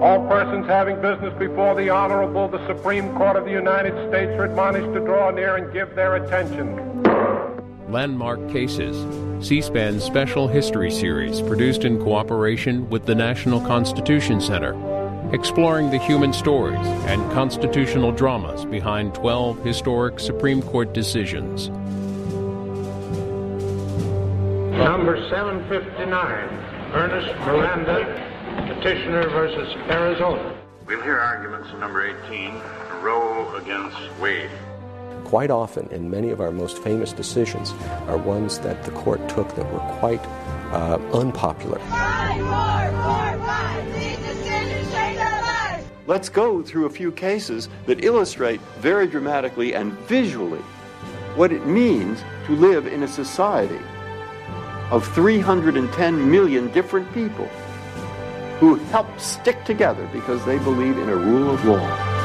All 0.00 0.24
persons 0.28 0.66
having 0.68 1.00
business 1.00 1.36
before 1.40 1.74
the 1.74 1.90
Honorable, 1.90 2.46
the 2.46 2.64
Supreme 2.68 3.12
Court 3.16 3.34
of 3.34 3.44
the 3.44 3.50
United 3.50 3.94
States 4.08 4.30
are 4.38 4.44
admonished 4.44 4.92
to 4.94 5.00
draw 5.00 5.30
near 5.32 5.56
and 5.56 5.72
give 5.72 5.92
their 5.96 6.14
attention. 6.14 7.02
Landmark 7.90 8.48
Cases, 8.48 8.96
C 9.44 9.60
SPAN's 9.60 10.04
special 10.04 10.46
history 10.46 10.92
series 10.92 11.40
produced 11.40 11.84
in 11.84 11.98
cooperation 11.98 12.88
with 12.90 13.06
the 13.06 13.14
National 13.16 13.60
Constitution 13.60 14.40
Center, 14.40 14.76
exploring 15.32 15.90
the 15.90 15.98
human 15.98 16.32
stories 16.32 16.86
and 17.06 17.20
constitutional 17.32 18.12
dramas 18.12 18.64
behind 18.66 19.14
12 19.14 19.64
historic 19.64 20.20
Supreme 20.20 20.62
Court 20.62 20.92
decisions. 20.92 21.70
Number 24.78 25.28
759, 25.28 26.14
Ernest 26.94 27.34
Miranda, 27.40 28.37
Petitioner 28.66 29.28
versus 29.28 29.72
Arizona. 29.88 30.56
We'll 30.84 31.00
hear 31.02 31.20
arguments 31.20 31.70
in 31.70 31.78
number 31.78 32.04
18, 32.26 32.54
Roe 33.00 33.54
against 33.54 33.96
Wade. 34.18 34.50
Quite 35.24 35.50
often, 35.50 35.88
in 35.92 36.10
many 36.10 36.30
of 36.30 36.40
our 36.40 36.50
most 36.50 36.82
famous 36.82 37.12
decisions, 37.12 37.72
are 38.08 38.16
ones 38.16 38.58
that 38.60 38.82
the 38.82 38.90
court 38.90 39.28
took 39.28 39.54
that 39.54 39.72
were 39.72 39.78
quite 40.00 40.24
uh, 40.72 40.98
unpopular. 41.12 41.78
Let's 46.08 46.28
go 46.28 46.60
through 46.60 46.86
a 46.86 46.90
few 46.90 47.12
cases 47.12 47.68
that 47.86 48.04
illustrate 48.04 48.60
very 48.80 49.06
dramatically 49.06 49.74
and 49.74 49.92
visually 50.08 50.62
what 51.36 51.52
it 51.52 51.64
means 51.64 52.24
to 52.46 52.56
live 52.56 52.88
in 52.88 53.04
a 53.04 53.08
society 53.08 53.80
of 54.90 55.06
310 55.14 56.30
million 56.30 56.72
different 56.72 57.12
people 57.12 57.48
who 58.60 58.74
help 58.90 59.06
stick 59.20 59.64
together 59.64 60.08
because 60.12 60.44
they 60.44 60.58
believe 60.58 60.98
in 60.98 61.08
a 61.08 61.16
rule 61.16 61.50
of 61.50 61.64
law. 61.64 62.16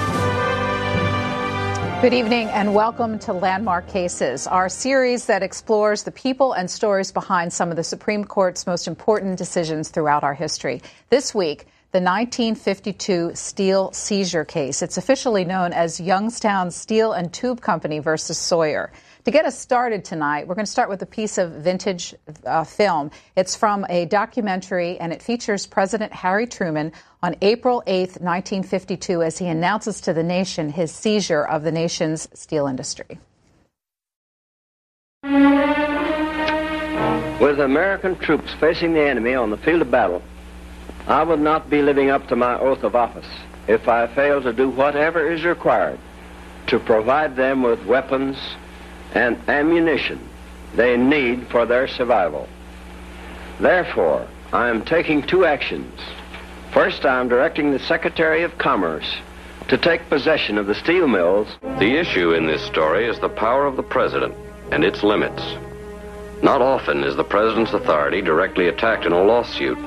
Good 2.02 2.14
evening 2.14 2.50
and 2.50 2.74
welcome 2.74 3.18
to 3.20 3.34
Landmark 3.34 3.88
Cases, 3.88 4.46
our 4.48 4.68
series 4.68 5.28
that 5.28 5.44
explores 5.44 6.04
the 6.04 6.12
people 6.12 6.54
and 6.54 6.70
stories 6.70 7.12
behind 7.12 7.54
some 7.54 7.70
of 7.70 7.78
the 7.78 7.84
Supreme 7.84 8.26
Court's 8.26 8.68
most 8.68 8.88
important 8.88 9.38
decisions 9.38 9.90
throughout 9.90 10.24
our 10.24 10.34
history. 10.34 10.82
This 11.10 11.34
week, 11.34 11.68
the 11.94 12.02
1952 12.02 13.36
steel 13.36 13.92
seizure 13.94 14.44
case. 14.44 14.82
It's 14.82 14.98
officially 14.98 15.46
known 15.46 15.72
as 15.74 16.00
Youngstown 16.00 16.72
Steel 16.72 17.14
and 17.14 17.32
Tube 17.32 17.62
Company 17.62 18.00
versus 18.00 18.40
Sawyer. 18.40 18.92
To 19.26 19.32
get 19.32 19.46
us 19.46 19.58
started 19.58 20.04
tonight, 20.04 20.50
we're 20.50 20.56
going 20.56 20.66
to 20.66 20.72
start 20.72 20.90
with 20.90 21.02
a 21.02 21.06
piece 21.06 21.38
of 21.38 21.52
vintage 21.52 22.14
uh, 22.46 22.66
film. 22.66 23.10
It's 23.38 23.56
from 23.56 23.86
a 23.88 24.04
documentary 24.04 25.00
and 25.00 25.14
it 25.14 25.22
features 25.22 25.66
President 25.66 26.12
Harry 26.12 26.46
Truman 26.46 26.92
on 27.22 27.38
April 27.42 27.82
8, 27.88 28.20
1952, 28.20 29.22
as 29.22 29.38
he 29.38 29.48
announces 29.48 30.02
to 30.02 30.14
the 30.14 30.24
nation 30.24 30.70
his 30.70 30.92
seizure 30.92 31.46
of 31.46 31.64
the 31.64 31.72
nation's 31.72 32.28
steel 32.38 32.68
industry. 32.68 33.18
With 37.40 37.62
American 37.62 38.20
troops 38.20 38.54
facing 38.60 38.94
the 38.94 39.08
enemy 39.08 39.36
on 39.36 39.52
the 39.52 39.58
field 39.58 39.84
of 39.84 39.90
battle, 39.90 40.22
I 41.08 41.24
would 41.24 41.40
not 41.40 41.70
be 41.70 41.82
living 41.82 42.10
up 42.10 42.28
to 42.28 42.36
my 42.36 42.60
oath 42.60 42.84
of 42.84 42.94
office 42.94 43.28
if 43.70 43.88
I 43.88 44.06
fail 44.08 44.42
to 44.42 44.52
do 44.52 44.68
whatever 44.70 45.32
is 45.32 45.46
required 45.46 46.00
to 46.68 46.78
provide 46.78 47.38
them 47.38 47.64
with 47.64 47.86
weapons 47.86 48.38
and 49.14 49.38
ammunition 49.48 50.20
they 50.76 50.98
need 50.98 51.48
for 51.48 51.66
their 51.66 51.88
survival. 51.88 52.48
Therefore, 53.60 54.28
I 54.52 54.70
am 54.70 54.84
taking 54.84 55.22
two 55.22 55.46
actions. 55.46 56.00
First, 56.72 57.06
I 57.06 57.20
am 57.20 57.30
directing 57.30 57.72
the 57.72 57.80
Secretary 57.80 58.44
of 58.44 58.58
Commerce 58.58 59.18
to 59.68 59.78
take 59.78 60.10
possession 60.10 60.58
of 60.58 60.66
the 60.66 60.76
steel 60.76 61.08
mills. 61.08 61.48
The 61.62 61.96
issue 61.96 62.34
in 62.34 62.48
this 62.48 62.64
story 62.64 63.08
is 63.08 63.20
the 63.20 63.30
power 63.30 63.66
of 63.66 63.76
the 63.76 63.84
President 63.84 64.34
and 64.72 64.84
its 64.84 65.04
limits. 65.04 65.44
Not 66.42 66.62
often 66.62 67.04
is 67.04 67.16
the 67.16 67.24
President's 67.24 67.74
authority 67.74 68.22
directly 68.22 68.68
attacked 68.68 69.06
in 69.06 69.14
a 69.14 69.24
lawsuit, 69.24 69.78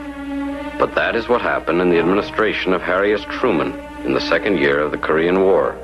but 0.78 0.94
that 0.94 1.16
is 1.16 1.28
what 1.28 1.42
happened 1.42 1.80
in 1.80 1.90
the 1.90 1.98
administration 1.98 2.72
of 2.72 2.80
Harry 2.80 3.12
S. 3.12 3.24
Truman 3.28 3.72
in 4.04 4.14
the 4.14 4.20
second 4.20 4.58
year 4.58 4.80
of 4.80 4.92
the 4.92 4.98
Korean 4.98 5.40
War 5.40 5.76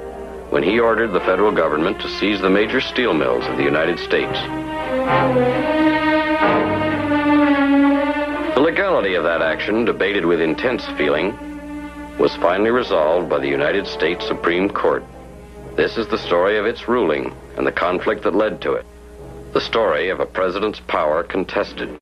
when 0.52 0.62
he 0.62 0.78
ordered 0.78 1.12
the 1.12 1.20
federal 1.20 1.50
government 1.50 1.98
to 1.98 2.10
seize 2.10 2.38
the 2.42 2.50
major 2.50 2.78
steel 2.78 3.14
mills 3.14 3.42
of 3.46 3.56
the 3.56 3.62
United 3.62 3.98
States. 3.98 4.38
The 8.54 8.60
legality 8.60 9.14
of 9.14 9.24
that 9.24 9.40
action, 9.40 9.86
debated 9.86 10.26
with 10.26 10.42
intense 10.42 10.84
feeling, 10.98 11.32
was 12.18 12.36
finally 12.36 12.70
resolved 12.70 13.30
by 13.30 13.38
the 13.38 13.48
United 13.48 13.86
States 13.86 14.26
Supreme 14.26 14.68
Court. 14.68 15.02
This 15.74 15.96
is 15.96 16.06
the 16.08 16.18
story 16.18 16.58
of 16.58 16.66
its 16.66 16.86
ruling 16.86 17.34
and 17.56 17.66
the 17.66 17.72
conflict 17.72 18.22
that 18.24 18.34
led 18.34 18.60
to 18.60 18.74
it. 18.74 18.84
The 19.54 19.60
story 19.62 20.10
of 20.10 20.20
a 20.20 20.26
president's 20.26 20.80
power 20.80 21.22
contested. 21.22 21.98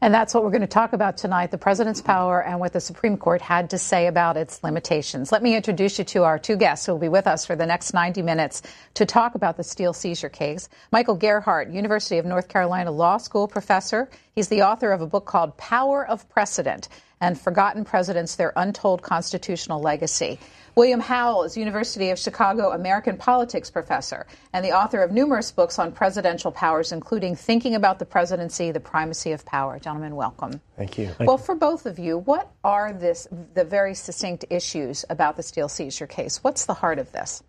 And 0.00 0.12
that's 0.12 0.34
what 0.34 0.44
we're 0.44 0.50
going 0.50 0.60
to 0.60 0.66
talk 0.66 0.92
about 0.92 1.16
tonight 1.16 1.50
the 1.50 1.58
president's 1.58 2.02
power 2.02 2.42
and 2.42 2.60
what 2.60 2.72
the 2.72 2.80
Supreme 2.80 3.16
Court 3.16 3.40
had 3.40 3.70
to 3.70 3.78
say 3.78 4.06
about 4.06 4.36
its 4.36 4.62
limitations. 4.62 5.32
Let 5.32 5.42
me 5.42 5.56
introduce 5.56 5.98
you 5.98 6.04
to 6.06 6.24
our 6.24 6.38
two 6.38 6.56
guests 6.56 6.86
who 6.86 6.92
will 6.92 6.98
be 6.98 7.08
with 7.08 7.26
us 7.26 7.46
for 7.46 7.56
the 7.56 7.66
next 7.66 7.94
90 7.94 8.22
minutes 8.22 8.62
to 8.94 9.06
talk 9.06 9.34
about 9.34 9.56
the 9.56 9.64
steel 9.64 9.92
seizure 9.92 10.28
case. 10.28 10.68
Michael 10.92 11.16
Gerhardt, 11.16 11.70
University 11.70 12.18
of 12.18 12.26
North 12.26 12.48
Carolina 12.48 12.90
Law 12.90 13.16
School 13.16 13.48
professor. 13.48 14.10
He's 14.34 14.48
the 14.48 14.62
author 14.62 14.92
of 14.92 15.00
a 15.00 15.06
book 15.06 15.24
called 15.24 15.56
Power 15.56 16.06
of 16.06 16.28
Precedent 16.28 16.88
and 17.20 17.38
Forgotten 17.40 17.84
Presidents, 17.84 18.36
Their 18.36 18.52
Untold 18.56 19.02
Constitutional 19.02 19.80
Legacy. 19.80 20.38
William 20.74 21.00
Howell 21.00 21.44
is 21.44 21.56
University 21.56 22.10
of 22.10 22.18
Chicago 22.18 22.70
American 22.70 23.16
Politics 23.16 23.70
professor 23.70 24.26
and 24.52 24.62
the 24.62 24.72
author 24.72 25.02
of 25.02 25.10
numerous 25.10 25.50
books 25.50 25.78
on 25.78 25.90
presidential 25.90 26.52
powers, 26.52 26.92
including 26.92 27.34
Thinking 27.34 27.74
About 27.74 27.98
the 27.98 28.04
Presidency, 28.04 28.72
The 28.72 28.80
Primacy 28.80 29.32
of 29.32 29.46
Power. 29.46 29.78
Gentlemen, 29.78 30.14
welcome. 30.16 30.60
Thank 30.76 30.98
you. 30.98 31.14
Well, 31.18 31.38
for 31.38 31.54
both 31.54 31.86
of 31.86 31.98
you, 31.98 32.18
what 32.18 32.52
are 32.62 32.92
this, 32.92 33.26
the 33.54 33.64
very 33.64 33.94
succinct 33.94 34.44
issues 34.50 35.06
about 35.08 35.38
the 35.38 35.42
steel 35.42 35.70
seizure 35.70 36.06
case? 36.06 36.44
What's 36.44 36.66
the 36.66 36.74
heart 36.74 36.98
of 36.98 37.10
this? 37.12 37.42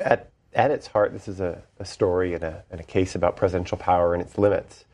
At, 0.00 0.30
at 0.52 0.72
its 0.72 0.88
heart, 0.88 1.12
this 1.12 1.28
is 1.28 1.38
a, 1.38 1.62
a 1.78 1.84
story 1.84 2.34
and 2.34 2.42
a, 2.42 2.64
and 2.72 2.80
a 2.80 2.84
case 2.84 3.14
about 3.14 3.36
presidential 3.36 3.78
power 3.78 4.14
and 4.14 4.20
its 4.20 4.36
limits 4.36 4.84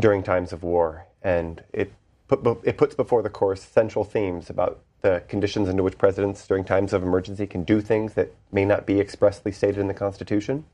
during 0.00 0.22
times 0.22 0.54
of 0.54 0.62
war. 0.62 1.04
And 1.22 1.62
it, 1.74 1.92
put, 2.30 2.60
it 2.64 2.76
puts 2.76 2.94
before 2.94 3.22
the 3.22 3.30
course 3.30 3.62
central 3.62 4.04
themes 4.04 4.50
about 4.50 4.80
the 5.02 5.22
conditions 5.28 5.68
under 5.68 5.82
which 5.82 5.98
presidents 5.98 6.46
during 6.46 6.64
times 6.64 6.92
of 6.92 7.02
emergency 7.02 7.46
can 7.46 7.64
do 7.64 7.80
things 7.80 8.14
that 8.14 8.32
may 8.52 8.64
not 8.64 8.86
be 8.86 9.00
expressly 9.00 9.50
stated 9.50 9.78
in 9.78 9.88
the 9.88 9.94
Constitution, 9.94 10.64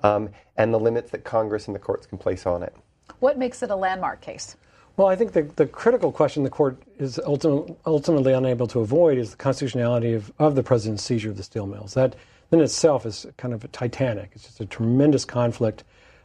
um, 0.00 0.30
and 0.56 0.72
the 0.74 0.80
limits 0.80 1.10
that 1.10 1.24
Congress 1.24 1.66
and 1.66 1.74
the 1.74 1.78
courts 1.78 2.06
can 2.06 2.18
place 2.18 2.46
on 2.46 2.62
it. 2.62 2.74
What 3.20 3.38
makes 3.38 3.62
it 3.62 3.70
a 3.70 3.76
landmark 3.76 4.20
case? 4.20 4.56
Well, 4.96 5.08
I 5.08 5.16
think 5.16 5.32
the, 5.32 5.42
the 5.42 5.66
critical 5.66 6.10
question 6.10 6.42
the 6.42 6.50
court 6.50 6.82
is 6.98 7.18
ultimate, 7.20 7.76
ultimately 7.86 8.32
unable 8.32 8.66
to 8.68 8.80
avoid 8.80 9.18
is 9.18 9.30
the 9.30 9.36
constitutionality 9.36 10.14
of, 10.14 10.32
of 10.38 10.54
the 10.54 10.62
president's 10.62 11.02
seizure 11.02 11.30
of 11.30 11.36
the 11.36 11.42
steel 11.42 11.66
mills. 11.66 11.94
That 11.94 12.16
in 12.50 12.60
itself 12.60 13.06
is 13.06 13.26
kind 13.36 13.54
of 13.54 13.62
a 13.62 13.68
titanic. 13.68 14.30
It's 14.34 14.44
just 14.44 14.60
a 14.60 14.66
tremendous 14.66 15.24
conflict, 15.24 15.84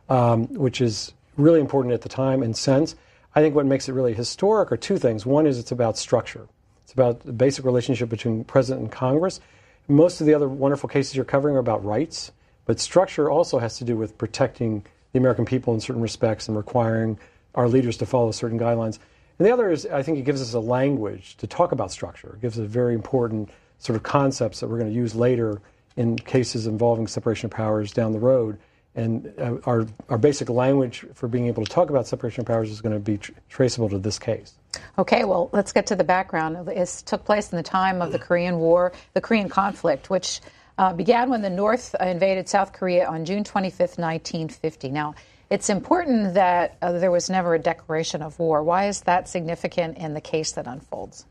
um, 0.09 0.47
which 0.53 0.81
is 0.81 1.13
really 1.37 1.59
important 1.59 1.93
at 1.93 2.01
the 2.01 2.09
time 2.09 2.41
and 2.41 2.55
sense. 2.55 2.95
I 3.35 3.41
think 3.41 3.53
what 3.53 3.65
makes 3.65 3.89
it 3.89 3.93
really 3.93 4.13
historic 4.13 4.71
are 4.71 4.77
two 4.77 4.97
things. 4.97 5.25
One 5.25 5.45
is 5.45 5.59
it's 5.59 5.71
about 5.71 5.97
structure 5.97 6.47
It's 6.83 6.93
about 6.93 7.19
the 7.21 7.33
basic 7.33 7.65
relationship 7.65 8.07
between 8.07 8.45
president 8.45 8.83
and 8.83 8.91
Congress. 8.91 9.41
Most 9.89 10.21
of 10.21 10.27
the 10.27 10.33
other 10.33 10.47
wonderful 10.47 10.87
cases 10.87 11.15
you're 11.15 11.25
covering 11.25 11.55
are 11.55 11.59
about 11.59 11.83
rights, 11.83 12.31
but 12.65 12.79
structure 12.79 13.29
also 13.29 13.59
has 13.59 13.77
to 13.77 13.83
do 13.83 13.97
with 13.97 14.17
protecting 14.17 14.85
the 15.11 15.19
American 15.19 15.45
people 15.45 15.73
in 15.73 15.81
certain 15.81 16.01
respects 16.01 16.47
and 16.47 16.55
requiring 16.55 17.19
our 17.55 17.67
leaders 17.67 17.97
to 17.97 18.05
follow 18.05 18.31
certain 18.31 18.59
guidelines. 18.59 18.99
And 19.37 19.45
the 19.45 19.51
other 19.51 19.69
is, 19.69 19.85
I 19.85 20.01
think 20.01 20.17
it 20.17 20.23
gives 20.23 20.41
us 20.41 20.53
a 20.53 20.59
language 20.59 21.35
to 21.37 21.47
talk 21.47 21.73
about 21.73 21.91
structure. 21.91 22.35
It 22.35 22.41
gives 22.41 22.57
us 22.57 22.67
very 22.67 22.93
important 22.93 23.49
sort 23.79 23.97
of 23.97 24.03
concepts 24.03 24.61
that 24.61 24.69
we're 24.69 24.79
going 24.79 24.91
to 24.91 24.95
use 24.95 25.13
later 25.13 25.61
in 25.97 26.15
cases 26.15 26.67
involving 26.67 27.05
separation 27.05 27.47
of 27.47 27.51
powers 27.51 27.91
down 27.91 28.13
the 28.13 28.19
road 28.19 28.57
and 28.95 29.33
uh, 29.37 29.57
our, 29.65 29.85
our 30.09 30.17
basic 30.17 30.49
language 30.49 31.05
for 31.13 31.27
being 31.27 31.47
able 31.47 31.63
to 31.65 31.71
talk 31.71 31.89
about 31.89 32.07
separation 32.07 32.41
of 32.41 32.47
powers 32.47 32.71
is 32.71 32.81
going 32.81 32.93
to 32.93 32.99
be 32.99 33.17
tr- 33.17 33.31
traceable 33.49 33.89
to 33.89 33.99
this 33.99 34.17
case. 34.17 34.53
Okay, 34.97 35.25
well, 35.25 35.49
let's 35.51 35.71
get 35.71 35.87
to 35.87 35.95
the 35.95 36.03
background. 36.03 36.67
This 36.67 37.01
took 37.01 37.25
place 37.25 37.51
in 37.51 37.57
the 37.57 37.63
time 37.63 38.01
of 38.01 38.11
the 38.11 38.19
Korean 38.19 38.57
War, 38.57 38.93
the 39.13 39.21
Korean 39.21 39.49
conflict, 39.49 40.09
which 40.09 40.41
uh, 40.77 40.93
began 40.93 41.29
when 41.29 41.41
the 41.41 41.49
North 41.49 41.95
invaded 41.99 42.49
South 42.49 42.73
Korea 42.73 43.07
on 43.07 43.25
June 43.25 43.43
25th, 43.43 43.97
1950. 43.97 44.89
Now, 44.89 45.15
it's 45.49 45.69
important 45.69 46.33
that 46.33 46.77
uh, 46.81 46.93
there 46.93 47.11
was 47.11 47.29
never 47.29 47.53
a 47.55 47.59
declaration 47.59 48.21
of 48.21 48.39
war. 48.39 48.63
Why 48.63 48.87
is 48.87 49.01
that 49.01 49.29
significant 49.29 49.97
in 49.97 50.13
the 50.13 50.21
case 50.21 50.53
that 50.53 50.67
unfolds? 50.67 51.25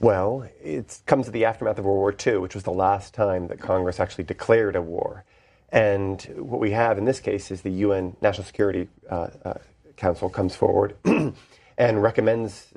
Well, 0.00 0.48
it 0.62 1.00
comes 1.06 1.26
to 1.26 1.32
the 1.32 1.44
aftermath 1.44 1.78
of 1.78 1.84
World 1.84 1.98
War 1.98 2.14
II, 2.26 2.38
which 2.38 2.54
was 2.54 2.62
the 2.62 2.70
last 2.70 3.14
time 3.14 3.48
that 3.48 3.58
Congress 3.58 3.98
actually 3.98 4.24
declared 4.24 4.76
a 4.76 4.82
war. 4.82 5.24
And 5.70 6.22
what 6.36 6.60
we 6.60 6.70
have 6.70 6.98
in 6.98 7.04
this 7.04 7.20
case 7.20 7.50
is 7.50 7.62
the 7.62 7.70
UN 7.70 8.16
National 8.20 8.44
Security 8.44 8.88
uh, 9.10 9.28
uh, 9.44 9.54
Council 9.96 10.30
comes 10.30 10.56
forward 10.56 10.96
and 11.78 12.02
recommends 12.02 12.68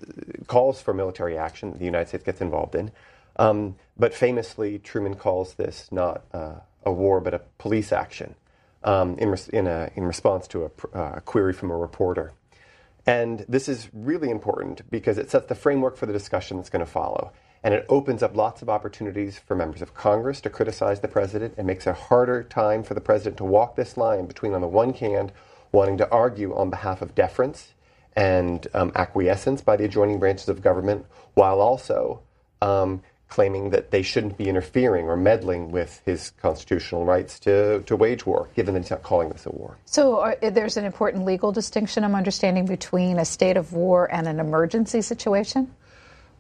calls 0.48 0.82
for 0.82 0.94
military 0.94 1.38
action 1.38 1.72
that 1.72 1.80
the 1.80 1.86
United 1.86 2.10
States 2.10 2.24
gets 2.24 2.42
involved 2.42 2.76
in. 2.76 2.92
Um, 3.38 3.76
but 3.98 4.14
famously, 4.14 4.80
Truman 4.80 5.16
calls 5.16 5.54
this 5.54 5.88
not 5.92 6.24
uh, 6.34 6.56
a 6.84 6.92
war, 6.92 7.22
but 7.22 7.34
a 7.34 7.40
police 7.58 7.92
action 7.92 8.36
um, 8.84 9.18
in, 9.18 9.30
res- 9.30 9.48
in, 9.50 9.68
a, 9.68 9.90
in, 9.96 10.04
response 10.04 10.48
to 10.50 10.66
a, 10.66 10.98
uh, 10.98 11.20
query 11.22 11.54
from 11.54 11.72
a 11.72 11.78
reporter. 11.78 12.34
And 13.06 13.46
this 13.48 13.70
is 13.70 13.90
really 13.94 14.30
important 14.30 14.90
because 14.92 15.18
it 15.18 15.30
sets 15.30 15.48
the 15.48 15.56
framework 15.56 15.98
for 15.98 16.06
the 16.06 16.14
discussion 16.14 16.58
that's 16.58 16.70
going 16.70 16.86
to 16.86 16.92
follow. 16.92 17.32
And 17.64 17.74
it 17.74 17.86
opens 17.90 18.24
up 18.24 18.36
lots 18.36 18.62
of 18.62 18.70
opportunities 18.70 19.38
for 19.38 19.56
members 19.56 19.82
of 19.82 19.94
Congress 19.94 20.42
to 20.42 20.50
criticize 20.50 21.00
the 21.00 21.08
president 21.08 21.54
and 21.58 21.68
makes 21.68 21.86
it 21.86 21.92
a 21.92 21.94
harder 21.94 22.44
time 22.44 22.84
for 22.84 22.96
the 22.96 23.02
president 23.02 23.38
to 23.38 23.44
walk 23.46 23.76
this 23.76 23.98
line 23.98 24.26
between, 24.26 24.54
on 24.54 24.62
the 24.62 24.68
one 24.68 24.94
hand, 24.94 25.32
wanting 25.72 25.98
to 25.98 26.10
argue 26.10 26.56
on 26.56 26.70
behalf 26.70 27.02
of 27.02 27.14
deference 27.14 27.74
and 28.16 28.68
um, 28.74 28.92
acquiescence 28.96 29.62
by 29.62 29.78
the 29.78 29.86
adjoining 29.86 30.20
branches 30.20 30.50
of 30.50 30.62
government, 30.62 31.06
while 31.36 31.62
also 31.62 32.22
um, 32.62 33.02
claiming 33.32 33.70
that 33.70 33.92
they 33.92 34.02
shouldn't 34.02 34.38
be 34.38 34.50
interfering 34.50 35.08
or 35.08 35.16
meddling 35.16 35.72
with 35.72 36.02
his 36.06 36.32
constitutional 36.42 37.06
rights 37.06 37.40
to, 37.40 37.82
to 37.84 37.96
wage 37.96 38.26
war, 38.26 38.50
given 38.56 38.74
that 38.74 38.82
he's 38.82 38.92
not 38.92 39.02
calling 39.02 39.30
this 39.30 39.46
a 39.46 39.50
war. 39.50 39.78
So 39.86 40.20
are, 40.20 40.36
uh, 40.44 40.50
there's 40.50 40.76
an 40.78 40.84
important 40.84 41.26
legal 41.26 41.54
distinction, 41.54 42.04
I'm 42.04 42.16
understanding, 42.16 42.66
between 42.66 43.18
a 43.18 43.26
state 43.26 43.56
of 43.56 43.72
war 43.72 44.14
and 44.14 44.28
an 44.28 44.40
emergency 44.40 45.02
situation? 45.02 45.74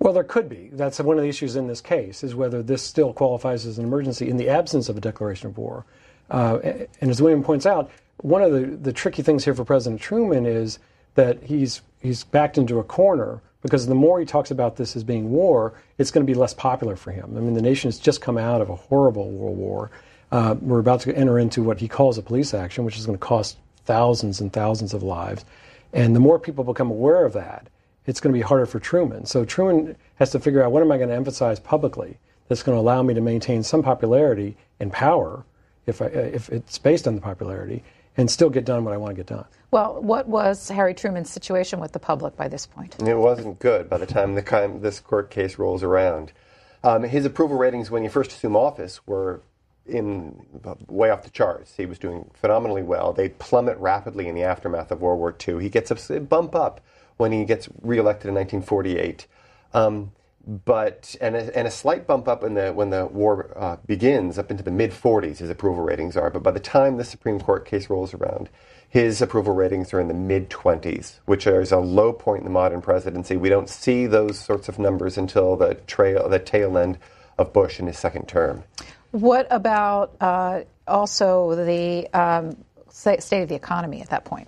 Well, 0.02 0.14
there 0.14 0.24
could 0.24 0.50
be. 0.50 0.72
That's 0.74 1.00
one 1.00 1.18
of 1.18 1.22
the 1.22 1.30
issues 1.30 1.56
in 1.56 1.68
this 1.68 1.80
case, 1.80 2.24
is 2.24 2.34
whether 2.34 2.64
this 2.64 2.82
still 2.82 3.14
qualifies 3.14 3.68
as 3.68 3.78
an 3.78 3.86
emergency 3.86 4.32
in 4.32 4.38
the 4.38 4.50
absence 4.50 4.90
of 4.90 4.98
a 4.98 5.00
declaration 5.00 5.50
of 5.50 5.60
war. 5.60 5.86
Uh, 6.32 6.58
and 7.02 7.12
as 7.12 7.22
William 7.22 7.44
points 7.44 7.68
out, 7.68 7.92
one 8.18 8.42
of 8.42 8.52
the, 8.52 8.62
the 8.66 8.92
tricky 8.92 9.22
things 9.22 9.46
here 9.46 9.54
for 9.54 9.64
President 9.64 10.02
Truman 10.02 10.48
is 10.48 10.80
that 11.14 11.44
he's, 11.44 11.84
he's 12.02 12.24
backed 12.24 12.58
into 12.58 12.80
a 12.80 12.84
corner 12.84 13.44
because 13.62 13.86
the 13.86 13.94
more 13.94 14.20
he 14.20 14.26
talks 14.26 14.50
about 14.50 14.76
this 14.76 14.96
as 14.96 15.04
being 15.04 15.30
war, 15.30 15.76
it's 16.00 16.10
going 16.10 16.26
to 16.26 16.32
be 16.32 16.38
less 16.38 16.56
popular 16.56 16.96
for 16.96 17.12
him. 17.12 17.38
I 17.38 17.40
mean, 17.40 17.54
the 17.54 17.62
nation 17.62 17.88
has 17.88 18.00
just 18.00 18.22
come 18.22 18.40
out 18.40 18.60
of 18.60 18.72
a 18.72 18.76
horrible 18.76 19.30
world 19.30 19.58
war. 19.58 19.92
Uh, 20.32 20.56
we're 20.62 20.80
about 20.80 21.02
to 21.02 21.16
enter 21.16 21.38
into 21.38 21.62
what 21.62 21.80
he 21.80 21.88
calls 21.88 22.18
a 22.18 22.24
police 22.24 22.56
action, 22.56 22.86
which 22.86 22.98
is 22.98 23.06
going 23.06 23.20
to 23.20 23.24
cost 23.24 23.56
thousands 23.86 24.42
and 24.42 24.52
thousands 24.52 24.96
of 24.96 25.04
lives. 25.04 25.46
And 25.94 26.16
the 26.16 26.20
more 26.20 26.40
people 26.40 26.64
become 26.64 26.90
aware 26.90 27.24
of 27.24 27.34
that, 27.34 27.68
it's 28.12 28.20
going 28.20 28.34
to 28.34 28.38
be 28.38 28.44
harder 28.44 28.66
for 28.66 28.78
Truman. 28.78 29.26
So 29.26 29.46
Truman 29.46 29.96
has 30.16 30.32
to 30.32 30.40
figure 30.42 30.62
out 30.62 30.74
what 30.74 30.84
am 30.84 30.92
I 30.92 30.98
going 30.98 31.08
to 31.08 31.16
emphasize 31.16 31.62
publicly 31.62 32.18
that's 32.50 32.62
going 32.62 32.76
to 32.76 32.80
allow 32.82 33.02
me 33.02 33.14
to 33.14 33.22
maintain 33.22 33.64
some 33.64 33.82
popularity 33.82 34.58
and 34.82 34.92
power, 34.92 35.46
if, 35.86 36.02
I, 36.02 36.08
if 36.08 36.50
it's 36.50 36.78
based 36.78 37.08
on 37.08 37.16
the 37.16 37.22
popularity, 37.22 37.86
and 38.18 38.30
still 38.30 38.50
get 38.50 38.66
done 38.66 38.84
what 38.84 38.94
I 38.94 38.98
want 38.98 39.12
to 39.12 39.16
get 39.16 39.28
done. 39.28 39.46
Well, 39.72 40.02
what 40.02 40.28
was 40.28 40.68
Harry 40.68 40.94
Truman's 40.94 41.30
situation 41.30 41.80
with 41.80 41.94
the 41.94 42.00
public 42.00 42.36
by 42.36 42.50
this 42.50 42.66
point? 42.66 43.02
It 43.02 43.16
wasn't 43.16 43.60
good 43.60 43.90
by 43.90 43.98
the 43.98 44.06
time 44.06 44.36
the, 44.36 44.78
this 44.82 45.00
court 45.00 45.32
case 45.32 45.58
rolls 45.58 45.82
around. 45.82 46.34
Um, 46.84 47.04
his 47.04 47.24
approval 47.24 47.58
ratings 47.58 47.90
when 47.90 48.04
he 48.04 48.10
first 48.10 48.34
assumed 48.34 48.58
office 48.58 49.08
were 49.08 49.40
in 49.86 50.46
way 50.90 51.12
off 51.12 51.24
the 51.24 51.30
charts. 51.30 51.76
He 51.78 51.86
was 51.86 51.98
doing 51.98 52.30
phenomenally 52.34 52.84
well. 52.84 53.14
They 53.14 53.30
plummet 53.30 53.78
rapidly 53.78 54.28
in 54.28 54.36
the 54.36 54.44
aftermath 54.44 54.92
of 54.92 55.00
World 55.00 55.20
War 55.20 55.34
II. 55.48 55.64
He 55.64 55.70
gets 55.70 55.92
a 55.92 56.20
bump 56.20 56.56
up 56.56 56.82
when 57.22 57.32
he 57.32 57.46
gets 57.46 57.70
reelected 57.84 58.28
in 58.28 58.34
1948. 58.34 59.28
Um, 59.76 60.12
but 60.44 61.16
and 61.22 61.36
a, 61.36 61.56
and 61.56 61.68
a 61.68 61.72
slight 61.72 62.08
bump 62.08 62.28
up 62.28 62.44
in 62.44 62.56
the 62.56 62.74
when 62.74 62.90
the 62.90 63.06
war 63.06 63.54
uh, 63.56 63.78
begins 63.86 64.40
up 64.40 64.50
into 64.50 64.64
the 64.64 64.72
mid 64.72 64.90
40s 64.90 65.38
his 65.38 65.52
approval 65.52 65.84
ratings 65.84 66.18
are. 66.18 66.32
But 66.32 66.42
by 66.42 66.50
the 66.50 66.60
time 66.60 66.98
the 66.98 67.04
Supreme 67.04 67.40
Court 67.40 67.64
case 67.64 67.92
rolls 67.92 68.16
around 68.16 68.50
his 68.90 69.22
approval 69.22 69.54
ratings 69.54 69.94
are 69.94 70.00
in 70.00 70.08
the 70.08 70.16
mid 70.16 70.50
20s 70.50 71.20
which 71.26 71.46
is 71.46 71.72
a 71.72 71.78
low 71.78 72.12
point 72.12 72.40
in 72.40 72.46
the 72.46 72.50
modern 72.50 72.82
presidency. 72.82 73.38
We 73.38 73.50
don't 73.50 73.70
see 73.70 74.08
those 74.08 74.40
sorts 74.40 74.68
of 74.68 74.80
numbers 74.80 75.16
until 75.16 75.56
the 75.56 75.76
trail 75.76 76.28
the 76.28 76.40
tail 76.40 76.76
end 76.76 76.98
of 77.38 77.54
Bush 77.54 77.80
in 77.80 77.86
his 77.86 78.00
second 78.00 78.28
term. 78.28 78.64
What 79.12 79.46
about 79.52 80.16
uh, 80.20 80.62
also 80.88 81.54
the 81.54 82.08
um, 82.20 82.58
state 82.90 83.44
of 83.44 83.48
the 83.48 83.56
economy 83.56 84.02
at 84.02 84.10
that 84.10 84.26
point? 84.26 84.48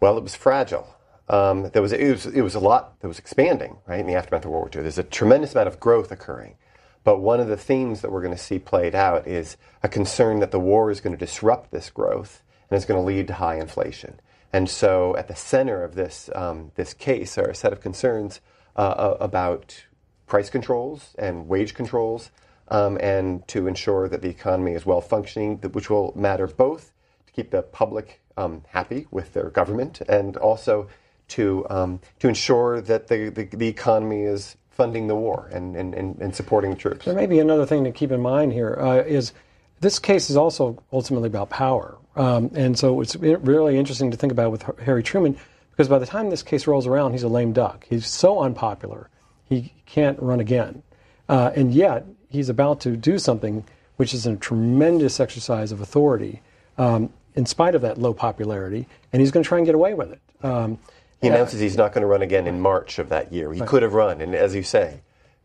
Well 0.00 0.18
it 0.18 0.24
was 0.24 0.34
fragile 0.34 0.96
um, 1.30 1.70
there 1.70 1.80
was 1.80 1.92
it, 1.92 2.10
was 2.10 2.26
it 2.26 2.42
was 2.42 2.56
a 2.56 2.60
lot 2.60 3.00
that 3.00 3.08
was 3.08 3.20
expanding 3.20 3.78
right 3.86 4.00
in 4.00 4.06
the 4.06 4.14
aftermath 4.14 4.44
of 4.44 4.50
World 4.50 4.64
War 4.64 4.70
II. 4.74 4.82
There's 4.82 4.98
a 4.98 5.04
tremendous 5.04 5.54
amount 5.54 5.68
of 5.68 5.78
growth 5.78 6.10
occurring, 6.10 6.56
but 7.04 7.20
one 7.20 7.38
of 7.38 7.46
the 7.46 7.56
themes 7.56 8.00
that 8.00 8.10
we're 8.10 8.20
going 8.20 8.36
to 8.36 8.42
see 8.42 8.58
played 8.58 8.96
out 8.96 9.28
is 9.28 9.56
a 9.82 9.88
concern 9.88 10.40
that 10.40 10.50
the 10.50 10.58
war 10.58 10.90
is 10.90 11.00
going 11.00 11.16
to 11.16 11.24
disrupt 11.24 11.70
this 11.70 11.88
growth 11.88 12.42
and 12.68 12.76
is 12.76 12.84
going 12.84 13.00
to 13.00 13.06
lead 13.06 13.28
to 13.28 13.34
high 13.34 13.60
inflation. 13.60 14.20
And 14.52 14.68
so, 14.68 15.16
at 15.16 15.28
the 15.28 15.36
center 15.36 15.84
of 15.84 15.94
this 15.94 16.28
um, 16.34 16.72
this 16.74 16.94
case 16.94 17.38
are 17.38 17.48
a 17.48 17.54
set 17.54 17.72
of 17.72 17.80
concerns 17.80 18.40
uh, 18.74 19.14
about 19.20 19.84
price 20.26 20.50
controls 20.50 21.14
and 21.16 21.46
wage 21.46 21.74
controls, 21.74 22.32
um, 22.66 22.98
and 23.00 23.46
to 23.46 23.68
ensure 23.68 24.08
that 24.08 24.20
the 24.20 24.28
economy 24.28 24.72
is 24.72 24.84
well 24.84 25.00
functioning, 25.00 25.58
which 25.58 25.90
will 25.90 26.12
matter 26.16 26.48
both 26.48 26.92
to 27.28 27.32
keep 27.32 27.52
the 27.52 27.62
public 27.62 28.20
um, 28.36 28.64
happy 28.70 29.06
with 29.12 29.32
their 29.32 29.48
government 29.50 30.00
and 30.08 30.36
also 30.36 30.88
to 31.30 31.66
um, 31.70 32.00
to 32.18 32.28
ensure 32.28 32.80
that 32.82 33.08
the, 33.08 33.30
the, 33.30 33.44
the 33.44 33.68
economy 33.68 34.22
is 34.22 34.56
funding 34.70 35.06
the 35.08 35.14
war 35.14 35.48
and, 35.52 35.76
and, 35.76 35.94
and, 35.94 36.34
supporting 36.34 36.70
the 36.70 36.76
troops. 36.76 37.04
There 37.04 37.14
may 37.14 37.26
be 37.26 37.38
another 37.38 37.66
thing 37.66 37.84
to 37.84 37.92
keep 37.92 38.10
in 38.10 38.20
mind 38.20 38.52
here 38.52 38.78
uh, 38.80 39.02
is 39.02 39.32
this 39.80 39.98
case 39.98 40.30
is 40.30 40.36
also 40.36 40.82
ultimately 40.92 41.26
about 41.26 41.50
power, 41.50 41.98
um, 42.16 42.50
and 42.54 42.78
so 42.78 43.00
it's 43.00 43.16
really 43.16 43.76
interesting 43.76 44.10
to 44.10 44.16
think 44.16 44.32
about 44.32 44.52
with 44.52 44.62
Harry 44.80 45.02
Truman 45.02 45.36
because 45.72 45.88
by 45.88 45.98
the 45.98 46.06
time 46.06 46.30
this 46.30 46.42
case 46.42 46.66
rolls 46.66 46.86
around, 46.86 47.12
he's 47.12 47.22
a 47.22 47.28
lame 47.28 47.52
duck. 47.52 47.86
He's 47.88 48.06
so 48.06 48.40
unpopular, 48.40 49.08
he 49.44 49.72
can't 49.86 50.20
run 50.20 50.40
again, 50.40 50.82
uh, 51.28 51.50
and 51.54 51.74
yet 51.74 52.06
he's 52.28 52.48
about 52.48 52.80
to 52.82 52.96
do 52.96 53.18
something 53.18 53.64
which 53.96 54.14
is 54.14 54.26
a 54.26 54.34
tremendous 54.36 55.20
exercise 55.20 55.72
of 55.72 55.80
authority. 55.80 56.40
Um, 56.78 57.12
in 57.34 57.46
spite 57.46 57.74
of 57.74 57.82
that 57.82 57.98
low 57.98 58.12
popularity, 58.12 58.86
and 59.12 59.20
he's 59.20 59.30
going 59.30 59.42
to 59.42 59.48
try 59.48 59.58
and 59.58 59.66
get 59.66 59.74
away 59.74 59.94
with 59.94 60.12
it. 60.12 60.20
Um, 60.42 60.78
he 61.20 61.28
announces 61.28 61.60
he's 61.60 61.76
not 61.76 61.92
going 61.92 62.02
to 62.02 62.06
run 62.06 62.22
again 62.22 62.46
in 62.46 62.60
March 62.60 62.98
of 62.98 63.10
that 63.10 63.32
year. 63.32 63.52
He 63.52 63.60
right. 63.60 63.68
could 63.68 63.82
have 63.82 63.94
run, 63.94 64.20
and 64.20 64.34
as 64.34 64.54
you 64.54 64.62
say, 64.62 65.00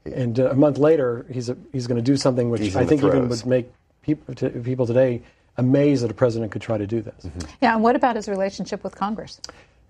and 0.06 0.40
uh, 0.40 0.52
a 0.52 0.56
month 0.56 0.78
later, 0.78 1.26
he's 1.32 1.50
a, 1.50 1.58
he's 1.72 1.88
going 1.88 1.98
to 1.98 2.04
do 2.04 2.16
something 2.16 2.50
which 2.50 2.76
I 2.76 2.86
think 2.86 3.04
even 3.04 3.28
would 3.28 3.46
make 3.46 3.72
people, 4.04 4.36
t- 4.36 4.50
people 4.50 4.86
today 4.86 5.24
amazed 5.58 6.04
that 6.04 6.12
a 6.12 6.14
president 6.14 6.52
could 6.52 6.62
try 6.62 6.78
to 6.78 6.86
do 6.86 7.02
this. 7.02 7.26
Mm-hmm. 7.26 7.50
Yeah, 7.62 7.74
and 7.74 7.84
what 7.84 7.96
about 7.96 8.16
his 8.16 8.30
relationship 8.30 8.84
with 8.84 8.96
Congress? 8.96 9.42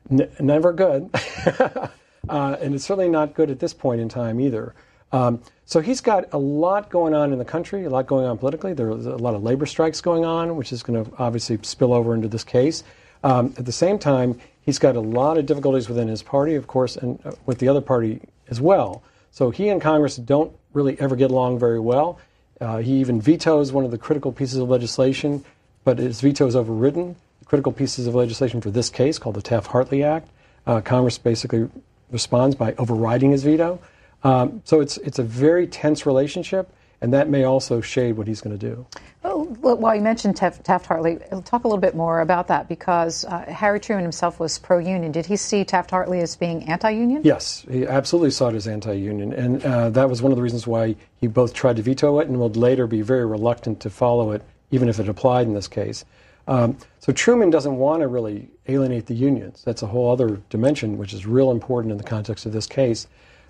N- 0.09 0.29
never 0.39 0.71
good, 0.71 1.09
uh, 2.29 2.57
and 2.61 2.75
it's 2.75 2.85
certainly 2.85 3.09
not 3.09 3.33
good 3.33 3.49
at 3.51 3.59
this 3.59 3.73
point 3.73 3.99
in 3.99 4.07
time 4.07 4.39
either. 4.39 4.73
Um, 5.11 5.41
so 5.65 5.81
he's 5.81 6.01
got 6.01 6.33
a 6.33 6.37
lot 6.37 6.89
going 6.89 7.13
on 7.13 7.31
in 7.31 7.39
the 7.39 7.45
country, 7.45 7.85
a 7.85 7.89
lot 7.89 8.07
going 8.07 8.25
on 8.25 8.37
politically. 8.37 8.73
There's 8.73 9.05
a 9.05 9.17
lot 9.17 9.33
of 9.33 9.43
labor 9.43 9.65
strikes 9.65 10.01
going 10.01 10.25
on, 10.25 10.55
which 10.55 10.71
is 10.71 10.83
going 10.83 11.03
to 11.03 11.11
obviously 11.17 11.57
spill 11.61 11.93
over 11.93 12.13
into 12.13 12.27
this 12.27 12.43
case. 12.43 12.83
Um, 13.23 13.53
at 13.57 13.65
the 13.65 13.71
same 13.71 13.97
time, 13.97 14.39
He's 14.65 14.79
got 14.79 14.95
a 14.95 15.01
lot 15.01 15.37
of 15.37 15.45
difficulties 15.45 15.87
within 15.87 16.07
his 16.07 16.23
party, 16.23 16.55
of 16.55 16.67
course, 16.67 16.95
and 16.97 17.19
uh, 17.25 17.31
with 17.45 17.59
the 17.59 17.67
other 17.67 17.81
party 17.81 18.21
as 18.49 18.59
well. 18.59 19.03
So 19.31 19.51
he 19.51 19.69
and 19.69 19.81
Congress 19.81 20.15
don't 20.15 20.55
really 20.73 20.99
ever 20.99 21.15
get 21.15 21.29
along 21.29 21.59
very 21.59 21.79
well. 21.79 22.19
Uh, 22.59 22.77
he 22.77 22.93
even 22.93 23.21
vetoes 23.21 23.71
one 23.71 23.85
of 23.85 23.91
the 23.91 23.97
critical 23.97 24.31
pieces 24.31 24.59
of 24.59 24.69
legislation, 24.69 25.43
but 25.83 25.99
his 25.99 26.21
veto 26.21 26.47
is 26.47 26.55
overridden. 26.55 27.15
Critical 27.45 27.71
pieces 27.71 28.07
of 28.07 28.15
legislation 28.15 28.59
for 28.59 28.71
this 28.71 28.89
case, 28.89 29.19
called 29.19 29.35
the 29.35 29.41
Taft 29.41 29.67
Hartley 29.67 30.03
Act, 30.03 30.29
uh, 30.65 30.81
Congress 30.81 31.17
basically 31.17 31.69
responds 32.11 32.55
by 32.55 32.73
overriding 32.77 33.31
his 33.31 33.43
veto. 33.43 33.79
Um, 34.23 34.61
so 34.65 34.81
it's 34.81 34.97
it's 34.97 35.19
a 35.19 35.23
very 35.23 35.67
tense 35.67 36.05
relationship, 36.07 36.73
and 37.01 37.13
that 37.13 37.29
may 37.29 37.43
also 37.43 37.81
shade 37.81 38.17
what 38.17 38.27
he's 38.27 38.41
going 38.41 38.57
to 38.57 38.69
do. 38.69 38.85
Well, 39.23 39.77
while 39.77 39.95
you 39.95 40.01
mentioned 40.01 40.37
Taft 40.37 40.85
Hartley, 40.85 41.17
talk 41.45 41.63
a 41.63 41.67
little 41.67 41.81
bit 41.81 41.95
more 41.95 42.21
about 42.21 42.47
that 42.47 42.69
because 42.69 43.25
uh, 43.25 43.39
Harry 43.47 43.79
Truman 43.79 44.03
himself 44.03 44.39
was 44.39 44.59
pro 44.59 44.77
union. 44.77 45.11
Did 45.11 45.25
he 45.25 45.35
see 45.35 45.65
Taft 45.65 45.91
Hartley 45.91 46.19
as 46.19 46.35
being 46.35 46.63
anti 46.69 46.91
union? 46.91 47.21
Yes, 47.23 47.65
he 47.69 47.85
absolutely 47.85 48.31
saw 48.31 48.49
it 48.49 48.55
as 48.55 48.67
anti 48.67 48.93
union. 48.93 49.33
And 49.33 49.65
uh, 49.65 49.89
that 49.89 50.09
was 50.09 50.21
one 50.21 50.31
of 50.31 50.35
the 50.35 50.41
reasons 50.41 50.67
why 50.67 50.95
he 51.17 51.27
both 51.27 51.53
tried 51.53 51.77
to 51.77 51.81
veto 51.81 52.19
it 52.19 52.27
and 52.27 52.39
would 52.39 52.55
later 52.55 52.87
be 52.87 53.01
very 53.01 53.25
reluctant 53.25 53.79
to 53.81 53.89
follow 53.89 54.31
it, 54.31 54.43
even 54.71 54.89
if 54.89 54.99
it 54.99 55.09
applied 55.09 55.47
in 55.47 55.53
this 55.53 55.67
case. 55.67 56.05
Um, 56.47 56.77
so 56.99 57.11
Truman 57.11 57.49
doesn't 57.49 57.75
want 57.75 58.01
to 58.01 58.07
really 58.07 58.49
alienate 58.67 59.07
the 59.07 59.15
unions. 59.15 59.63
That's 59.65 59.81
a 59.81 59.87
whole 59.87 60.11
other 60.11 60.41
dimension, 60.49 60.97
which 60.97 61.13
is 61.13 61.25
real 61.25 61.49
important 61.49 61.91
in 61.91 61.97
the 61.97 62.03
context 62.03 62.45
of 62.45 62.53
this 62.53 62.67
case. 62.67 63.07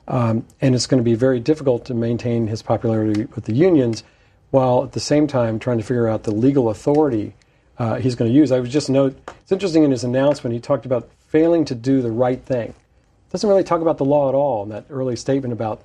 Um, 0.08 0.46
and 0.62 0.76
it's 0.76 0.88
going 0.88 1.00
to 1.00 1.04
be 1.04 1.16
very 1.16 1.40
difficult 1.40 1.86
to 1.86 1.94
maintain 1.94 2.48
his 2.48 2.62
popularity 2.62 3.26
with 3.36 3.46
the 3.46 3.54
unions 3.54 4.04
while 4.52 4.84
at 4.84 4.92
the 4.92 5.00
same 5.00 5.28
time 5.28 5.60
trying 5.60 5.78
to 5.78 5.84
figure 5.84 6.08
out 6.08 6.24
the 6.24 6.32
legal 6.32 6.70
authority 6.70 7.34
uh, 7.78 7.96
he's 7.96 8.16
going 8.16 8.32
to 8.32 8.36
use. 8.38 8.52
I 8.52 8.60
would 8.60 8.70
just 8.70 8.90
note 8.90 9.18
it's 9.42 9.52
interesting 9.52 9.84
in 9.84 9.92
his 9.92 10.04
announcement 10.04 10.54
he 10.54 10.60
talked 10.60 10.86
about 10.86 11.10
failing 11.28 11.66
to 11.66 11.76
do 11.76 12.02
the 12.02 12.12
right 12.12 12.42
thing. 12.42 12.74
Doesn't 13.32 13.50
really 13.50 13.64
talk 13.64 13.82
about 13.82 13.98
the 13.98 14.06
law 14.06 14.30
at 14.30 14.36
all 14.36 14.64
in 14.64 14.70
that 14.70 14.86
early 14.90 15.16
statement 15.16 15.52
about 15.52 15.82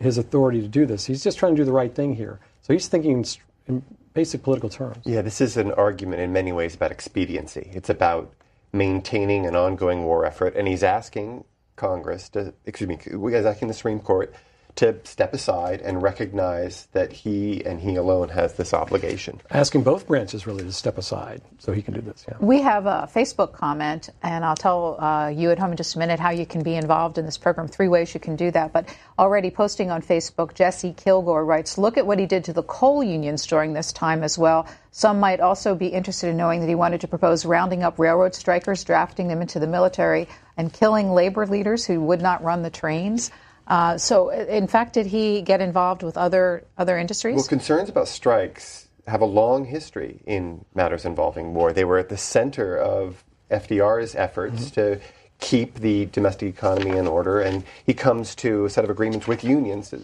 his 0.00 0.18
authority 0.18 0.60
to 0.60 0.68
do 0.68 0.84
this. 0.84 1.06
He's 1.06 1.22
just 1.22 1.38
trying 1.38 1.54
to 1.54 1.60
do 1.60 1.64
the 1.64 1.72
right 1.72 1.94
thing 1.94 2.14
here. 2.14 2.40
So 2.62 2.72
he's 2.72 2.88
thinking 2.88 3.24
in 3.66 3.82
basic 4.12 4.42
political 4.42 4.68
terms. 4.68 4.98
Yeah, 5.04 5.22
this 5.22 5.40
is 5.40 5.56
an 5.56 5.72
argument 5.72 6.20
in 6.20 6.32
many 6.32 6.52
ways 6.52 6.74
about 6.74 6.90
expediency. 6.90 7.70
It's 7.72 7.88
about 7.88 8.32
maintaining 8.72 9.46
an 9.46 9.56
ongoing 9.56 10.04
war 10.04 10.24
effort, 10.24 10.54
and 10.56 10.68
he's 10.68 10.82
asking 10.82 11.44
Congress 11.80 12.28
to, 12.28 12.52
excuse 12.66 12.88
me, 12.88 12.98
is 13.32 13.46
asking 13.46 13.68
the 13.68 13.74
Supreme 13.74 14.00
Court 14.00 14.34
to 14.76 14.96
step 15.04 15.34
aside 15.34 15.80
and 15.80 16.02
recognize 16.02 16.88
that 16.92 17.12
he 17.12 17.64
and 17.64 17.80
he 17.80 17.96
alone 17.96 18.28
has 18.28 18.54
this 18.54 18.72
obligation. 18.72 19.40
Asking 19.50 19.82
both 19.82 20.06
branches 20.06 20.46
really 20.46 20.64
to 20.64 20.72
step 20.72 20.98
aside 20.98 21.42
so 21.58 21.72
he 21.72 21.82
can 21.82 21.94
do 21.94 22.00
this. 22.00 22.24
Yeah. 22.28 22.36
We 22.40 22.62
have 22.62 22.86
a 22.86 23.08
Facebook 23.12 23.52
comment, 23.52 24.10
and 24.22 24.44
I'll 24.44 24.56
tell 24.56 25.00
uh, 25.00 25.28
you 25.28 25.50
at 25.50 25.58
home 25.58 25.72
in 25.72 25.76
just 25.76 25.96
a 25.96 25.98
minute 25.98 26.20
how 26.20 26.30
you 26.30 26.46
can 26.46 26.62
be 26.62 26.74
involved 26.74 27.18
in 27.18 27.24
this 27.24 27.38
program. 27.38 27.68
Three 27.68 27.88
ways 27.88 28.14
you 28.14 28.20
can 28.20 28.36
do 28.36 28.50
that. 28.52 28.72
But 28.72 28.88
already 29.18 29.50
posting 29.50 29.90
on 29.90 30.02
Facebook, 30.02 30.54
Jesse 30.54 30.94
Kilgore 30.96 31.44
writes, 31.44 31.76
"Look 31.76 31.98
at 31.98 32.06
what 32.06 32.18
he 32.18 32.26
did 32.26 32.44
to 32.44 32.52
the 32.52 32.62
coal 32.62 33.02
unions 33.02 33.46
during 33.46 33.72
this 33.72 33.92
time 33.92 34.22
as 34.22 34.38
well." 34.38 34.66
Some 34.92 35.20
might 35.20 35.40
also 35.40 35.74
be 35.74 35.86
interested 35.86 36.30
in 36.30 36.36
knowing 36.36 36.60
that 36.60 36.68
he 36.68 36.74
wanted 36.74 37.02
to 37.02 37.08
propose 37.08 37.46
rounding 37.46 37.82
up 37.82 37.98
railroad 37.98 38.34
strikers, 38.34 38.82
drafting 38.82 39.28
them 39.28 39.40
into 39.40 39.60
the 39.60 39.66
military, 39.66 40.28
and 40.56 40.72
killing 40.72 41.12
labor 41.12 41.46
leaders 41.46 41.86
who 41.86 42.00
would 42.00 42.20
not 42.20 42.42
run 42.42 42.62
the 42.62 42.70
trains. 42.70 43.30
Uh, 43.70 43.96
so, 43.96 44.30
in 44.30 44.66
fact, 44.66 44.94
did 44.94 45.06
he 45.06 45.42
get 45.42 45.60
involved 45.60 46.02
with 46.02 46.18
other 46.18 46.64
other 46.76 46.98
industries? 46.98 47.36
Well, 47.36 47.44
concerns 47.44 47.88
about 47.88 48.08
strikes 48.08 48.88
have 49.06 49.20
a 49.20 49.26
long 49.26 49.64
history 49.64 50.20
in 50.26 50.64
matters 50.74 51.04
involving 51.04 51.54
war. 51.54 51.72
They 51.72 51.84
were 51.84 51.98
at 51.98 52.08
the 52.08 52.16
center 52.16 52.76
of 52.76 53.22
FDR's 53.48 54.16
efforts 54.16 54.64
mm-hmm. 54.64 54.74
to 54.74 55.00
keep 55.38 55.76
the 55.76 56.06
domestic 56.06 56.48
economy 56.48 56.98
in 56.98 57.06
order, 57.06 57.40
and 57.40 57.62
he 57.86 57.94
comes 57.94 58.34
to 58.36 58.64
a 58.64 58.70
set 58.70 58.82
of 58.82 58.90
agreements 58.90 59.28
with 59.28 59.44
unions 59.44 59.94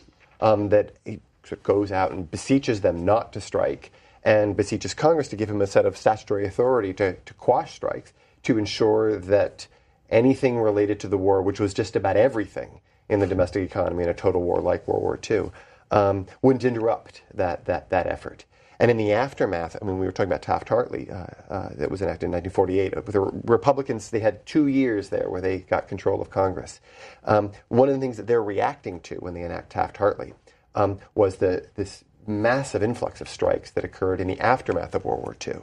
um, 0.40 0.68
that 0.68 0.92
he 1.04 1.18
goes 1.64 1.90
out 1.90 2.12
and 2.12 2.30
beseeches 2.30 2.82
them 2.82 3.04
not 3.04 3.32
to 3.32 3.40
strike, 3.40 3.90
and 4.23 4.56
beseeches 4.56 4.94
Congress 4.94 5.26
to 5.28 5.37
give 5.37 5.50
him 5.50 5.61
a 5.61 5.66
set 5.66 5.85
of 5.85 5.96
statutory 5.96 6.46
authority 6.46 6.94
to, 6.94 7.14
to 7.14 7.35
quash 7.35 7.75
strikes 7.75 8.12
to 8.44 8.58
ensure 8.58 9.18
that 9.18 9.66
anything 10.08 10.56
related 10.56 11.00
to 11.00 11.08
the 11.08 11.18
war, 11.18 11.42
which 11.42 11.58
was 11.58 11.75
just 11.75 11.96
about 11.96 12.16
everything, 12.16 12.80
in 13.08 13.20
the 13.20 13.26
domestic 13.26 13.62
economy 13.62 14.04
in 14.04 14.08
a 14.08 14.14
total 14.14 14.42
war 14.42 14.60
like 14.60 14.86
World 14.86 15.02
War 15.02 15.18
II, 15.30 15.50
um, 15.90 16.26
wouldn't 16.42 16.64
interrupt 16.64 17.22
that, 17.32 17.64
that, 17.66 17.90
that 17.90 18.06
effort. 18.06 18.44
And 18.78 18.90
in 18.90 18.96
the 18.96 19.12
aftermath, 19.12 19.76
I 19.80 19.84
mean, 19.84 19.98
we 19.98 20.04
were 20.04 20.12
talking 20.12 20.30
about 20.30 20.42
Taft-Hartley 20.42 21.10
uh, 21.10 21.26
uh, 21.48 21.68
that 21.76 21.90
was 21.90 22.02
enacted 22.02 22.25
in 22.25 22.32
1948. 22.32 23.06
The 23.06 23.20
Republicans, 23.50 24.10
they 24.10 24.20
had 24.20 24.44
two 24.44 24.66
years 24.66 25.08
there 25.08 25.30
where 25.30 25.40
they 25.40 25.58
got 25.58 25.88
control 25.88 26.20
of 26.20 26.30
Congress. 26.30 26.80
Um, 27.25 27.52
one 27.68 27.88
of 27.88 27.94
the 27.94 28.00
things 28.00 28.18
that 28.18 28.26
they're 28.26 28.42
reacting 28.42 29.00
to 29.00 29.16
when 29.16 29.34
they 29.34 29.42
enact 29.42 29.70
Taft-Hartley 29.70 30.34
um, 30.75 30.98
was 31.14 31.36
the, 31.36 31.66
this 31.76 32.04
massive 32.26 32.82
influx 32.82 33.20
of 33.20 33.28
strikes 33.28 33.70
that 33.70 33.84
occurred 33.84 34.20
in 34.20 34.28
the 34.28 34.38
aftermath 34.40 34.94
of 34.94 35.04
World 35.04 35.22
War 35.22 35.36
II. 35.46 35.62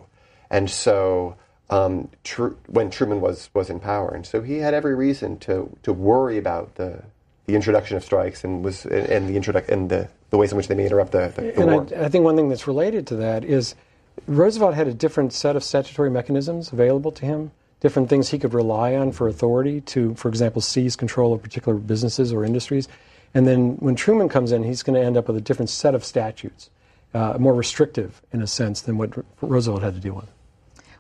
And 0.50 0.70
so 0.70 1.36
um, 1.70 2.10
Tr- 2.24 2.56
when 2.68 2.90
Truman 2.90 3.22
was, 3.22 3.50
was 3.54 3.70
in 3.70 3.80
power. 3.80 4.10
And 4.10 4.26
so 4.26 4.42
he 4.42 4.58
had 4.58 4.74
every 4.74 4.96
reason 4.96 5.38
to, 5.40 5.76
to 5.84 5.94
worry 5.94 6.38
about 6.38 6.76
the, 6.76 7.04
the 7.46 7.56
introduction 7.56 7.98
of 7.98 8.04
strikes 8.04 8.44
and 8.44 8.64
was 8.64 8.86
and 8.86 9.28
the 9.28 9.40
introduc- 9.40 9.70
and 9.70 9.90
the, 9.90 10.08
the 10.30 10.38
ways 10.38 10.52
in 10.52 10.58
which 10.58 10.68
they 10.68 10.76
may 10.76 10.86
interrupt 10.86 11.12
the, 11.12 11.32
the, 11.36 11.42
the 11.42 11.60
and 11.60 11.72
war. 11.72 11.88
I, 11.96 12.06
I, 12.06 12.10
think 12.10 12.24
one 12.24 12.36
thing 12.36 12.50
that's 12.50 12.68
related 12.68 13.06
to 13.08 13.16
that 13.18 13.44
is 13.44 13.76
Roosevelt 14.28 14.76
had 14.76 14.88
a 14.88 14.94
different 14.94 15.34
set 15.34 15.56
of 15.56 15.64
statutory 15.64 16.10
mechanisms 16.10 16.72
available 16.72 17.12
to 17.12 17.26
him, 17.26 17.52
different 17.82 18.10
things 18.10 18.30
he 18.30 18.40
could 18.40 18.54
rely 18.54 18.96
on 18.96 19.12
for 19.12 19.28
authority 19.28 19.82
to, 19.82 20.16
for 20.16 20.30
example, 20.30 20.62
seize 20.62 20.96
control 20.96 21.34
of 21.34 21.42
particular 21.42 21.78
businesses 21.78 22.32
or 22.32 22.46
industries. 22.46 22.88
And 23.34 23.48
then 23.48 23.76
when 23.78 23.96
Truman 23.96 24.30
comes 24.30 24.52
in, 24.52 24.64
he's 24.64 24.84
going 24.84 25.00
to 25.00 25.06
end 25.06 25.18
up 25.18 25.28
with 25.28 25.36
a 25.36 25.42
different 25.42 25.70
set 25.70 25.96
of 25.96 26.06
statutes, 26.06 26.70
uh, 27.14 27.38
more 27.40 27.54
restrictive 27.54 28.22
in 28.32 28.42
a 28.42 28.48
sense 28.48 28.82
than 28.82 28.98
what 28.98 29.12
Roosevelt 29.42 29.82
had 29.82 29.96
to 29.96 30.00
deal 30.00 30.14
with. 30.14 30.30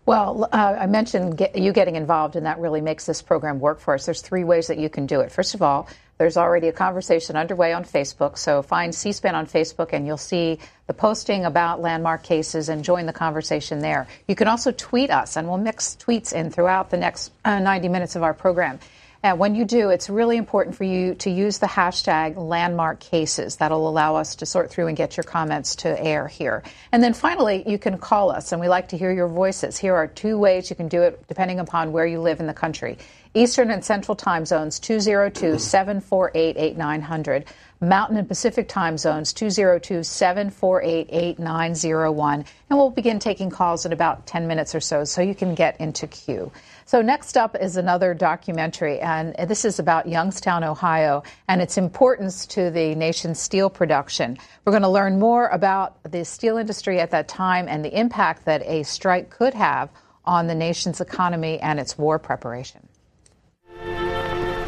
Well, 0.06 0.50
uh, 0.52 0.76
I 0.80 0.86
mentioned 0.88 1.38
get, 1.38 1.58
you 1.58 1.72
getting 1.72 1.96
involved, 1.96 2.36
and 2.36 2.46
that 2.46 2.60
really 2.60 2.82
makes 2.82 3.06
this 3.06 3.22
program 3.22 3.60
work 3.60 3.80
for 3.80 3.94
us. 3.94 4.06
There's 4.06 4.22
three 4.22 4.44
ways 4.44 4.68
that 4.68 4.78
you 4.78 4.90
can 4.90 5.06
do 5.06 5.22
it. 5.22 5.32
First 5.32 5.56
of 5.56 5.62
all, 5.62 5.88
there's 6.18 6.36
already 6.36 6.68
a 6.68 6.74
conversation 6.74 7.38
underway 7.38 7.72
on 7.74 7.86
Facebook, 7.86 8.38
so 8.38 8.62
find 8.62 8.94
C 8.94 9.14
SPAN 9.14 9.34
on 9.34 9.48
Facebook 9.48 9.94
and 9.94 10.06
you'll 10.06 10.18
see 10.18 10.60
the 10.88 10.94
posting 10.94 11.46
about 11.46 11.82
landmark 11.82 12.24
cases 12.24 12.70
and 12.70 12.84
join 12.84 13.06
the 13.06 13.14
conversation 13.14 13.80
there. 13.80 14.08
You 14.28 14.36
can 14.36 14.48
also 14.48 14.72
tweet 14.72 15.10
us, 15.10 15.38
and 15.38 15.48
we'll 15.48 15.58
mix 15.58 15.98
tweets 16.00 16.34
in 16.34 16.50
throughout 16.50 16.90
the 16.90 16.98
next 16.98 17.32
uh, 17.46 17.60
90 17.60 17.88
minutes 17.88 18.16
of 18.16 18.24
our 18.24 18.34
program. 18.34 18.80
And 19.24 19.40
when 19.40 19.56
you 19.56 19.64
do, 19.64 19.90
it's 19.90 20.10
really 20.10 20.36
important 20.36 20.76
for 20.76 20.84
you 20.84 21.16
to 21.16 21.30
use 21.30 21.60
the 21.60 21.66
hashtag 21.66 22.36
landmark 22.36 23.00
cases. 23.00 23.56
That'll 23.56 23.88
allow 23.88 24.18
us 24.18 24.36
to 24.36 24.46
sort 24.46 24.70
through 24.70 24.88
and 24.88 24.98
get 24.98 25.16
your 25.16 25.24
comments 25.24 25.78
to 25.78 26.04
air 26.04 26.28
here. 26.28 26.62
And 26.92 27.02
then 27.02 27.14
finally, 27.14 27.64
you 27.66 27.80
can 27.80 27.98
call 27.98 28.32
us, 28.32 28.52
and 28.52 28.60
we 28.60 28.68
like 28.68 28.90
to 28.90 28.98
hear 28.98 29.14
your 29.14 29.30
voices. 29.30 29.78
Here 29.78 29.96
are 29.96 30.08
two 30.08 30.38
ways 30.38 30.70
you 30.70 30.76
can 30.76 30.90
do 30.90 31.04
it 31.04 31.26
depending 31.30 31.62
upon 31.62 31.94
where 31.94 32.06
you 32.06 32.20
live 32.20 32.42
in 32.42 32.48
the 32.48 32.54
country. 32.54 32.98
Eastern 33.34 33.72
and 33.72 33.84
Central 33.84 34.16
time 34.16 34.46
zones 34.46 34.78
202 34.80 35.58
748 35.58 36.58
8900. 36.58 37.46
Mountain 37.80 38.18
and 38.18 38.28
Pacific 38.28 38.68
time 38.68 38.98
zones 38.98 39.34
202 39.34 40.04
748 40.04 41.08
8901. 41.10 42.46
And 42.70 42.78
we'll 42.78 42.90
begin 42.90 43.20
taking 43.20 43.50
calls 43.50 43.86
in 43.86 43.94
about 43.94 44.28
10 44.28 44.48
minutes 44.48 44.76
or 44.76 44.82
so 44.82 45.04
so 45.06 45.22
you 45.22 45.34
can 45.34 45.56
get 45.56 45.80
into 45.80 46.08
queue. 46.08 46.52
So, 46.86 47.02
next 47.02 47.38
up 47.38 47.56
is 47.60 47.78
another 47.78 48.14
documentary, 48.14 49.00
and 49.00 49.36
this 49.48 49.64
is 49.64 49.80
about 49.80 50.08
Youngstown, 50.08 50.64
Ohio, 50.64 51.24
and 51.48 51.62
its 51.62 51.78
importance 51.78 52.46
to 52.48 52.70
the 52.70 52.94
nation's 52.96 53.40
steel 53.40 53.70
production. 53.70 54.38
We're 54.66 54.72
going 54.72 54.84
to 54.84 54.90
learn 54.90 55.20
more 55.20 55.48
about 55.48 55.98
the 56.12 56.26
steel 56.26 56.58
industry 56.58 57.00
at 57.00 57.12
that 57.12 57.28
time 57.28 57.68
and 57.68 57.84
the 57.84 57.98
impact 57.98 58.46
that 58.46 58.62
a 58.64 58.84
strike 58.84 59.30
could 59.30 59.54
have 59.54 59.90
on 60.26 60.48
the 60.48 60.56
nation's 60.56 61.02
economy 61.02 61.60
and 61.60 61.80
its 61.80 61.98
war 61.98 62.20
preparation. 62.20 62.88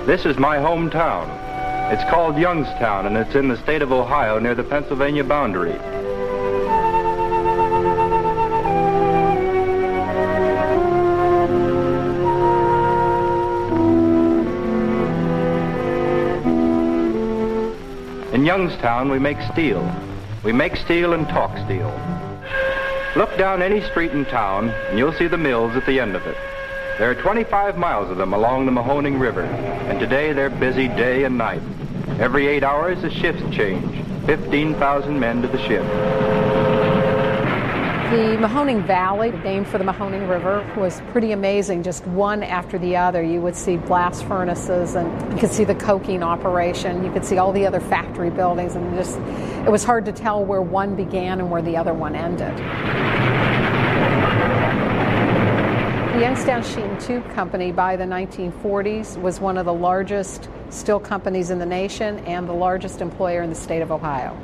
This 0.06 0.26
is 0.26 0.38
my 0.38 0.58
hometown. 0.58 1.28
It's 1.92 2.04
called 2.10 2.38
Youngstown, 2.38 3.08
and 3.08 3.18
it's 3.18 3.36
in 3.36 3.48
the 3.48 3.58
state 3.58 3.82
of 3.82 3.92
Ohio 3.92 4.40
near 4.40 4.56
the 4.56 4.64
Pennsylvania 4.64 5.24
boundary. 5.24 6.05
In 18.36 18.44
Youngstown, 18.44 19.10
we 19.10 19.18
make 19.18 19.40
steel. 19.54 19.90
We 20.44 20.52
make 20.52 20.76
steel 20.76 21.14
and 21.14 21.26
talk 21.30 21.58
steel. 21.64 21.88
Look 23.16 23.38
down 23.38 23.62
any 23.62 23.80
street 23.80 24.12
in 24.12 24.26
town, 24.26 24.72
and 24.90 25.00
you'll 25.00 25.14
see 25.14 25.28
the 25.28 25.38
mills 25.38 25.78
at 25.78 25.86
the 25.86 26.02
end 26.02 26.18
of 26.18 26.28
it. 26.28 26.36
There 27.00 27.10
are 27.10 27.16
25 27.16 27.78
miles 27.78 28.12
of 28.12 28.18
them 28.18 28.34
along 28.34 28.66
the 28.66 28.74
Mahoning 28.74 29.22
River, 29.22 29.44
and 29.44 30.02
today 30.02 30.34
they're 30.34 30.50
busy 30.50 30.90
day 30.90 31.24
and 31.24 31.38
night. 31.38 31.62
Every 32.20 32.48
eight 32.48 32.64
hours, 32.64 33.02
a 33.06 33.10
shift 33.10 33.54
change. 33.54 34.04
15,000 34.26 35.18
men 35.18 35.42
to 35.42 35.48
the 35.48 35.66
shift. 35.66 36.55
The 38.06 38.38
Mahoning 38.38 38.86
Valley, 38.86 39.32
named 39.32 39.68
for 39.68 39.80
the 39.80 39.84
Mahoning 39.84 40.30
River, 40.30 40.64
was 40.78 41.02
pretty 41.10 41.32
amazing. 41.32 41.82
Just 41.82 42.06
one 42.06 42.44
after 42.44 42.78
the 42.78 42.96
other, 42.96 43.24
you 43.24 43.42
would 43.42 43.56
see 43.56 43.78
blast 43.78 44.26
furnaces, 44.26 44.94
and 44.94 45.34
you 45.34 45.40
could 45.40 45.52
see 45.52 45.64
the 45.64 45.74
coking 45.74 46.22
operation. 46.22 47.04
You 47.04 47.12
could 47.12 47.26
see 47.26 47.40
all 47.40 47.52
the 47.52 47.66
other 47.66 47.80
factory 47.80 48.30
buildings, 48.30 48.76
and 48.76 48.96
just 48.96 49.18
it 49.66 49.72
was 49.72 49.84
hard 49.84 50.06
to 50.06 50.12
tell 50.12 50.46
where 50.46 50.62
one 50.62 50.96
began 50.96 51.40
and 51.40 51.50
where 51.50 51.64
the 51.64 51.76
other 51.76 51.96
one 51.96 52.16
ended. 52.16 52.56
The 56.14 56.22
Youngstown 56.22 56.62
Sheet 56.62 56.86
and 56.86 57.00
Tube 57.02 57.28
Company 57.34 57.72
by 57.72 57.96
the 57.96 58.06
1940s 58.06 59.20
was 59.20 59.40
one 59.42 59.58
of 59.58 59.66
the 59.66 59.74
largest 59.74 60.48
steel 60.70 61.00
companies 61.00 61.50
in 61.50 61.58
the 61.58 61.66
nation 61.66 62.20
and 62.20 62.48
the 62.48 62.54
largest 62.54 63.02
employer 63.02 63.42
in 63.42 63.50
the 63.50 63.56
state 63.56 63.82
of 63.82 63.92
Ohio. 63.92 64.38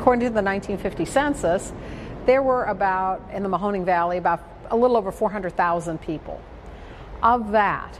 According 0.00 0.28
to 0.28 0.34
the 0.34 0.42
1950 0.42 1.04
census, 1.04 1.72
there 2.26 2.42
were 2.42 2.64
about, 2.64 3.22
in 3.32 3.42
the 3.42 3.48
Mahoning 3.48 3.84
Valley, 3.84 4.18
about 4.18 4.42
a 4.70 4.76
little 4.76 4.96
over 4.96 5.12
400,000 5.12 6.00
people. 6.00 6.40
Of 7.22 7.52
that, 7.52 7.98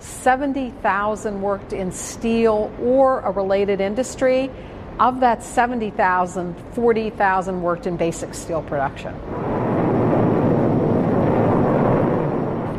70,000 0.00 1.40
worked 1.40 1.72
in 1.72 1.92
steel 1.92 2.72
or 2.80 3.20
a 3.20 3.30
related 3.30 3.80
industry. 3.80 4.50
Of 5.00 5.20
that 5.20 5.42
70,000, 5.42 6.54
40,000 6.74 7.62
worked 7.62 7.86
in 7.86 7.96
basic 7.96 8.34
steel 8.34 8.62
production. 8.62 9.14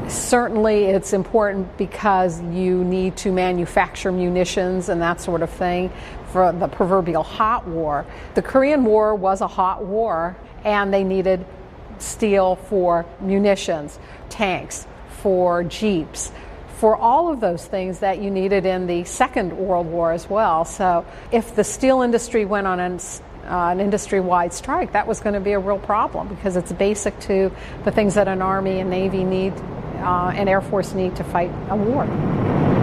Certainly, 0.09 0.85
it's 0.85 1.13
important 1.13 1.77
because 1.77 2.41
you 2.41 2.83
need 2.83 3.17
to 3.17 3.31
manufacture 3.31 4.11
munitions 4.11 4.87
and 4.87 5.01
that 5.01 5.19
sort 5.19 5.41
of 5.41 5.49
thing 5.49 5.91
for 6.31 6.51
the 6.51 6.67
proverbial 6.67 7.23
hot 7.23 7.67
war. 7.67 8.05
The 8.35 8.41
Korean 8.41 8.85
War 8.85 9.15
was 9.15 9.41
a 9.41 9.47
hot 9.47 9.83
war, 9.83 10.37
and 10.65 10.93
they 10.93 11.05
needed 11.05 11.45
steel 11.99 12.55
for 12.55 13.05
munitions, 13.21 13.97
tanks, 14.29 14.85
for 15.21 15.63
jeeps, 15.63 16.31
for 16.77 16.97
all 16.97 17.31
of 17.31 17.39
those 17.39 17.65
things 17.65 17.99
that 17.99 18.21
you 18.21 18.29
needed 18.29 18.65
in 18.65 18.87
the 18.87 19.05
Second 19.05 19.57
World 19.57 19.87
War 19.87 20.11
as 20.11 20.29
well. 20.29 20.65
So, 20.65 21.05
if 21.31 21.55
the 21.55 21.63
steel 21.63 22.01
industry 22.01 22.43
went 22.43 22.67
on 22.67 22.79
an 22.81 22.99
uh, 23.45 23.69
an 23.69 23.79
industry 23.79 24.19
wide 24.19 24.51
strike, 24.53 24.93
that 24.93 25.05
was 25.07 25.19
going 25.19 25.35
to 25.35 25.39
be 25.39 25.51
a 25.51 25.59
real 25.59 25.77
problem 25.77 26.27
because 26.27 26.55
it's 26.55 26.71
basic 26.73 27.17
to 27.19 27.51
the 27.83 27.91
things 27.91 28.15
that 28.15 28.27
an 28.27 28.41
Army 28.41 28.79
and 28.79 28.89
Navy 28.89 29.23
need 29.23 29.53
uh, 29.97 30.33
and 30.35 30.49
Air 30.49 30.61
Force 30.61 30.93
need 30.93 31.15
to 31.17 31.23
fight 31.23 31.51
a 31.69 31.75
war. 31.75 32.74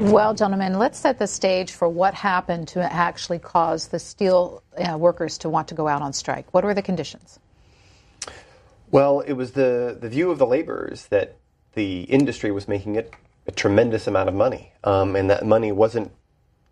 Well, 0.00 0.32
gentlemen, 0.32 0.78
let's 0.78 0.98
set 0.98 1.18
the 1.18 1.26
stage 1.26 1.72
for 1.72 1.86
what 1.86 2.14
happened 2.14 2.68
to 2.68 2.80
actually 2.90 3.38
cause 3.38 3.88
the 3.88 3.98
steel 3.98 4.62
uh, 4.78 4.96
workers 4.96 5.36
to 5.38 5.50
want 5.50 5.68
to 5.68 5.74
go 5.74 5.88
out 5.88 6.00
on 6.00 6.14
strike. 6.14 6.46
What 6.54 6.64
were 6.64 6.72
the 6.72 6.80
conditions? 6.80 7.38
Well, 8.90 9.20
it 9.20 9.34
was 9.34 9.52
the, 9.52 9.98
the 10.00 10.08
view 10.08 10.30
of 10.30 10.38
the 10.38 10.46
laborers 10.46 11.06
that 11.08 11.36
the 11.74 12.04
industry 12.04 12.50
was 12.50 12.66
making 12.66 12.96
it 12.96 13.12
a 13.46 13.52
tremendous 13.52 14.06
amount 14.06 14.30
of 14.30 14.34
money, 14.34 14.72
um, 14.84 15.16
and 15.16 15.28
that 15.28 15.44
money 15.44 15.70
wasn't 15.70 16.10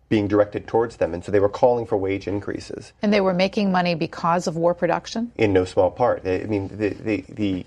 being 0.09 0.27
directed 0.27 0.65
towards 0.67 0.97
them, 0.97 1.13
and 1.13 1.23
so 1.23 1.31
they 1.31 1.39
were 1.39 1.49
calling 1.49 1.85
for 1.85 1.97
wage 1.97 2.27
increases. 2.27 2.93
And 3.03 3.13
they 3.13 3.21
were 3.21 3.35
making 3.35 3.71
money 3.71 3.93
because 3.93 4.47
of 4.47 4.55
war 4.55 4.73
production. 4.73 5.31
In 5.35 5.53
no 5.53 5.65
small 5.65 5.91
part, 5.91 6.25
I 6.25 6.45
mean, 6.45 6.67
the 6.69 6.89
the, 6.89 7.25
the, 7.29 7.65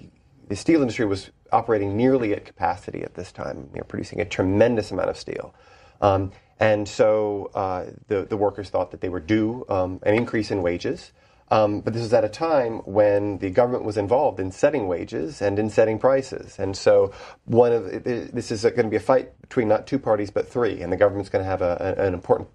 the 0.53 0.57
steel 0.57 0.83
industry 0.83 1.07
was 1.07 1.31
operating 1.51 1.97
nearly 1.97 2.35
at 2.35 2.45
capacity 2.45 3.03
at 3.03 3.15
this 3.15 3.33
time, 3.33 3.71
you 3.73 3.81
know, 3.81 3.87
producing 3.89 4.21
a 4.21 4.25
tremendous 4.27 4.91
amount 4.91 5.09
of 5.09 5.17
steel. 5.17 5.55
Um, 6.03 6.31
and 6.61 6.87
so 6.87 7.51
uh, 7.55 7.87
the, 8.09 8.27
the 8.27 8.37
workers 8.37 8.69
thought 8.69 8.91
that 8.91 9.01
they 9.01 9.09
were 9.09 9.19
due 9.19 9.65
um, 9.71 9.99
an 10.03 10.15
increase 10.15 10.51
in 10.51 10.61
wages. 10.61 11.13
Um, 11.51 11.81
but 11.81 11.95
this 11.95 12.03
was 12.03 12.13
at 12.13 12.23
a 12.23 12.29
time 12.29 12.81
when 12.81 13.39
the 13.39 13.49
government 13.49 13.85
was 13.85 13.97
involved 13.97 14.41
in 14.41 14.53
setting 14.53 14.89
wages 14.89 15.41
and 15.41 15.59
in 15.59 15.71
setting 15.71 15.99
prices. 15.99 16.59
And 16.59 16.77
so 16.77 17.13
one 17.47 17.73
of 17.73 18.05
this 18.05 18.51
is 18.51 18.63
going 18.63 18.75
to 18.77 18.89
be 18.91 18.97
a 18.97 19.01
fight 19.01 19.41
between 19.41 19.69
not 19.69 19.87
two 19.87 19.99
parties 19.99 20.31
but 20.31 20.47
three, 20.47 20.83
and 20.83 20.93
the 20.93 20.99
government's 20.99 21.31
going 21.31 21.45
to 21.45 21.51
have 21.51 21.63
a, 21.63 21.95
an 21.97 22.13
important 22.13 22.51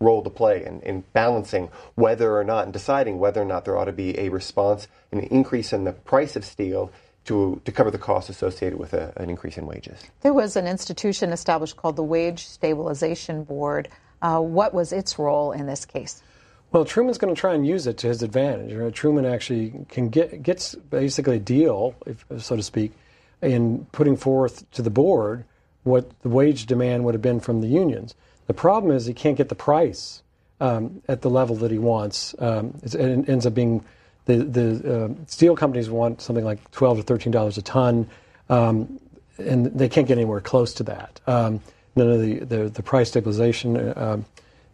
role 0.00 0.22
to 0.22 0.30
play 0.30 0.64
in, 0.64 0.80
in, 0.80 1.04
balancing 1.12 1.68
whether 1.96 2.36
or 2.36 2.44
not 2.44 2.64
and 2.64 2.72
deciding 2.72 3.18
whether 3.18 3.40
or 3.40 3.44
not 3.44 3.64
there 3.64 3.76
ought 3.76 3.84
to 3.84 3.92
be 3.92 4.18
a 4.18 4.30
response, 4.30 4.88
an 5.12 5.20
increase 5.20 5.72
in 5.72 5.84
the 5.84 5.92
price 5.92 6.34
of 6.34 6.44
steel 6.44 6.90
to, 7.24 7.60
to 7.64 7.72
cover 7.72 7.90
the 7.90 7.98
costs 7.98 8.28
associated 8.30 8.78
with 8.78 8.92
a, 8.94 9.12
an 9.16 9.30
increase 9.30 9.56
in 9.56 9.66
wages. 9.66 10.00
There 10.22 10.34
was 10.34 10.56
an 10.56 10.66
institution 10.66 11.32
established 11.32 11.76
called 11.76 11.96
the 11.96 12.02
Wage 12.02 12.46
Stabilization 12.46 13.44
Board. 13.44 13.88
Uh, 14.20 14.40
what 14.40 14.74
was 14.74 14.92
its 14.92 15.18
role 15.18 15.52
in 15.52 15.66
this 15.66 15.84
case? 15.84 16.22
Well, 16.72 16.84
Truman's 16.84 17.18
going 17.18 17.34
to 17.34 17.38
try 17.38 17.54
and 17.54 17.66
use 17.66 17.86
it 17.86 17.98
to 17.98 18.06
his 18.08 18.22
advantage. 18.22 18.74
Right? 18.74 18.92
Truman 18.92 19.26
actually 19.26 19.72
can 19.88 20.08
get 20.08 20.42
gets 20.42 20.74
basically 20.74 21.36
a 21.36 21.40
deal, 21.40 21.94
if, 22.06 22.24
so 22.38 22.56
to 22.56 22.62
speak, 22.62 22.92
in 23.42 23.86
putting 23.92 24.16
forth 24.16 24.68
to 24.72 24.82
the 24.82 24.90
board 24.90 25.44
what 25.84 26.10
the 26.22 26.28
wage 26.28 26.66
demand 26.66 27.04
would 27.04 27.14
have 27.14 27.22
been 27.22 27.40
from 27.40 27.60
the 27.60 27.66
unions. 27.66 28.14
The 28.46 28.54
problem 28.54 28.94
is 28.94 29.06
he 29.06 29.14
can't 29.14 29.36
get 29.36 29.48
the 29.48 29.54
price 29.54 30.22
um, 30.60 31.02
at 31.08 31.22
the 31.22 31.30
level 31.30 31.56
that 31.56 31.70
he 31.70 31.78
wants. 31.78 32.34
Um, 32.38 32.74
it 32.82 32.94
ends 32.94 33.46
up 33.46 33.54
being 33.54 33.84
the 34.24 34.36
the 34.36 35.04
uh, 35.04 35.08
steel 35.26 35.56
companies 35.56 35.90
want 35.90 36.20
something 36.20 36.44
like 36.44 36.70
twelve 36.70 36.98
to 36.98 37.02
thirteen 37.02 37.32
dollars 37.32 37.58
a 37.58 37.62
ton, 37.62 38.08
um, 38.48 39.00
and 39.38 39.66
they 39.66 39.88
can't 39.88 40.06
get 40.06 40.18
anywhere 40.18 40.40
close 40.40 40.74
to 40.74 40.82
that. 40.84 41.20
Um, 41.26 41.60
none 41.96 42.10
of 42.10 42.20
the, 42.20 42.38
the, 42.40 42.68
the 42.68 42.82
price 42.82 43.08
stabilization, 43.08 43.76
uh, 43.76 44.22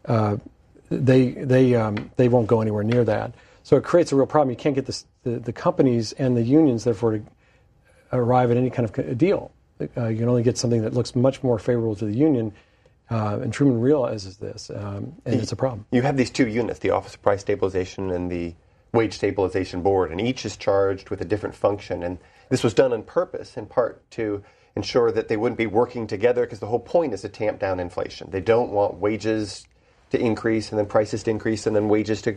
uh, 0.05 0.37
they 0.91 1.31
they 1.31 1.75
um, 1.75 2.11
they 2.17 2.29
won't 2.29 2.47
go 2.47 2.61
anywhere 2.61 2.85
near 2.85 3.05
that. 3.05 3.35
So 3.63 3.77
it 3.77 3.85
creates 3.85 4.13
a 4.13 4.17
real 4.17 4.27
problem. 4.27 4.51
You 4.51 4.57
can't 4.57 4.75
get 4.75 4.87
the, 4.87 5.03
the, 5.25 5.39
the 5.39 5.53
companies 5.53 6.13
and 6.13 6.35
the 6.35 6.43
unions, 6.43 6.85
therefore, 6.85 7.19
to 7.19 7.23
arrive 8.13 8.51
at 8.51 8.57
any 8.57 8.71
kind 8.71 8.89
of 8.89 9.19
deal. 9.19 9.51
Uh, 9.81 10.07
you 10.07 10.19
can 10.19 10.29
only 10.29 10.43
get 10.43 10.57
something 10.57 10.83
that 10.83 10.95
looks 10.95 11.15
much 11.15 11.43
more 11.43 11.59
favorable 11.59 11.95
to 11.97 12.07
the 12.07 12.17
union. 12.17 12.53
Uh, 13.11 13.39
and 13.43 13.53
Truman 13.53 13.81
realizes 13.81 14.37
this, 14.37 14.71
um, 14.71 15.15
and 15.25 15.41
it's 15.41 15.53
a 15.53 15.57
problem. 15.57 15.87
You 15.93 16.03
have 16.03 16.17
these 16.17 16.31
two 16.31 16.47
units, 16.47 16.81
the 16.81 16.91
Office 16.91 17.15
of 17.15 17.23
Price 17.23 17.41
Stabilization 17.41 18.11
and 18.11 18.31
the 18.31 18.55
Wage 18.93 19.15
Stabilization 19.15 19.83
Board, 19.83 20.11
and 20.11 20.21
each 20.21 20.45
is 20.45 20.57
charged 20.57 21.11
with 21.11 21.21
a 21.21 21.25
different 21.25 21.55
function. 21.55 22.03
And 22.03 22.19
this 22.49 22.65
was 22.65 22.75
done 22.75 22.93
on 22.93 23.03
purpose, 23.03 23.57
in 23.57 23.67
part 23.67 24.09
to 24.13 24.43
ensure 24.75 25.11
that 25.13 25.29
they 25.29 25.37
wouldn't 25.37 25.59
be 25.59 25.67
working 25.67 26.07
together, 26.07 26.43
because 26.43 26.61
the 26.61 26.67
whole 26.67 26.79
point 26.81 27.13
is 27.13 27.23
to 27.23 27.29
tamp 27.29 27.59
down 27.59 27.81
inflation. 27.81 28.31
They 28.31 28.41
don't 28.41 28.71
want 28.71 28.95
wages 28.95 29.67
to 30.11 30.19
increase 30.19 30.71
and 30.71 30.79
then 30.79 30.87
prices 30.87 31.23
to 31.25 31.31
increase 31.31 31.67
and 31.67 31.77
then 31.77 31.89
wages 31.89 32.23
to 32.23 32.33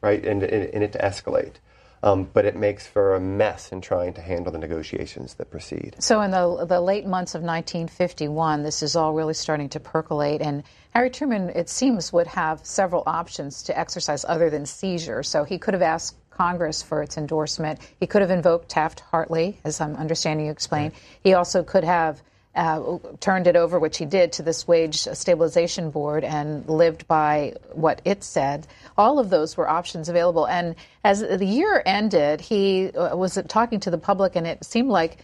right 0.00 0.24
and, 0.24 0.42
and, 0.42 0.74
and 0.74 0.82
it 0.82 0.92
to 0.92 0.98
escalate. 0.98 1.56
Um, 2.04 2.28
but 2.32 2.44
it 2.44 2.56
makes 2.56 2.86
for 2.86 3.14
a 3.14 3.20
mess 3.20 3.70
in 3.70 3.80
trying 3.80 4.12
to 4.14 4.20
handle 4.20 4.52
the 4.52 4.58
negotiations 4.58 5.34
that 5.34 5.50
proceed. 5.50 5.94
So, 6.00 6.20
in 6.20 6.32
the 6.32 6.64
the 6.66 6.80
late 6.80 7.06
months 7.06 7.34
of 7.36 7.42
1951, 7.42 8.64
this 8.64 8.82
is 8.82 8.96
all 8.96 9.12
really 9.12 9.34
starting 9.34 9.68
to 9.68 9.80
percolate, 9.80 10.40
and 10.40 10.64
Harry 10.94 11.08
Truman, 11.08 11.48
it 11.50 11.70
seems, 11.70 12.12
would 12.12 12.26
have 12.26 12.64
several 12.66 13.02
options 13.06 13.62
to 13.64 13.78
exercise 13.78 14.26
other 14.26 14.50
than 14.50 14.66
seizure. 14.66 15.22
So 15.22 15.42
he 15.42 15.58
could 15.58 15.72
have 15.72 15.82
asked 15.82 16.16
Congress 16.30 16.82
for 16.82 17.02
its 17.02 17.16
endorsement. 17.16 17.80
He 17.98 18.06
could 18.06 18.20
have 18.20 18.30
invoked 18.30 18.68
Taft-Hartley, 18.68 19.58
as 19.64 19.80
I'm 19.80 19.96
understanding 19.96 20.46
you 20.46 20.52
explained. 20.52 20.92
Right. 20.92 21.02
He 21.24 21.34
also 21.34 21.62
could 21.62 21.84
have 21.84 22.22
uh, 22.54 22.98
turned 23.20 23.46
it 23.46 23.56
over, 23.56 23.78
which 23.78 23.98
he 23.98 24.04
did, 24.04 24.32
to 24.32 24.42
this 24.42 24.68
wage 24.68 24.98
stabilization 24.98 25.90
board 25.90 26.24
and 26.24 26.68
lived 26.68 27.06
by 27.08 27.54
what 27.72 28.02
it 28.04 28.22
said. 28.22 28.66
All 28.98 29.18
of 29.18 29.30
those 29.30 29.56
were 29.56 29.68
options 29.68 30.08
available. 30.08 30.46
And 30.46 30.74
as 31.04 31.20
the 31.20 31.46
year 31.46 31.82
ended, 31.86 32.40
he 32.40 32.90
uh, 32.90 33.16
was 33.16 33.38
talking 33.48 33.80
to 33.80 33.90
the 33.90 33.98
public, 33.98 34.36
and 34.36 34.46
it 34.46 34.64
seemed 34.64 34.90
like 34.90 35.18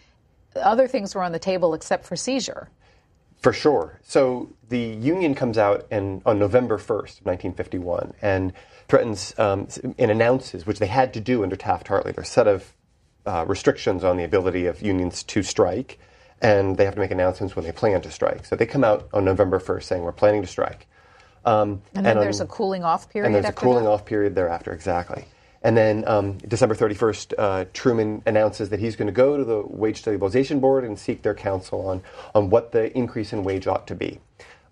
other 0.57 0.88
things 0.88 1.14
were 1.14 1.23
on 1.23 1.33
the 1.33 1.38
table 1.38 1.75
except 1.75 2.07
for 2.07 2.17
seizure. 2.17 2.69
For 3.41 3.53
sure. 3.53 4.01
So 4.03 4.53
the 4.69 4.81
union 4.81 5.35
comes 5.35 5.59
out 5.59 5.87
in, 5.91 6.23
on 6.27 6.38
November 6.38 6.77
1st, 6.77 7.25
1951, 7.25 8.14
and 8.21 8.53
threatens 8.88 9.33
um, 9.38 9.69
and 9.99 10.11
announces, 10.11 10.67
which 10.67 10.79
they 10.79 10.87
had 10.87 11.14
to 11.14 11.21
do 11.21 11.43
under 11.43 11.55
Taft 11.55 11.88
Hartley, 11.88 12.12
their 12.12 12.25
set 12.25 12.49
of 12.49 12.75
uh, 13.27 13.45
restrictions 13.47 14.03
on 14.03 14.17
the 14.17 14.25
ability 14.25 14.67
of 14.67 14.83
unions 14.83 15.23
to 15.23 15.43
strike, 15.43 15.99
and 16.40 16.77
they 16.77 16.85
have 16.85 16.94
to 16.94 17.01
make 17.01 17.11
announcements 17.11 17.57
when 17.57 17.64
they 17.64 17.72
plan 17.72 18.01
to 18.01 18.11
strike. 18.11 18.44
So 18.46 18.57
they 18.57 18.66
come 18.66 18.85
out 18.85 19.09
on 19.12 19.24
November 19.24 19.59
1st 19.59 19.83
saying, 19.83 20.03
We're 20.03 20.12
planning 20.12 20.42
to 20.42 20.48
strike. 20.48 20.87
Um, 21.44 21.83
and 21.94 22.05
then 22.05 22.16
and 22.16 22.22
there's 22.22 22.40
on, 22.40 22.46
a 22.46 22.51
cooling 22.51 22.85
off 22.85 23.09
period. 23.11 23.27
And 23.27 23.35
there's 23.35 23.46
a 23.46 23.53
cooling 23.53 23.85
that? 23.85 23.90
off 23.90 24.05
period 24.05 24.35
thereafter, 24.35 24.72
exactly. 24.72 25.24
And 25.62 25.77
then 25.77 26.07
um, 26.07 26.38
December 26.38 26.74
31st, 26.74 27.35
uh, 27.37 27.64
Truman 27.72 28.22
announces 28.27 28.68
that 28.68 28.79
he's 28.79 28.94
going 28.94 29.07
to 29.07 29.12
go 29.12 29.37
to 29.37 29.44
the 29.44 29.62
Wage 29.66 29.98
Stabilization 29.98 30.61
Board 30.61 30.85
and 30.85 30.98
seek 30.98 31.22
their 31.22 31.35
counsel 31.35 31.87
on, 31.88 32.03
on 32.35 32.51
what 32.51 32.72
the 32.72 32.96
increase 32.96 33.33
in 33.33 33.42
wage 33.42 33.66
ought 33.66 33.87
to 33.88 33.94
be. 33.94 34.20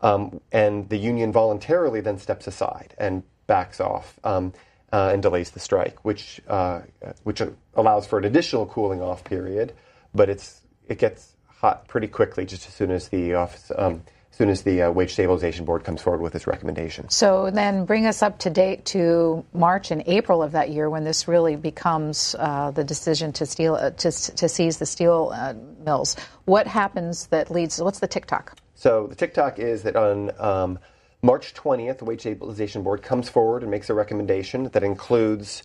Um, 0.01 0.41
and 0.53 0.89
the 0.89 0.97
union 0.97 1.33
voluntarily 1.33 2.01
then 2.01 2.19
steps 2.19 2.47
aside 2.47 2.95
and 2.99 3.25
backs 3.47 3.81
off 3.81 4.21
um, 4.23 4.53
uh, 4.93 5.11
and 5.13 5.23
delays 5.23 5.51
the 5.51 5.61
strike, 5.61 6.05
which, 6.05 6.41
uh, 6.47 6.83
which 7.25 7.43
allows 7.75 8.07
for 8.07 8.19
an 8.19 8.25
additional 8.25 8.67
cooling 8.67 9.03
off 9.03 9.25
period, 9.25 9.73
but 10.15 10.29
it's, 10.29 10.61
it 10.89 10.99
gets 10.99 11.36
hot 11.67 11.89
pretty 11.89 12.07
quickly 12.07 12.45
just 12.47 12.69
as 12.69 12.75
soon 12.75 12.91
as 12.93 13.09
the 13.09 13.35
office 13.35 13.73
um, 13.77 14.03
soon 14.31 14.51
as 14.51 14.63
the 14.63 14.83
uh, 14.83 14.91
Wage 14.91 15.15
Stabilization 15.15 15.65
Board 15.65 15.83
comes 15.83 16.03
forward 16.03 16.21
with 16.21 16.35
its 16.35 16.47
recommendation. 16.47 17.09
So 17.09 17.51
then 17.51 17.87
bring 17.87 18.05
us 18.05 18.23
up 18.23 18.39
to 18.41 18.51
date 18.51 18.85
to 18.87 19.45
March 19.55 19.91
and 19.91 20.03
April 20.07 20.43
of 20.43 20.53
that 20.53 20.69
year 20.69 20.91
when 20.91 21.05
this 21.05 21.27
really 21.27 21.57
becomes 21.57 22.37
uh, 22.39 22.71
the 22.71 22.85
decision 22.85 23.33
to, 23.33 23.47
steal, 23.47 23.77
uh, 23.77 23.91
to, 23.93 24.11
to 24.11 24.47
seize 24.47 24.77
the 24.77 24.85
steel 24.85 25.33
uh, 25.35 25.55
mills. 25.83 26.17
What 26.45 26.67
happens 26.67 27.29
that 27.29 27.51
leads, 27.51 27.81
what's 27.81 28.01
the 28.01 28.07
tick-tock? 28.07 28.59
So 28.75 29.07
the 29.07 29.15
tick-tock 29.15 29.59
is 29.59 29.85
that 29.85 29.97
on 29.97 30.31
um, 30.39 30.79
March 31.23 31.55
20th, 31.55 31.97
the 31.97 32.05
Wage 32.05 32.21
Stabilization 32.21 32.83
Board 32.83 33.03
comes 33.03 33.31
forward 33.31 33.63
and 33.63 33.71
makes 33.71 33.89
a 33.89 33.95
recommendation 33.95 34.65
that 34.65 34.85
includes 34.85 35.63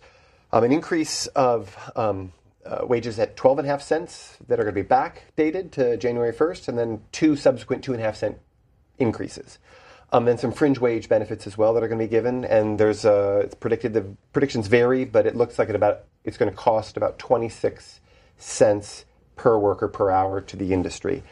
um, 0.50 0.64
an 0.64 0.72
increase 0.72 1.26
of 1.26 1.76
um, 1.94 2.32
uh, 2.64 2.86
wages 2.86 3.18
at 3.18 3.36
12 3.36 3.60
and 3.60 3.68
a 3.68 3.70
half 3.70 3.82
cents 3.82 4.36
that 4.48 4.60
are 4.60 4.64
going 4.64 4.74
to 4.74 4.82
be 4.82 4.88
backdated 4.88 5.70
to 5.72 5.96
January 5.96 6.32
1st, 6.32 6.68
and 6.68 6.78
then 6.78 7.02
two 7.12 7.36
subsequent 7.36 7.82
two 7.82 7.92
and 7.92 8.00
a 8.00 8.04
half 8.04 8.16
cent 8.16 8.38
increases. 8.98 9.58
Um, 10.12 10.28
and 10.28 10.38
some 10.38 10.52
fringe 10.52 10.78
wage 10.78 11.08
benefits 11.08 11.46
as 11.46 11.56
well 11.56 11.72
that 11.72 11.82
are 11.82 11.88
going 11.88 11.98
to 11.98 12.04
be 12.04 12.10
given. 12.10 12.44
And 12.44 12.78
there's 12.78 13.04
uh, 13.04 13.42
it's 13.44 13.54
predicted 13.54 13.94
the 13.94 14.04
predictions 14.32 14.66
vary, 14.66 15.04
but 15.04 15.26
it 15.26 15.34
looks 15.34 15.58
like 15.58 15.70
it 15.70 15.74
about 15.74 16.04
it's 16.24 16.36
going 16.36 16.50
to 16.50 16.56
cost 16.56 16.96
about 16.96 17.18
26 17.18 18.00
cents 18.36 19.06
per 19.36 19.56
worker 19.58 19.88
per 19.88 20.10
hour 20.10 20.40
to 20.42 20.56
the 20.56 20.72
industry. 20.72 21.22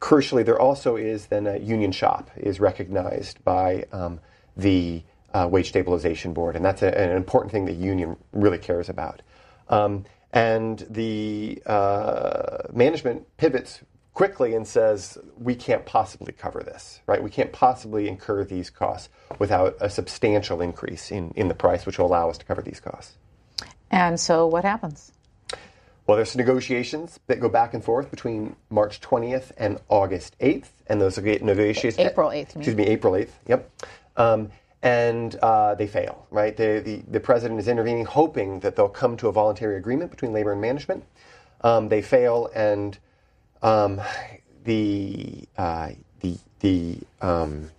Crucially, 0.00 0.44
there 0.44 0.58
also 0.58 0.96
is 0.96 1.26
then 1.26 1.46
a 1.46 1.58
union 1.58 1.92
shop 1.92 2.30
is 2.36 2.58
recognized 2.58 3.44
by 3.44 3.84
um, 3.92 4.18
the 4.56 5.02
uh, 5.34 5.46
wage 5.50 5.68
stabilization 5.68 6.32
board, 6.32 6.56
and 6.56 6.64
that's 6.64 6.82
a, 6.82 6.98
an 6.98 7.10
important 7.16 7.52
thing 7.52 7.66
the 7.66 7.72
union 7.72 8.16
really 8.32 8.58
cares 8.58 8.88
about. 8.88 9.22
Um, 9.68 10.04
and 10.32 10.86
the 10.88 11.62
uh, 11.66 12.58
management 12.72 13.26
pivots 13.36 13.80
quickly 14.14 14.54
and 14.54 14.66
says, 14.66 15.18
we 15.38 15.54
can't 15.54 15.86
possibly 15.86 16.32
cover 16.32 16.62
this, 16.62 17.00
right? 17.06 17.22
We 17.22 17.30
can't 17.30 17.52
possibly 17.52 18.08
incur 18.08 18.44
these 18.44 18.70
costs 18.70 19.08
without 19.38 19.76
a 19.80 19.88
substantial 19.88 20.60
increase 20.60 21.10
in, 21.10 21.32
in 21.34 21.48
the 21.48 21.54
price, 21.54 21.86
which 21.86 21.98
will 21.98 22.06
allow 22.06 22.28
us 22.28 22.38
to 22.38 22.44
cover 22.44 22.62
these 22.62 22.80
costs. 22.80 23.16
And 23.90 24.18
so 24.18 24.46
what 24.46 24.64
happens? 24.64 25.12
Well, 26.06 26.16
there's 26.16 26.36
negotiations 26.36 27.20
that 27.28 27.40
go 27.40 27.48
back 27.48 27.74
and 27.74 27.84
forth 27.84 28.10
between 28.10 28.56
March 28.70 29.00
20th 29.00 29.52
and 29.56 29.78
August 29.88 30.36
8th, 30.40 30.68
and 30.88 31.00
those 31.00 31.16
negotiations. 31.16 31.98
April 31.98 32.30
8th. 32.30 32.56
Excuse 32.56 32.74
me, 32.74 32.84
April 32.84 33.12
8th. 33.14 33.30
Yep. 33.46 33.70
Um, 34.16 34.50
and 34.82 35.34
uh, 35.36 35.74
they 35.74 35.86
fail. 35.86 36.26
Right. 36.30 36.56
The, 36.56 36.82
the, 36.84 37.02
the 37.10 37.20
president 37.20 37.60
is 37.60 37.68
intervening, 37.68 38.04
hoping 38.04 38.60
that 38.60 38.76
they'll 38.76 38.88
come 38.88 39.16
to 39.18 39.28
a 39.28 39.32
voluntary 39.32 39.76
agreement 39.76 40.10
between 40.10 40.32
labor 40.32 40.52
and 40.52 40.60
management. 40.60 41.04
Um, 41.62 41.88
they 41.88 42.02
fail, 42.02 42.50
and 42.54 42.98
um, 43.62 44.00
the 44.64 45.44
uh, 45.56 45.90
the 46.20 46.36
the 46.58 46.98
um, 47.20 47.70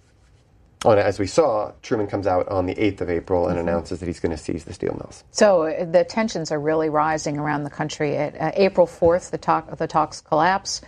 on, 0.85 0.97
as 0.97 1.19
we 1.19 1.27
saw, 1.27 1.71
Truman 1.81 2.07
comes 2.07 2.27
out 2.27 2.47
on 2.49 2.65
the 2.65 2.75
8th 2.75 3.01
of 3.01 3.09
April 3.09 3.47
and 3.47 3.57
mm-hmm. 3.57 3.67
announces 3.67 3.99
that 3.99 4.05
he's 4.05 4.19
going 4.19 4.31
to 4.31 4.37
seize 4.37 4.65
the 4.65 4.73
steel 4.73 4.93
mills. 4.93 5.23
So 5.31 5.63
uh, 5.63 5.85
the 5.85 6.03
tensions 6.03 6.51
are 6.51 6.59
really 6.59 6.89
rising 6.89 7.37
around 7.37 7.63
the 7.63 7.69
country. 7.69 8.17
At 8.17 8.39
uh, 8.39 8.51
April 8.55 8.87
4th, 8.87 9.31
the, 9.31 9.37
talk, 9.37 9.77
the 9.77 9.87
talks 9.87 10.21
collapse, 10.21 10.81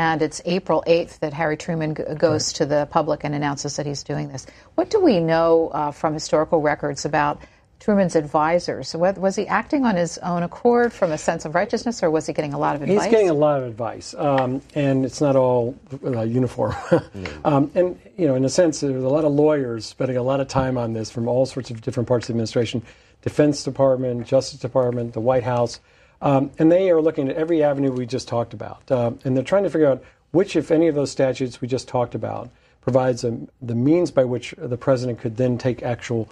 and 0.00 0.22
it's 0.22 0.40
April 0.46 0.82
8th 0.86 1.18
that 1.18 1.34
Harry 1.34 1.58
Truman 1.58 1.94
g- 1.94 2.02
goes 2.16 2.48
right. 2.48 2.56
to 2.56 2.66
the 2.66 2.88
public 2.90 3.22
and 3.22 3.34
announces 3.34 3.76
that 3.76 3.84
he's 3.84 4.02
doing 4.02 4.28
this. 4.28 4.46
What 4.74 4.88
do 4.88 4.98
we 4.98 5.20
know 5.20 5.68
uh, 5.68 5.90
from 5.90 6.14
historical 6.14 6.62
records 6.62 7.04
about 7.04 7.42
Truman's 7.80 8.16
advisors? 8.16 8.94
Was 8.94 9.36
he 9.36 9.46
acting 9.46 9.84
on 9.84 9.96
his 9.96 10.16
own 10.18 10.42
accord 10.42 10.94
from 10.94 11.12
a 11.12 11.18
sense 11.18 11.44
of 11.44 11.54
righteousness, 11.54 12.02
or 12.02 12.10
was 12.10 12.26
he 12.26 12.32
getting 12.32 12.54
a 12.54 12.58
lot 12.58 12.76
of 12.76 12.82
advice? 12.82 13.02
He's 13.02 13.10
getting 13.10 13.28
a 13.28 13.34
lot 13.34 13.60
of 13.60 13.68
advice, 13.68 14.14
um, 14.14 14.62
and 14.74 15.04
it's 15.04 15.20
not 15.20 15.36
all 15.36 15.76
uh, 16.02 16.22
uniform. 16.22 16.72
mm. 16.72 17.44
um, 17.44 17.70
and 17.74 18.00
you 18.16 18.26
know, 18.26 18.36
in 18.36 18.44
a 18.46 18.50
sense, 18.50 18.80
there's 18.80 19.04
a 19.04 19.08
lot 19.08 19.26
of 19.26 19.32
lawyers 19.32 19.84
spending 19.84 20.16
a 20.16 20.22
lot 20.22 20.40
of 20.40 20.48
time 20.48 20.78
on 20.78 20.94
this 20.94 21.10
from 21.10 21.28
all 21.28 21.44
sorts 21.44 21.70
of 21.70 21.82
different 21.82 22.08
parts 22.08 22.24
of 22.24 22.28
the 22.28 22.32
administration, 22.32 22.82
Defense 23.20 23.64
Department, 23.64 24.26
Justice 24.26 24.60
Department, 24.60 25.12
the 25.12 25.20
White 25.20 25.44
House, 25.44 25.78
um, 26.22 26.50
and 26.58 26.70
they 26.70 26.90
are 26.90 27.00
looking 27.00 27.28
at 27.28 27.36
every 27.36 27.62
avenue 27.62 27.92
we 27.92 28.06
just 28.06 28.28
talked 28.28 28.54
about, 28.54 28.90
uh, 28.90 29.12
and 29.24 29.36
they're 29.36 29.44
trying 29.44 29.64
to 29.64 29.70
figure 29.70 29.88
out 29.88 30.02
which, 30.32 30.56
if 30.56 30.70
any, 30.70 30.88
of 30.88 30.94
those 30.94 31.10
statutes 31.10 31.60
we 31.60 31.68
just 31.68 31.88
talked 31.88 32.14
about 32.14 32.50
provides 32.80 33.24
a, 33.24 33.38
the 33.60 33.74
means 33.74 34.10
by 34.10 34.24
which 34.24 34.54
the 34.56 34.76
president 34.76 35.18
could 35.18 35.36
then 35.36 35.58
take 35.58 35.82
actual 35.82 36.28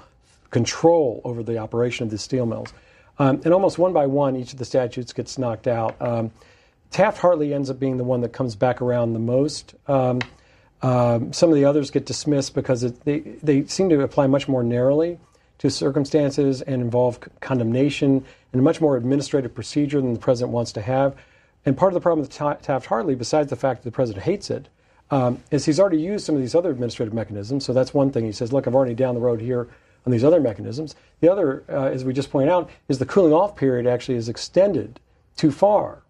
control 0.51 1.21
over 1.25 1.43
the 1.43 1.59
operation 1.59 2.05
of 2.05 2.11
the 2.11 2.19
steel 2.19 2.47
mills. 2.47 2.73
Um, 3.19 3.41
and 3.45 3.53
almost 3.53 3.79
one 3.79 3.93
by 3.93 4.07
one, 4.07 4.37
each 4.37 4.53
of 4.53 4.59
the 4.59 4.65
statutes 4.65 5.13
gets 5.13 5.39
knocked 5.39 5.67
out. 5.67 6.01
Um, 6.01 6.31
Taft 6.91 7.19
Hartley 7.19 7.53
ends 7.53 7.69
up 7.69 7.79
being 7.79 7.97
the 7.97 8.05
one 8.05 8.23
that 8.23 8.33
comes 8.33 8.57
back 8.57 8.81
around 8.81 9.13
the 9.13 9.19
most. 9.19 9.75
Um, 9.87 10.21
um 10.81 11.33
some 11.33 11.49
of 11.49 11.57
the 11.57 11.65
others 11.65 11.91
get 11.91 12.07
dismissed 12.07 12.55
because 12.55 12.85
it, 12.85 13.05
they, 13.05 13.19
they 13.43 13.65
seem 13.67 13.89
to 13.89 14.01
apply 14.03 14.29
much 14.29 14.47
more 14.47 14.63
narrowly 14.63 15.19
to 15.59 15.71
circumstances 15.71 16.63
and 16.63 16.81
involve 16.81 17.19
condemnation 17.41 18.25
and 18.53 18.61
a 18.61 18.63
much 18.63 18.81
more 18.81 18.97
administrative 18.97 19.55
procedure 19.55 20.01
than 20.01 20.15
the 20.15 20.21
president 20.21 20.53
wants 20.53 20.73
to 20.73 20.81
have. 20.81 21.15
And 21.67 21.77
part 21.77 21.93
of 21.93 21.95
the 21.95 22.01
problem 22.01 22.21
with 22.21 22.31
Taft 22.63 22.87
Hartley, 22.87 23.15
besides 23.15 23.51
the 23.51 23.57
fact 23.57 23.83
that 23.83 23.91
the 23.91 23.95
president 23.95 24.25
hates 24.25 24.51
it, 24.51 24.69
um, 25.11 25.43
is 25.51 25.65
he's 25.65 25.81
already 25.81 26.01
used 26.01 26.25
some 26.25 26.35
of 26.35 26.41
these 26.41 26.55
other 26.55 26.71
administrative 26.71 27.15
mechanisms. 27.15 27.65
So 27.65 27.73
that's 27.73 27.95
one 27.95 28.11
thing. 28.11 28.25
He 28.25 28.33
says, 28.33 28.53
look, 28.53 28.67
I've 28.67 28.75
already 28.75 28.95
down 28.95 29.15
the 29.15 29.21
road 29.21 29.41
here 29.41 29.69
on 30.07 30.13
these 30.13 30.25
other 30.25 30.41
mechanisms. 30.41 30.95
The 31.21 31.31
other, 31.31 31.65
uh, 31.69 31.87
as 31.87 32.05
we 32.05 32.13
just 32.13 32.31
pointed 32.31 32.51
out, 32.51 32.71
is 32.89 32.99
the 32.99 33.07
cooling 33.07 33.33
off 33.33 33.57
period 33.57 33.87
actually 33.87 34.17
is 34.17 34.29
extended 34.29 35.01
too 35.37 35.51
far, 35.51 36.03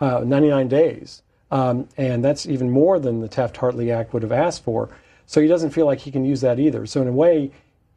uh, 0.00 0.20
99 0.20 0.68
days. 0.68 1.22
Um, 1.50 1.88
and 1.96 2.24
that's 2.24 2.46
even 2.46 2.70
more 2.70 2.98
than 2.98 3.20
the 3.20 3.28
Taft 3.28 3.56
Hartley 3.56 3.92
Act 3.92 4.12
would 4.12 4.22
have 4.22 4.32
asked 4.32 4.64
for. 4.64 4.88
So 5.26 5.40
he 5.40 5.48
doesn't 5.48 5.70
feel 5.70 5.86
like 5.86 6.00
he 6.00 6.10
can 6.10 6.24
use 6.24 6.40
that 6.40 6.58
either. 6.58 6.86
So, 6.86 7.02
in 7.02 7.08
a 7.08 7.12
way, 7.12 7.50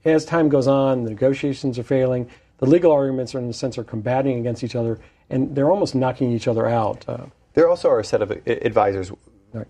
as 0.06 0.26
time 0.26 0.50
goes 0.50 0.68
on, 0.68 1.04
the 1.04 1.10
negotiations 1.10 1.78
are 1.78 1.84
failing, 1.84 2.30
the 2.60 2.66
legal 2.66 2.92
arguments 2.92 3.34
are, 3.36 3.40
in 3.40 3.50
a 3.50 3.54
sense, 3.54 3.78
are 3.78 3.84
combating 3.84 4.40
against 4.40 4.64
each 4.64 4.76
other, 4.76 5.00
and 5.30 5.56
they're 5.56 5.72
almost 5.72 5.96
knocking 5.96 6.32
each 6.32 6.48
other 6.48 6.68
out. 6.68 7.06
Uh, 7.08 7.26
there 7.54 7.70
also 7.70 7.90
are 7.90 8.00
a 8.00 8.06
set 8.06 8.22
of 8.22 8.32
advisors 8.48 9.12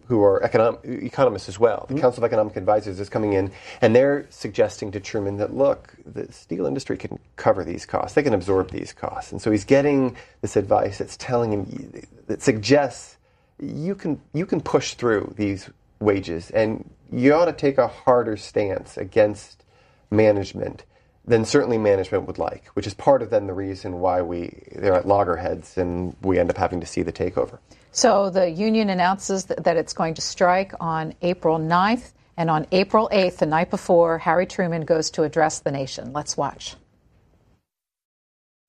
who 0.07 0.21
are 0.23 0.43
economic, 0.43 0.81
economists 0.83 1.47
as 1.47 1.59
well. 1.59 1.85
The 1.87 1.93
mm-hmm. 1.93 2.01
Council 2.01 2.23
of 2.23 2.27
Economic 2.27 2.55
Advisors 2.57 2.99
is 2.99 3.09
coming 3.09 3.33
in, 3.33 3.51
and 3.81 3.95
they're 3.95 4.25
suggesting 4.29 4.91
to 4.91 4.99
Truman 4.99 5.37
that 5.37 5.53
look, 5.53 5.95
the 6.05 6.31
steel 6.31 6.65
industry 6.65 6.97
can 6.97 7.17
cover 7.35 7.63
these 7.63 7.85
costs; 7.85 8.15
they 8.15 8.23
can 8.23 8.33
absorb 8.33 8.71
these 8.71 8.91
costs. 8.91 9.31
And 9.31 9.41
so 9.41 9.51
he's 9.51 9.65
getting 9.65 10.17
this 10.41 10.55
advice 10.55 10.97
that's 10.97 11.15
telling 11.17 11.51
him 11.51 12.03
that 12.27 12.41
suggests 12.41 13.17
you 13.61 13.95
can 13.95 14.21
you 14.33 14.45
can 14.45 14.61
push 14.61 14.95
through 14.95 15.33
these 15.37 15.69
wages, 15.99 16.51
and 16.51 16.89
you 17.11 17.33
ought 17.33 17.45
to 17.45 17.53
take 17.53 17.77
a 17.77 17.87
harder 17.87 18.35
stance 18.35 18.97
against 18.97 19.63
management 20.11 20.83
than 21.29 21.45
certainly 21.45 21.77
management 21.77 22.25
would 22.25 22.39
like, 22.39 22.65
which 22.73 22.87
is 22.87 22.95
part 22.95 23.21
of 23.21 23.29
then 23.29 23.45
the 23.45 23.53
reason 23.53 23.99
why 23.99 24.21
we 24.21 24.51
they're 24.75 24.95
at 24.95 25.07
loggerheads 25.07 25.77
and 25.77 26.15
we 26.23 26.39
end 26.39 26.49
up 26.49 26.57
having 26.57 26.79
to 26.81 26.87
see 26.87 27.03
the 27.03 27.13
takeover. 27.13 27.59
So 27.91 28.31
the 28.31 28.49
union 28.49 28.89
announces 28.89 29.45
that, 29.45 29.63
that 29.63 29.77
it's 29.77 29.93
going 29.93 30.15
to 30.15 30.21
strike 30.21 30.73
on 30.79 31.13
April 31.21 31.59
9th, 31.59 32.11
and 32.35 32.49
on 32.49 32.65
April 32.71 33.09
8th, 33.11 33.37
the 33.37 33.45
night 33.45 33.69
before, 33.69 34.17
Harry 34.17 34.45
Truman 34.45 34.85
goes 34.85 35.11
to 35.11 35.23
address 35.23 35.59
the 35.59 35.71
nation. 35.71 36.13
Let's 36.13 36.35
watch. 36.35 36.75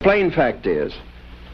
Plain 0.01 0.31
fact 0.31 0.67
is, 0.67 0.93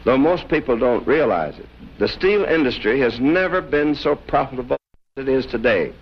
though 0.03 0.17
most 0.17 0.49
people 0.49 0.77
don't 0.77 1.05
realize 1.07 1.57
it, 1.57 1.67
the 1.99 2.07
steel 2.07 2.43
industry 2.43 2.99
has 2.99 3.19
never 3.19 3.61
been 3.61 3.95
so 3.95 4.15
profitable 4.15 4.77
as 5.15 5.23
it 5.23 5.29
is 5.29 5.45
today. 5.45 5.93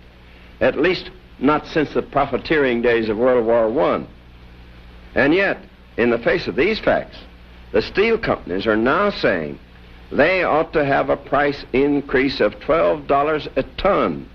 At 0.60 0.78
least 0.78 1.10
not 1.38 1.66
since 1.66 1.92
the 1.92 2.02
profiteering 2.02 2.82
days 2.82 3.08
of 3.08 3.18
World 3.18 3.44
War 3.44 3.68
I. 3.92 4.06
And 5.16 5.34
yet, 5.34 5.58
in 5.96 6.10
the 6.10 6.18
face 6.18 6.46
of 6.46 6.56
these 6.56 6.78
facts, 6.78 7.16
the 7.72 7.80
steel 7.80 8.18
companies 8.18 8.66
are 8.66 8.76
now 8.76 9.10
saying 9.10 9.58
they 10.12 10.44
ought 10.44 10.74
to 10.74 10.84
have 10.84 11.08
a 11.08 11.16
price 11.16 11.64
increase 11.72 12.38
of 12.38 12.52
$12 12.60 13.56
a 13.56 13.62
ton, 13.78 14.28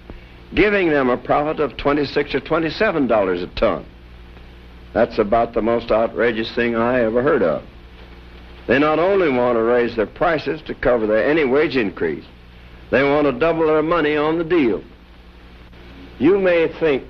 giving 0.56 0.90
them 0.90 1.10
a 1.10 1.18
profit 1.18 1.60
of 1.62 1.78
26 1.78 2.34
or 2.34 2.42
$27 2.42 3.44
a 3.44 3.48
ton. 3.56 3.86
That's 4.94 5.20
about 5.20 5.54
the 5.54 5.62
most 5.62 5.92
outrageous 5.92 6.54
thing 6.56 6.76
I 6.76 7.02
ever 7.02 7.22
heard 7.22 7.44
of. 7.44 7.64
They 8.68 8.80
not 8.80 8.98
only 8.98 9.30
want 9.30 9.58
to 9.58 9.64
raise 9.64 9.96
their 9.96 10.08
prices 10.08 10.62
to 10.64 10.74
cover 10.74 11.06
their 11.06 11.30
any 11.30 11.46
wage 11.46 11.78
increase, 11.78 12.26
they 12.90 13.04
want 13.04 13.26
to 13.26 13.40
double 13.40 13.68
their 13.68 13.84
money 13.84 14.18
on 14.18 14.40
the 14.40 14.44
deal. 14.44 14.84
You 16.18 16.40
may 16.40 16.68
think 16.80 17.04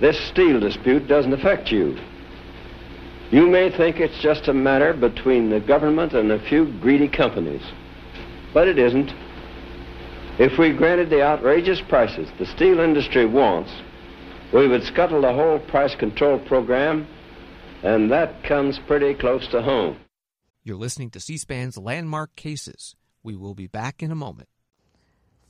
this 0.00 0.18
steel 0.28 0.58
dispute 0.58 1.06
doesn't 1.06 1.32
affect 1.32 1.70
you. 1.70 1.98
You 3.32 3.46
may 3.46 3.74
think 3.74 3.98
it's 3.98 4.22
just 4.22 4.48
a 4.48 4.52
matter 4.52 4.92
between 4.92 5.48
the 5.48 5.58
government 5.58 6.12
and 6.12 6.30
a 6.30 6.48
few 6.50 6.66
greedy 6.80 7.08
companies, 7.08 7.62
but 8.52 8.68
it 8.68 8.78
isn't. 8.78 9.10
If 10.38 10.58
we 10.58 10.76
granted 10.76 11.08
the 11.08 11.22
outrageous 11.22 11.80
prices 11.88 12.28
the 12.38 12.44
steel 12.44 12.78
industry 12.80 13.24
wants, 13.24 13.70
we 14.52 14.68
would 14.68 14.82
scuttle 14.82 15.22
the 15.22 15.32
whole 15.32 15.58
price 15.58 15.94
control 15.94 16.40
program, 16.40 17.06
and 17.82 18.12
that 18.12 18.44
comes 18.44 18.78
pretty 18.86 19.14
close 19.14 19.48
to 19.48 19.62
home. 19.62 19.96
You're 20.62 20.76
listening 20.76 21.08
to 21.12 21.20
C 21.20 21.38
SPAN's 21.38 21.78
Landmark 21.78 22.36
Cases. 22.36 22.96
We 23.22 23.34
will 23.34 23.54
be 23.54 23.66
back 23.66 24.02
in 24.02 24.10
a 24.10 24.14
moment. 24.14 24.50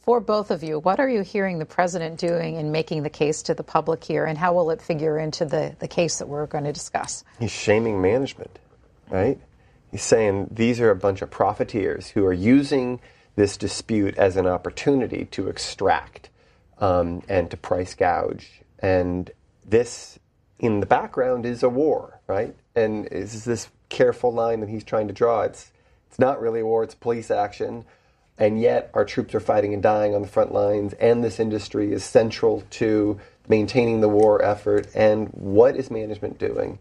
For 0.03 0.19
both 0.19 0.51
of 0.51 0.65
you, 0.65 0.81
what 0.81 0.99
are 0.99 1.09
you 1.09 1.23
hearing 1.23 1.61
the 1.61 1.65
president 1.65 2.19
doing 2.19 2.57
in 2.57 2.73
making 2.73 3.05
the 3.05 3.11
case 3.11 3.45
to 3.45 3.55
the 3.55 3.63
public 3.63 4.03
here, 4.03 4.25
and 4.25 4.37
how 4.37 4.53
will 4.53 4.71
it 4.71 4.83
figure 4.83 5.17
into 5.17 5.45
the, 5.45 5.77
the 5.79 5.87
case 5.87 6.19
that 6.19 6.29
we're 6.29 6.47
going 6.47 6.65
to 6.65 6.73
discuss? 6.73 7.23
He's 7.39 7.53
shaming 7.53 8.03
management, 8.03 8.59
right? 9.09 9.39
He's 9.93 10.03
saying 10.03 10.49
these 10.51 10.81
are 10.81 10.91
a 10.91 10.97
bunch 10.97 11.23
of 11.23 11.31
profiteers 11.31 12.09
who 12.09 12.27
are 12.27 12.33
using 12.33 13.01
this 13.37 13.57
dispute 13.57 14.19
as 14.19 14.37
an 14.37 14.47
opportunity 14.47 15.27
to 15.27 15.47
extract 15.47 16.31
um, 16.79 17.23
and 17.29 17.49
to 17.53 17.57
price 17.57 17.95
gouge. 17.95 18.63
And 18.81 19.31
this, 19.65 20.19
in 20.59 20.81
the 20.81 20.87
background, 20.87 21.47
is 21.47 21.63
a 21.63 21.69
war, 21.69 22.21
right? 22.27 22.57
And 22.75 23.07
is 23.07 23.45
this 23.45 23.69
careful 23.89 24.33
line 24.33 24.59
that 24.61 24.69
he's 24.69 24.83
trying 24.83 25.07
to 25.07 25.15
draw? 25.15 25.43
It's 25.43 25.71
it's 26.09 26.19
not 26.19 26.41
really 26.43 26.61
a 26.61 26.67
war; 26.67 26.83
it's 26.83 26.95
police 26.95 27.31
action 27.31 27.85
and 28.39 28.61
yet 28.61 28.91
our 28.95 29.05
troops 29.05 29.35
are 29.35 29.41
fighting 29.41 29.75
and 29.75 29.83
dying 29.83 30.15
on 30.15 30.23
the 30.23 30.29
front 30.29 30.53
lines, 30.53 30.95
and 30.95 31.23
this 31.23 31.39
industry 31.39 31.93
is 31.93 32.05
central 32.05 32.63
to 32.71 33.19
maintaining 33.49 34.01
the 34.01 34.09
war 34.09 34.43
effort. 34.43 34.89
And 34.95 35.29
what 35.29 35.77
is 35.77 35.91
management 35.91 36.39
doing? 36.39 36.79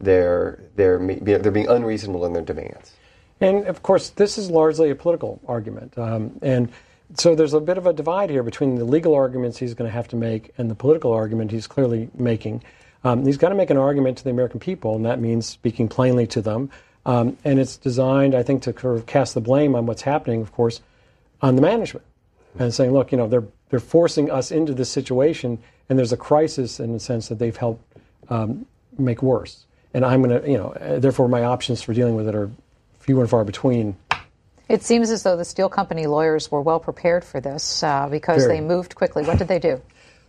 They're 0.00 0.62
they're 0.76 0.98
they're 0.98 1.52
being 1.52 1.68
unreasonable 1.68 2.24
in 2.26 2.32
their 2.32 2.42
demands. 2.42 2.92
And 3.40 3.66
of 3.66 3.82
course, 3.82 4.10
this 4.10 4.38
is 4.38 4.50
largely 4.50 4.90
a 4.90 4.94
political 4.94 5.40
argument, 5.46 5.96
um, 5.98 6.38
and 6.42 6.70
so 7.16 7.34
there's 7.34 7.54
a 7.54 7.60
bit 7.60 7.78
of 7.78 7.86
a 7.86 7.92
divide 7.92 8.30
here 8.30 8.42
between 8.42 8.76
the 8.76 8.84
legal 8.84 9.14
arguments 9.14 9.58
he's 9.58 9.74
going 9.74 9.88
to 9.88 9.94
have 9.94 10.08
to 10.08 10.16
make 10.16 10.52
and 10.58 10.70
the 10.70 10.74
political 10.74 11.12
argument 11.12 11.50
he's 11.50 11.66
clearly 11.66 12.10
making. 12.14 12.62
Um, 13.04 13.24
he's 13.24 13.36
got 13.36 13.50
to 13.50 13.54
make 13.54 13.70
an 13.70 13.76
argument 13.76 14.18
to 14.18 14.24
the 14.24 14.30
American 14.30 14.58
people, 14.58 14.96
and 14.96 15.04
that 15.04 15.20
means 15.20 15.46
speaking 15.46 15.88
plainly 15.88 16.26
to 16.28 16.40
them. 16.40 16.70
Um, 17.06 17.36
and 17.44 17.60
it's 17.60 17.76
designed, 17.76 18.34
I 18.34 18.42
think, 18.42 18.62
to 18.62 18.78
sort 18.78 18.96
of 18.96 19.06
cast 19.06 19.34
the 19.34 19.42
blame 19.42 19.74
on 19.74 19.84
what's 19.84 20.02
happening, 20.02 20.40
of 20.40 20.52
course, 20.52 20.80
on 21.44 21.56
the 21.56 21.62
management 21.62 22.06
and 22.58 22.72
saying, 22.72 22.92
look, 22.92 23.12
you 23.12 23.18
know, 23.18 23.28
they're 23.28 23.44
they're 23.68 23.80
forcing 23.80 24.30
us 24.30 24.50
into 24.50 24.72
this 24.72 24.88
situation, 24.88 25.58
and 25.88 25.98
there's 25.98 26.12
a 26.12 26.16
crisis 26.16 26.80
in 26.80 26.92
the 26.92 27.00
sense 27.00 27.28
that 27.28 27.38
they've 27.38 27.56
helped 27.56 27.82
um, 28.28 28.66
make 28.98 29.22
worse. 29.22 29.66
And 29.92 30.04
I'm 30.04 30.22
going 30.22 30.40
to, 30.40 30.50
you 30.50 30.56
know, 30.56 30.98
therefore 30.98 31.28
my 31.28 31.44
options 31.44 31.82
for 31.82 31.92
dealing 31.92 32.14
with 32.14 32.28
it 32.28 32.34
are 32.34 32.50
few 33.00 33.20
and 33.20 33.28
far 33.28 33.44
between. 33.44 33.96
It 34.68 34.82
seems 34.82 35.10
as 35.10 35.22
though 35.22 35.36
the 35.36 35.44
steel 35.44 35.68
company 35.68 36.06
lawyers 36.06 36.50
were 36.50 36.62
well 36.62 36.80
prepared 36.80 37.24
for 37.24 37.40
this 37.40 37.82
uh, 37.82 38.08
because 38.08 38.44
Very. 38.44 38.56
they 38.56 38.60
moved 38.60 38.94
quickly. 38.94 39.24
What 39.24 39.38
did 39.38 39.48
they 39.48 39.58
do? 39.58 39.82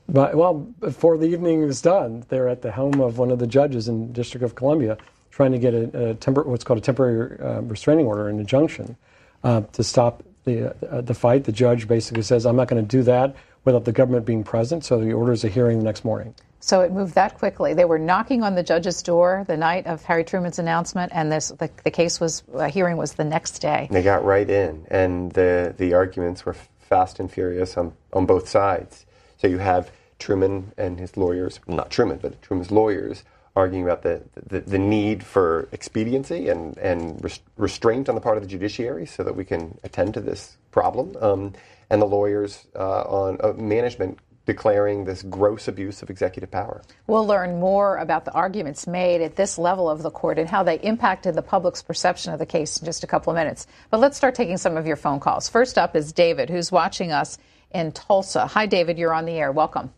But, 0.09 0.35
well, 0.35 0.55
before 0.55 1.17
the 1.17 1.27
evening 1.27 1.65
was 1.65 1.81
done, 1.81 2.25
they're 2.29 2.49
at 2.49 2.61
the 2.61 2.71
home 2.71 2.99
of 2.99 3.17
one 3.17 3.31
of 3.31 3.39
the 3.39 3.47
judges 3.47 3.87
in 3.87 4.11
District 4.11 4.43
of 4.43 4.53
Columbia 4.55 4.97
trying 5.31 5.51
to 5.51 5.57
get 5.57 5.73
a, 5.73 5.83
a 5.83 6.15
tempor- 6.15 6.45
what's 6.45 6.63
called 6.63 6.79
a 6.79 6.81
temporary 6.81 7.39
uh, 7.39 7.61
restraining 7.61 8.05
order, 8.05 8.27
an 8.27 8.39
injunction, 8.39 8.97
uh, 9.43 9.61
to 9.73 9.83
stop 9.83 10.23
the 10.45 10.75
uh, 10.89 11.01
the 11.01 11.13
fight. 11.13 11.43
The 11.43 11.51
judge 11.51 11.87
basically 11.87 12.23
says, 12.23 12.45
"I'm 12.45 12.55
not 12.55 12.67
going 12.67 12.81
to 12.81 12.87
do 12.87 13.03
that. 13.03 13.35
without 13.65 13.83
the 13.83 13.91
government 13.91 14.25
being 14.25 14.43
present. 14.43 14.85
So 14.85 15.01
he 15.01 15.11
orders 15.11 15.43
a 15.43 15.49
hearing 15.49 15.79
the 15.79 15.83
next 15.83 16.05
morning. 16.05 16.35
So 16.59 16.81
it 16.81 16.91
moved 16.91 17.15
that 17.15 17.37
quickly. 17.37 17.73
They 17.73 17.85
were 17.85 17.99
knocking 17.99 18.41
on 18.41 18.55
the 18.55 18.63
judge's 18.63 19.03
door 19.03 19.43
the 19.47 19.57
night 19.57 19.85
of 19.85 20.03
Harry 20.03 20.23
Truman's 20.23 20.57
announcement, 20.57 21.11
and 21.13 21.31
this 21.31 21.49
the, 21.49 21.69
the 21.83 21.91
case 21.91 22.19
was 22.19 22.43
uh, 22.55 22.69
hearing 22.69 22.97
was 22.97 23.13
the 23.13 23.23
next 23.23 23.59
day. 23.59 23.87
They 23.91 24.01
got 24.01 24.23
right 24.23 24.49
in, 24.49 24.85
and 24.89 25.31
the 25.33 25.75
the 25.77 25.93
arguments 25.93 26.45
were 26.45 26.55
fast 26.79 27.19
and 27.19 27.29
furious 27.31 27.77
on 27.77 27.93
on 28.13 28.25
both 28.25 28.47
sides. 28.47 29.05
So 29.37 29.47
you 29.47 29.59
have 29.59 29.91
Truman 30.17 30.71
and 30.77 30.99
his 30.99 31.17
lawyers, 31.17 31.59
not 31.67 31.91
Truman, 31.91 32.19
but 32.21 32.41
Truman's 32.41 32.71
lawyers, 32.71 33.23
arguing 33.55 33.83
about 33.83 34.01
the, 34.01 34.21
the, 34.47 34.59
the 34.61 34.77
need 34.77 35.23
for 35.23 35.69
expediency 35.71 36.49
and, 36.49 36.77
and 36.77 37.23
res- 37.23 37.39
restraint 37.57 38.09
on 38.09 38.15
the 38.15 38.21
part 38.21 38.37
of 38.37 38.43
the 38.43 38.49
judiciary 38.49 39.05
so 39.05 39.23
that 39.23 39.35
we 39.35 39.45
can 39.45 39.77
attend 39.83 40.13
to 40.13 40.21
this 40.21 40.57
problem. 40.71 41.15
Um, 41.21 41.53
and 41.89 42.01
the 42.01 42.05
lawyers 42.05 42.67
uh, 42.75 43.01
on 43.03 43.37
uh, 43.41 43.53
management 43.53 44.19
declaring 44.45 45.05
this 45.05 45.23
gross 45.23 45.67
abuse 45.67 46.01
of 46.03 46.09
executive 46.09 46.51
power. 46.51 46.83
We'll 47.07 47.25
learn 47.25 47.59
more 47.59 47.97
about 47.97 48.25
the 48.25 48.31
arguments 48.33 48.85
made 48.85 49.21
at 49.21 49.35
this 49.35 49.57
level 49.57 49.89
of 49.89 50.03
the 50.03 50.11
court 50.11 50.37
and 50.37 50.47
how 50.47 50.61
they 50.61 50.79
impacted 50.81 51.33
the 51.33 51.41
public's 51.41 51.81
perception 51.81 52.31
of 52.31 52.39
the 52.39 52.45
case 52.45 52.77
in 52.77 52.85
just 52.85 53.03
a 53.03 53.07
couple 53.07 53.31
of 53.31 53.35
minutes. 53.35 53.65
But 53.89 53.99
let's 53.99 54.17
start 54.17 54.35
taking 54.35 54.57
some 54.57 54.77
of 54.77 54.85
your 54.85 54.97
phone 54.97 55.19
calls. 55.19 55.49
First 55.49 55.77
up 55.77 55.95
is 55.95 56.13
David, 56.13 56.49
who's 56.49 56.71
watching 56.71 57.11
us 57.11 57.37
in 57.73 57.91
Tulsa. 57.91 58.45
Hi, 58.47 58.67
David, 58.67 58.99
you're 58.99 59.13
on 59.13 59.25
the 59.25 59.33
air. 59.33 59.51
Welcome. 59.51 59.91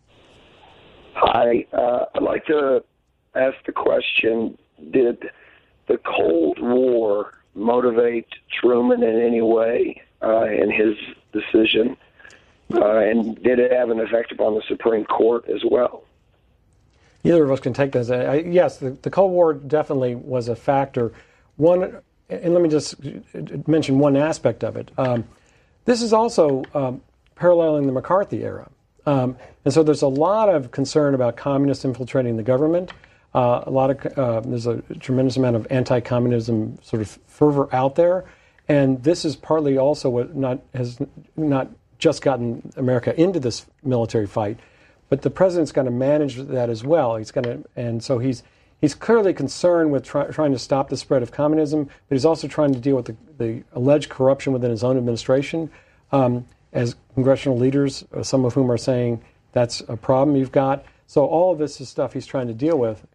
Hi. 1.16 1.66
Uh, 1.74 2.06
I'd 2.16 2.24
like 2.24 2.46
to 2.46 2.84
ask 3.38 3.58
the 3.66 3.72
question 3.72 4.58
Did 4.92 5.30
the 5.88 5.98
Cold 5.98 6.60
War 6.60 7.34
motivate 7.56 8.28
Truman 8.60 9.04
in 9.04 9.22
any 9.22 9.42
way 9.42 10.02
uh, 10.22 10.46
in 10.46 10.72
his 10.72 10.96
decision? 11.34 11.98
Uh, 12.74 12.98
and 12.98 13.42
did 13.44 13.60
it 13.60 13.72
have 13.72 13.90
an 13.90 14.00
effect 14.00 14.32
upon 14.32 14.56
the 14.56 14.62
Supreme 14.68 15.06
Court 15.06 15.48
as 15.48 15.62
well? 15.70 16.04
Either 17.24 17.44
of 17.44 17.52
us 17.52 17.60
can 17.60 17.74
take 17.74 17.94
this. 17.94 18.10
I, 18.10 18.36
yes, 18.36 18.78
the, 18.78 18.92
the, 18.92 19.10
Cold 19.10 19.32
War 19.32 19.54
definitely 19.54 20.16
was 20.16 20.50
a 20.50 20.56
factor. 20.56 21.14
One, 21.56 21.98
and 22.30 22.54
let 22.54 22.62
me 22.62 22.70
just 22.70 22.96
mention 23.68 24.00
one 24.00 24.18
aspect 24.18 24.64
of 24.64 24.76
it. 24.76 24.92
Um, 24.98 25.26
this 25.86 26.02
is 26.02 26.12
also 26.12 26.64
um, 26.74 27.02
paralleling 27.36 27.86
the 27.86 27.94
McCarthy 27.94 28.44
era. 28.44 28.70
Um, 29.06 29.38
and 29.64 29.74
so 29.74 29.84
there's 29.84 30.02
a 30.02 30.08
lot 30.08 30.50
of 30.50 30.72
concern 30.72 31.14
about 31.16 31.38
communists 31.38 31.86
infiltrating 31.86 32.36
the 32.36 32.44
government. 32.44 32.92
Uh, 33.34 33.64
a 33.66 33.72
lot 33.72 33.92
of 33.92 34.18
uh, 34.18 34.40
there's 34.42 34.68
a 34.68 34.82
tremendous 35.00 35.38
amount 35.38 35.56
of 35.56 35.68
anti-communism 35.70 36.80
sort 36.82 37.02
of 37.02 37.20
fervor 37.28 37.74
out 37.76 37.96
there, 37.96 38.26
and 38.68 39.04
this 39.04 39.26
is 39.26 39.36
partly 39.36 39.78
also 39.78 40.10
what 40.10 40.36
not 40.36 40.60
has 40.74 40.98
not 41.36 41.70
just 42.00 42.22
gotten 42.22 42.72
America 42.78 43.20
into 43.20 43.40
this 43.40 43.66
military 43.84 44.28
fight, 44.28 44.60
but 45.10 45.22
the 45.22 45.30
president's 45.30 45.72
going 45.72 45.86
to 45.86 45.92
manage 45.92 46.38
that 46.38 46.70
as 46.70 46.84
well. 46.84 47.18
He's 47.18 47.32
going 47.32 47.44
to, 47.44 47.64
and 47.76 48.04
so 48.04 48.18
he's 48.18 48.44
he's 48.82 48.96
clearly 48.96 49.34
concerned 49.34 49.92
with 49.92 50.04
try, 50.04 50.26
trying 50.28 50.52
to 50.52 50.60
stop 50.60 50.90
the 50.90 50.98
spread 50.98 51.22
of 51.22 51.32
communism, 51.32 51.86
but 51.86 52.16
he's 52.16 52.26
also 52.26 52.48
trying 52.48 52.74
to 52.74 52.80
deal 52.80 52.96
with 52.96 53.06
the, 53.06 53.16
the 53.38 53.64
alleged 53.74 54.10
corruption 54.10 54.54
within 54.54 54.72
his 54.72 54.84
own 54.84 54.98
administration. 54.98 55.70
Um, 56.12 56.46
as 56.74 56.96
congressional 57.14 57.58
leaders, 57.58 58.06
uh, 58.14 58.24
some 58.24 58.46
of 58.46 58.54
whom 58.54 58.72
are 58.72 58.78
saying 58.78 59.24
that's 59.52 59.82
a 59.88 59.98
problem 59.98 60.36
you've 60.36 60.52
got. 60.52 60.86
So 61.08 61.26
all 61.26 61.52
of 61.52 61.58
this 61.58 61.80
is 61.82 61.90
stuff 61.90 62.14
he's 62.14 62.26
trying 62.26 62.48
to 62.48 62.54
deal 62.54 62.78
with. 62.78 63.06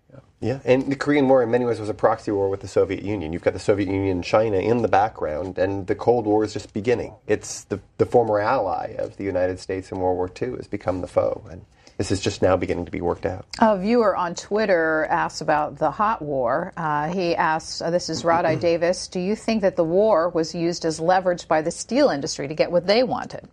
Yeah, 0.42 0.58
and 0.64 0.90
the 0.90 0.96
Korean 0.96 1.28
War 1.28 1.40
in 1.40 1.52
many 1.52 1.64
ways 1.64 1.78
was 1.78 1.88
a 1.88 1.94
proxy 1.94 2.32
war 2.32 2.48
with 2.48 2.60
the 2.60 2.68
Soviet 2.68 3.04
Union. 3.04 3.32
You've 3.32 3.44
got 3.44 3.52
the 3.52 3.60
Soviet 3.60 3.88
Union 3.88 4.10
and 4.16 4.24
China 4.24 4.56
in 4.56 4.82
the 4.82 4.88
background, 4.88 5.56
and 5.56 5.86
the 5.86 5.94
Cold 5.94 6.26
War 6.26 6.42
is 6.42 6.52
just 6.52 6.74
beginning. 6.74 7.14
It's 7.28 7.62
the, 7.64 7.78
the 7.98 8.06
former 8.06 8.40
ally 8.40 8.96
of 8.98 9.16
the 9.18 9.24
United 9.24 9.60
States 9.60 9.92
in 9.92 10.00
World 10.00 10.16
War 10.16 10.28
II 10.40 10.56
has 10.56 10.66
become 10.66 11.00
the 11.00 11.06
foe, 11.06 11.44
and 11.48 11.64
this 11.96 12.10
is 12.10 12.18
just 12.20 12.42
now 12.42 12.56
beginning 12.56 12.86
to 12.86 12.90
be 12.90 13.00
worked 13.00 13.24
out. 13.24 13.46
A 13.60 13.78
viewer 13.78 14.16
on 14.16 14.34
Twitter 14.34 15.06
asked 15.08 15.42
about 15.42 15.78
the 15.78 15.92
hot 15.92 16.20
war. 16.20 16.72
Uh, 16.76 17.08
he 17.12 17.36
asks, 17.36 17.80
uh, 17.80 17.90
this 17.90 18.10
is 18.10 18.24
Rod 18.24 18.44
I. 18.52 18.56
Davis, 18.56 19.06
do 19.06 19.20
you 19.20 19.36
think 19.36 19.62
that 19.62 19.76
the 19.76 19.84
war 19.84 20.28
was 20.28 20.56
used 20.56 20.84
as 20.84 20.98
leverage 20.98 21.46
by 21.46 21.62
the 21.62 21.70
steel 21.70 22.08
industry 22.08 22.48
to 22.48 22.54
get 22.54 22.72
what 22.72 22.88
they 22.88 23.04
wanted? 23.04 23.48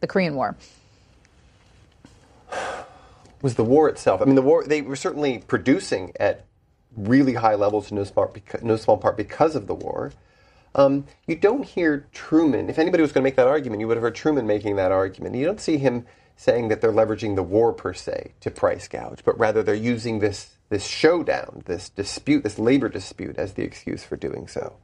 The 0.00 0.06
Korean 0.06 0.34
War 0.34 0.56
was 3.42 3.54
the 3.54 3.64
war 3.64 3.88
itself. 3.88 4.20
I 4.20 4.24
mean, 4.24 4.34
the 4.34 4.42
war, 4.42 4.64
they 4.64 4.82
were 4.82 4.96
certainly 4.96 5.38
producing 5.38 6.12
at 6.18 6.46
really 6.96 7.34
high 7.34 7.54
levels 7.54 7.92
no 7.92 8.04
small, 8.04 8.34
no 8.62 8.76
small 8.76 8.96
part 8.96 9.16
because 9.16 9.54
of 9.54 9.66
the 9.66 9.74
war. 9.74 10.12
Um, 10.74 11.06
you 11.26 11.36
don't 11.36 11.64
hear 11.64 12.06
Truman, 12.12 12.70
if 12.70 12.78
anybody 12.78 13.02
was 13.02 13.12
going 13.12 13.22
to 13.22 13.26
make 13.26 13.36
that 13.36 13.48
argument, 13.48 13.80
you 13.80 13.88
would 13.88 13.96
have 13.96 14.02
heard 14.02 14.14
Truman 14.14 14.46
making 14.46 14.76
that 14.76 14.92
argument. 14.92 15.34
You 15.34 15.44
don't 15.44 15.60
see 15.60 15.78
him 15.78 16.06
saying 16.36 16.68
that 16.68 16.80
they're 16.80 16.92
leveraging 16.92 17.36
the 17.36 17.42
war 17.42 17.72
per 17.72 17.92
se 17.92 18.32
to 18.40 18.50
price 18.50 18.88
gouge, 18.88 19.24
but 19.24 19.38
rather 19.38 19.62
they're 19.62 19.74
using 19.74 20.20
this, 20.20 20.56
this 20.68 20.86
showdown, 20.86 21.62
this 21.66 21.88
dispute, 21.88 22.44
this 22.44 22.58
labor 22.58 22.88
dispute 22.88 23.36
as 23.36 23.54
the 23.54 23.62
excuse 23.62 24.04
for 24.04 24.16
doing 24.16 24.46
so. 24.46 24.76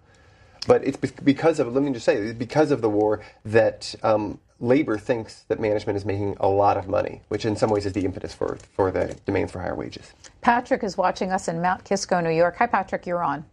But 0.67 0.85
it's 0.85 0.97
because 0.97 1.61
of, 1.61 1.73
let 1.73 1.83
me 1.83 1.93
just 1.93 2.05
say, 2.05 2.33
because 2.33 2.71
of 2.71 2.81
the 2.81 2.91
war 2.91 3.23
that 3.45 3.95
um, 4.03 4.41
labor 4.61 4.99
thinks 4.99 5.45
that 5.49 5.61
management 5.61 5.97
is 5.97 6.05
making 6.05 6.37
a 6.41 6.49
lot 6.49 6.77
of 6.77 6.89
money, 6.89 7.23
which 7.29 7.45
in 7.45 7.57
some 7.57 7.71
ways 7.71 7.87
is 7.87 7.93
the 7.93 8.05
impetus 8.05 8.35
for, 8.35 8.59
for 8.75 8.91
the 8.91 9.17
demand 9.27 9.51
for 9.51 9.61
higher 9.61 9.75
wages. 9.75 10.13
Patrick 10.41 10.83
is 10.83 10.97
watching 10.97 11.31
us 11.31 11.49
in 11.49 11.61
Mount 11.61 11.85
Kisco, 11.85 12.21
New 12.21 12.31
York. 12.31 12.57
Hi, 12.57 12.67
Patrick, 12.67 13.07
you're 13.07 13.23
on. 13.23 13.45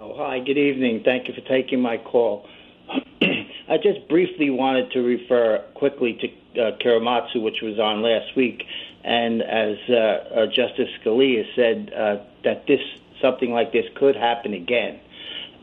Oh, 0.00 0.14
hi, 0.16 0.38
good 0.40 0.58
evening. 0.58 1.02
Thank 1.04 1.28
you 1.28 1.34
for 1.34 1.40
taking 1.40 1.80
my 1.80 1.96
call. 1.98 2.46
I 3.68 3.76
just 3.82 4.08
briefly 4.08 4.50
wanted 4.50 4.92
to 4.92 5.00
refer 5.00 5.64
quickly 5.74 6.14
to 6.54 6.62
uh, 6.62 6.76
Korematsu, 6.78 7.42
which 7.42 7.60
was 7.62 7.78
on 7.78 8.02
last 8.02 8.36
week, 8.36 8.62
and 9.04 9.42
as 9.42 9.76
uh, 9.88 9.94
uh, 9.94 10.46
Justice 10.46 10.88
Scalia 11.00 11.44
said, 11.54 11.92
uh, 11.92 12.16
that 12.44 12.66
this 12.66 12.80
something 13.20 13.52
like 13.52 13.72
this 13.72 13.86
could 13.96 14.16
happen 14.16 14.54
again. 14.54 15.00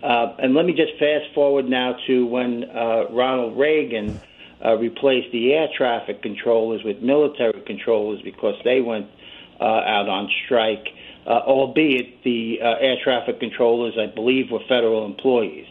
Uh, 0.05 0.35
and 0.37 0.53
let 0.53 0.67
me 0.67 0.73
just 0.73 0.93
fast 0.99 1.33
forward 1.33 1.67
now 1.67 1.97
to 2.05 2.27
when 2.27 2.63
uh, 2.65 3.05
Ronald 3.09 3.57
Reagan 3.57 4.21
uh, 4.63 4.77
replaced 4.77 5.31
the 5.31 5.53
air 5.53 5.67
traffic 5.75 6.21
controllers 6.21 6.83
with 6.83 7.01
military 7.01 7.59
controllers 7.65 8.21
because 8.21 8.53
they 8.63 8.81
went 8.81 9.07
uh, 9.59 9.63
out 9.63 10.07
on 10.07 10.29
strike, 10.45 10.89
uh, 11.25 11.41
albeit 11.47 12.23
the 12.23 12.59
uh, 12.61 12.75
air 12.79 12.97
traffic 13.03 13.39
controllers, 13.39 13.95
I 13.99 14.05
believe, 14.05 14.51
were 14.51 14.59
federal 14.69 15.05
employees. 15.05 15.65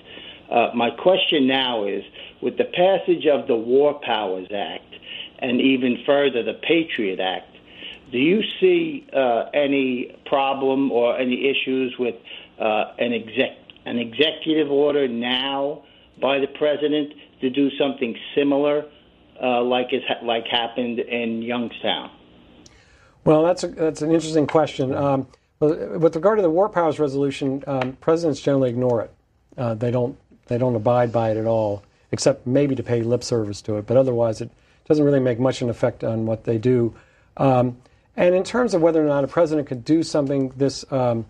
Uh, 0.50 0.70
my 0.74 0.90
question 0.90 1.46
now 1.46 1.86
is 1.86 2.02
with 2.40 2.58
the 2.58 2.64
passage 2.64 3.28
of 3.28 3.46
the 3.46 3.54
War 3.54 4.00
Powers 4.00 4.48
Act 4.52 4.96
and 5.38 5.60
even 5.60 6.02
further 6.04 6.42
the 6.42 6.54
Patriot 6.54 7.20
Act, 7.20 7.54
do 8.10 8.18
you 8.18 8.42
see 8.58 9.06
uh, 9.12 9.44
any 9.54 10.12
problem 10.26 10.90
or 10.90 11.16
any 11.16 11.48
issues 11.48 11.94
with 12.00 12.16
uh, 12.58 12.94
an 12.98 13.12
exec? 13.12 13.63
An 13.86 13.98
executive 13.98 14.70
order 14.70 15.08
now 15.08 15.82
by 16.20 16.38
the 16.38 16.46
president 16.46 17.12
to 17.40 17.50
do 17.50 17.70
something 17.76 18.16
similar, 18.34 18.84
uh, 19.42 19.62
like 19.62 19.92
is 19.92 20.02
like 20.22 20.46
happened 20.46 20.98
in 20.98 21.42
Youngstown? 21.42 22.10
Well, 23.24 23.42
that's 23.44 23.64
a, 23.64 23.68
that's 23.68 24.02
an 24.02 24.10
interesting 24.10 24.46
question. 24.46 24.94
Um, 24.94 25.26
with 25.60 26.14
regard 26.14 26.38
to 26.38 26.42
the 26.42 26.50
War 26.50 26.68
Powers 26.68 26.98
Resolution, 26.98 27.64
um, 27.66 27.92
presidents 27.94 28.40
generally 28.40 28.70
ignore 28.70 29.02
it. 29.02 29.10
Uh, 29.56 29.74
they 29.74 29.90
don't 29.90 30.18
they 30.46 30.58
don't 30.58 30.74
abide 30.74 31.10
by 31.12 31.30
it 31.30 31.36
at 31.36 31.46
all, 31.46 31.82
except 32.12 32.46
maybe 32.46 32.74
to 32.74 32.82
pay 32.82 33.02
lip 33.02 33.24
service 33.24 33.62
to 33.62 33.76
it. 33.76 33.86
But 33.86 33.96
otherwise, 33.96 34.40
it 34.40 34.50
doesn't 34.86 35.04
really 35.04 35.20
make 35.20 35.38
much 35.38 35.62
of 35.62 35.68
an 35.68 35.70
effect 35.70 36.04
on 36.04 36.26
what 36.26 36.44
they 36.44 36.58
do. 36.58 36.94
Um, 37.36 37.78
and 38.16 38.34
in 38.34 38.44
terms 38.44 38.74
of 38.74 38.82
whether 38.82 39.02
or 39.04 39.08
not 39.08 39.24
a 39.24 39.26
president 39.26 39.66
could 39.66 39.84
do 39.84 40.02
something 40.02 40.50
this 40.50 40.84
um, 40.92 41.26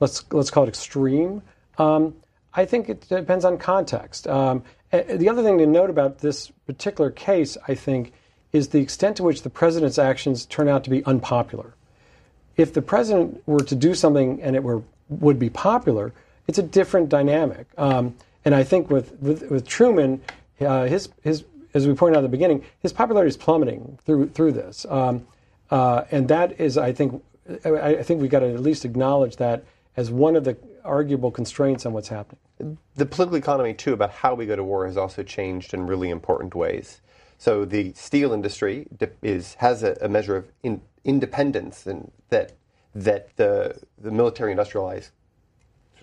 let's 0.00 0.24
let's 0.32 0.50
call 0.50 0.64
it 0.64 0.68
extreme, 0.68 1.42
um, 1.78 2.14
I 2.54 2.64
think 2.64 2.88
it 2.88 3.08
depends 3.08 3.44
on 3.44 3.58
context. 3.58 4.26
Um, 4.26 4.62
the 4.90 5.28
other 5.28 5.42
thing 5.42 5.58
to 5.58 5.66
note 5.66 5.90
about 5.90 6.18
this 6.18 6.50
particular 6.66 7.10
case, 7.10 7.58
I 7.68 7.74
think, 7.74 8.12
is 8.52 8.68
the 8.68 8.80
extent 8.80 9.16
to 9.18 9.22
which 9.22 9.42
the 9.42 9.50
president's 9.50 9.98
actions 9.98 10.46
turn 10.46 10.68
out 10.68 10.84
to 10.84 10.90
be 10.90 11.04
unpopular. 11.04 11.74
If 12.56 12.72
the 12.72 12.82
president 12.82 13.42
were 13.46 13.60
to 13.60 13.74
do 13.74 13.94
something 13.94 14.42
and 14.42 14.56
it 14.56 14.62
were 14.62 14.82
would 15.08 15.38
be 15.38 15.50
popular, 15.50 16.12
it's 16.48 16.58
a 16.58 16.62
different 16.62 17.08
dynamic. 17.08 17.66
Um, 17.76 18.16
and 18.44 18.54
I 18.54 18.64
think 18.64 18.90
with 18.90 19.12
with, 19.20 19.50
with 19.50 19.66
Truman, 19.66 20.22
uh, 20.60 20.84
his 20.84 21.10
his 21.22 21.44
as 21.74 21.86
we 21.86 21.94
pointed 21.94 22.16
out 22.16 22.20
at 22.20 22.22
the 22.22 22.28
beginning, 22.28 22.64
his 22.80 22.92
popularity 22.92 23.28
is 23.28 23.36
plummeting 23.36 23.98
through 24.06 24.30
through 24.30 24.52
this, 24.52 24.86
um, 24.88 25.26
uh, 25.70 26.04
and 26.10 26.28
that 26.28 26.58
is, 26.60 26.78
I 26.78 26.92
think, 26.92 27.22
I, 27.64 27.96
I 27.96 28.02
think 28.02 28.22
we've 28.22 28.30
got 28.30 28.40
to 28.40 28.54
at 28.54 28.60
least 28.60 28.84
acknowledge 28.84 29.36
that 29.36 29.64
as 29.96 30.10
one 30.10 30.36
of 30.36 30.44
the 30.44 30.56
arguable 30.84 31.30
constraints 31.30 31.86
on 31.86 31.92
what's 31.92 32.08
happening. 32.08 32.78
The 32.94 33.06
political 33.06 33.36
economy, 33.36 33.74
too, 33.74 33.92
about 33.92 34.10
how 34.10 34.34
we 34.34 34.46
go 34.46 34.56
to 34.56 34.64
war 34.64 34.86
has 34.86 34.96
also 34.96 35.22
changed 35.22 35.74
in 35.74 35.86
really 35.86 36.10
important 36.10 36.54
ways. 36.54 37.00
So 37.38 37.64
the 37.64 37.92
steel 37.94 38.32
industry 38.32 38.86
is 39.22 39.54
has 39.54 39.82
a, 39.82 39.96
a 40.00 40.08
measure 40.08 40.36
of 40.36 40.50
in, 40.62 40.80
independence, 41.04 41.86
and 41.86 42.10
that 42.30 42.52
that 42.94 43.36
the 43.36 43.78
the 43.98 44.10
military 44.10 44.52
industrialized 44.52 45.10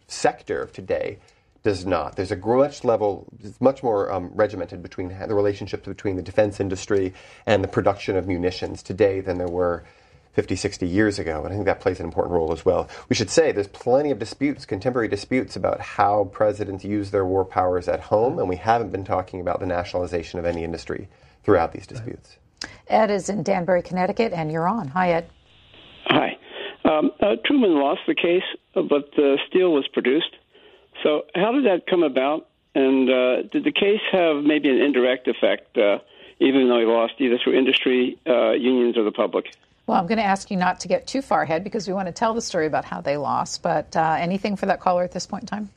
sector 0.08 0.62
of 0.62 0.72
today 0.72 1.18
does 1.64 1.86
not. 1.86 2.18
There's 2.18 2.32
a 2.32 2.36
much 2.36 2.84
level, 2.84 3.26
much 3.60 3.82
more 3.82 4.12
um, 4.12 4.30
regimented 4.34 4.84
between 4.84 5.08
the 5.08 5.34
relationships 5.34 5.88
between 5.88 6.18
the 6.18 6.22
defense 6.22 6.60
industry 6.60 7.14
and 7.46 7.64
the 7.64 7.70
production 7.70 8.18
of 8.18 8.28
munitions 8.28 8.84
today 8.84 9.22
than 9.22 9.38
there 9.38 9.48
were 9.48 9.86
50, 10.34 10.56
60 10.56 10.88
years 10.88 11.20
ago. 11.20 11.44
And 11.44 11.48
I 11.48 11.56
think 11.56 11.66
that 11.66 11.80
plays 11.80 12.00
an 12.00 12.06
important 12.06 12.34
role 12.34 12.52
as 12.52 12.66
well. 12.66 12.90
We 13.08 13.16
should 13.16 13.30
say 13.30 13.52
there's 13.52 13.68
plenty 13.68 14.12
of 14.12 14.20
disputes, 14.20 14.66
contemporary 14.66 15.08
disputes, 15.08 15.56
about 15.56 15.80
how 15.80 16.26
presidents 16.26 16.84
use 16.84 17.12
their 17.12 17.26
war 17.26 17.46
powers 17.46 17.88
at 17.88 18.00
home, 18.00 18.40
and 18.40 18.50
we 18.50 18.56
haven't 18.56 18.92
been 18.92 19.06
talking 19.06 19.40
about 19.40 19.60
the 19.60 19.66
nationalization 19.66 20.40
of 20.40 20.46
any 20.46 20.64
industry 20.64 21.08
throughout 21.44 21.72
these 21.72 21.88
disputes. 21.88 22.38
Ed 22.88 23.12
is 23.12 23.30
in 23.30 23.44
Danbury, 23.44 23.82
Connecticut, 23.82 24.34
and 24.34 24.52
you're 24.52 24.68
on. 24.68 24.88
Hi, 24.90 25.12
Ed. 25.12 25.30
Hi. 26.06 26.38
Um, 26.86 27.12
uh, 27.22 27.36
Truman 27.46 27.76
lost 27.76 28.02
the 28.08 28.16
case, 28.16 28.44
but 28.74 29.12
the 29.16 29.38
steel 29.48 29.72
was 29.72 29.88
produced. 29.88 30.36
So, 31.02 31.24
how 31.36 31.52
did 31.52 31.66
that 31.66 31.88
come 31.88 32.04
about? 32.04 32.50
And 32.76 33.10
uh, 33.10 33.44
did 33.44 33.64
the 33.64 33.72
case 33.72 34.02
have 34.12 34.44
maybe 34.44 34.70
an 34.70 34.82
indirect 34.82 35.28
effect, 35.28 35.78
uh, 35.78 36.00
even 36.40 36.68
though 36.68 36.80
he 36.80 36.86
lost 36.86 37.14
either 37.20 37.38
through 37.44 37.58
industry, 37.58 38.18
uh, 38.28 38.52
unions, 38.52 38.98
or 38.98 39.04
the 39.04 39.12
public? 39.12 39.46
Well, 39.86 40.00
I'm 40.00 40.08
going 40.08 40.18
to 40.18 40.24
ask 40.24 40.50
you 40.50 40.58
not 40.58 40.82
to 40.82 40.88
get 40.88 41.08
too 41.08 41.22
far 41.22 41.42
ahead 41.42 41.64
because 41.64 41.88
we 41.88 41.94
want 41.94 42.08
to 42.08 42.14
tell 42.14 42.34
the 42.34 42.42
story 42.42 42.68
about 42.68 42.86
how 42.86 43.02
they 43.02 43.18
lost. 43.18 43.62
But 43.62 43.96
uh, 43.96 44.16
anything 44.18 44.56
for 44.56 44.68
that 44.68 44.80
caller 44.80 45.04
at 45.04 45.12
this 45.12 45.28
point 45.28 45.44
in 45.44 45.48
time? 45.48 45.70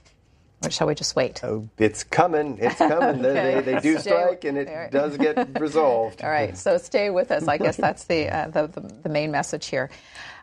Or 0.64 0.71
shall 0.71 0.87
we 0.87 0.95
just 0.95 1.14
wait? 1.14 1.42
Oh, 1.45 1.69
it's 1.77 2.03
coming. 2.05 2.59
It's 2.61 2.79
coming. 2.79 3.25
okay. 3.27 3.61
they, 3.61 3.73
they, 3.73 3.81
do 3.81 3.99
strike 3.99 4.45
and 4.45 4.57
it 4.57 4.69
right. 4.69 4.90
does 4.90 5.16
get 5.16 5.61
resolved. 5.61 6.23
All 6.23 6.31
right. 6.31 6.57
So 6.57 6.79
stay 6.79 7.11
with 7.11 7.31
us. 7.31 7.47
I 7.47 7.59
guess 7.59 7.77
that's 7.77 8.05
the, 8.05 8.29
uh, 8.29 8.49
the, 8.49 8.66
the, 8.69 8.81
the, 8.81 9.09
main 9.09 9.31
message 9.31 9.66
here. 9.66 9.90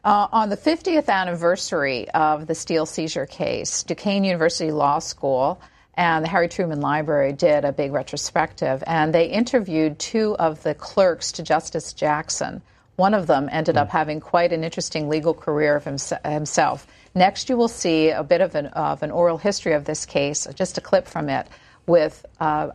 Uh, 0.04 0.28
on 0.32 0.50
the 0.50 0.58
50th 0.58 1.10
anniversary 1.10 2.10
of 2.12 2.46
the 2.46 2.54
steel 2.54 2.86
seizure 2.86 3.26
case, 3.26 3.84
Duquesne 3.84 4.24
University 4.24 4.72
Law 4.72 5.00
School 5.00 5.60
and 5.96 6.24
the 6.24 6.30
Harry 6.30 6.50
Truman 6.50 6.82
Library 6.82 7.34
did 7.34 7.66
a 7.66 7.72
big 7.72 7.92
retrospective, 7.92 8.84
and 8.86 9.14
they 9.14 9.28
interviewed 9.28 10.00
two 10.00 10.36
of 10.38 10.62
the 10.64 10.74
clerks 10.74 11.34
to 11.34 11.44
Justice 11.44 11.94
Jackson 11.94 12.62
one 12.96 13.14
of 13.14 13.28
them 13.28 13.50
ended 13.52 13.78
up 13.78 13.90
hmm. 13.90 13.98
having 13.98 14.20
quite 14.20 14.54
an 14.54 14.64
interesting 14.64 15.10
legal 15.10 15.34
career 15.34 15.76
of 15.76 15.84
himself. 15.84 16.88
Next, 17.16 17.50
you 17.50 17.58
will 17.58 17.68
see 17.68 18.10
a 18.10 18.24
bit 18.24 18.42
of 18.42 18.56
an, 18.56 18.68
of 18.68 19.04
an 19.04 19.12
oral 19.12 19.38
history 19.38 19.74
of 19.74 19.86
this 19.86 20.06
case, 20.06 20.48
just 20.56 20.78
a 20.78 20.82
clip 20.82 21.08
from 21.08 21.30
it, 21.30 21.48
with 21.86 22.26
uh, 22.40 22.70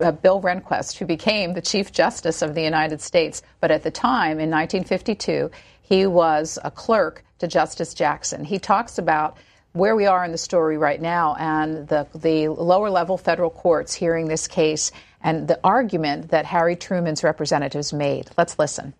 uh, 0.00 0.12
Bill 0.12 0.40
Rehnquist, 0.40 0.98
who 0.98 1.06
became 1.06 1.54
the 1.54 1.62
Chief 1.62 1.90
Justice 1.92 2.42
of 2.42 2.54
the 2.54 2.62
United 2.62 3.00
States. 3.00 3.42
But 3.60 3.70
at 3.70 3.82
the 3.82 3.90
time, 3.90 4.38
in 4.38 4.50
1952, 4.50 5.50
he 5.82 6.06
was 6.06 6.58
a 6.62 6.70
clerk 6.70 7.24
to 7.38 7.48
Justice 7.48 7.94
Jackson. 7.94 8.44
He 8.44 8.58
talks 8.58 8.98
about 8.98 9.36
where 9.72 9.94
we 9.94 10.06
are 10.06 10.24
in 10.24 10.32
the 10.32 10.38
story 10.38 10.78
right 10.78 11.00
now 11.00 11.36
and 11.38 11.86
the, 11.88 12.06
the 12.14 12.48
lower 12.48 12.88
level 12.88 13.18
federal 13.18 13.50
courts 13.50 13.92
hearing 13.92 14.26
this 14.26 14.48
case 14.48 14.90
and 15.22 15.46
the 15.48 15.60
argument 15.62 16.30
that 16.30 16.46
Harry 16.46 16.76
Truman's 16.76 17.22
representatives 17.22 17.92
made. 17.92 18.30
Let's 18.38 18.58
listen. 18.58 18.94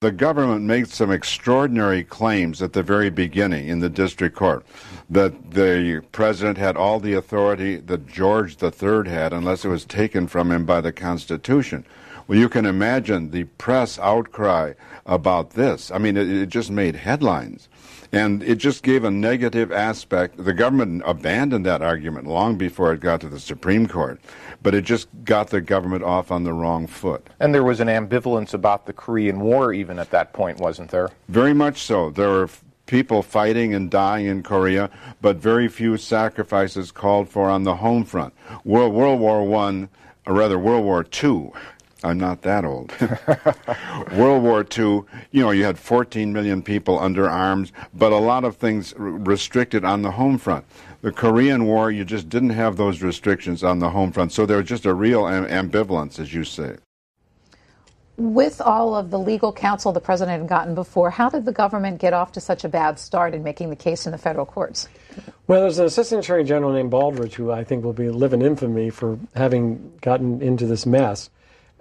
The 0.00 0.12
government 0.12 0.62
made 0.62 0.86
some 0.86 1.10
extraordinary 1.10 2.04
claims 2.04 2.62
at 2.62 2.72
the 2.72 2.84
very 2.84 3.10
beginning 3.10 3.66
in 3.66 3.80
the 3.80 3.88
district 3.88 4.36
court 4.36 4.64
that 5.10 5.50
the 5.50 6.04
president 6.12 6.56
had 6.56 6.76
all 6.76 7.00
the 7.00 7.14
authority 7.14 7.78
that 7.78 8.06
George 8.06 8.62
III 8.62 9.10
had 9.10 9.32
unless 9.32 9.64
it 9.64 9.68
was 9.70 9.84
taken 9.84 10.28
from 10.28 10.52
him 10.52 10.64
by 10.64 10.80
the 10.80 10.92
Constitution. 10.92 11.84
Well, 12.28 12.38
you 12.38 12.48
can 12.48 12.64
imagine 12.64 13.32
the 13.32 13.42
press 13.58 13.98
outcry 13.98 14.74
about 15.04 15.50
this. 15.50 15.90
I 15.90 15.98
mean, 15.98 16.16
it, 16.16 16.30
it 16.30 16.48
just 16.48 16.70
made 16.70 16.94
headlines. 16.94 17.68
And 18.12 18.42
it 18.42 18.56
just 18.56 18.82
gave 18.82 19.04
a 19.04 19.10
negative 19.10 19.70
aspect. 19.70 20.42
The 20.42 20.54
government 20.54 21.02
abandoned 21.04 21.66
that 21.66 21.82
argument 21.82 22.26
long 22.26 22.56
before 22.56 22.92
it 22.92 23.00
got 23.00 23.20
to 23.20 23.28
the 23.28 23.40
Supreme 23.40 23.86
Court, 23.86 24.20
but 24.62 24.74
it 24.74 24.82
just 24.82 25.08
got 25.24 25.50
the 25.50 25.60
government 25.60 26.04
off 26.04 26.30
on 26.30 26.44
the 26.44 26.52
wrong 26.52 26.86
foot. 26.86 27.28
And 27.40 27.54
there 27.54 27.64
was 27.64 27.80
an 27.80 27.88
ambivalence 27.88 28.54
about 28.54 28.86
the 28.86 28.92
Korean 28.92 29.40
War 29.40 29.72
even 29.72 29.98
at 29.98 30.10
that 30.10 30.32
point, 30.32 30.58
wasn't 30.58 30.90
there? 30.90 31.10
Very 31.28 31.52
much 31.52 31.82
so. 31.82 32.10
There 32.10 32.30
were 32.30 32.50
people 32.86 33.22
fighting 33.22 33.74
and 33.74 33.90
dying 33.90 34.26
in 34.26 34.42
Korea, 34.42 34.90
but 35.20 35.36
very 35.36 35.68
few 35.68 35.96
sacrifices 35.98 36.90
called 36.90 37.28
for 37.28 37.50
on 37.50 37.64
the 37.64 37.76
home 37.76 38.04
front. 38.04 38.32
World, 38.64 38.94
World 38.94 39.20
War 39.20 39.44
One, 39.46 39.90
or 40.26 40.34
rather 40.34 40.58
World 40.58 40.84
War 40.84 41.04
Two, 41.04 41.52
I'm 42.04 42.18
not 42.18 42.42
that 42.42 42.64
old. 42.64 42.92
World 44.12 44.42
War 44.42 44.60
II, 44.60 45.02
you 45.32 45.42
know, 45.42 45.50
you 45.50 45.64
had 45.64 45.78
14 45.78 46.32
million 46.32 46.62
people 46.62 46.98
under 46.98 47.28
arms, 47.28 47.72
but 47.92 48.12
a 48.12 48.18
lot 48.18 48.44
of 48.44 48.56
things 48.56 48.94
restricted 48.96 49.84
on 49.84 50.02
the 50.02 50.12
home 50.12 50.38
front. 50.38 50.64
The 51.00 51.10
Korean 51.10 51.64
War, 51.64 51.90
you 51.90 52.04
just 52.04 52.28
didn't 52.28 52.50
have 52.50 52.76
those 52.76 53.02
restrictions 53.02 53.64
on 53.64 53.80
the 53.80 53.90
home 53.90 54.12
front. 54.12 54.32
So 54.32 54.46
there 54.46 54.58
was 54.58 54.66
just 54.66 54.86
a 54.86 54.94
real 54.94 55.26
am- 55.26 55.46
ambivalence, 55.46 56.20
as 56.20 56.32
you 56.32 56.44
say. 56.44 56.76
With 58.16 58.60
all 58.60 58.96
of 58.96 59.10
the 59.10 59.18
legal 59.18 59.52
counsel 59.52 59.92
the 59.92 60.00
president 60.00 60.40
had 60.40 60.48
gotten 60.48 60.74
before, 60.74 61.10
how 61.10 61.28
did 61.28 61.44
the 61.44 61.52
government 61.52 62.00
get 62.00 62.12
off 62.12 62.32
to 62.32 62.40
such 62.40 62.64
a 62.64 62.68
bad 62.68 62.98
start 62.98 63.32
in 63.32 63.44
making 63.44 63.70
the 63.70 63.76
case 63.76 64.06
in 64.06 64.12
the 64.12 64.18
federal 64.18 64.46
courts? 64.46 64.88
Well, 65.46 65.62
there's 65.62 65.78
an 65.78 65.86
assistant 65.86 66.24
attorney 66.24 66.44
general 66.44 66.72
named 66.72 66.90
Baldridge 66.90 67.34
who 67.34 67.52
I 67.52 67.62
think 67.62 67.84
will 67.84 67.92
be 67.92 68.10
live 68.10 68.32
in 68.32 68.42
infamy 68.42 68.90
for 68.90 69.18
having 69.34 69.92
gotten 70.00 70.42
into 70.42 70.66
this 70.66 70.84
mess 70.84 71.30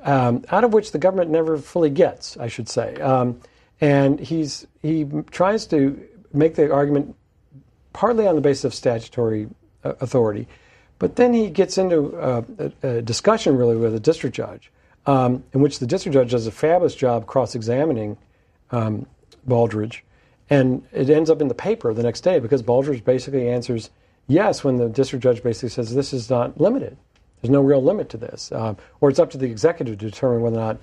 um, 0.03 0.43
out 0.49 0.63
of 0.63 0.73
which 0.73 0.91
the 0.91 0.97
government 0.97 1.29
never 1.29 1.57
fully 1.57 1.89
gets, 1.89 2.37
I 2.37 2.47
should 2.47 2.69
say. 2.69 2.95
Um, 2.95 3.41
and 3.81 4.19
he's 4.19 4.65
he 4.81 5.05
tries 5.31 5.65
to 5.67 6.01
make 6.33 6.55
the 6.55 6.71
argument 6.71 7.15
partly 7.93 8.27
on 8.27 8.35
the 8.35 8.41
basis 8.41 8.65
of 8.65 8.73
statutory 8.73 9.47
uh, 9.83 9.93
authority, 9.99 10.47
but 10.99 11.15
then 11.15 11.33
he 11.33 11.49
gets 11.49 11.77
into 11.77 12.15
uh, 12.17 12.43
a, 12.57 12.87
a, 12.87 13.01
discussion 13.01 13.57
really 13.57 13.75
with 13.75 13.93
a 13.93 13.99
district 13.99 14.35
judge, 14.35 14.71
um, 15.05 15.43
in 15.53 15.61
which 15.61 15.79
the 15.79 15.87
district 15.87 16.13
judge 16.13 16.31
does 16.31 16.47
a 16.47 16.51
fabulous 16.51 16.95
job 16.95 17.27
cross-examining 17.27 18.17
um, 18.71 19.05
Baldridge, 19.47 20.01
and 20.49 20.85
it 20.91 21.09
ends 21.09 21.29
up 21.29 21.41
in 21.41 21.47
the 21.47 21.55
paper 21.55 21.93
the 21.93 22.03
next 22.03 22.21
day 22.21 22.39
because 22.39 22.63
Baldridge 22.63 23.03
basically 23.03 23.49
answers 23.49 23.89
yes 24.27 24.63
when 24.63 24.77
the 24.77 24.89
district 24.89 25.23
judge 25.23 25.43
basically 25.43 25.69
says 25.69 25.93
this 25.93 26.13
is 26.13 26.29
not 26.29 26.59
limited. 26.59 26.97
There's 27.41 27.51
no 27.51 27.61
real 27.61 27.83
limit 27.83 28.09
to 28.09 28.17
this. 28.17 28.51
Um, 28.51 28.77
or 29.01 29.09
it's 29.09 29.19
up 29.19 29.29
to 29.31 29.37
the 29.37 29.45
executive 29.45 29.97
to 29.99 30.05
determine 30.05 30.41
whether 30.41 30.57
or 30.57 30.59
not 30.59 30.77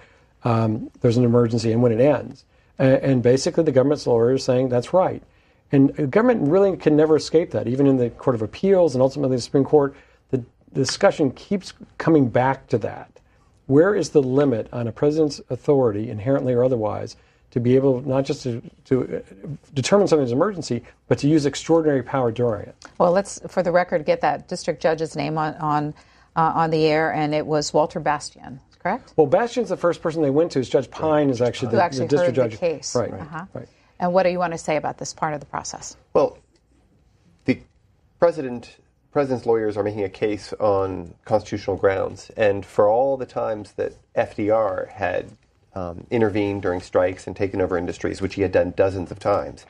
um, 0.45 0.91
there's 1.01 1.17
an 1.17 1.25
emergency 1.25 1.73
and 1.73 1.83
when 1.83 1.93
it 1.93 2.01
ends. 2.01 2.45
And, 2.79 2.95
and 2.95 3.23
basically, 3.23 3.65
the 3.65 3.73
government's 3.73 4.07
lawyer 4.07 4.35
is 4.35 4.45
saying 4.45 4.69
that's 4.69 4.93
right. 4.93 5.23
And 5.73 5.91
the 5.97 6.07
government 6.07 6.49
really 6.49 6.77
can 6.77 6.97
never 6.97 7.17
escape 7.17 7.51
that. 7.53 7.67
Even 7.67 7.87
in 7.87 7.97
the 7.97 8.11
Court 8.11 8.37
of 8.37 8.43
Appeals 8.43 8.95
and 8.95 9.03
ultimately 9.03 9.37
the 9.37 9.43
Supreme 9.43 9.65
Court, 9.65 9.97
the, 10.31 10.39
the 10.73 10.81
discussion 10.81 11.31
keeps 11.33 11.73
coming 11.99 12.29
back 12.29 12.69
to 12.69 12.79
that. 12.79 13.11
Where 13.67 13.95
is 13.95 14.11
the 14.11 14.23
limit 14.23 14.69
on 14.73 14.87
a 14.87 14.93
president's 14.93 15.41
authority, 15.49 16.11
inherently 16.11 16.53
or 16.53 16.63
otherwise, 16.63 17.17
to 17.53 17.61
be 17.61 17.77
able 17.77 18.03
not 18.03 18.25
just 18.25 18.43
to, 18.43 18.61
to 18.85 19.17
uh, 19.17 19.49
determine 19.73 20.07
something's 20.07 20.33
emergency, 20.33 20.83
but 21.09 21.19
to 21.19 21.29
use 21.29 21.47
extraordinary 21.47 22.03
power 22.03 22.31
during 22.31 22.67
it? 22.67 22.75
Well, 22.99 23.13
let's, 23.13 23.41
for 23.49 23.63
the 23.63 23.73
record, 23.73 24.05
get 24.05 24.21
that 24.21 24.49
district 24.49 24.83
judge's 24.83 25.17
name 25.17 25.39
on, 25.39 25.55
on 25.55 25.95
uh, 26.37 26.53
on 26.55 26.71
the 26.71 26.87
air, 26.87 27.13
and 27.13 27.35
it 27.35 27.47
was 27.47 27.73
Walter 27.73 28.01
Bastian. 28.01 28.61
Correct. 28.81 29.15
Well, 29.17 29.27
Bastian's 29.27 29.71
the 29.71 29.77
first 29.77 30.03
person 30.03 30.21
they 30.23 30.31
went 30.31 30.53
to. 30.53 30.59
Is 30.59 30.69
Judge 30.69 30.91
Pine 30.91 31.31
is 31.31 31.41
actually 31.41 31.73
the, 31.73 31.83
actually 31.83 32.07
the 32.07 32.17
district 32.17 32.37
heard 32.37 32.51
judge. 32.51 32.61
The 32.61 32.67
case. 32.67 32.95
Right. 32.95 33.13
Uh-huh. 33.13 33.47
right. 33.55 33.69
And 33.99 34.13
what 34.13 34.25
do 34.25 34.31
you 34.31 34.39
want 34.39 34.53
to 34.53 34.59
say 34.59 34.77
about 34.77 34.99
this 34.99 35.15
part 35.15 35.33
of 35.33 35.41
the 35.41 35.47
process? 35.47 35.97
Well, 36.13 36.39
the 37.47 37.61
president 38.19 38.77
president's 39.11 39.47
lawyers 39.47 39.77
are 39.77 39.85
making 39.85 40.03
a 40.03 40.09
case 40.09 40.53
on 40.55 41.15
constitutional 41.25 41.77
grounds, 41.77 42.31
and 42.37 42.67
for 42.67 42.89
all 42.89 43.17
the 43.17 43.25
times 43.25 43.73
that 43.73 43.93
FDR 44.15 44.89
had 44.89 45.31
um, 45.75 46.07
intervened 46.11 46.63
during 46.63 46.81
strikes 46.81 47.27
and 47.27 47.37
taken 47.37 47.61
over 47.61 47.79
industries, 47.79 48.21
which 48.21 48.35
he 48.35 48.43
had 48.43 48.51
done 48.51 48.73
dozens 48.77 49.11
of 49.11 49.19
times, 49.19 49.67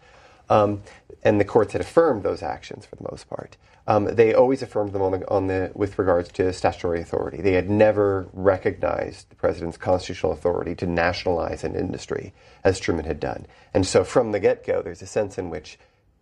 um, 0.49 0.83
and 1.23 1.41
the 1.41 1.45
courts 1.45 1.73
had 1.73 1.81
affirmed 1.81 2.23
those 2.23 2.43
actions 2.43 2.87
for 2.87 2.97
the 2.97 3.07
most 3.11 3.29
part. 3.29 3.57
Um, 3.87 4.07
they 4.15 4.33
always 4.33 4.63
affirmed 4.63 4.93
them 4.93 5.03
on 5.03 5.13
the, 5.13 5.31
on 5.31 5.47
the, 5.47 5.71
with 5.75 5.99
regards 5.99 6.31
to 6.33 6.53
statutory 6.53 7.01
authority. 7.01 7.43
They 7.43 7.53
had 7.53 7.69
never 7.69 8.27
recognized 8.33 9.29
the 9.29 9.37
president's 9.37 9.77
constitutional 9.77 10.33
authority 10.33 10.75
to 10.77 10.87
nationalize 10.87 11.65
an 11.65 11.75
industry, 11.75 12.33
as 12.63 12.81
Truman 12.81 13.05
had 13.05 13.21
done. 13.21 13.47
And 13.75 13.87
so 13.87 14.03
from 14.03 14.33
the 14.33 14.41
get 14.41 14.65
go, 14.65 14.81
there's 14.81 15.03
a 15.03 15.07
sense 15.07 15.37
in 15.37 15.51
which 15.51 15.79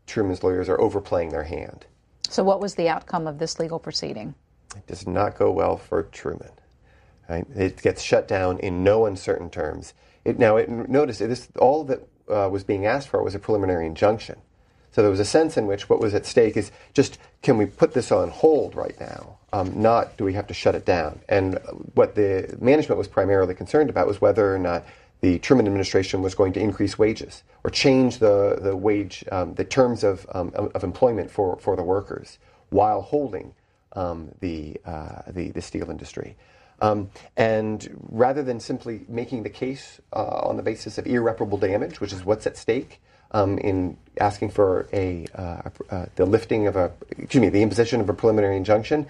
Truman's 0.07 0.43
lawyers 0.43 0.69
are 0.69 0.81
overplaying 0.81 1.31
their 1.31 1.45
hand. 1.45 1.87
So, 2.29 2.43
what 2.43 2.61
was 2.61 2.75
the 2.75 2.89
outcome 2.89 3.27
of 3.27 3.39
this 3.39 3.59
legal 3.59 3.79
proceeding? 3.79 4.35
It 4.75 4.87
does 4.87 5.07
not 5.07 5.39
go 5.39 5.53
well 5.53 5.77
for 5.77 6.03
Truman. 6.05 6.51
Right? 7.29 7.47
It 7.55 7.81
gets 7.83 8.03
shut 8.03 8.27
down 8.27 8.59
in 8.59 8.83
no 8.83 9.07
uncertain 9.07 9.51
terms. 9.51 9.95
It, 10.25 10.39
now, 10.39 10.57
it, 10.57 10.69
notice 10.69 11.19
this, 11.19 11.49
all 11.59 11.85
that 11.85 12.01
uh, 12.29 12.49
was 12.51 12.65
being 12.65 12.87
asked 12.87 13.09
for 13.09 13.23
was 13.23 13.35
a 13.35 13.39
preliminary 13.39 13.87
injunction. 13.87 14.37
So 14.93 15.01
there 15.01 15.11
was 15.11 15.21
a 15.21 15.25
sense 15.25 15.57
in 15.57 15.67
which 15.67 15.89
what 15.89 16.01
was 16.01 16.15
at 16.15 16.27
stake 16.27 16.57
is 16.57 16.71
just 16.93 17.19
can 17.41 17.57
we 17.57 17.67
put 17.67 17.95
this 17.95 18.13
on 18.13 18.31
hold 18.31 18.75
right 18.75 18.99
now? 19.01 19.39
Um, 19.53 19.81
not 19.81 20.17
do 20.17 20.25
we 20.25 20.35
have 20.35 20.47
to 20.49 20.55
shut 20.55 20.75
it 20.75 20.85
down? 20.85 21.21
And 21.29 21.59
what 21.95 22.15
the 22.15 22.57
management 22.61 22.99
was 22.99 23.09
primarily 23.09 23.55
concerned 23.55 23.91
about 23.91 24.07
was 24.07 24.21
whether 24.21 24.55
or 24.55 24.59
not 24.59 24.85
the 25.23 25.39
Truman 25.39 25.67
administration 25.67 26.21
was 26.21 26.35
going 26.35 26.53
to 26.55 26.61
increase 26.61 26.99
wages 26.99 27.43
or 27.65 27.71
change 27.71 28.19
the, 28.19 28.59
the 28.61 28.77
wage, 28.77 29.25
um, 29.31 29.55
the 29.55 29.65
terms 29.65 30.05
of, 30.05 30.27
um, 30.35 30.53
of 30.55 30.83
employment 30.85 31.31
for, 31.31 31.57
for 31.59 31.77
the 31.77 31.83
workers, 31.83 32.39
while 32.71 33.01
holding 33.03 33.55
um, 33.95 34.31
the, 34.41 34.77
uh, 34.85 35.23
the, 35.29 35.51
the 35.51 35.63
steel 35.63 35.91
industry. 35.91 36.37
Um, 36.83 37.11
and 37.37 37.89
rather 38.11 38.43
than 38.43 38.59
simply 38.59 39.05
making 39.09 39.45
the 39.45 39.51
case 39.51 40.01
uh, 40.13 40.41
on 40.49 40.57
the 40.57 40.65
basis 40.65 40.99
of 40.99 41.07
irreparable 41.07 41.57
damage, 41.57 42.01
which 42.01 42.13
is 42.13 42.25
what's 42.25 42.45
at 42.45 42.57
stake 42.57 43.01
um, 43.31 43.57
in 43.59 43.97
asking 44.19 44.51
for 44.51 44.89
a 44.93 45.27
uh, 45.35 45.63
uh, 45.91 46.07
the 46.17 46.27
lifting 46.27 46.67
of 46.67 46.75
a 46.75 46.93
excuse 47.17 47.41
me 47.41 47.49
the 47.49 47.63
imposition 47.63 48.01
of 48.01 48.09
a 48.09 48.13
preliminary 48.13 48.57
injunction, 48.57 49.07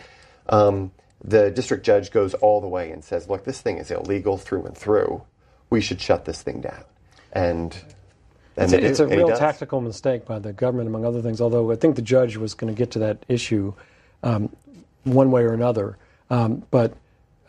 um, 0.51 0.93
the 1.25 1.51
district 1.51 1.85
judge 1.85 2.11
goes 2.11 2.35
all 2.35 2.61
the 2.61 2.68
way 2.68 2.91
and 2.91 3.03
says, 3.03 3.27
"Look, 3.29 3.45
this 3.45 3.62
thing 3.62 3.79
is 3.79 3.91
illegal 3.91 4.37
through 4.37 4.66
and 4.66 4.77
through. 4.77 5.23
We 5.70 5.81
should 5.81 6.01
shut 6.01 6.27
this 6.27 6.43
thing 6.43 6.61
down." 6.61 6.85
And 7.33 7.75
and 8.55 8.70
it's, 8.70 8.75
a, 8.75 8.87
it's 8.87 9.01
a 9.01 9.07
real 9.07 9.35
tactical 9.35 9.81
mistake 9.81 10.27
by 10.27 10.39
the 10.39 10.53
government, 10.53 10.89
among 10.89 11.07
other 11.07 11.23
things. 11.23 11.41
Although 11.41 11.73
I 11.73 11.77
think 11.77 11.97
the 11.97 12.03
judge 12.03 12.37
was 12.37 12.53
going 12.53 12.73
to 12.73 12.79
get 12.79 12.91
to 12.93 12.99
that 12.99 13.25
issue 13.29 13.73
um, 14.23 14.55
one 15.05 15.31
way 15.31 15.43
or 15.43 15.55
another, 15.55 15.97
um, 16.29 16.64
but 16.70 16.95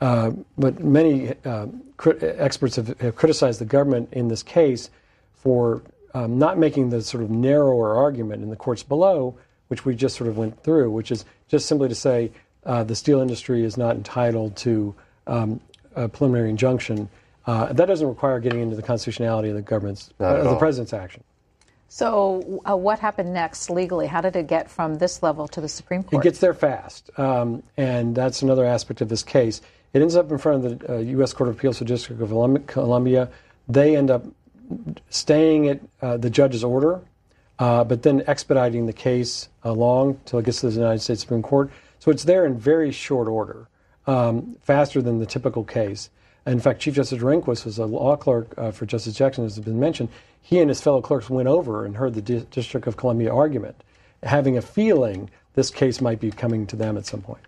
uh, 0.03 0.31
but 0.57 0.83
many 0.83 1.33
uh, 1.45 1.65
crit- 1.95 2.21
experts 2.21 2.75
have, 2.75 2.99
have, 2.99 3.15
criticized 3.15 3.61
the 3.61 3.65
government 3.65 4.09
in 4.11 4.27
this 4.27 4.43
case 4.43 4.89
for 5.33 5.81
um, 6.13 6.37
not 6.37 6.57
making 6.57 6.89
the 6.89 7.01
sort 7.01 7.23
of 7.23 7.29
narrower 7.29 7.95
argument 7.95 8.43
in 8.43 8.49
the 8.49 8.55
courts 8.57 8.83
below, 8.83 9.33
which 9.69 9.85
we 9.85 9.95
just 9.95 10.17
sort 10.17 10.29
of 10.29 10.37
went 10.37 10.61
through, 10.61 10.91
which 10.91 11.09
is 11.09 11.23
just 11.47 11.67
simply 11.67 11.87
to 11.87 11.95
say 11.95 12.33
uh, 12.65 12.83
the 12.83 12.95
steel 12.95 13.21
industry 13.21 13.63
is 13.63 13.77
not 13.77 13.95
entitled 13.95 14.57
to 14.57 14.93
um, 15.27 15.61
a 15.95 16.09
preliminary 16.09 16.49
injunction. 16.49 17.07
Uh, 17.47 17.71
that 17.71 17.85
doesn't 17.85 18.07
require 18.07 18.41
getting 18.41 18.59
into 18.59 18.75
the 18.75 18.83
constitutionality 18.83 19.51
of 19.51 19.55
the 19.55 19.61
government's, 19.61 20.09
uh, 20.19 20.43
the 20.43 20.57
president's 20.57 20.91
action. 20.91 21.23
So, 21.87 22.61
uh, 22.69 22.75
what 22.75 22.99
happened 22.99 23.33
next 23.33 23.69
legally? 23.69 24.07
How 24.07 24.19
did 24.19 24.35
it 24.35 24.47
get 24.47 24.69
from 24.69 24.95
this 24.95 25.23
level 25.23 25.47
to 25.47 25.61
the 25.61 25.69
Supreme 25.69 26.03
Court? 26.03 26.25
It 26.25 26.27
gets 26.27 26.39
there 26.39 26.53
fast, 26.53 27.09
um, 27.17 27.63
and 27.77 28.13
that's 28.13 28.41
another 28.41 28.65
aspect 28.65 28.99
of 28.99 29.07
this 29.07 29.23
case. 29.23 29.61
It 29.93 30.01
ends 30.01 30.15
up 30.15 30.31
in 30.31 30.39
front 30.39 30.65
of 30.65 30.79
the 30.79 30.93
uh, 30.93 30.97
U.S. 30.97 31.33
Court 31.33 31.49
of 31.49 31.55
Appeals 31.55 31.77
for 31.77 31.85
District 31.85 32.19
of 32.19 32.65
Columbia. 32.65 33.29
They 33.67 33.95
end 33.95 34.09
up 34.09 34.25
staying 35.09 35.67
at 35.67 35.81
uh, 36.01 36.17
the 36.17 36.31
judge's 36.31 36.63
order, 36.63 37.01
uh, 37.59 37.83
but 37.83 38.01
then 38.01 38.23
expediting 38.25 38.87
the 38.87 38.93
case 38.93 39.49
along 39.63 40.19
till 40.25 40.39
it 40.39 40.45
gets 40.45 40.61
to 40.61 40.69
the 40.69 40.75
United 40.75 40.99
States 40.99 41.21
Supreme 41.21 41.43
Court. 41.43 41.69
So 41.99 42.09
it's 42.09 42.23
there 42.23 42.45
in 42.45 42.57
very 42.57 42.91
short 42.91 43.27
order, 43.27 43.67
um, 44.07 44.57
faster 44.61 45.01
than 45.01 45.19
the 45.19 45.27
typical 45.27 45.63
case. 45.63 46.09
In 46.47 46.59
fact, 46.59 46.81
Chief 46.81 46.95
Justice 46.95 47.19
Rehnquist 47.19 47.63
was 47.63 47.77
a 47.77 47.85
law 47.85 48.17
clerk 48.17 48.53
uh, 48.57 48.71
for 48.71 48.85
Justice 48.85 49.13
Jackson, 49.13 49.45
as 49.45 49.55
has 49.55 49.63
been 49.63 49.79
mentioned. 49.79 50.09
He 50.41 50.59
and 50.59 50.69
his 50.69 50.81
fellow 50.81 51.01
clerks 51.01 51.29
went 51.29 51.47
over 51.47 51.85
and 51.85 51.95
heard 51.95 52.15
the 52.15 52.21
D- 52.21 52.45
District 52.51 52.87
of 52.87 52.97
Columbia 52.97 53.33
argument, 53.33 53.81
having 54.23 54.57
a 54.57 54.61
feeling 54.61 55.29
this 55.53 55.69
case 55.69 56.01
might 56.01 56.19
be 56.19 56.31
coming 56.31 56.65
to 56.67 56.75
them 56.75 56.97
at 56.97 57.05
some 57.05 57.21
point. 57.21 57.43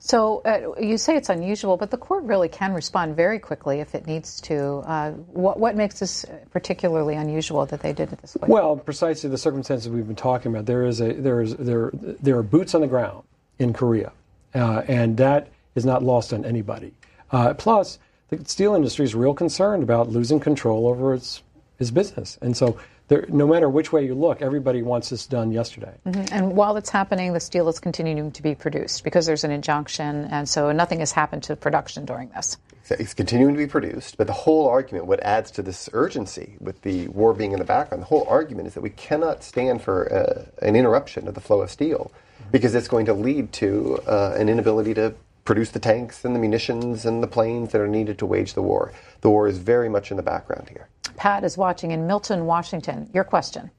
So 0.00 0.42
uh, 0.44 0.80
you 0.80 0.96
say 0.96 1.16
it's 1.16 1.28
unusual, 1.28 1.76
but 1.76 1.90
the 1.90 1.96
court 1.96 2.24
really 2.24 2.48
can 2.48 2.72
respond 2.72 3.16
very 3.16 3.38
quickly 3.38 3.80
if 3.80 3.94
it 3.94 4.06
needs 4.06 4.40
to. 4.42 4.82
Uh, 4.86 5.10
what, 5.10 5.58
what, 5.58 5.74
makes 5.74 5.98
this 5.98 6.24
particularly 6.52 7.14
unusual 7.14 7.66
that 7.66 7.80
they 7.80 7.92
did 7.92 8.12
it 8.12 8.20
this 8.20 8.36
way? 8.36 8.46
Well, 8.48 8.76
precisely 8.76 9.28
the 9.28 9.38
circumstances 9.38 9.88
we've 9.88 10.06
been 10.06 10.16
talking 10.16 10.52
about. 10.52 10.66
There 10.66 10.86
is 10.86 11.00
a 11.00 11.12
there 11.12 11.40
is 11.40 11.56
there 11.56 11.90
there 11.92 12.38
are 12.38 12.42
boots 12.44 12.74
on 12.74 12.80
the 12.80 12.86
ground 12.86 13.24
in 13.58 13.72
Korea, 13.72 14.12
uh, 14.54 14.82
and 14.86 15.16
that 15.16 15.48
is 15.74 15.84
not 15.84 16.02
lost 16.04 16.32
on 16.32 16.44
anybody. 16.44 16.94
Uh, 17.32 17.54
plus, 17.54 17.98
the 18.28 18.44
steel 18.44 18.74
industry 18.74 19.04
is 19.04 19.14
real 19.14 19.34
concerned 19.34 19.82
about 19.82 20.08
losing 20.08 20.38
control 20.38 20.86
over 20.86 21.12
its 21.12 21.42
its 21.80 21.90
business, 21.90 22.38
and 22.40 22.56
so 22.56 22.78
there, 23.08 23.24
no 23.28 23.46
matter 23.46 23.68
which 23.68 23.92
way 23.92 24.04
you 24.04 24.14
look, 24.14 24.42
everybody 24.42 24.82
wants 24.82 25.10
this 25.10 25.26
done 25.26 25.50
yesterday. 25.50 25.94
Mm-hmm. 26.06 26.34
And 26.34 26.56
while 26.56 26.76
it's 26.76 26.90
happening, 26.90 27.32
the 27.32 27.40
steel 27.40 27.68
is 27.68 27.80
continuing 27.80 28.30
to 28.32 28.42
be 28.42 28.54
produced 28.54 29.02
because 29.02 29.26
there's 29.26 29.44
an 29.44 29.50
injunction, 29.50 30.26
and 30.26 30.48
so 30.48 30.72
nothing 30.72 31.00
has 31.00 31.12
happened 31.12 31.42
to 31.44 31.56
production 31.56 32.04
during 32.04 32.28
this. 32.30 32.58
It's 32.90 33.14
continuing 33.14 33.54
to 33.54 33.58
be 33.58 33.66
produced, 33.66 34.16
but 34.16 34.26
the 34.26 34.32
whole 34.32 34.66
argument, 34.68 35.06
what 35.06 35.20
adds 35.20 35.50
to 35.52 35.62
this 35.62 35.90
urgency 35.92 36.56
with 36.60 36.80
the 36.82 37.08
war 37.08 37.34
being 37.34 37.52
in 37.52 37.58
the 37.58 37.64
background, 37.64 38.02
the 38.02 38.06
whole 38.06 38.26
argument 38.28 38.68
is 38.68 38.74
that 38.74 38.80
we 38.80 38.90
cannot 38.90 39.42
stand 39.42 39.82
for 39.82 40.10
uh, 40.12 40.66
an 40.66 40.74
interruption 40.74 41.28
of 41.28 41.34
the 41.34 41.40
flow 41.40 41.60
of 41.60 41.70
steel 41.70 42.10
because 42.50 42.74
it's 42.74 42.88
going 42.88 43.04
to 43.06 43.12
lead 43.12 43.52
to 43.52 44.00
uh, 44.06 44.34
an 44.38 44.48
inability 44.48 44.94
to 44.94 45.14
produce 45.44 45.70
the 45.70 45.78
tanks 45.78 46.24
and 46.24 46.34
the 46.34 46.38
munitions 46.38 47.04
and 47.06 47.22
the 47.22 47.26
planes 47.26 47.72
that 47.72 47.80
are 47.80 47.88
needed 47.88 48.18
to 48.18 48.26
wage 48.26 48.54
the 48.54 48.62
war. 48.62 48.92
The 49.20 49.30
war 49.30 49.48
is 49.48 49.58
very 49.58 49.88
much 49.88 50.10
in 50.10 50.16
the 50.16 50.22
background 50.22 50.68
here. 50.68 50.88
Pat 51.18 51.42
is 51.42 51.58
watching 51.58 51.90
in 51.90 52.06
Milton, 52.06 52.46
Washington. 52.46 53.10
Your 53.12 53.24
question. 53.24 53.70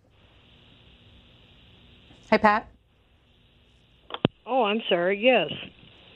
Hey, 2.29 2.37
Pat. 2.37 2.67
Oh, 4.45 4.65
I'm 4.65 4.81
sorry. 4.89 5.17
Yes. 5.17 5.49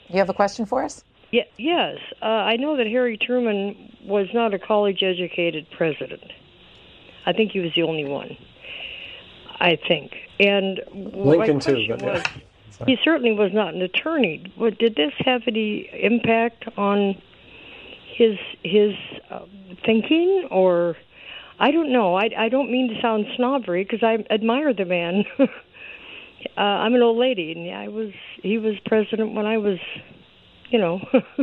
You 0.10 0.20
have 0.20 0.30
a 0.30 0.34
question 0.34 0.66
for 0.66 0.84
us? 0.84 1.04
Yeah, 1.32 1.44
yes. 1.58 1.98
Uh, 2.22 2.26
I 2.26 2.58
know 2.58 2.78
that 2.78 2.88
Harry 2.88 3.18
Truman 3.18 3.96
was 4.06 4.28
not 4.34 4.54
a 4.54 4.60
college 4.60 5.02
educated 5.02 5.66
president. 5.76 6.24
I 7.26 7.32
think 7.32 7.52
he 7.52 7.60
was 7.60 7.72
the 7.74 7.84
only 7.84 8.06
one. 8.06 8.38
I 9.60 9.80
think. 9.88 10.12
And 10.40 10.82
Lincoln, 10.94 11.60
too. 11.62 11.86
But, 11.90 12.02
was, 12.02 12.24
he 12.86 12.98
certainly 13.02 13.32
was 13.32 13.52
not 13.54 13.74
an 13.74 13.82
attorney. 13.82 14.54
But 14.60 14.78
did 14.78 14.96
this 14.96 15.14
have 15.20 15.44
any 15.48 15.90
impact 15.94 16.66
on 16.78 17.16
his 18.14 18.38
his 18.62 18.94
uh, 19.32 19.46
thinking 19.86 20.48
or 20.52 20.96
I 21.60 21.72
don't 21.72 21.92
know. 21.92 22.16
I, 22.16 22.30
I 22.38 22.50
don't 22.50 22.72
mean 22.72 22.90
to 22.90 23.02
sound 23.02 23.26
snobbery 23.36 23.84
because 23.84 24.04
I 24.04 24.26
admire 24.34 24.74
the 24.74 24.86
man. 24.86 25.24
uh, 25.40 25.48
I'm 26.60 26.96
an 26.96 27.02
old 27.02 27.18
lady, 27.18 27.52
and 27.52 27.76
I 27.76 27.88
was 27.88 28.12
he 28.42 28.58
was 28.58 28.76
president 28.86 29.34
when 29.34 29.46
I 29.46 29.58
was, 29.58 29.80
you 30.70 30.80
know, 30.80 31.00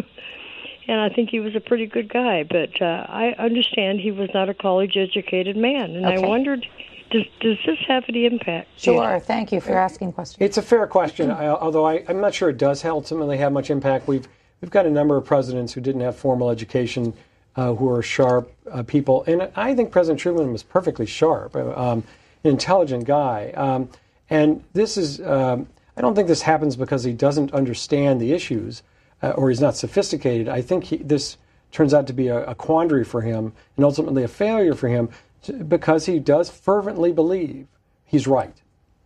and 0.89 1.01
I 1.01 1.09
think 1.09 1.31
he 1.31 1.41
was 1.41 1.55
a 1.55 1.61
pretty 1.61 1.87
good 1.87 2.13
guy. 2.13 2.43
But 2.43 2.81
uh, 2.83 3.07
I 3.09 3.35
understand 3.39 4.01
he 4.01 4.11
was 4.11 4.29
not 4.35 4.49
a 4.49 4.55
college 4.55 4.97
educated 4.97 5.57
man, 5.57 5.97
and 5.97 6.07
okay. 6.07 6.17
I 6.17 6.27
wondered. 6.27 6.67
Does, 7.11 7.25
does 7.41 7.59
this 7.67 7.79
have 7.89 8.05
any 8.09 8.25
impact? 8.25 8.69
Sure. 8.77 9.19
Thank 9.19 9.51
you 9.51 9.61
for 9.61 9.77
asking 9.77 10.13
questions. 10.13 10.37
It's 10.39 10.59
a 10.59 10.63
fair 10.63 10.87
question, 10.87 11.33
I, 11.33 11.49
although 11.49 11.85
I, 11.85 12.05
I'm 12.07 12.21
not 12.21 12.35
sure 12.35 12.51
it 12.51 12.57
does 12.57 12.85
ultimately 12.85 13.37
have 13.39 13.51
much 13.51 13.69
impact. 13.69 14.07
We've 14.07 14.29
we've 14.61 14.71
got 14.71 14.87
a 14.87 14.91
number 14.91 15.17
of 15.17 15.25
presidents 15.25 15.73
who 15.73 15.81
didn't 15.81 16.03
have 16.03 16.15
formal 16.15 16.51
education 16.51 17.15
uh, 17.57 17.75
who 17.75 17.91
are 17.91 18.03
sharp 18.03 18.53
uh, 18.71 18.83
people. 18.83 19.25
And 19.27 19.51
I 19.57 19.75
think 19.75 19.91
President 19.91 20.21
Truman 20.21 20.53
was 20.53 20.63
perfectly 20.63 21.07
sharp, 21.07 21.57
uh, 21.57 21.73
um, 21.75 22.05
an 22.45 22.51
intelligent 22.51 23.05
guy. 23.05 23.53
Um, 23.57 23.89
and 24.29 24.63
this 24.73 24.97
is, 24.97 25.21
um, 25.21 25.69
I 25.97 26.01
don't 26.01 26.15
think 26.15 26.29
this 26.29 26.43
happens 26.43 26.77
because 26.77 27.05
he 27.05 27.13
doesn't 27.13 27.53
understand 27.53 28.21
the 28.21 28.33
issues 28.33 28.83
uh, 29.23 29.31
or 29.31 29.51
he's 29.51 29.61
not 29.61 29.77
sophisticated. 29.77 30.49
I 30.49 30.63
think 30.63 30.85
he, 30.85 30.97
this 30.99 31.37
turns 31.73 31.93
out 31.93 32.07
to 32.07 32.13
be 32.13 32.29
a, 32.29 32.45
a, 32.47 32.55
quandary 32.55 33.05
for 33.05 33.21
him 33.21 33.53
and 33.77 33.85
ultimately 33.85 34.23
a 34.23 34.29
failure 34.29 34.75
for 34.75 34.89
him 34.89 35.09
to, 35.43 35.53
because 35.53 36.07
he 36.07 36.19
does 36.19 36.51
fervently 36.51 37.13
believe 37.13 37.67
he's 38.05 38.27
right. 38.27 38.55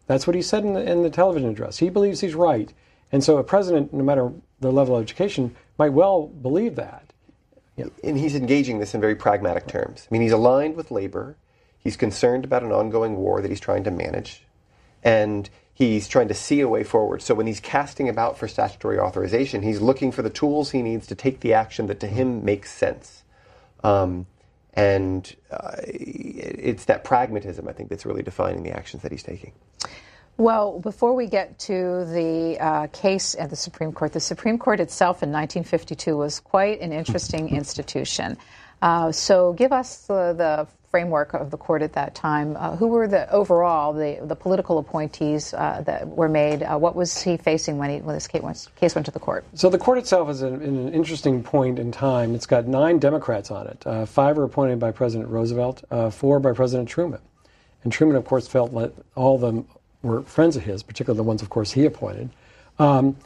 That's 0.06 0.26
what 0.26 0.36
he 0.36 0.42
said 0.42 0.64
in 0.64 0.74
the, 0.74 0.90
in 0.90 1.02
the 1.02 1.10
television 1.10 1.50
address. 1.50 1.78
He 1.78 1.88
believes 1.88 2.20
he's 2.20 2.34
right. 2.34 2.72
And 3.12 3.22
so 3.22 3.38
a 3.38 3.44
president, 3.44 3.92
no 3.92 4.04
matter 4.04 4.32
the 4.60 4.72
level 4.72 4.96
of 4.96 5.02
education, 5.02 5.54
might 5.78 5.92
well 5.92 6.26
believe 6.26 6.76
that. 6.76 7.03
And 7.76 8.18
he's 8.18 8.34
engaging 8.34 8.78
this 8.78 8.94
in 8.94 9.00
very 9.00 9.16
pragmatic 9.16 9.66
terms. 9.66 10.06
I 10.08 10.12
mean, 10.12 10.22
he's 10.22 10.32
aligned 10.32 10.76
with 10.76 10.90
labor. 10.90 11.36
He's 11.78 11.96
concerned 11.96 12.44
about 12.44 12.62
an 12.62 12.72
ongoing 12.72 13.16
war 13.16 13.40
that 13.40 13.50
he's 13.50 13.60
trying 13.60 13.84
to 13.84 13.90
manage. 13.90 14.44
And 15.02 15.50
he's 15.74 16.06
trying 16.06 16.28
to 16.28 16.34
see 16.34 16.60
a 16.60 16.68
way 16.68 16.84
forward. 16.84 17.20
So 17.20 17.34
when 17.34 17.46
he's 17.46 17.60
casting 17.60 18.08
about 18.08 18.38
for 18.38 18.46
statutory 18.46 18.98
authorization, 18.98 19.62
he's 19.62 19.80
looking 19.80 20.12
for 20.12 20.22
the 20.22 20.30
tools 20.30 20.70
he 20.70 20.82
needs 20.82 21.06
to 21.08 21.14
take 21.14 21.40
the 21.40 21.52
action 21.52 21.88
that 21.88 22.00
to 22.00 22.06
him 22.06 22.44
makes 22.44 22.72
sense. 22.72 23.24
Um, 23.82 24.26
and 24.72 25.34
uh, 25.50 25.76
it's 25.84 26.86
that 26.86 27.04
pragmatism, 27.04 27.68
I 27.68 27.72
think, 27.72 27.90
that's 27.90 28.06
really 28.06 28.22
defining 28.22 28.62
the 28.62 28.70
actions 28.70 29.02
that 29.02 29.12
he's 29.12 29.22
taking. 29.22 29.52
Well, 30.36 30.80
before 30.80 31.14
we 31.14 31.28
get 31.28 31.60
to 31.60 32.04
the 32.06 32.58
uh, 32.58 32.86
case 32.88 33.36
at 33.38 33.50
the 33.50 33.56
Supreme 33.56 33.92
Court, 33.92 34.12
the 34.12 34.20
Supreme 34.20 34.58
Court 34.58 34.80
itself 34.80 35.22
in 35.22 35.30
1952 35.30 36.16
was 36.16 36.40
quite 36.40 36.80
an 36.80 36.92
interesting 36.92 37.48
institution. 37.56 38.36
Uh, 38.82 39.12
so, 39.12 39.52
give 39.52 39.72
us 39.72 40.06
the, 40.06 40.34
the, 40.36 40.66
framework 40.90 41.34
of 41.34 41.50
the 41.50 41.56
court 41.56 41.82
at 41.82 41.94
that 41.94 42.14
time. 42.14 42.56
Uh, 42.56 42.76
who 42.76 42.86
were 42.86 43.08
the 43.08 43.28
overall 43.32 43.92
the, 43.92 44.16
the 44.22 44.36
political 44.36 44.78
appointees 44.78 45.52
uh, 45.52 45.82
that 45.84 46.06
were 46.06 46.28
made? 46.28 46.62
Uh, 46.62 46.78
what 46.78 46.94
was 46.94 47.20
he 47.20 47.36
facing 47.36 47.78
when, 47.78 47.90
he, 47.90 47.96
when 47.96 48.14
this 48.14 48.28
case 48.28 48.42
went, 48.42 48.68
case 48.76 48.94
went 48.94 49.04
to 49.04 49.10
the 49.10 49.18
court? 49.18 49.44
So, 49.54 49.68
the 49.68 49.78
court 49.78 49.98
itself 49.98 50.28
is 50.30 50.42
in, 50.42 50.62
in 50.62 50.76
an 50.76 50.92
interesting 50.92 51.42
point 51.42 51.80
in 51.80 51.90
time. 51.90 52.34
It's 52.36 52.46
got 52.46 52.68
nine 52.68 53.00
Democrats 53.00 53.50
on 53.50 53.66
it. 53.66 53.84
Uh, 53.84 54.06
five 54.06 54.38
are 54.38 54.44
appointed 54.44 54.78
by 54.78 54.92
President 54.92 55.30
Roosevelt, 55.30 55.82
four 56.12 56.38
by 56.38 56.52
President 56.52 56.88
Truman. 56.88 57.20
And 57.82 57.92
Truman, 57.92 58.16
of 58.16 58.24
course, 58.24 58.46
felt 58.46 58.72
like 58.72 58.92
all 59.16 59.34
of 59.34 59.40
them 59.40 59.66
were 60.04 60.22
friends 60.22 60.56
of 60.56 60.62
his, 60.62 60.82
particularly 60.82 61.16
the 61.16 61.24
ones, 61.24 61.42
of 61.42 61.50
course, 61.50 61.72
he 61.72 61.84
appointed. 61.84 62.30
Um, 62.78 63.16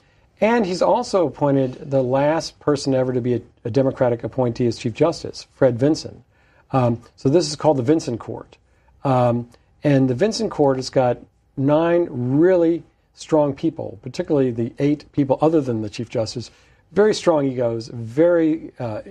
and 0.41 0.65
he's 0.65 0.83
also 0.83 1.27
appointed 1.27 1.91
the 1.91 2.03
last 2.03 2.61
person 2.61 2.95
ever 2.95 3.13
to 3.13 3.21
be 3.21 3.35
a, 3.35 3.41
a 3.65 3.71
Democratic 3.71 4.23
appointee 4.23 4.67
as 4.67 4.79
Chief 4.79 4.95
Justice, 4.95 5.47
Fred 5.55 5.79
Vinson. 5.79 6.23
Um, 6.71 7.03
so 7.17 7.29
this 7.29 7.49
is 7.49 7.57
called 7.57 7.77
the 7.77 7.83
Vinson 7.83 8.19
Court. 8.19 8.57
Um, 9.05 9.49
and 9.83 10.09
the 10.09 10.15
Vinson 10.15 10.49
Court 10.49 10.77
has 10.77 10.91
got 10.91 11.19
nine 11.57 12.07
really 12.11 12.85
strong 13.15 13.55
people, 13.55 13.99
particularly 14.03 14.53
the 14.53 14.73
eight 14.79 15.11
people 15.13 15.39
other 15.41 15.61
than 15.61 15.83
the 15.83 15.91
Chief 15.91 16.09
Justice, 16.09 16.51
very 16.93 17.15
strong 17.15 17.47
egos, 17.47 17.89
very 17.89 18.73
uh, 18.79 19.03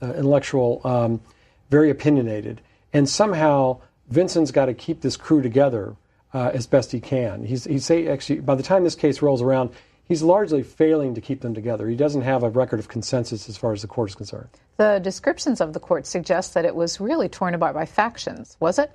uh, 0.00 0.12
intellectual, 0.12 0.80
um, 0.84 1.20
very 1.68 1.90
opinionated. 1.90 2.60
And 2.92 3.08
somehow 3.08 3.80
Vinson's 4.08 4.52
got 4.52 4.66
to 4.66 4.74
keep 4.74 5.00
this 5.00 5.16
crew 5.16 5.42
together 5.42 5.96
uh, 6.36 6.50
as 6.52 6.66
best 6.66 6.92
he 6.92 7.00
can. 7.00 7.44
He's, 7.44 7.64
he's 7.64 7.86
say, 7.86 8.08
actually, 8.08 8.40
by 8.40 8.56
the 8.56 8.62
time 8.62 8.84
this 8.84 8.94
case 8.94 9.22
rolls 9.22 9.40
around, 9.40 9.70
he's 10.04 10.22
largely 10.22 10.62
failing 10.62 11.14
to 11.14 11.22
keep 11.22 11.40
them 11.40 11.54
together. 11.54 11.88
He 11.88 11.96
doesn't 11.96 12.22
have 12.22 12.42
a 12.42 12.50
record 12.50 12.78
of 12.78 12.88
consensus 12.88 13.48
as 13.48 13.56
far 13.56 13.72
as 13.72 13.80
the 13.80 13.88
court 13.88 14.10
is 14.10 14.14
concerned. 14.14 14.50
The 14.76 15.00
descriptions 15.02 15.62
of 15.62 15.72
the 15.72 15.80
court 15.80 16.06
suggest 16.06 16.52
that 16.52 16.66
it 16.66 16.74
was 16.74 17.00
really 17.00 17.30
torn 17.30 17.54
apart 17.54 17.74
by 17.74 17.86
factions, 17.86 18.58
was 18.60 18.78
it? 18.78 18.92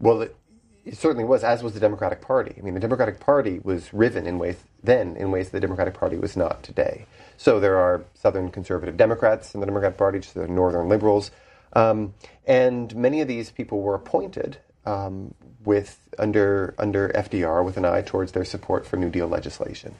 Well, 0.00 0.22
it, 0.22 0.36
it 0.84 0.96
certainly 0.96 1.22
was, 1.22 1.44
as 1.44 1.62
was 1.62 1.74
the 1.74 1.80
Democratic 1.80 2.20
Party. 2.20 2.56
I 2.58 2.60
mean, 2.60 2.74
the 2.74 2.80
Democratic 2.80 3.20
Party 3.20 3.60
was 3.62 3.94
riven 3.94 4.26
in 4.26 4.40
ways 4.40 4.56
then 4.82 5.14
in 5.16 5.30
ways 5.30 5.50
the 5.50 5.60
Democratic 5.60 5.94
Party 5.94 6.16
was 6.16 6.36
not 6.36 6.64
today. 6.64 7.06
So 7.36 7.60
there 7.60 7.76
are 7.76 8.02
Southern 8.14 8.50
conservative 8.50 8.96
Democrats 8.96 9.54
in 9.54 9.60
the 9.60 9.66
Democratic 9.66 9.96
Party, 9.96 10.18
just 10.18 10.34
the 10.34 10.48
Northern 10.48 10.88
liberals, 10.88 11.30
um, 11.74 12.14
and 12.48 12.92
many 12.96 13.20
of 13.20 13.28
these 13.28 13.52
people 13.52 13.80
were 13.80 13.94
appointed 13.94 14.58
um, 14.86 15.34
with 15.64 15.98
under 16.18 16.74
under 16.78 17.08
FDR 17.10 17.64
with 17.64 17.76
an 17.76 17.84
eye 17.84 18.02
towards 18.02 18.32
their 18.32 18.44
support 18.44 18.86
for 18.86 18.96
New 18.96 19.10
Deal 19.10 19.28
legislation. 19.28 19.94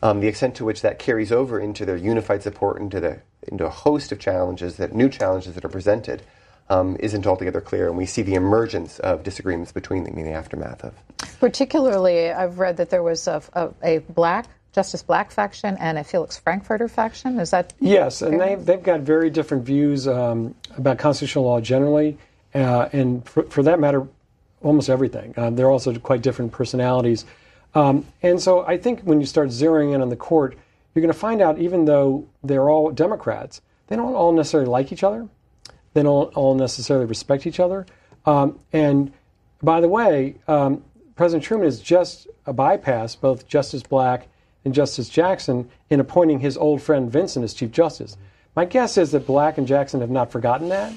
Um, 0.00 0.20
the 0.20 0.28
extent 0.28 0.54
to 0.56 0.64
which 0.64 0.82
that 0.82 0.98
carries 0.98 1.32
over 1.32 1.58
into 1.58 1.84
their 1.84 1.96
unified 1.96 2.42
support 2.42 2.80
into 2.80 3.00
the 3.00 3.20
into 3.46 3.66
a 3.66 3.70
host 3.70 4.12
of 4.12 4.18
challenges 4.18 4.76
that 4.76 4.94
new 4.94 5.08
challenges 5.08 5.54
that 5.54 5.64
are 5.64 5.70
presented 5.70 6.22
um, 6.70 6.96
isn't 7.00 7.26
altogether 7.26 7.60
clear, 7.60 7.88
and 7.88 7.96
we 7.96 8.06
see 8.06 8.22
the 8.22 8.34
emergence 8.34 8.98
of 8.98 9.22
disagreements 9.22 9.72
between 9.72 10.04
them 10.04 10.18
in 10.18 10.24
the 10.24 10.32
aftermath 10.32 10.84
of. 10.84 10.94
Particularly, 11.40 12.30
I've 12.30 12.58
read 12.58 12.76
that 12.76 12.90
there 12.90 13.02
was 13.02 13.26
a, 13.26 13.42
a, 13.54 13.70
a 13.82 13.98
black 13.98 14.46
Justice 14.72 15.02
Black 15.02 15.32
faction 15.32 15.76
and 15.80 15.98
a 15.98 16.04
Felix 16.04 16.38
Frankfurter 16.38 16.88
faction. 16.88 17.40
Is 17.40 17.50
that 17.50 17.72
yes? 17.80 18.22
And 18.22 18.40
they've 18.40 18.64
they've 18.64 18.82
got 18.82 19.00
very 19.00 19.30
different 19.30 19.64
views 19.64 20.06
um, 20.06 20.54
about 20.76 20.98
constitutional 20.98 21.44
law 21.44 21.60
generally, 21.60 22.18
uh, 22.54 22.88
and 22.92 23.26
for, 23.26 23.44
for, 23.44 23.62
that 23.62 23.80
matter, 23.80 24.06
almost 24.62 24.88
everything. 24.88 25.34
Uh, 25.36 25.50
they're 25.50 25.70
also 25.70 25.96
quite 25.98 26.22
different 26.22 26.52
personalities, 26.52 27.24
um, 27.74 28.06
and 28.22 28.40
so 28.40 28.66
I 28.66 28.76
think 28.78 29.02
when 29.02 29.20
you 29.20 29.26
start 29.26 29.48
zeroing 29.48 29.94
in 29.94 30.00
on 30.00 30.08
the 30.08 30.16
court, 30.16 30.56
you're 30.94 31.02
going 31.02 31.12
to 31.12 31.18
find 31.18 31.40
out 31.40 31.58
even 31.58 31.84
though 31.84 32.26
they're 32.42 32.70
all 32.70 32.90
Democrats, 32.90 33.60
they 33.88 33.96
don't 33.96 34.14
all 34.14 34.32
necessarily 34.32 34.68
like 34.68 34.92
each 34.92 35.04
other. 35.04 35.28
They 35.94 36.02
don't 36.02 36.32
all 36.34 36.54
necessarily 36.54 37.06
respect 37.06 37.46
each 37.46 37.60
other. 37.60 37.86
Um, 38.26 38.58
and 38.72 39.12
by 39.62 39.80
the 39.80 39.88
way, 39.88 40.36
um, 40.46 40.84
President 41.16 41.44
Truman 41.44 41.66
has 41.66 41.80
just 41.80 42.28
bypassed 42.46 43.20
both 43.20 43.46
Justice 43.48 43.82
Black 43.82 44.28
and 44.64 44.74
Justice 44.74 45.08
Jackson 45.08 45.68
in 45.90 46.00
appointing 46.00 46.40
his 46.40 46.56
old 46.56 46.82
friend 46.82 47.10
Vinson 47.10 47.42
as 47.42 47.54
Chief 47.54 47.70
Justice. 47.70 48.16
My 48.54 48.64
guess 48.64 48.98
is 48.98 49.12
that 49.12 49.26
Black 49.26 49.58
and 49.58 49.66
Jackson 49.66 50.00
have 50.00 50.10
not 50.10 50.32
forgotten 50.32 50.68
that. 50.70 50.92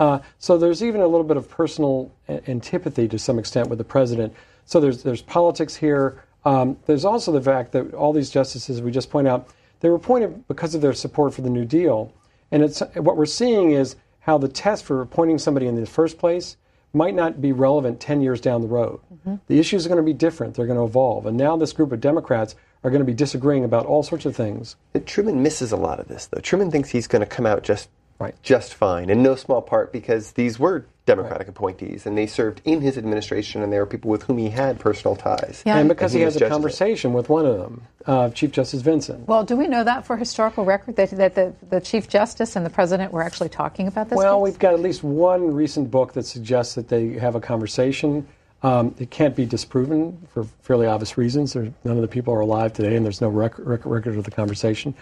Uh, 0.00 0.18
so 0.38 0.56
there's 0.56 0.82
even 0.82 1.02
a 1.02 1.06
little 1.06 1.24
bit 1.24 1.36
of 1.36 1.48
personal 1.48 2.10
antipathy 2.28 3.06
to 3.06 3.18
some 3.18 3.38
extent 3.38 3.68
with 3.68 3.78
the 3.78 3.84
president. 3.84 4.34
So 4.64 4.80
there's 4.80 5.02
there's 5.02 5.22
politics 5.22 5.76
here. 5.76 6.24
Um, 6.44 6.78
there's 6.86 7.04
also 7.04 7.30
the 7.30 7.42
fact 7.42 7.72
that 7.72 7.92
all 7.92 8.12
these 8.12 8.30
justices, 8.30 8.80
we 8.80 8.90
just 8.90 9.10
point 9.10 9.28
out, 9.28 9.48
they 9.80 9.90
were 9.90 9.96
appointed 9.96 10.48
because 10.48 10.74
of 10.74 10.80
their 10.80 10.94
support 10.94 11.34
for 11.34 11.42
the 11.42 11.50
New 11.50 11.66
Deal. 11.66 12.12
And 12.50 12.62
it's 12.62 12.80
what 12.94 13.18
we're 13.18 13.26
seeing 13.26 13.72
is 13.72 13.96
how 14.20 14.38
the 14.38 14.48
test 14.48 14.84
for 14.84 15.02
appointing 15.02 15.38
somebody 15.38 15.66
in 15.66 15.76
the 15.76 15.86
first 15.86 16.18
place 16.18 16.56
might 16.92 17.14
not 17.14 17.40
be 17.40 17.52
relevant 17.52 18.00
10 18.00 18.22
years 18.22 18.40
down 18.40 18.62
the 18.62 18.68
road. 18.68 19.00
Mm-hmm. 19.12 19.36
The 19.46 19.60
issues 19.60 19.86
are 19.86 19.88
going 19.88 19.98
to 19.98 20.02
be 20.02 20.14
different, 20.14 20.54
they're 20.54 20.66
going 20.66 20.78
to 20.78 20.84
evolve. 20.84 21.26
And 21.26 21.36
now 21.36 21.56
this 21.56 21.72
group 21.72 21.92
of 21.92 22.00
Democrats 22.00 22.56
are 22.82 22.90
going 22.90 23.00
to 23.00 23.06
be 23.06 23.14
disagreeing 23.14 23.64
about 23.64 23.86
all 23.86 24.02
sorts 24.02 24.24
of 24.24 24.34
things. 24.34 24.76
Truman 25.06 25.42
misses 25.42 25.72
a 25.72 25.76
lot 25.76 26.00
of 26.00 26.08
this, 26.08 26.26
though. 26.26 26.40
Truman 26.40 26.70
thinks 26.70 26.88
he's 26.88 27.06
going 27.06 27.20
to 27.20 27.26
come 27.26 27.46
out 27.46 27.62
just 27.62 27.90
right. 28.20 28.34
just 28.42 28.74
fine, 28.74 29.10
in 29.10 29.22
no 29.22 29.34
small 29.34 29.62
part 29.62 29.92
because 29.92 30.32
these 30.32 30.58
were 30.58 30.86
Democratic 31.06 31.48
right. 31.48 31.56
appointees, 31.56 32.06
and 32.06 32.16
they 32.16 32.26
served 32.26 32.60
in 32.64 32.80
his 32.80 32.96
administration, 32.96 33.62
and 33.62 33.72
they 33.72 33.78
were 33.78 33.86
people 33.86 34.10
with 34.10 34.22
whom 34.24 34.38
he 34.38 34.50
had 34.50 34.78
personal 34.78 35.16
ties. 35.16 35.62
Yeah. 35.66 35.78
And 35.78 35.88
because 35.88 36.12
and 36.12 36.18
he, 36.18 36.20
he 36.20 36.24
has 36.24 36.36
a 36.36 36.48
conversation 36.48 37.12
with 37.12 37.28
one 37.28 37.46
of 37.46 37.58
them, 37.58 37.82
uh, 38.06 38.30
Chief 38.30 38.52
Justice 38.52 38.82
Vinson. 38.82 39.24
Well, 39.26 39.44
do 39.44 39.56
we 39.56 39.66
know 39.66 39.82
that 39.82 40.06
for 40.06 40.16
historical 40.16 40.64
record 40.64 40.96
that, 40.96 41.10
that 41.10 41.34
the, 41.34 41.52
the 41.68 41.80
Chief 41.80 42.08
Justice 42.08 42.54
and 42.54 42.64
the 42.64 42.70
President 42.70 43.12
were 43.12 43.22
actually 43.22 43.48
talking 43.48 43.88
about 43.88 44.08
this? 44.08 44.16
Well, 44.16 44.38
case? 44.38 44.52
we've 44.52 44.58
got 44.60 44.74
at 44.74 44.80
least 44.80 45.02
one 45.02 45.52
recent 45.52 45.90
book 45.90 46.12
that 46.12 46.26
suggests 46.26 46.74
that 46.76 46.88
they 46.88 47.14
have 47.14 47.34
a 47.34 47.40
conversation. 47.40 48.28
Um, 48.62 48.94
it 48.98 49.10
can't 49.10 49.34
be 49.34 49.46
disproven 49.46 50.28
for 50.32 50.44
fairly 50.62 50.86
obvious 50.86 51.16
reasons. 51.18 51.56
none 51.56 51.74
of 51.84 52.02
the 52.02 52.08
people 52.08 52.34
are 52.34 52.40
alive 52.40 52.72
today, 52.74 52.94
and 52.94 53.04
there's 53.04 53.20
no 53.20 53.30
rec- 53.30 53.58
rec- 53.58 53.86
record 53.86 54.16
of 54.16 54.24
the 54.24 54.30
conversation. 54.30 54.94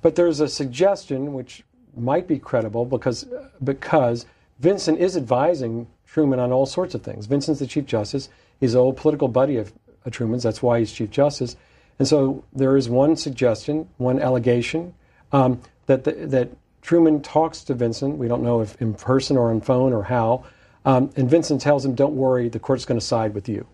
But 0.00 0.14
there's 0.14 0.40
a 0.40 0.48
suggestion, 0.48 1.34
which 1.34 1.64
might 1.96 2.26
be 2.26 2.38
credible, 2.38 2.84
because 2.84 3.26
because 3.62 4.26
Vinson 4.58 4.96
is 4.96 5.16
advising 5.16 5.86
Truman 6.06 6.38
on 6.38 6.52
all 6.52 6.66
sorts 6.66 6.94
of 6.94 7.02
things. 7.02 7.26
Vinson's 7.26 7.58
the 7.58 7.66
Chief 7.66 7.86
Justice. 7.86 8.28
He's 8.58 8.74
an 8.74 8.80
old 8.80 8.96
political 8.96 9.28
buddy 9.28 9.56
of, 9.56 9.72
of 10.04 10.12
Truman's. 10.12 10.42
That's 10.42 10.62
why 10.62 10.80
he's 10.80 10.92
Chief 10.92 11.10
Justice. 11.10 11.56
And 11.98 12.08
so 12.08 12.44
there 12.52 12.76
is 12.76 12.88
one 12.88 13.16
suggestion, 13.16 13.88
one 13.98 14.20
allegation 14.20 14.94
um, 15.32 15.60
that 15.86 16.04
the, 16.04 16.12
that 16.12 16.48
Truman 16.82 17.22
talks 17.22 17.62
to 17.64 17.74
Vinson. 17.74 18.18
We 18.18 18.28
don't 18.28 18.42
know 18.42 18.60
if 18.60 18.80
in 18.80 18.94
person 18.94 19.36
or 19.36 19.50
on 19.50 19.60
phone 19.60 19.92
or 19.92 20.02
how 20.02 20.44
um, 20.84 21.10
and 21.16 21.28
Vinson 21.28 21.58
tells 21.58 21.84
him, 21.84 21.94
"Don't 21.94 22.14
worry, 22.14 22.48
the 22.48 22.58
court's 22.58 22.84
going 22.84 22.98
to 22.98 23.04
side 23.04 23.34
with 23.34 23.48
you." 23.48 23.66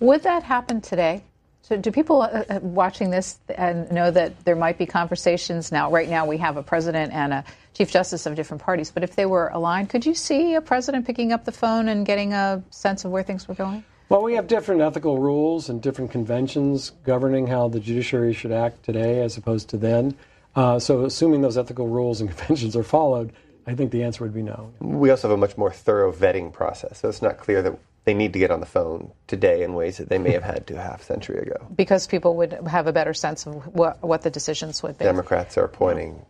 Would 0.00 0.22
that 0.24 0.42
happen 0.42 0.80
today? 0.80 1.22
So, 1.66 1.76
do 1.76 1.90
people 1.90 2.22
uh, 2.22 2.44
uh 2.48 2.60
watching 2.62 3.10
this 3.10 3.40
and 3.48 3.90
know 3.90 4.08
that 4.12 4.44
there 4.44 4.54
might 4.54 4.78
be 4.78 4.86
conversations 4.86 5.72
now? 5.72 5.90
Right 5.90 6.08
now, 6.08 6.24
we 6.24 6.36
have 6.36 6.56
a 6.56 6.62
president 6.62 7.12
and 7.12 7.32
a 7.32 7.44
chief 7.74 7.90
justice 7.90 8.24
of 8.24 8.36
different 8.36 8.62
parties. 8.62 8.92
But 8.92 9.02
if 9.02 9.16
they 9.16 9.26
were 9.26 9.48
aligned, 9.48 9.90
could 9.90 10.06
you 10.06 10.14
see 10.14 10.54
a 10.54 10.60
president 10.60 11.06
picking 11.06 11.32
up 11.32 11.44
the 11.44 11.50
phone 11.50 11.88
and 11.88 12.06
getting 12.06 12.32
a 12.32 12.62
sense 12.70 13.04
of 13.04 13.10
where 13.10 13.24
things 13.24 13.48
were 13.48 13.56
going? 13.56 13.82
Well, 14.08 14.22
we 14.22 14.34
have 14.34 14.46
different 14.46 14.80
ethical 14.80 15.18
rules 15.18 15.68
and 15.68 15.82
different 15.82 16.12
conventions 16.12 16.92
governing 17.02 17.48
how 17.48 17.66
the 17.66 17.80
judiciary 17.80 18.32
should 18.32 18.52
act 18.52 18.84
today 18.84 19.20
as 19.20 19.36
opposed 19.36 19.68
to 19.70 19.76
then. 19.76 20.14
Uh, 20.54 20.78
so, 20.78 21.04
assuming 21.04 21.40
those 21.40 21.58
ethical 21.58 21.88
rules 21.88 22.20
and 22.20 22.30
conventions 22.36 22.76
are 22.76 22.84
followed, 22.84 23.32
I 23.66 23.74
think 23.74 23.90
the 23.90 24.04
answer 24.04 24.22
would 24.22 24.34
be 24.34 24.42
no. 24.42 24.72
We 24.78 25.10
also 25.10 25.28
have 25.28 25.36
a 25.36 25.40
much 25.40 25.58
more 25.58 25.72
thorough 25.72 26.12
vetting 26.12 26.52
process, 26.52 27.00
so 27.00 27.08
it's 27.08 27.22
not 27.22 27.38
clear 27.38 27.60
that 27.62 27.76
they 28.06 28.14
need 28.14 28.32
to 28.32 28.38
get 28.38 28.50
on 28.50 28.60
the 28.60 28.66
phone 28.66 29.10
today 29.26 29.62
in 29.62 29.74
ways 29.74 29.98
that 29.98 30.08
they 30.08 30.16
may 30.16 30.30
have 30.30 30.44
had 30.44 30.66
to 30.68 30.78
a 30.78 30.80
half 30.80 31.02
century 31.02 31.38
ago. 31.38 31.66
Because 31.76 32.06
people 32.06 32.36
would 32.36 32.52
have 32.66 32.86
a 32.86 32.92
better 32.92 33.12
sense 33.12 33.46
of 33.46 33.74
what, 33.74 34.02
what 34.02 34.22
the 34.22 34.30
decisions 34.30 34.82
would 34.82 34.96
be. 34.96 35.04
Democrats 35.04 35.58
are 35.58 35.64
appointing 35.64 36.24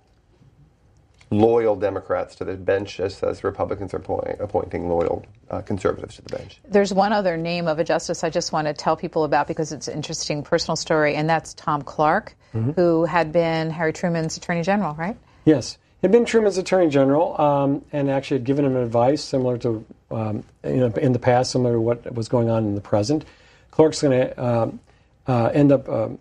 loyal 1.31 1.77
Democrats 1.77 2.37
to 2.37 2.45
the 2.45 2.55
bench, 2.55 2.97
just 2.97 3.23
as 3.23 3.45
Republicans 3.45 3.93
are 3.93 3.99
appoint, 3.99 4.41
appointing 4.41 4.89
loyal 4.89 5.25
uh, 5.51 5.61
conservatives 5.61 6.17
to 6.17 6.23
the 6.23 6.37
bench. 6.37 6.61
There's 6.67 6.95
one 6.95 7.13
other 7.13 7.37
name 7.37 7.69
of 7.69 7.79
a 7.79 7.85
justice 7.85 8.25
I 8.25 8.31
just 8.31 8.53
want 8.53 8.69
to 8.69 8.75
tell 8.75 8.97
people 8.97 9.25
about 9.25 9.47
because 9.47 9.73
it's 9.73 9.89
an 9.89 9.95
interesting 9.95 10.43
personal 10.43 10.77
story, 10.77 11.15
and 11.15 11.29
that's 11.29 11.53
Tom 11.55 11.83
Clark, 11.83 12.35
mm-hmm. 12.55 12.71
who 12.73 13.05
had 13.05 13.33
been 13.33 13.71
Harry 13.71 13.93
Truman's 13.93 14.37
Attorney 14.37 14.63
General, 14.63 14.95
right? 14.95 15.17
Yes 15.45 15.79
He 16.01 16.07
had 16.07 16.13
been 16.13 16.25
Truman's 16.25 16.59
Attorney 16.59 16.89
General 16.89 17.41
um, 17.41 17.85
and 17.93 18.11
actually 18.11 18.39
had 18.39 18.45
given 18.45 18.65
him 18.65 18.77
advice 18.77 19.23
similar 19.23 19.59
to, 19.59 19.85
um, 20.11 20.45
you 20.65 20.77
know, 20.77 20.87
in 20.87 21.13
the 21.13 21.19
past, 21.19 21.53
similar 21.53 21.75
to 21.75 21.81
what 21.81 22.13
was 22.15 22.29
going 22.29 22.49
on 22.49 22.65
in 22.65 22.75
the 22.75 22.81
present. 22.81 23.25
Clark's 23.71 24.03
going 24.03 24.29
to 24.29 24.45
um, 24.45 24.81
uh, 25.27 25.51
end 25.53 25.73
up 25.73 25.89
um, 25.89 26.19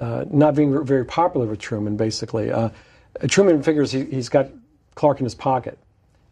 uh, 0.00 0.24
not 0.30 0.54
being 0.54 0.84
very 0.84 1.04
popular 1.04 1.46
with 1.46 1.58
Truman, 1.58 1.96
basically. 1.96 2.50
Uh, 2.50 2.70
Truman 3.28 3.62
figures 3.62 3.92
he, 3.92 4.04
has 4.12 4.28
got 4.28 4.48
Clark 4.94 5.20
in 5.20 5.24
his 5.24 5.34
pocket, 5.34 5.78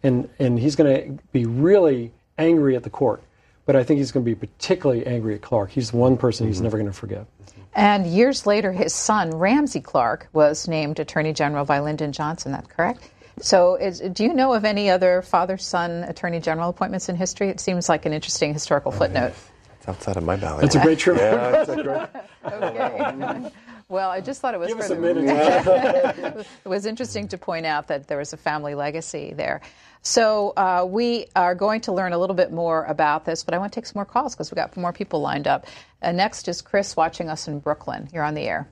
and, 0.03 0.29
and 0.39 0.59
he's 0.59 0.77
going 0.77 1.17
to 1.17 1.23
be 1.33 1.47
really 1.47 2.13
angry 2.39 2.77
at 2.77 2.83
the 2.83 2.91
court. 2.91 3.23
But 3.65 3.77
I 3.77 3.85
think 3.85 3.99
he's 3.99 4.11
going 4.11 4.25
to 4.25 4.31
be 4.31 4.35
particularly 4.35 5.07
angry 5.07 5.35
at 5.37 5.43
Clark. 5.43 5.71
He's 5.71 5.93
the 5.93 5.97
one 5.97 6.17
person 6.17 6.45
mm-hmm. 6.45 6.53
he's 6.53 6.61
never 6.61 6.77
going 6.77 6.91
to 6.91 6.93
forget. 6.93 7.27
And 7.75 8.07
years 8.07 8.47
later, 8.47 8.73
his 8.73 8.93
son, 8.93 9.31
Ramsey 9.31 9.81
Clark, 9.81 10.29
was 10.33 10.69
named 10.69 10.99
Attorney 10.99 11.33
General 11.33 11.65
by 11.65 11.81
Lyndon 11.81 12.13
Johnson. 12.13 12.53
That's 12.53 12.67
correct? 12.67 13.09
So, 13.41 13.77
is, 13.77 14.01
do 14.01 14.25
you 14.25 14.35
know 14.35 14.53
of 14.53 14.65
any 14.65 14.91
other 14.91 15.23
father 15.23 15.57
son 15.59 16.05
Attorney 16.05 16.41
General 16.41 16.71
appointments 16.71 17.09
in 17.09 17.17
history? 17.17 17.49
It 17.49 17.61
seems 17.61 17.89
like 17.89 18.07
an 18.07 18.13
interesting 18.13 18.53
historical 18.53 18.93
footnote. 18.93 19.33
It's 19.79 19.89
outside 19.89 20.17
of 20.17 20.25
my 20.25 20.37
ballot. 20.37 20.63
That's 20.63 20.75
a 20.77 20.81
great 20.81 20.99
trivia. 21.01 21.33
yeah, 21.33 21.51
that's 21.51 21.71
a 21.71 21.83
great. 21.83 22.53
okay. 22.53 23.53
Well, 23.89 24.11
I 24.11 24.23
just 24.23 24.41
thought 24.41 24.55
it 24.55 24.61
was 24.61 24.69
Give 24.69 24.81
us 24.81 24.89
a 24.89 24.95
minute. 24.95 25.27
it 26.65 26.69
was 26.69 26.87
interesting 26.87 27.29
to 27.29 27.37
point 27.37 27.67
out 27.67 27.89
that 27.89 28.09
there 28.09 28.17
was 28.17 28.33
a 28.33 28.39
family 28.39 28.75
legacy 28.75 29.35
there. 29.35 29.61
So 30.01 30.55
uh, 30.57 30.87
we 30.89 31.27
are 31.37 31.55
going 31.55 31.83
to 31.83 31.93
learn 31.93 32.15
a 32.15 32.19
little 32.19 32.35
bit 32.35 32.51
more 32.51 32.85
about 32.85 33.27
this, 33.27 33.45
but 33.45 33.53
I 33.53 33.59
want 33.59 33.73
to 33.73 33.81
take 33.81 33.87
some 33.87 33.99
more 33.99 34.07
calls 34.07 34.35
because 34.35 34.51
we've 34.51 34.57
got 34.57 34.75
more 34.79 34.95
people 34.95 35.21
lined 35.21 35.47
up. 35.47 35.67
Uh, 36.01 36.13
next 36.13 36.49
is 36.49 36.63
Chris 36.63 36.97
watching 36.97 37.29
us 37.29 37.47
in 37.49 37.59
Brooklyn. 37.59 38.09
You're 38.15 38.25
on 38.25 38.33
the 38.35 38.43
air. 38.43 38.67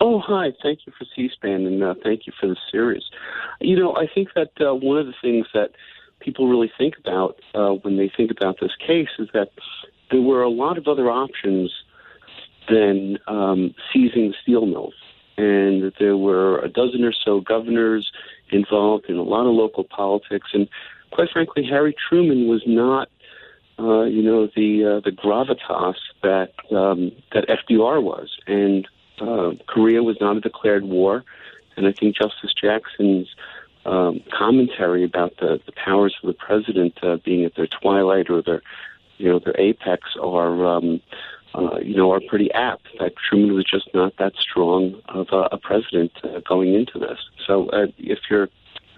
Oh, 0.00 0.20
hi. 0.20 0.52
Thank 0.62 0.80
you 0.86 0.92
for 0.96 1.04
C 1.16 1.28
SPAN 1.32 1.66
and 1.66 1.82
uh, 1.82 1.94
thank 2.04 2.26
you 2.26 2.32
for 2.38 2.46
the 2.46 2.56
series. 2.70 3.02
You 3.60 3.76
know, 3.76 3.96
I 3.96 4.06
think 4.12 4.28
that 4.34 4.50
uh, 4.60 4.74
one 4.74 4.96
of 4.96 5.06
the 5.06 5.14
things 5.20 5.46
that 5.54 5.70
people 6.20 6.48
really 6.48 6.70
think 6.78 6.94
about 6.98 7.36
uh, 7.54 7.70
when 7.82 7.96
they 7.96 8.10
think 8.16 8.30
about 8.30 8.56
this 8.60 8.70
case 8.78 9.08
is 9.18 9.28
that 9.34 9.50
there 10.10 10.20
were 10.20 10.42
a 10.42 10.48
lot 10.48 10.78
of 10.78 10.86
other 10.86 11.10
options 11.10 11.72
than 12.68 13.18
um, 13.26 13.74
seizing 13.92 14.34
steel 14.42 14.66
mills. 14.66 14.94
And 15.36 15.92
there 15.98 16.16
were 16.16 16.58
a 16.60 16.68
dozen 16.68 17.04
or 17.04 17.12
so 17.12 17.40
governors 17.40 18.10
involved 18.50 19.06
in 19.08 19.16
a 19.16 19.22
lot 19.22 19.46
of 19.46 19.54
local 19.54 19.84
politics. 19.84 20.48
And 20.52 20.68
quite 21.10 21.28
frankly, 21.32 21.64
Harry 21.68 21.94
Truman 22.08 22.48
was 22.48 22.62
not, 22.66 23.08
uh, 23.78 24.04
you 24.04 24.22
know, 24.22 24.48
the 24.54 24.98
uh, 24.98 25.00
the 25.04 25.12
gravitas 25.12 25.94
that 26.22 26.52
um, 26.76 27.12
that 27.32 27.46
FDR 27.48 28.02
was. 28.02 28.28
And 28.46 28.86
uh, 29.20 29.52
Korea 29.66 30.02
was 30.02 30.16
not 30.20 30.36
a 30.36 30.40
declared 30.40 30.84
war. 30.84 31.24
And 31.76 31.86
I 31.86 31.92
think 31.92 32.16
Justice 32.16 32.52
Jackson's 32.60 33.28
um, 33.86 34.20
commentary 34.36 35.04
about 35.04 35.36
the, 35.38 35.60
the 35.64 35.72
powers 35.72 36.14
of 36.22 36.26
the 36.26 36.34
president 36.34 36.98
uh, 37.02 37.18
being 37.24 37.44
at 37.44 37.54
their 37.54 37.68
twilight 37.68 38.30
or 38.30 38.42
their, 38.42 38.62
you 39.16 39.28
know, 39.28 39.38
their 39.38 39.58
apex 39.58 40.02
are, 40.20 40.66
um, 40.66 41.00
uh, 41.54 41.78
you 41.78 41.96
know, 41.96 42.12
are 42.12 42.20
pretty 42.28 42.50
apt. 42.52 42.88
That 42.98 43.12
Truman 43.16 43.54
was 43.54 43.64
just 43.64 43.88
not 43.94 44.14
that 44.18 44.32
strong 44.36 45.00
of 45.08 45.28
a, 45.32 45.48
a 45.52 45.58
president 45.58 46.12
uh, 46.24 46.40
going 46.46 46.74
into 46.74 46.98
this. 46.98 47.18
So 47.46 47.68
uh, 47.70 47.86
if 47.96 48.18
you're 48.28 48.48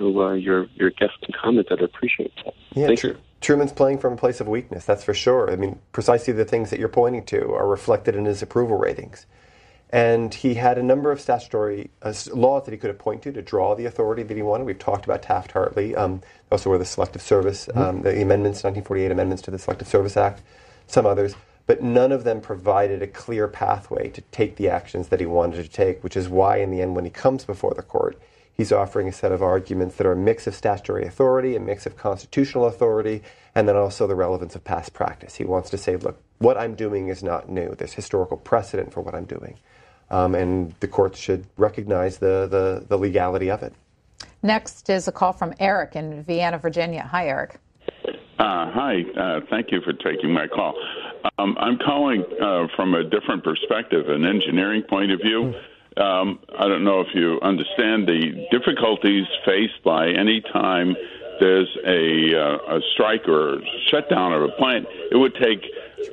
uh, 0.01 0.33
your 0.33 0.67
your 0.75 0.91
guest 0.91 1.13
can 1.23 1.35
comment, 1.39 1.69
I'd 1.71 1.83
appreciate 1.83 2.33
that. 2.45 2.55
Yeah, 2.75 2.87
Thank 2.87 3.01
Tr- 3.01 3.07
you. 3.09 3.17
Truman's 3.41 3.73
playing 3.73 3.99
from 3.99 4.15
a 4.15 4.17
place 4.17 4.41
of 4.41 4.49
weakness, 4.49 4.85
that's 4.85 5.05
for 5.05 5.15
sure. 5.15 5.51
I 5.51 5.57
mean, 5.57 5.79
precisely 5.93 6.33
the 6.33 6.45
things 6.45 6.71
that 6.71 6.79
you're 6.79 6.89
pointing 6.89 7.25
to 7.27 7.53
are 7.53 7.67
reflected 7.67 8.15
in 8.15 8.27
his 8.27 8.43
approval 8.43 8.77
ratings. 8.77 9.27
And 9.93 10.33
he 10.33 10.55
had 10.55 10.79
a 10.79 10.83
number 10.83 11.11
of 11.11 11.21
statutory 11.21 11.91
uh, 12.03 12.15
laws 12.33 12.65
that 12.65 12.71
he 12.71 12.79
could 12.79 12.89
have 12.89 12.99
pointed 12.99 13.35
to 13.35 13.41
to 13.41 13.43
draw 13.43 13.75
the 13.75 13.87
authority 13.87 14.23
that 14.23 14.37
he 14.37 14.43
wanted. 14.43 14.65
We've 14.65 14.79
talked 14.79 15.05
about 15.05 15.23
Taft 15.23 15.51
Hartley. 15.51 15.97
Um, 15.97 16.23
also, 16.53 16.71
were 16.71 16.79
the 16.79 16.85
Selective 16.85 17.23
Service, 17.23 17.69
um, 17.75 18.03
the 18.03 18.11
amendments, 18.23 18.63
1948 18.63 19.11
amendments 19.11 19.43
to 19.43 19.51
the 19.51 19.59
Selective 19.59 19.89
Service 19.89 20.17
Act, 20.17 20.43
some 20.87 21.07
others. 21.07 21.35
But 21.67 21.83
none 21.83 22.13
of 22.13 22.25
them 22.25 22.41
provided 22.41 23.03
a 23.03 23.07
clear 23.07 23.47
pathway 23.47 24.09
to 24.11 24.21
take 24.33 24.57
the 24.57 24.69
actions 24.69 25.09
that 25.09 25.21
he 25.21 25.27
wanted 25.27 25.63
to 25.63 25.69
take, 25.69 26.03
which 26.03 26.17
is 26.17 26.29
why, 26.29 26.59
in 26.59 26.71
the 26.71 26.83
end, 26.83 26.97
when 26.97 27.05
he 27.05 27.11
comes 27.11 27.45
before 27.45 27.75
the 27.75 27.83
court, 27.83 28.21
he's 28.53 28.73
offering 28.73 29.09
a 29.09 29.13
set 29.13 29.33
of 29.33 29.43
arguments 29.43 29.97
that 29.97 30.07
are 30.07 30.13
a 30.13 30.17
mix 30.17 30.47
of 30.47 30.55
statutory 30.55 31.05
authority, 31.05 31.55
a 31.57 31.61
mix 31.61 31.87
of 31.87 31.97
constitutional 31.97 32.67
authority, 32.67 33.23
and 33.55 33.69
then 33.69 33.77
also 33.77 34.07
the 34.07 34.15
relevance 34.15 34.55
of 34.55 34.65
past 34.65 34.93
practice. 34.93 35.37
He 35.37 35.45
wants 35.45 35.71
to 35.71 35.79
say, 35.79 35.97
look, 35.97 36.21
what 36.39 36.57
I'm 36.57 36.75
doing 36.75 37.09
is 37.09 37.23
not 37.23 37.49
new. 37.49 37.75
There's 37.75 37.93
historical 37.93 38.37
precedent 38.37 38.93
for 38.93 39.01
what 39.01 39.15
I'm 39.15 39.25
doing. 39.25 39.59
Um, 40.11 40.35
and 40.35 40.75
the 40.81 40.89
courts 40.89 41.19
should 41.19 41.47
recognize 41.57 42.19
the, 42.19 42.49
the, 42.51 42.85
the 42.89 42.97
legality 42.97 43.51
of 43.51 43.63
it. 43.63 43.73
Next 44.43 44.91
is 44.91 45.07
a 45.07 45.13
call 45.13 45.33
from 45.33 45.55
Eric 45.61 45.97
in 45.97 46.23
Vienna, 46.23 46.59
Virginia. 46.59 47.09
Hi, 47.11 47.29
Eric. 47.29 47.59
Uh, 48.41 48.71
hi, 48.73 49.03
uh, 49.19 49.41
thank 49.51 49.71
you 49.71 49.83
for 49.83 49.93
taking 49.93 50.33
my 50.33 50.47
call. 50.47 50.75
Um, 51.39 51.57
I'm 51.61 51.79
calling 51.79 52.25
uh, 52.41 52.69
from 52.75 52.95
a 52.95 53.05
different 53.05 53.45
perspective, 53.45 54.09
an 54.09 54.25
engineering 54.25 54.83
point 54.89 55.13
of 55.13 55.21
view. 55.21 55.53
Um, 56.03 56.39
I 56.59 56.67
don't 56.67 56.83
know 56.83 57.01
if 57.01 57.09
you 57.15 57.39
understand 57.43 58.09
the 58.09 58.47
difficulties 58.51 59.27
faced 59.45 59.85
by 59.85 60.09
any 60.09 60.41
time 60.53 60.97
there's 61.39 61.69
a, 61.87 62.35
uh, 62.35 62.77
a 62.77 62.81
strike 62.95 63.29
or 63.29 63.59
shutdown 63.91 64.33
of 64.33 64.43
a 64.43 64.49
plant. 64.57 64.87
It 65.11 65.17
would 65.17 65.35
take 65.35 65.65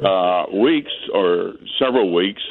uh, 0.03 0.45
weeks 0.53 0.91
or 1.13 1.53
several 1.79 2.13
weeks 2.13 2.41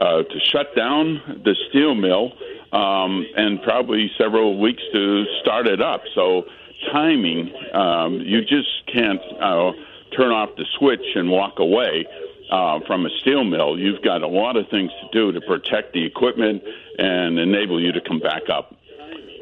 uh, 0.00 0.22
to 0.22 0.40
shut 0.52 0.74
down 0.76 1.42
the 1.44 1.54
steel 1.68 1.94
mill 1.94 2.32
um, 2.72 3.26
and 3.36 3.62
probably 3.62 4.10
several 4.18 4.58
weeks 4.60 4.82
to 4.92 5.24
start 5.42 5.66
it 5.66 5.80
up. 5.80 6.02
So 6.14 6.44
timing, 6.92 7.52
um, 7.74 8.20
you 8.20 8.42
just 8.42 8.68
can't 8.92 9.20
uh, 9.40 9.72
turn 10.16 10.30
off 10.30 10.50
the 10.56 10.66
switch 10.78 11.04
and 11.14 11.30
walk 11.30 11.58
away 11.58 12.06
uh, 12.50 12.80
from 12.86 13.06
a 13.06 13.10
steel 13.20 13.44
mill. 13.44 13.78
You've 13.78 14.02
got 14.02 14.22
a 14.22 14.28
lot 14.28 14.56
of 14.56 14.68
things 14.68 14.90
to 15.02 15.08
do 15.12 15.32
to 15.32 15.40
protect 15.46 15.92
the 15.92 16.04
equipment 16.04 16.62
and 16.98 17.38
enable 17.38 17.80
you 17.80 17.92
to 17.92 18.00
come 18.00 18.20
back 18.20 18.48
up. 18.48 18.74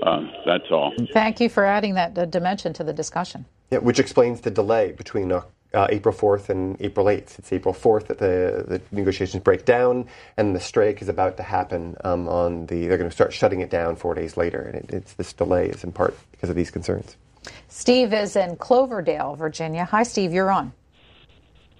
Uh, 0.02 0.26
that's 0.44 0.70
all. 0.70 0.92
Thank 1.12 1.40
you 1.40 1.48
for 1.48 1.64
adding 1.64 1.94
that 1.94 2.16
uh, 2.18 2.26
dimension 2.26 2.72
to 2.74 2.84
the 2.84 2.92
discussion. 2.92 3.46
Yeah, 3.70 3.78
which 3.78 3.98
explains 3.98 4.42
the 4.42 4.50
delay 4.50 4.92
between 4.92 5.28
uh, 5.74 5.86
April 5.90 6.14
4th 6.14 6.48
and 6.48 6.76
April 6.80 7.06
8th. 7.06 7.38
It's 7.38 7.52
April 7.52 7.74
4th 7.74 8.06
that 8.06 8.18
the, 8.18 8.64
the 8.66 8.80
negotiations 8.92 9.42
break 9.42 9.64
down, 9.64 10.06
and 10.36 10.54
the 10.54 10.60
strike 10.60 11.02
is 11.02 11.08
about 11.08 11.36
to 11.36 11.42
happen 11.42 11.96
um, 12.04 12.28
on 12.28 12.66
the. 12.66 12.86
They're 12.86 12.98
going 12.98 13.10
to 13.10 13.14
start 13.14 13.32
shutting 13.32 13.60
it 13.60 13.70
down 13.70 13.96
four 13.96 14.14
days 14.14 14.36
later, 14.36 14.60
and 14.60 14.76
it, 14.76 14.90
it's 14.92 15.12
this 15.14 15.32
delay 15.32 15.68
is 15.68 15.84
in 15.84 15.92
part 15.92 16.16
because 16.32 16.50
of 16.50 16.56
these 16.56 16.70
concerns. 16.70 17.16
Steve 17.68 18.12
is 18.12 18.36
in 18.36 18.56
Cloverdale, 18.56 19.36
Virginia. 19.36 19.84
Hi, 19.84 20.02
Steve. 20.02 20.32
You're 20.32 20.50
on. 20.50 20.72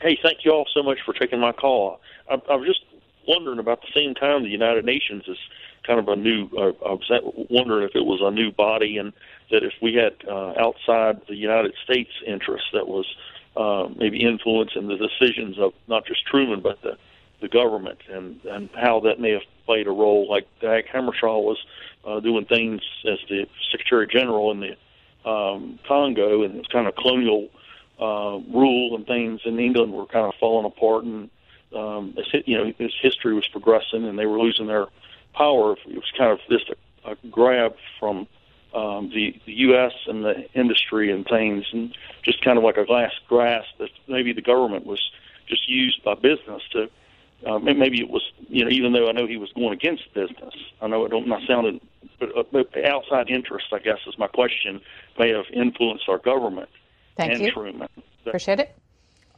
Hey, 0.00 0.18
thank 0.22 0.44
you 0.44 0.52
all 0.52 0.66
so 0.72 0.82
much 0.82 0.98
for 1.04 1.14
taking 1.14 1.40
my 1.40 1.52
call. 1.52 2.00
I, 2.30 2.34
I 2.50 2.56
was 2.56 2.68
just 2.68 2.84
wondering 3.26 3.58
about 3.58 3.80
the 3.80 3.88
same 3.94 4.14
time 4.14 4.42
the 4.42 4.48
United 4.48 4.84
Nations 4.84 5.24
is 5.26 5.38
kind 5.86 5.98
of 5.98 6.08
a 6.08 6.16
new. 6.16 6.48
Uh, 6.56 6.72
I 6.84 6.92
was 6.92 7.10
wondering 7.50 7.88
if 7.88 7.94
it 7.94 8.04
was 8.04 8.20
a 8.22 8.30
new 8.30 8.50
body, 8.52 8.98
and 8.98 9.12
that 9.50 9.62
if 9.62 9.72
we 9.80 9.94
had 9.94 10.14
uh, 10.28 10.54
outside 10.58 11.20
the 11.28 11.36
United 11.36 11.74
States 11.84 12.10
interest 12.26 12.64
that 12.72 12.88
was 12.88 13.06
uh, 13.56 13.88
maybe 13.96 14.22
influencing 14.22 14.88
the 14.88 14.96
decisions 14.96 15.58
of 15.58 15.72
not 15.88 16.06
just 16.06 16.24
Truman 16.26 16.60
but 16.60 16.80
the 16.82 16.96
the 17.40 17.48
government, 17.48 17.98
and 18.10 18.40
and 18.44 18.68
how 18.74 19.00
that 19.00 19.20
may 19.20 19.32
have 19.32 19.42
played 19.66 19.86
a 19.86 19.90
role. 19.90 20.28
Like 20.28 20.46
Dag 20.60 20.86
Hammarskjöld 20.86 21.42
was 21.42 21.58
uh, 22.06 22.20
doing 22.20 22.44
things 22.46 22.80
as 23.04 23.18
the 23.28 23.46
Secretary 23.70 24.06
General 24.06 24.50
in 24.52 24.60
the 24.60 25.30
um, 25.30 25.78
Congo, 25.86 26.42
and 26.44 26.56
it's 26.56 26.68
kind 26.68 26.86
of 26.86 26.94
colonial 26.96 27.48
uh, 28.00 28.38
rule 28.52 28.94
and 28.94 29.06
things 29.06 29.40
in 29.44 29.58
England 29.58 29.92
were 29.92 30.06
kind 30.06 30.26
of 30.26 30.34
falling 30.38 30.66
apart, 30.66 31.04
and 31.04 31.30
um, 31.74 32.16
you 32.46 32.56
know, 32.56 32.72
his 32.78 32.92
history 33.00 33.34
was 33.34 33.46
progressing, 33.48 34.04
and 34.06 34.18
they 34.18 34.26
were 34.26 34.38
losing 34.38 34.66
their 34.66 34.86
power. 35.34 35.72
It 35.86 35.96
was 35.96 36.12
kind 36.16 36.32
of 36.32 36.38
just 36.48 36.70
a, 36.70 37.10
a 37.10 37.16
grab 37.30 37.76
from 37.98 38.26
um, 38.76 39.08
the 39.08 39.34
the 39.46 39.52
U.S. 39.52 39.92
and 40.06 40.24
the 40.24 40.46
industry 40.54 41.10
and 41.10 41.24
things, 41.26 41.64
and 41.72 41.96
just 42.22 42.44
kind 42.44 42.58
of 42.58 42.64
like 42.64 42.76
a 42.76 42.84
glass 42.84 43.12
grasp 43.28 43.68
that 43.78 43.90
maybe 44.06 44.32
the 44.32 44.42
government 44.42 44.86
was 44.86 45.00
just 45.48 45.68
used 45.68 46.04
by 46.04 46.14
business 46.14 46.62
to. 46.72 46.88
May- 47.62 47.74
maybe 47.74 48.00
it 48.00 48.08
was, 48.08 48.22
you 48.48 48.64
know, 48.64 48.70
even 48.70 48.92
though 48.92 49.08
I 49.08 49.12
know 49.12 49.26
he 49.26 49.36
was 49.36 49.52
going 49.52 49.72
against 49.72 50.12
business, 50.14 50.54
I 50.80 50.88
know 50.88 51.04
it 51.04 51.10
don't 51.10 51.28
not 51.28 51.42
sounded, 51.46 51.80
but, 52.18 52.36
uh, 52.36 52.42
but 52.50 52.84
outside 52.84 53.30
interest, 53.30 53.66
I 53.72 53.78
guess, 53.78 53.98
is 54.06 54.18
my 54.18 54.26
question, 54.26 54.80
may 55.18 55.30
have 55.30 55.44
influenced 55.52 56.08
our 56.08 56.18
government 56.18 56.70
Thank 57.16 57.34
and 57.34 57.42
you. 57.42 57.52
Truman. 57.52 57.88
Appreciate 58.26 58.58
it. 58.58 58.76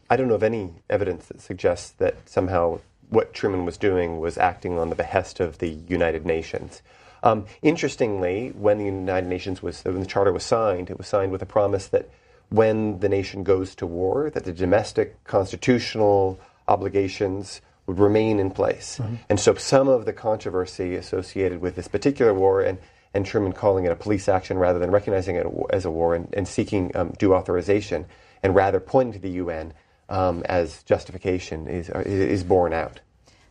I 0.09 0.17
don't 0.17 0.29
know 0.29 0.35
of 0.35 0.43
any 0.43 0.75
evidence 0.89 1.27
that 1.27 1.41
suggests 1.41 1.91
that 1.99 2.29
somehow 2.29 2.81
what 3.11 3.35
Truman 3.35 3.65
was 3.65 3.77
doing 3.77 4.21
was 4.21 4.39
acting 4.39 4.79
on 4.79 4.91
the 4.91 4.97
behest 4.97 5.41
of 5.41 5.59
the 5.59 5.69
United 5.69 6.25
Nations. 6.25 6.83
Um, 7.23 7.47
interestingly, 7.63 8.51
when 8.51 8.79
the 8.79 8.85
United 8.85 9.29
Nations 9.29 9.63
was 9.63 9.85
when 9.85 10.01
the 10.01 10.07
charter 10.07 10.33
was 10.33 10.45
signed, 10.45 10.91
it 10.91 10.99
was 10.99 11.09
signed 11.09 11.33
with 11.33 11.43
a 11.43 11.47
promise 11.47 11.89
that 11.89 12.09
when 12.51 13.01
the 13.01 13.09
nation 13.09 13.45
goes 13.45 13.75
to 13.77 13.87
war, 13.87 14.31
that 14.31 14.45
the 14.45 14.53
domestic 14.53 15.23
constitutional 15.25 16.39
obligations 16.67 17.61
would 17.87 17.99
remain 17.99 18.39
in 18.39 18.51
place. 18.51 19.01
And 19.29 19.41
so 19.41 19.55
some 19.55 19.89
of 19.89 20.05
the 20.05 20.13
controversy 20.13 20.95
associated 20.95 21.61
with 21.61 21.75
this 21.75 21.89
particular 21.89 22.35
war 22.35 22.61
and, 22.61 22.79
and 23.15 23.25
Truman 23.25 23.53
calling 23.53 23.85
it 23.87 23.93
a 23.93 23.97
police 23.97 24.29
action 24.29 24.59
rather 24.59 24.79
than 24.79 24.91
recognizing 24.91 25.37
it 25.37 25.47
as 25.71 25.85
a 25.85 25.91
war 25.91 26.15
and, 26.15 26.33
and 26.35 26.47
seeking 26.47 26.95
um, 26.95 27.13
due 27.19 27.35
authorization 27.35 28.07
and 28.43 28.55
rather 28.55 28.79
pointing 28.79 29.15
to 29.15 29.19
the 29.19 29.31
UN 29.31 29.73
um, 30.09 30.43
as 30.47 30.83
justification 30.85 31.67
is, 31.67 31.89
is 31.91 32.45
borne 32.45 32.73
out. 32.73 33.01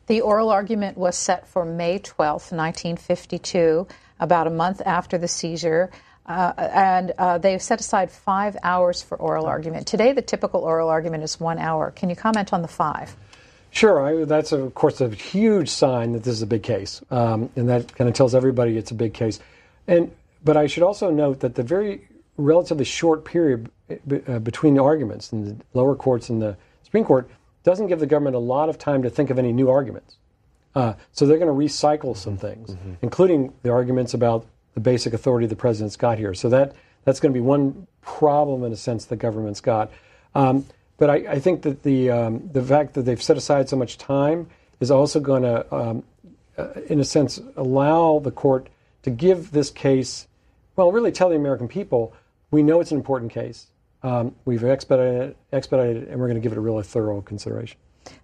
The 0.08 0.22
oral 0.22 0.50
argument 0.50 0.98
was 0.98 1.18
set 1.18 1.48
for 1.48 1.66
May 1.66 2.00
12th, 2.00 2.52
1952, 2.52 3.88
about 4.20 4.48
a 4.48 4.50
month 4.50 4.82
after 4.86 5.18
the 5.18 5.28
seizure. 5.28 5.92
Uh, 6.26 6.54
and 6.58 7.12
uh, 7.18 7.38
they've 7.38 7.62
set 7.62 7.80
aside 7.80 8.12
five 8.12 8.58
hours 8.64 9.02
for 9.02 9.18
oral 9.18 9.46
argument. 9.46 9.86
Today, 9.88 10.14
the 10.14 10.22
typical 10.22 10.62
oral 10.62 10.90
argument 10.90 11.24
is 11.24 11.40
one 11.40 11.60
hour. 11.60 11.92
Can 11.92 12.10
you 12.10 12.16
comment 12.16 12.52
on 12.54 12.62
the 12.62 12.68
five? 12.68 13.16
Sure, 13.70 14.02
I, 14.04 14.26
that's 14.26 14.54
of 14.54 14.74
course 14.74 15.02
a 15.02 15.10
huge 15.10 15.70
sign 15.70 16.14
that 16.14 16.24
this 16.24 16.34
is 16.34 16.42
a 16.42 16.48
big 16.48 16.64
case, 16.64 17.02
um, 17.12 17.50
and 17.56 17.70
that 17.70 17.94
kind 17.96 18.10
of 18.10 18.16
tells 18.16 18.34
everybody 18.34 18.78
it's 18.78 18.92
a 18.92 18.96
big 18.96 19.14
case. 19.14 19.40
And 19.88 20.12
but 20.44 20.56
I 20.58 20.68
should 20.68 20.84
also 20.84 21.12
note 21.12 21.42
that 21.42 21.56
the 21.56 21.64
very 21.64 22.08
relatively 22.38 22.86
short 22.86 23.26
period 23.26 23.70
b- 24.08 24.22
uh, 24.28 24.40
between 24.40 24.74
the 24.74 24.84
arguments 24.84 25.32
in 25.34 25.44
the 25.44 25.56
lower 25.74 25.96
courts 25.96 26.30
and 26.30 26.42
the 26.42 26.56
Supreme 26.84 27.04
Court 27.04 27.30
doesn't 27.64 27.88
give 27.88 28.00
the 28.00 28.08
government 28.08 28.36
a 28.36 28.40
lot 28.40 28.70
of 28.70 28.78
time 28.78 29.04
to 29.04 29.10
think 29.10 29.30
of 29.30 29.38
any 29.38 29.52
new 29.52 29.70
arguments. 29.70 30.18
Uh, 30.76 30.94
so 31.12 31.26
they're 31.26 31.40
going 31.40 31.48
to 31.48 31.66
recycle 31.66 32.16
some 32.16 32.38
things, 32.38 32.76
including 33.02 33.54
the 33.64 33.72
arguments 33.72 34.14
about 34.14 34.46
the 34.76 34.80
basic 34.80 35.14
authority 35.14 35.48
the 35.48 35.56
president's 35.56 35.96
got 35.96 36.18
here. 36.18 36.34
So 36.34 36.50
that 36.50 36.76
that's 37.04 37.20
going 37.20 37.34
to 37.34 37.38
be 37.38 37.42
one 37.42 37.88
problem 38.02 38.64
in 38.64 38.72
a 38.72 38.76
sense 38.76 39.06
the 39.06 39.16
government's 39.16 39.62
got. 39.62 39.92
Um, 40.36 40.66
but 40.98 41.10
I, 41.10 41.16
I 41.16 41.40
think 41.40 41.64
that 41.64 41.84
the 41.84 42.12
um, 42.12 42.50
the 42.52 42.62
fact 42.62 42.94
that 42.94 43.04
they've 43.04 43.22
set 43.22 43.38
aside 43.38 43.70
so 43.70 43.76
much 43.76 43.98
time 43.98 44.50
is 44.80 44.92
also 44.92 45.20
going 45.20 45.44
to, 45.44 45.76
um, 45.76 46.04
uh, 46.58 46.74
in 46.88 47.00
a 47.00 47.04
sense, 47.04 47.40
allow 47.56 48.20
the 48.20 48.32
court 48.32 48.68
to 49.04 49.10
give 49.10 49.52
this 49.52 49.72
case, 49.72 50.28
well, 50.76 50.92
really 50.92 51.12
tell 51.12 51.30
the 51.30 51.36
American 51.36 51.68
people 51.68 52.14
we 52.52 52.64
know 52.64 52.80
it's 52.80 52.92
an 52.92 52.98
important 52.98 53.32
case. 53.32 53.68
Um, 54.08 54.36
we've 54.46 54.64
expedited 54.64 55.32
it, 55.32 55.38
expedited 55.52 56.08
and 56.08 56.18
we're 56.18 56.28
going 56.28 56.36
to 56.36 56.42
give 56.42 56.54
it 56.54 56.58
a 56.58 56.62
really 56.62 56.84
thorough 56.84 57.20
consideration. 57.20 57.78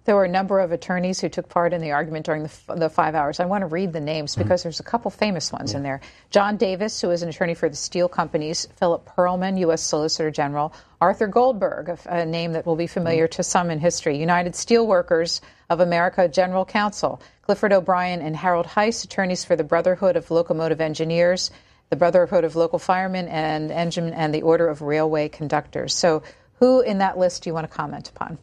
There 0.05 0.15
were 0.15 0.23
a 0.23 0.29
number 0.29 0.61
of 0.61 0.71
attorneys 0.71 1.19
who 1.19 1.27
took 1.27 1.49
part 1.49 1.73
in 1.73 1.81
the 1.81 1.91
argument 1.91 2.25
during 2.25 2.43
the, 2.43 2.49
f- 2.49 2.77
the 2.77 2.89
five 2.89 3.15
hours. 3.15 3.41
I 3.41 3.45
want 3.45 3.63
to 3.63 3.65
read 3.65 3.91
the 3.91 3.99
names 3.99 4.34
because 4.34 4.61
mm-hmm. 4.61 4.67
there's 4.67 4.79
a 4.79 4.84
couple 4.84 5.11
famous 5.11 5.51
ones 5.51 5.71
yeah. 5.71 5.77
in 5.77 5.84
there. 5.84 5.99
John 6.29 6.55
Davis, 6.55 7.01
who 7.01 7.11
is 7.11 7.21
an 7.21 7.27
attorney 7.27 7.53
for 7.53 7.67
the 7.67 7.75
steel 7.75 8.07
companies, 8.07 8.65
Philip 8.77 9.09
Perlman, 9.13 9.59
U.S. 9.59 9.81
Solicitor 9.81 10.31
General, 10.31 10.73
Arthur 11.01 11.27
Goldberg, 11.27 11.89
a, 11.89 11.97
a 12.05 12.25
name 12.25 12.53
that 12.53 12.65
will 12.65 12.77
be 12.77 12.88
familiar 12.88 13.27
mm-hmm. 13.27 13.36
to 13.36 13.43
some 13.43 13.69
in 13.69 13.79
history, 13.79 14.17
United 14.17 14.53
Steelworkers 14.53 15.41
of 15.69 15.81
America 15.81 16.29
General 16.29 16.63
Counsel, 16.63 17.21
Clifford 17.41 17.73
O'Brien 17.73 18.21
and 18.21 18.38
Harold 18.38 18.67
Heiss, 18.67 19.03
attorneys 19.03 19.43
for 19.43 19.57
the 19.57 19.65
Brotherhood 19.65 20.15
of 20.15 20.31
Locomotive 20.31 20.79
Engineers, 20.79 21.51
the 21.94 21.98
Brotherhood 21.98 22.44
of 22.44 22.56
Local 22.56 22.80
Firemen, 22.80 23.28
and 23.28 23.72
Engine 23.72 24.14
and 24.14 24.34
the 24.34 24.41
Order 24.41 24.68
of 24.68 24.82
Railway 24.82 25.30
Conductors. 25.30 25.94
So, 25.94 26.24
who 26.56 26.82
in 26.82 26.98
that 26.98 27.20
list 27.20 27.44
do 27.44 27.52
you 27.52 27.54
want 27.54 27.70
to 27.70 27.78
comment 27.78 28.10
upon? 28.10 28.39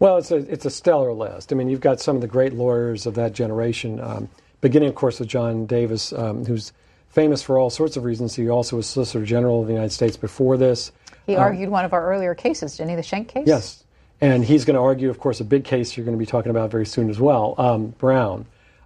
Well, 0.00 0.18
it's 0.18 0.30
a 0.30 0.36
it's 0.36 0.66
a 0.66 0.70
stellar 0.70 1.14
list. 1.14 1.50
I 1.50 1.56
mean, 1.56 1.70
you've 1.70 1.80
got 1.80 1.98
some 1.98 2.14
of 2.14 2.20
the 2.20 2.28
great 2.28 2.52
lawyers 2.52 3.06
of 3.06 3.14
that 3.14 3.32
generation, 3.32 4.00
um, 4.00 4.28
beginning, 4.60 4.90
of 4.90 4.96
course, 4.96 5.18
with 5.18 5.30
John 5.30 5.64
Davis, 5.64 6.12
um, 6.12 6.44
who's 6.44 6.74
famous 7.08 7.42
for 7.42 7.58
all 7.58 7.70
sorts 7.70 7.96
of 7.96 8.04
reasons. 8.04 8.34
He 8.34 8.50
also 8.50 8.76
was 8.76 8.86
Solicitor 8.86 9.24
General 9.24 9.62
of 9.62 9.66
the 9.66 9.72
United 9.72 9.92
States 9.92 10.18
before 10.18 10.58
this. 10.58 10.92
He 11.26 11.36
um, 11.36 11.42
argued 11.42 11.70
one 11.70 11.86
of 11.86 11.94
our 11.94 12.06
earlier 12.12 12.34
cases, 12.34 12.76
didn't 12.76 12.90
he? 12.90 12.96
The 12.96 13.02
Schenck 13.02 13.28
case. 13.28 13.46
Yes, 13.46 13.82
and 14.20 14.44
he's 14.44 14.66
going 14.66 14.74
to 14.74 14.82
argue, 14.82 15.08
of 15.08 15.18
course, 15.18 15.40
a 15.40 15.44
big 15.44 15.64
case 15.64 15.96
you're 15.96 16.04
going 16.04 16.18
to 16.18 16.22
be 16.22 16.26
talking 16.26 16.50
about 16.50 16.70
very 16.70 16.84
soon 16.84 17.08
as 17.08 17.18
well, 17.18 17.54
um, 17.56 17.86
Brown. 17.96 18.44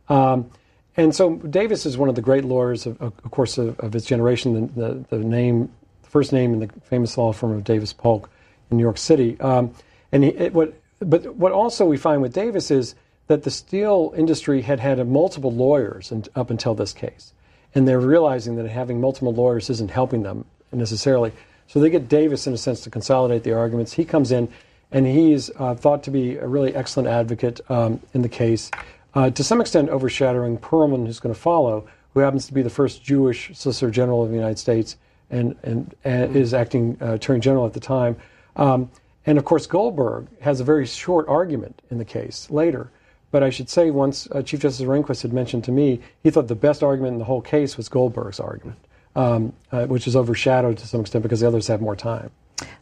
Um, 0.08 0.50
and 0.98 1.14
so 1.14 1.36
Davis 1.36 1.86
is 1.86 1.96
one 1.96 2.08
of 2.08 2.14
the 2.14 2.22
great 2.22 2.44
lawyers, 2.44 2.84
of, 2.86 3.00
of 3.00 3.30
course, 3.30 3.56
of, 3.56 3.78
of, 3.80 3.92
his 3.92 4.04
generation. 4.04 4.70
The, 4.74 4.80
the, 4.80 5.16
the, 5.16 5.18
name, 5.18 5.70
the 6.02 6.10
first 6.10 6.32
name 6.32 6.52
in 6.52 6.60
the 6.60 6.68
famous 6.82 7.16
law 7.16 7.32
firm 7.32 7.52
of 7.52 7.64
Davis 7.64 7.92
Polk 7.92 8.28
in 8.70 8.76
New 8.76 8.82
York 8.82 8.98
City. 8.98 9.40
Um, 9.40 9.72
and 10.12 10.24
he, 10.24 10.30
it, 10.30 10.52
what 10.52 10.74
but 11.00 11.36
what 11.36 11.52
also 11.52 11.86
we 11.86 11.96
find 11.96 12.20
with 12.20 12.32
Davis 12.34 12.70
is 12.70 12.94
that 13.28 13.44
the 13.44 13.50
steel 13.50 14.12
industry 14.16 14.62
had 14.62 14.80
had 14.80 15.06
multiple 15.06 15.52
lawyers 15.52 16.12
up 16.34 16.50
until 16.50 16.74
this 16.74 16.92
case. 16.92 17.32
And 17.74 17.86
they're 17.86 18.00
realizing 18.00 18.56
that 18.56 18.68
having 18.68 19.00
multiple 19.00 19.32
lawyers 19.32 19.70
isn't 19.70 19.90
helping 19.90 20.22
them 20.22 20.44
necessarily. 20.72 21.32
So 21.66 21.80
they 21.80 21.90
get 21.90 22.08
Davis, 22.08 22.46
in 22.46 22.54
a 22.54 22.56
sense, 22.56 22.80
to 22.80 22.90
consolidate 22.90 23.44
the 23.44 23.52
arguments. 23.52 23.92
He 23.92 24.04
comes 24.06 24.32
in, 24.32 24.48
and 24.90 25.06
he's 25.06 25.50
uh, 25.56 25.74
thought 25.74 26.02
to 26.04 26.10
be 26.10 26.36
a 26.36 26.46
really 26.46 26.74
excellent 26.74 27.08
advocate 27.08 27.60
um, 27.70 28.00
in 28.14 28.22
the 28.22 28.28
case, 28.28 28.70
uh, 29.18 29.28
to 29.30 29.42
some 29.42 29.60
extent 29.60 29.88
overshadowing 29.88 30.56
Perlman, 30.56 31.04
who's 31.04 31.18
going 31.18 31.34
to 31.34 31.40
follow, 31.40 31.88
who 32.14 32.20
happens 32.20 32.46
to 32.46 32.54
be 32.54 32.62
the 32.62 32.70
first 32.70 33.02
Jewish 33.02 33.50
Solicitor 33.52 33.90
General 33.90 34.22
of 34.22 34.28
the 34.28 34.36
United 34.36 34.60
States 34.60 34.96
and, 35.28 35.56
and, 35.64 35.92
and 36.04 36.36
is 36.36 36.54
acting 36.54 36.96
uh, 37.02 37.14
Attorney 37.14 37.40
General 37.40 37.66
at 37.66 37.72
the 37.72 37.80
time. 37.80 38.14
Um, 38.54 38.88
and 39.26 39.36
of 39.36 39.44
course, 39.44 39.66
Goldberg 39.66 40.28
has 40.40 40.60
a 40.60 40.64
very 40.64 40.86
short 40.86 41.26
argument 41.26 41.82
in 41.90 41.98
the 41.98 42.04
case 42.04 42.48
later. 42.48 42.92
But 43.32 43.42
I 43.42 43.50
should 43.50 43.68
say, 43.68 43.90
once 43.90 44.28
uh, 44.30 44.42
Chief 44.42 44.60
Justice 44.60 44.86
Rehnquist 44.86 45.22
had 45.22 45.32
mentioned 45.32 45.64
to 45.64 45.72
me, 45.72 46.00
he 46.22 46.30
thought 46.30 46.46
the 46.46 46.54
best 46.54 46.84
argument 46.84 47.14
in 47.14 47.18
the 47.18 47.24
whole 47.24 47.42
case 47.42 47.76
was 47.76 47.88
Goldberg's 47.88 48.38
argument, 48.38 48.78
um, 49.16 49.52
uh, 49.72 49.86
which 49.86 50.06
is 50.06 50.14
overshadowed 50.14 50.78
to 50.78 50.86
some 50.86 51.00
extent 51.00 51.24
because 51.24 51.40
the 51.40 51.48
others 51.48 51.66
have 51.66 51.80
more 51.80 51.96
time. 51.96 52.30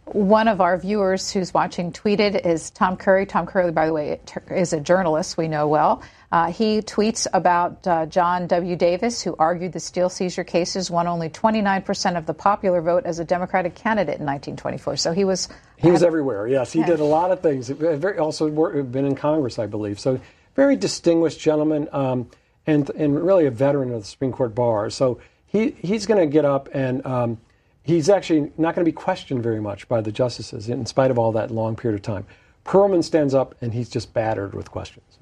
One 0.04 0.48
of 0.48 0.60
our 0.60 0.78
viewers 0.78 1.32
who's 1.32 1.52
watching 1.52 1.92
tweeted 1.92 2.46
is 2.46 2.70
Tom 2.70 2.96
Curry. 2.96 3.26
Tom 3.26 3.46
Curry, 3.46 3.72
by 3.72 3.86
the 3.86 3.92
way, 3.92 4.20
is 4.50 4.72
a 4.72 4.80
journalist 4.80 5.36
we 5.36 5.48
know 5.48 5.66
well. 5.66 6.02
Uh, 6.32 6.50
he 6.50 6.80
tweets 6.80 7.26
about 7.32 7.86
uh, 7.86 8.06
John 8.06 8.46
W. 8.46 8.76
Davis, 8.76 9.22
who 9.22 9.36
argued 9.38 9.72
the 9.72 9.80
steel 9.80 10.08
seizure 10.08 10.44
cases 10.44 10.90
won 10.90 11.06
only 11.06 11.28
29% 11.28 12.16
of 12.16 12.26
the 12.26 12.34
popular 12.34 12.80
vote 12.80 13.04
as 13.06 13.18
a 13.18 13.24
Democratic 13.24 13.74
candidate 13.74 14.18
in 14.18 14.26
1924. 14.26 14.96
So 14.96 15.12
he 15.12 15.24
was. 15.24 15.48
He 15.76 15.90
was 15.90 16.02
everywhere, 16.02 16.48
yes. 16.48 16.72
He 16.72 16.80
yeah. 16.80 16.86
did 16.86 17.00
a 17.00 17.04
lot 17.04 17.30
of 17.30 17.40
things. 17.40 17.68
Very, 17.68 18.18
also 18.18 18.48
been 18.82 19.04
in 19.04 19.14
Congress, 19.14 19.58
I 19.58 19.66
believe. 19.66 20.00
So 20.00 20.20
very 20.54 20.74
distinguished 20.74 21.38
gentleman 21.38 21.88
um, 21.92 22.30
and, 22.66 22.88
and 22.90 23.22
really 23.22 23.46
a 23.46 23.50
veteran 23.50 23.92
of 23.92 24.00
the 24.00 24.06
Supreme 24.06 24.32
Court 24.32 24.54
bar. 24.54 24.90
So 24.90 25.20
he, 25.46 25.70
he's 25.70 26.06
going 26.06 26.20
to 26.20 26.26
get 26.26 26.44
up 26.44 26.68
and. 26.72 27.04
Um, 27.06 27.38
he's 27.86 28.08
actually 28.08 28.52
not 28.58 28.74
going 28.74 28.84
to 28.84 28.90
be 28.90 28.92
questioned 28.92 29.42
very 29.42 29.60
much 29.60 29.88
by 29.88 30.00
the 30.00 30.12
justices 30.12 30.68
in 30.68 30.84
spite 30.86 31.10
of 31.10 31.18
all 31.18 31.32
that 31.32 31.50
long 31.50 31.76
period 31.76 31.94
of 31.94 32.02
time. 32.02 32.26
Perlman 32.64 33.04
stands 33.04 33.32
up 33.32 33.54
and 33.60 33.72
he's 33.72 33.88
just 33.88 34.12
battered 34.12 34.54
with 34.54 34.70
questions. 34.70 35.18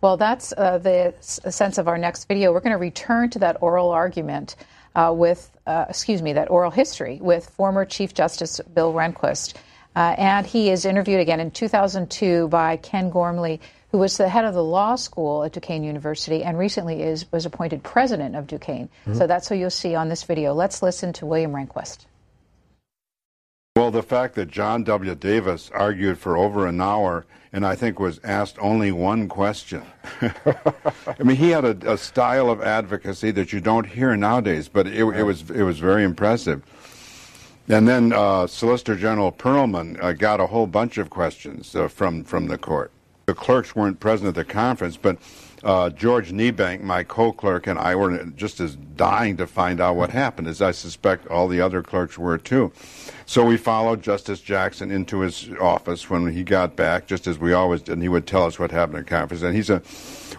Well, 0.00 0.16
that's 0.16 0.52
uh, 0.56 0.78
the 0.78 1.14
sense 1.20 1.78
of 1.78 1.88
our 1.88 1.98
next 1.98 2.28
video. 2.28 2.52
We're 2.52 2.60
going 2.60 2.72
to 2.72 2.78
return 2.78 3.30
to 3.30 3.38
that 3.40 3.62
oral 3.62 3.90
argument 3.90 4.56
uh, 4.94 5.12
with, 5.16 5.50
uh, 5.66 5.86
excuse 5.88 6.22
me, 6.22 6.34
that 6.34 6.50
oral 6.50 6.70
history 6.70 7.18
with 7.20 7.48
former 7.50 7.84
Chief 7.84 8.14
Justice 8.14 8.60
Bill 8.74 8.92
Rehnquist. 8.92 9.54
Uh, 9.94 10.14
and 10.16 10.46
he 10.46 10.70
is 10.70 10.84
interviewed 10.84 11.20
again 11.20 11.40
in 11.40 11.50
2002 11.50 12.48
by 12.48 12.76
Ken 12.78 13.10
Gormley, 13.10 13.60
who 13.90 13.98
was 13.98 14.16
the 14.16 14.28
head 14.28 14.44
of 14.46 14.54
the 14.54 14.64
law 14.64 14.96
school 14.96 15.44
at 15.44 15.52
Duquesne 15.52 15.84
University 15.84 16.42
and 16.42 16.58
recently 16.58 17.02
is 17.02 17.30
was 17.30 17.44
appointed 17.44 17.82
president 17.82 18.34
of 18.34 18.46
Duquesne. 18.46 18.88
Mm-hmm. 19.06 19.18
So 19.18 19.26
that's 19.26 19.50
what 19.50 19.58
you'll 19.58 19.70
see 19.70 19.94
on 19.94 20.08
this 20.08 20.22
video. 20.22 20.54
Let's 20.54 20.82
listen 20.82 21.12
to 21.14 21.26
William 21.26 21.52
Rehnquist. 21.52 22.06
Well, 23.76 23.90
the 23.90 24.02
fact 24.02 24.34
that 24.36 24.48
John 24.48 24.84
W. 24.84 25.14
Davis 25.14 25.70
argued 25.72 26.18
for 26.18 26.36
over 26.36 26.66
an 26.66 26.80
hour 26.80 27.26
and 27.52 27.66
I 27.66 27.74
think 27.74 28.00
was 28.00 28.18
asked 28.24 28.56
only 28.58 28.92
one 28.92 29.28
question. 29.28 29.82
I 30.20 31.22
mean, 31.22 31.36
he 31.36 31.50
had 31.50 31.64
a, 31.64 31.92
a, 31.92 31.98
style 31.98 32.48
of 32.48 32.62
advocacy 32.62 33.30
that 33.32 33.52
you 33.52 33.60
don't 33.60 33.86
hear 33.86 34.16
nowadays, 34.16 34.68
but 34.68 34.86
it, 34.86 35.02
it 35.02 35.22
was 35.22 35.50
it 35.50 35.62
was 35.62 35.78
very 35.78 36.02
impressive. 36.02 36.62
And 37.68 37.86
then 37.86 38.12
uh, 38.12 38.46
Solicitor 38.46 38.96
General 38.96 39.30
Perlman 39.30 40.02
uh, 40.02 40.12
got 40.12 40.40
a 40.40 40.46
whole 40.46 40.66
bunch 40.66 40.98
of 40.98 41.10
questions 41.10 41.76
uh, 41.76 41.88
from 41.88 42.24
from 42.24 42.46
the 42.46 42.58
court. 42.58 42.90
The 43.26 43.34
clerks 43.34 43.76
weren't 43.76 44.00
present 44.00 44.28
at 44.28 44.34
the 44.34 44.44
conference, 44.44 44.96
but 44.96 45.18
uh, 45.64 45.90
George 45.90 46.32
Niebank, 46.32 46.82
my 46.82 47.04
co-clerk, 47.04 47.66
and 47.66 47.78
I 47.78 47.94
were 47.94 48.24
just 48.36 48.60
as 48.60 48.76
dying 48.76 49.36
to 49.36 49.46
find 49.46 49.80
out 49.80 49.96
what 49.96 50.10
happened, 50.10 50.48
as 50.48 50.60
I 50.60 50.72
suspect 50.72 51.26
all 51.28 51.48
the 51.48 51.60
other 51.60 51.82
clerks 51.82 52.18
were 52.18 52.38
too. 52.38 52.72
So 53.26 53.44
we 53.44 53.56
followed 53.56 54.02
Justice 54.02 54.40
Jackson 54.40 54.90
into 54.90 55.20
his 55.20 55.48
office 55.60 56.10
when 56.10 56.32
he 56.32 56.42
got 56.42 56.76
back, 56.76 57.06
just 57.06 57.26
as 57.26 57.38
we 57.38 57.52
always 57.52 57.82
did, 57.82 57.92
and 57.92 58.02
he 58.02 58.08
would 58.08 58.26
tell 58.26 58.44
us 58.44 58.58
what 58.58 58.70
happened 58.70 58.98
at 58.98 59.06
conference. 59.06 59.42
And 59.42 59.54
he 59.54 59.62
said, 59.62 59.82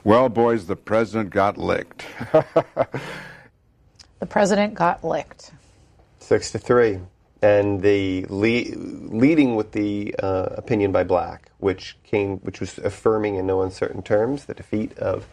"Well, 0.03 0.29
boys, 0.29 0.67
the 0.67 0.75
president 0.75 1.29
got 1.29 1.57
licked." 1.57 2.05
the 4.19 4.25
president 4.27 4.73
got 4.73 5.03
licked. 5.03 5.51
Six 6.19 6.51
to 6.51 6.59
three 6.59 6.99
and 7.43 7.81
the 7.81 8.25
le- 8.29 8.73
leading 9.13 9.57
with 9.57 9.73
the 9.73 10.15
uh, 10.23 10.47
opinion 10.51 10.93
by 10.93 11.03
Black, 11.03 11.51
which 11.59 11.97
came, 12.03 12.37
which 12.37 12.61
was 12.61 12.77
affirming 12.77 13.35
in 13.35 13.45
no 13.45 13.61
uncertain 13.61 14.01
terms 14.01 14.45
the 14.45 14.53
defeat 14.53 14.97
of 14.97 15.27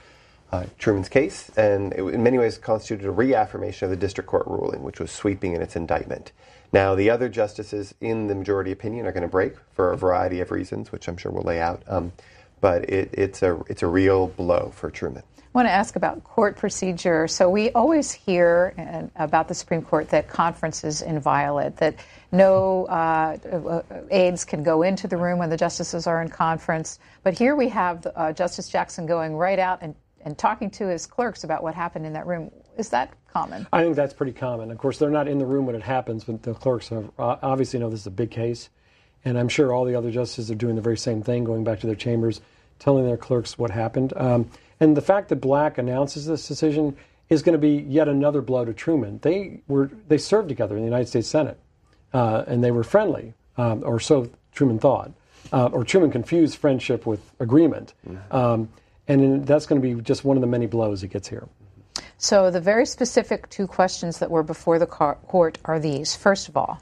uh, 0.51 0.67
Truman's 0.77 1.09
case, 1.09 1.51
and 1.57 1.93
it, 1.93 2.03
in 2.03 2.25
many 2.25 2.37
ways 2.37 2.59
constituted 2.59 3.07
a 3.07 3.13
reaffirmation 3.13 3.85
of 3.85 3.91
the 3.91 3.97
district 3.97 4.29
court 4.29 4.45
ruling, 4.49 4.83
which 4.83 4.99
was 4.99 5.13
sweeping 5.13 5.55
in 5.55 5.63
its 5.63 5.77
indictment. 5.77 6.33
Now, 6.73 6.97
the 6.97 7.11
other 7.11 7.29
justices 7.29 7.95
in 8.01 8.27
the 8.27 8.35
majority 8.35 8.73
opinion 8.73 9.07
are 9.07 9.13
going 9.13 9.23
to 9.23 9.29
break 9.29 9.55
for 9.73 9.93
a 9.93 9.97
variety 9.97 10.41
of 10.41 10.51
reasons, 10.51 10.91
which 10.91 11.07
I'm 11.07 11.17
sure 11.17 11.31
we'll 11.31 11.45
lay 11.45 11.61
out. 11.61 11.85
Um, 11.87 12.13
but 12.61 12.91
it, 12.91 13.11
it's 13.13 13.43
a 13.43 13.63
it's 13.69 13.83
a 13.83 13.87
real 13.87 14.27
blow 14.27 14.73
for 14.75 14.91
Truman. 14.91 15.23
Want 15.53 15.67
to 15.67 15.73
ask 15.73 15.97
about 15.97 16.23
court 16.23 16.57
procedure. 16.57 17.27
So 17.27 17.51
we 17.51 17.71
always 17.73 18.13
hear 18.13 19.11
about 19.17 19.49
the 19.49 19.55
Supreme 19.55 19.83
Court 19.83 20.09
that 20.11 20.29
conference 20.29 20.85
is 20.85 21.03
inviolate, 21.03 21.77
that 21.79 21.97
no 22.31 22.85
uh, 22.85 23.37
uh, 23.53 23.83
aides 24.13 24.45
can 24.45 24.63
go 24.63 24.83
into 24.83 25.09
the 25.09 25.17
room 25.17 25.41
when 25.41 25.51
the 25.51 25.57
justices 25.57 26.07
are 26.07 26.23
in 26.23 26.29
conference. 26.29 27.01
But 27.25 27.37
here 27.37 27.57
we 27.57 27.69
have 27.69 28.07
uh, 28.15 28.33
Justice 28.33 28.69
Jackson 28.69 29.07
going 29.07 29.35
right 29.35 29.59
out 29.59 29.81
and, 29.83 29.97
and 30.25 30.39
talking 30.39 30.71
to 30.71 30.87
his 30.87 31.05
clerks 31.05 31.43
about 31.43 31.65
what 31.65 31.75
happened 31.75 32.07
in 32.07 32.13
that 32.13 32.29
room. 32.29 32.53
Is 32.79 32.91
that 32.91 33.13
common? 33.33 33.67
I 33.73 33.83
think 33.83 33.97
that's 33.97 34.15
pretty 34.15 34.33
common. 34.33 34.71
Of 34.71 34.79
course, 34.79 34.99
they're 34.99 35.11
not 35.11 35.27
in 35.27 35.39
the 35.39 35.47
room 35.47 35.67
when 35.67 35.75
it 35.75 35.83
happens, 35.83 36.23
but 36.23 36.45
the 36.45 36.55
clerks 36.55 36.91
have, 36.91 37.11
uh, 37.19 37.39
obviously 37.43 37.81
know 37.81 37.91
this 37.91 38.01
is 38.01 38.07
a 38.07 38.13
big 38.13 38.31
case. 38.31 38.71
And 39.25 39.37
I'm 39.37 39.49
sure 39.49 39.75
all 39.75 39.85
the 39.85 39.97
other 39.97 40.13
justices 40.13 40.49
are 40.53 40.55
doing 40.55 40.77
the 40.77 40.81
very 40.81 40.97
same 40.97 41.25
thing, 41.25 41.43
going 41.43 41.65
back 41.65 41.81
to 41.81 41.89
their 41.89 41.97
chambers, 41.97 42.41
telling 42.79 43.05
their 43.05 43.17
clerks 43.17 43.59
what 43.59 43.73
happened. 43.73 44.13
Um, 44.17 44.49
and 44.81 44.97
the 44.97 45.03
fact 45.03 45.29
that 45.29 45.37
Black 45.37 45.79
announces 45.79 46.27
this 46.27 46.49
decision 46.49 46.97
is 47.29 47.43
going 47.43 47.53
to 47.53 47.59
be 47.59 47.85
yet 47.89 48.09
another 48.09 48.43
blow 48.43 48.65
to 48.65 48.75
Truman. 48.75 49.21
They 49.23 49.63
were 49.69 49.91
they 50.09 50.19
served 50.19 50.49
together 50.49 50.77
in 50.77 50.83
the 50.83 50.87
United 50.89 51.07
States 51.07 51.29
Senate, 51.29 51.59
uh, 52.13 52.45
and 52.47 52.65
they 52.65 52.71
were 52.73 52.83
friendly, 52.83 53.35
um, 53.57 53.83
or 53.85 54.01
so 54.01 54.29
Truman 54.53 54.79
thought, 54.79 55.13
uh, 55.53 55.67
or 55.67 55.85
Truman 55.85 56.11
confused 56.11 56.59
friendship 56.59 57.07
with 57.07 57.21
agreement, 57.39 57.95
mm-hmm. 58.09 58.37
um, 58.37 58.69
and 59.07 59.23
in, 59.23 59.45
that's 59.45 59.67
going 59.67 59.81
to 59.81 59.95
be 59.95 60.01
just 60.03 60.25
one 60.25 60.37
of 60.37 60.41
the 60.41 60.47
many 60.47 60.67
blows 60.67 61.03
he 61.03 61.09
gets 61.09 61.29
here. 61.29 61.47
So 62.19 62.51
the 62.51 62.61
very 62.61 62.85
specific 62.85 63.49
two 63.49 63.67
questions 63.67 64.19
that 64.19 64.31
were 64.31 64.43
before 64.43 64.79
the 64.79 64.87
court 64.87 65.59
are 65.65 65.79
these: 65.79 66.17
First 66.17 66.49
of 66.49 66.57
all, 66.57 66.81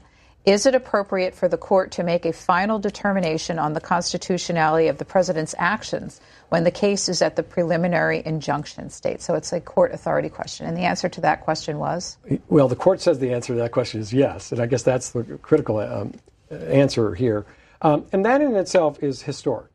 is 0.49 0.65
it 0.65 0.73
appropriate 0.73 1.35
for 1.35 1.47
the 1.47 1.57
court 1.57 1.91
to 1.91 2.03
make 2.03 2.25
a 2.25 2.33
final 2.33 2.79
determination 2.79 3.59
on 3.59 3.73
the 3.73 3.79
constitutionality 3.79 4.87
of 4.87 4.97
the 4.97 5.05
president's 5.05 5.53
actions 5.59 6.19
when 6.49 6.63
the 6.63 6.71
case 6.71 7.07
is 7.07 7.21
at 7.21 7.35
the 7.35 7.43
preliminary 7.43 8.23
injunction 8.25 8.89
state? 8.89 9.21
So 9.21 9.35
it's 9.35 9.53
a 9.53 9.61
court 9.61 9.93
authority 9.93 10.27
question. 10.27 10.65
And 10.65 10.75
the 10.75 10.85
answer 10.85 11.07
to 11.07 11.21
that 11.21 11.41
question 11.41 11.77
was? 11.77 12.17
Well, 12.47 12.67
the 12.67 12.75
court 12.75 12.99
says 12.99 13.19
the 13.19 13.31
answer 13.31 13.53
to 13.53 13.59
that 13.59 13.71
question 13.71 14.01
is 14.01 14.11
yes. 14.11 14.51
And 14.51 14.59
I 14.59 14.65
guess 14.65 14.81
that's 14.81 15.11
the 15.11 15.23
critical 15.43 15.77
um, 15.77 16.15
answer 16.49 17.13
here. 17.13 17.45
Um, 17.83 18.07
and 18.11 18.25
that 18.25 18.41
in 18.41 18.55
itself 18.55 19.03
is 19.03 19.21
historic. 19.21 19.69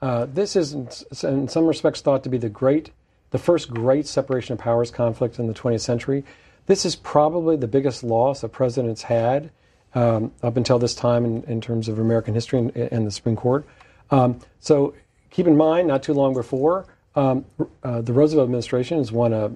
Uh, 0.00 0.26
this 0.32 0.54
is, 0.54 0.72
in 1.24 1.48
some 1.48 1.66
respects, 1.66 2.00
thought 2.00 2.22
to 2.22 2.28
be 2.28 2.38
the 2.38 2.48
great, 2.48 2.92
the 3.30 3.38
first 3.38 3.70
great 3.70 4.06
separation 4.06 4.52
of 4.52 4.60
powers 4.60 4.92
conflict 4.92 5.40
in 5.40 5.48
the 5.48 5.54
20th 5.54 5.80
century. 5.80 6.24
This 6.66 6.86
is 6.86 6.94
probably 6.94 7.56
the 7.56 7.66
biggest 7.66 8.04
loss 8.04 8.44
a 8.44 8.48
president's 8.48 9.02
had 9.02 9.50
um, 9.94 10.32
up 10.42 10.56
until 10.56 10.78
this 10.78 10.94
time 10.94 11.24
in, 11.24 11.42
in, 11.44 11.60
terms 11.60 11.88
of 11.88 11.98
American 11.98 12.34
history 12.34 12.58
and, 12.58 12.76
and 12.76 13.06
the 13.06 13.10
Supreme 13.10 13.36
Court. 13.36 13.66
Um, 14.10 14.40
so 14.60 14.94
keep 15.30 15.46
in 15.46 15.56
mind, 15.56 15.88
not 15.88 16.02
too 16.02 16.14
long 16.14 16.34
before, 16.34 16.86
um, 17.14 17.44
uh, 17.82 18.00
the 18.00 18.12
Roosevelt 18.12 18.46
administration 18.46 18.98
has 18.98 19.12
won 19.12 19.32
a 19.32 19.52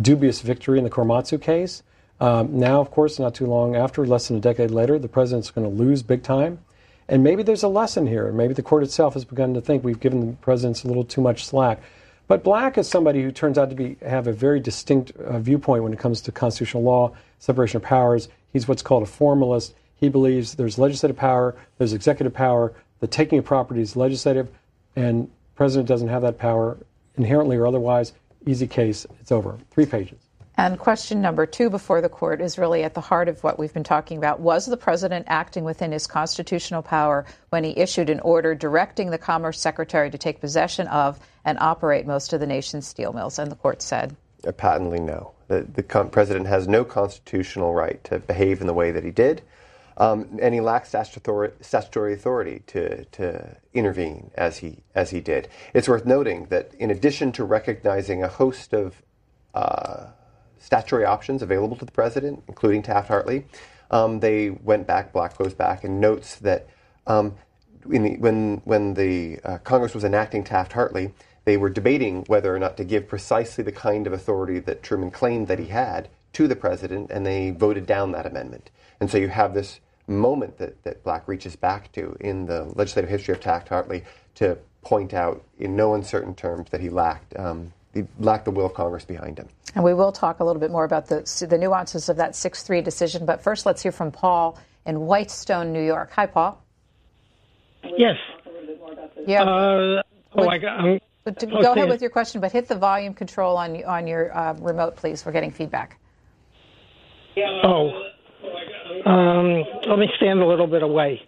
dubious 0.00 0.40
victory 0.40 0.78
in 0.78 0.84
the 0.84 0.90
Korematsu 0.90 1.40
case. 1.40 1.82
Um, 2.20 2.58
now, 2.58 2.80
of 2.80 2.90
course, 2.90 3.18
not 3.18 3.34
too 3.34 3.46
long 3.46 3.76
after, 3.76 4.06
less 4.06 4.28
than 4.28 4.36
a 4.36 4.40
decade 4.40 4.70
later, 4.70 4.98
the 4.98 5.08
president's 5.08 5.50
going 5.50 5.68
to 5.68 5.82
lose 5.82 6.02
big 6.02 6.22
time. 6.22 6.60
And 7.08 7.22
maybe 7.22 7.42
there's 7.42 7.62
a 7.62 7.68
lesson 7.68 8.06
here. 8.06 8.32
Maybe 8.32 8.54
the 8.54 8.62
court 8.62 8.82
itself 8.82 9.14
has 9.14 9.24
begun 9.24 9.54
to 9.54 9.60
think 9.60 9.84
we've 9.84 10.00
given 10.00 10.26
the 10.26 10.32
presidents 10.34 10.82
a 10.82 10.88
little 10.88 11.04
too 11.04 11.20
much 11.20 11.44
slack. 11.44 11.80
But 12.28 12.42
Black 12.42 12.76
is 12.76 12.88
somebody 12.88 13.22
who 13.22 13.30
turns 13.30 13.56
out 13.56 13.70
to 13.70 13.76
be 13.76 13.96
have 14.04 14.26
a 14.26 14.32
very 14.32 14.58
distinct 14.58 15.12
uh, 15.12 15.38
viewpoint 15.38 15.84
when 15.84 15.92
it 15.92 15.98
comes 15.98 16.20
to 16.22 16.32
constitutional 16.32 16.82
law, 16.82 17.12
separation 17.38 17.76
of 17.76 17.82
powers. 17.84 18.28
He's 18.56 18.66
what's 18.66 18.80
called 18.80 19.02
a 19.02 19.06
formalist. 19.06 19.74
He 19.96 20.08
believes 20.08 20.54
there's 20.54 20.78
legislative 20.78 21.18
power, 21.18 21.54
there's 21.76 21.92
executive 21.92 22.32
power. 22.32 22.72
The 23.00 23.06
taking 23.06 23.38
of 23.38 23.44
property 23.44 23.82
is 23.82 23.96
legislative, 23.96 24.48
and 24.96 25.30
president 25.56 25.86
doesn't 25.86 26.08
have 26.08 26.22
that 26.22 26.38
power 26.38 26.78
inherently 27.18 27.58
or 27.58 27.66
otherwise. 27.66 28.14
Easy 28.46 28.66
case. 28.66 29.06
It's 29.20 29.30
over. 29.30 29.58
Three 29.72 29.84
pages. 29.84 30.18
And 30.56 30.78
question 30.78 31.20
number 31.20 31.44
two 31.44 31.68
before 31.68 32.00
the 32.00 32.08
court 32.08 32.40
is 32.40 32.56
really 32.56 32.82
at 32.82 32.94
the 32.94 33.02
heart 33.02 33.28
of 33.28 33.44
what 33.44 33.58
we've 33.58 33.74
been 33.74 33.84
talking 33.84 34.16
about. 34.16 34.40
Was 34.40 34.64
the 34.64 34.78
president 34.78 35.26
acting 35.28 35.64
within 35.64 35.92
his 35.92 36.06
constitutional 36.06 36.80
power 36.80 37.26
when 37.50 37.62
he 37.62 37.76
issued 37.76 38.08
an 38.08 38.20
order 38.20 38.54
directing 38.54 39.10
the 39.10 39.18
Commerce 39.18 39.60
Secretary 39.60 40.10
to 40.10 40.16
take 40.16 40.40
possession 40.40 40.86
of 40.86 41.20
and 41.44 41.58
operate 41.58 42.06
most 42.06 42.32
of 42.32 42.40
the 42.40 42.46
nation's 42.46 42.86
steel 42.86 43.12
mills? 43.12 43.38
And 43.38 43.52
the 43.52 43.56
court 43.56 43.82
said. 43.82 44.16
Uh, 44.48 44.52
patently, 44.52 44.98
no. 44.98 45.35
The, 45.48 45.62
the 45.62 45.82
president 45.82 46.46
has 46.46 46.66
no 46.66 46.84
constitutional 46.84 47.74
right 47.74 48.02
to 48.04 48.18
behave 48.18 48.60
in 48.60 48.66
the 48.66 48.74
way 48.74 48.90
that 48.90 49.04
he 49.04 49.10
did. 49.10 49.42
Um, 49.98 50.38
and 50.42 50.52
he 50.52 50.60
lacks 50.60 50.90
statutory, 50.90 51.52
statutory 51.60 52.12
authority 52.12 52.62
to, 52.66 53.04
to 53.06 53.56
intervene 53.72 54.30
as 54.34 54.58
he 54.58 54.82
as 54.94 55.10
he 55.10 55.20
did. 55.20 55.48
It's 55.72 55.88
worth 55.88 56.04
noting 56.04 56.46
that 56.46 56.74
in 56.74 56.90
addition 56.90 57.32
to 57.32 57.44
recognizing 57.44 58.22
a 58.22 58.28
host 58.28 58.74
of 58.74 59.02
uh, 59.54 60.08
statutory 60.58 61.04
options 61.06 61.40
available 61.40 61.76
to 61.76 61.84
the 61.84 61.92
president, 61.92 62.42
including 62.46 62.82
Taft 62.82 63.08
Hartley. 63.08 63.46
Um, 63.90 64.20
they 64.20 64.50
went 64.50 64.86
back, 64.86 65.12
Black 65.12 65.38
goes 65.38 65.54
back, 65.54 65.84
and 65.84 66.00
notes 66.00 66.36
that 66.36 66.68
um, 67.06 67.36
the, 67.86 68.16
when, 68.16 68.60
when 68.64 68.94
the 68.94 69.38
uh, 69.44 69.58
Congress 69.58 69.94
was 69.94 70.04
enacting 70.04 70.44
Taft 70.44 70.72
Hartley, 70.72 71.14
they 71.46 71.56
were 71.56 71.70
debating 71.70 72.24
whether 72.26 72.54
or 72.54 72.58
not 72.58 72.76
to 72.76 72.84
give 72.84 73.08
precisely 73.08 73.64
the 73.64 73.72
kind 73.72 74.06
of 74.06 74.12
authority 74.12 74.58
that 74.58 74.82
Truman 74.82 75.10
claimed 75.10 75.48
that 75.48 75.60
he 75.60 75.66
had 75.66 76.08
to 76.34 76.46
the 76.46 76.56
president, 76.56 77.10
and 77.10 77.24
they 77.24 77.50
voted 77.50 77.86
down 77.86 78.12
that 78.12 78.26
amendment. 78.26 78.68
And 79.00 79.10
so 79.10 79.16
you 79.16 79.28
have 79.28 79.54
this 79.54 79.80
moment 80.08 80.58
that, 80.58 80.82
that 80.82 81.02
Black 81.04 81.26
reaches 81.26 81.56
back 81.56 81.90
to 81.92 82.16
in 82.20 82.46
the 82.46 82.64
legislative 82.74 83.08
history 83.08 83.32
of 83.32 83.40
Taft 83.40 83.68
Hartley 83.68 84.04
to 84.34 84.58
point 84.82 85.14
out 85.14 85.42
in 85.58 85.76
no 85.76 85.94
uncertain 85.94 86.34
terms 86.34 86.68
that 86.70 86.80
he 86.80 86.90
lacked 86.90 87.36
um, 87.36 87.72
he 87.94 88.04
lacked 88.18 88.44
the 88.44 88.50
will 88.50 88.66
of 88.66 88.74
Congress 88.74 89.06
behind 89.06 89.38
him. 89.38 89.48
And 89.74 89.82
we 89.82 89.94
will 89.94 90.12
talk 90.12 90.40
a 90.40 90.44
little 90.44 90.60
bit 90.60 90.70
more 90.70 90.84
about 90.84 91.06
the, 91.06 91.46
the 91.48 91.56
nuances 91.56 92.10
of 92.10 92.18
that 92.18 92.36
6 92.36 92.62
3 92.62 92.82
decision. 92.82 93.24
But 93.24 93.42
first, 93.42 93.64
let's 93.64 93.82
hear 93.82 93.92
from 93.92 94.12
Paul 94.12 94.58
in 94.84 95.06
Whitestone, 95.06 95.72
New 95.72 95.82
York. 95.82 96.10
Hi, 96.12 96.26
Paul. 96.26 96.62
Yes. 97.96 98.16
Yeah. 99.26 99.44
Uh, 99.44 100.02
oh, 100.34 100.48
I 100.48 100.58
got, 100.58 101.00
um, 101.26 101.62
go 101.62 101.72
ahead 101.72 101.88
with 101.88 102.00
your 102.00 102.10
question, 102.10 102.40
but 102.40 102.52
hit 102.52 102.68
the 102.68 102.76
volume 102.76 103.14
control 103.14 103.56
on, 103.56 103.82
on 103.84 104.06
your 104.06 104.36
uh, 104.36 104.54
remote, 104.54 104.96
please. 104.96 105.24
We're 105.24 105.32
getting 105.32 105.50
feedback. 105.50 105.98
Oh. 107.36 107.90
Um, 109.04 109.64
let 109.88 109.98
me 109.98 110.08
stand 110.16 110.40
a 110.40 110.46
little 110.46 110.66
bit 110.66 110.82
away. 110.82 111.20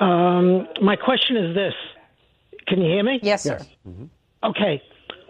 Um, 0.00 0.66
my 0.80 0.96
question 0.96 1.36
is 1.36 1.54
this. 1.54 1.74
Can 2.66 2.80
you 2.80 2.90
hear 2.90 3.02
me? 3.02 3.20
Yes, 3.22 3.42
sir. 3.42 3.58
Yes. 3.58 3.68
Mm-hmm. 3.86 4.04
Okay. 4.50 4.82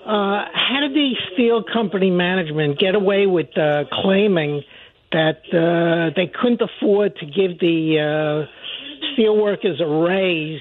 Uh, 0.05 0.45
how 0.53 0.81
did 0.81 0.95
the 0.95 1.13
steel 1.33 1.63
company 1.63 2.11
management 2.11 2.79
get 2.79 2.95
away 2.95 3.27
with 3.27 3.57
uh, 3.57 3.85
claiming 4.03 4.63
that 5.13 5.43
uh, 5.53 6.15
they 6.17 6.27
couldn't 6.27 6.61
afford 6.61 7.17
to 7.17 7.27
give 7.27 7.59
the 7.61 8.47
uh, 8.49 9.13
steel 9.13 9.37
workers 9.37 9.81
a 9.81 9.87
raise? 9.87 10.61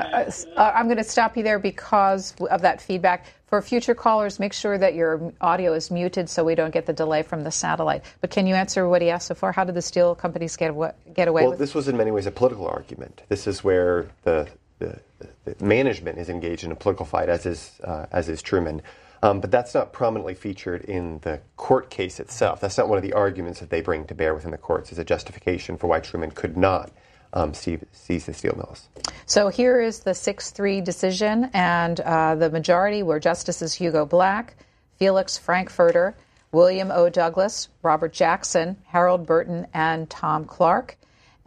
Uh, 0.00 0.30
uh, 0.56 0.72
I'm 0.74 0.86
going 0.86 0.98
to 0.98 1.04
stop 1.04 1.36
you 1.36 1.42
there 1.42 1.58
because 1.58 2.34
of 2.50 2.62
that 2.62 2.80
feedback. 2.80 3.26
For 3.46 3.60
future 3.60 3.96
callers, 3.96 4.38
make 4.38 4.52
sure 4.52 4.78
that 4.78 4.94
your 4.94 5.32
audio 5.40 5.72
is 5.72 5.90
muted 5.90 6.30
so 6.30 6.44
we 6.44 6.54
don't 6.54 6.72
get 6.72 6.86
the 6.86 6.92
delay 6.92 7.22
from 7.22 7.42
the 7.42 7.50
satellite. 7.50 8.04
But 8.20 8.30
can 8.30 8.46
you 8.46 8.54
answer 8.54 8.88
what 8.88 9.02
he 9.02 9.10
asked 9.10 9.26
so 9.26 9.34
far? 9.34 9.50
How 9.50 9.64
did 9.64 9.74
the 9.74 9.82
steel 9.82 10.14
companies 10.14 10.56
get 10.56 10.70
away, 10.70 10.92
get 11.12 11.26
away 11.26 11.42
well, 11.42 11.50
with 11.50 11.58
this 11.58 11.74
was 11.74 11.88
in 11.88 11.96
many 11.96 12.12
ways 12.12 12.26
a 12.26 12.30
political 12.30 12.68
argument. 12.68 13.22
This 13.28 13.48
is 13.48 13.64
where 13.64 14.08
the 14.22 14.48
the, 14.78 14.98
the, 15.44 15.64
management 15.64 16.18
is 16.18 16.28
engaged 16.28 16.64
in 16.64 16.72
a 16.72 16.76
political 16.76 17.04
fight, 17.04 17.28
as 17.28 17.44
is 17.44 17.72
uh, 17.82 18.06
as 18.12 18.28
is 18.28 18.40
Truman. 18.40 18.82
Um, 19.22 19.40
but 19.40 19.50
that's 19.50 19.74
not 19.74 19.92
prominently 19.92 20.34
featured 20.34 20.82
in 20.84 21.18
the 21.18 21.40
court 21.56 21.90
case 21.90 22.20
itself. 22.20 22.60
That's 22.60 22.78
not 22.78 22.88
one 22.88 22.96
of 22.96 23.02
the 23.02 23.12
arguments 23.12 23.60
that 23.60 23.68
they 23.68 23.82
bring 23.82 24.06
to 24.06 24.14
bear 24.14 24.34
within 24.34 24.50
the 24.50 24.58
courts 24.58 24.92
as 24.92 24.98
a 24.98 25.04
justification 25.04 25.76
for 25.76 25.88
why 25.88 26.00
Truman 26.00 26.30
could 26.30 26.56
not 26.56 26.90
um, 27.32 27.54
seize 27.54 28.26
the 28.26 28.32
steel 28.32 28.54
mills. 28.56 28.88
So 29.26 29.48
here 29.48 29.80
is 29.80 30.00
the 30.00 30.14
6 30.14 30.50
3 30.50 30.80
decision, 30.80 31.50
and 31.52 32.00
uh, 32.00 32.34
the 32.34 32.50
majority 32.50 33.02
were 33.02 33.20
Justices 33.20 33.74
Hugo 33.74 34.04
Black, 34.04 34.56
Felix 34.98 35.38
Frankfurter, 35.38 36.16
William 36.52 36.90
O. 36.90 37.08
Douglas, 37.08 37.68
Robert 37.82 38.12
Jackson, 38.12 38.76
Harold 38.86 39.26
Burton, 39.26 39.66
and 39.72 40.10
Tom 40.10 40.44
Clark. 40.44 40.96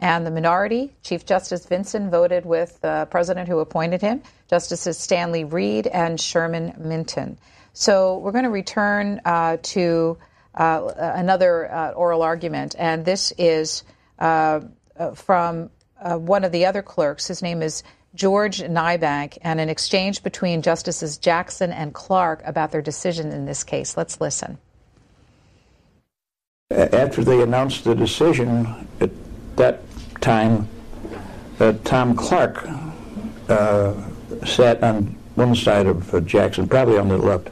And 0.00 0.26
the 0.26 0.30
minority, 0.30 0.92
Chief 1.02 1.24
Justice 1.24 1.66
Vinson 1.66 2.10
voted 2.10 2.44
with 2.44 2.80
the 2.80 3.06
president 3.10 3.48
who 3.48 3.60
appointed 3.60 4.00
him, 4.00 4.22
Justices 4.48 4.98
Stanley 4.98 5.44
Reed 5.44 5.86
and 5.86 6.20
Sherman 6.20 6.74
Minton. 6.78 7.38
So 7.74 8.18
we're 8.18 8.32
going 8.32 8.44
to 8.44 8.50
return 8.50 9.20
uh, 9.24 9.58
to 9.62 10.18
uh, 10.54 10.92
another 10.96 11.72
uh, 11.72 11.90
oral 11.92 12.22
argument, 12.22 12.74
and 12.78 13.04
this 13.04 13.32
is 13.38 13.82
uh, 14.18 14.60
uh, 14.96 15.14
from 15.14 15.70
uh, 16.04 16.18
one 16.18 16.44
of 16.44 16.52
the 16.52 16.66
other 16.66 16.82
clerks. 16.82 17.26
His 17.26 17.42
name 17.42 17.62
is 17.62 17.82
George 18.14 18.60
Niebank, 18.60 19.38
and 19.42 19.58
an 19.58 19.68
exchange 19.68 20.22
between 20.22 20.62
Justices 20.62 21.18
Jackson 21.18 21.72
and 21.72 21.92
Clark 21.92 22.42
about 22.44 22.70
their 22.70 22.82
decision 22.82 23.32
in 23.32 23.44
this 23.46 23.64
case. 23.64 23.96
Let's 23.96 24.20
listen. 24.20 24.58
After 26.70 27.24
they 27.24 27.42
announced 27.42 27.84
the 27.84 27.94
decision, 27.94 28.88
at 29.00 29.10
that 29.56 29.80
time, 30.20 30.68
uh, 31.60 31.72
Tom 31.84 32.16
Clark 32.16 32.68
uh, 33.48 33.94
sat 34.44 34.82
on 34.82 35.16
one 35.34 35.54
side 35.54 35.86
of 35.86 36.14
uh, 36.14 36.20
Jackson, 36.20 36.68
probably 36.68 36.98
on 36.98 37.08
the 37.08 37.18
left. 37.18 37.50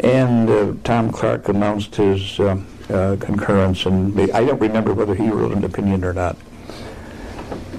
And 0.00 0.48
uh, 0.48 0.72
Tom 0.84 1.10
Clark 1.12 1.48
announced 1.48 1.94
his 1.96 2.38
uh, 2.40 2.60
uh, 2.88 3.16
concurrence, 3.20 3.86
and 3.86 4.18
I 4.32 4.44
don't 4.44 4.60
remember 4.60 4.94
whether 4.94 5.14
he 5.14 5.28
wrote 5.28 5.52
an 5.52 5.64
opinion 5.64 6.04
or 6.04 6.12
not. 6.12 6.36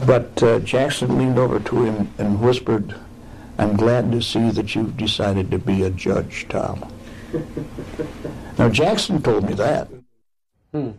But 0.06 0.64
Jackson 0.66 1.18
leaned 1.18 1.38
over 1.38 1.60
to 1.60 1.84
him 1.84 2.14
and 2.18 2.42
whispered, 2.42 2.96
I'm 3.58 3.76
glad 3.76 4.12
to 4.12 4.22
see 4.22 4.50
that 4.52 4.76
you've 4.76 4.98
decided 4.98 5.52
to 5.52 5.60
be 5.60 5.84
a 5.84 5.90
judge, 5.90 6.48
Tom. 6.50 6.92
now, 8.58 8.70
Jackson 8.70 9.22
told 9.22 9.46
me 9.48 9.54
that. 9.54 9.88
Hmm 10.72 10.92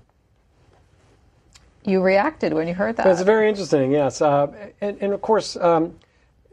you 1.85 2.01
reacted 2.01 2.53
when 2.53 2.67
you 2.67 2.75
heard 2.75 2.97
that. 2.97 3.07
It's 3.07 3.23
very 3.23 3.49
interesting, 3.49 3.93
yes. 3.93 4.23
Uh, 4.23 4.49
and, 4.81 4.97
and, 5.01 5.13
of 5.13 5.21
course, 5.21 5.57
um, 5.57 5.95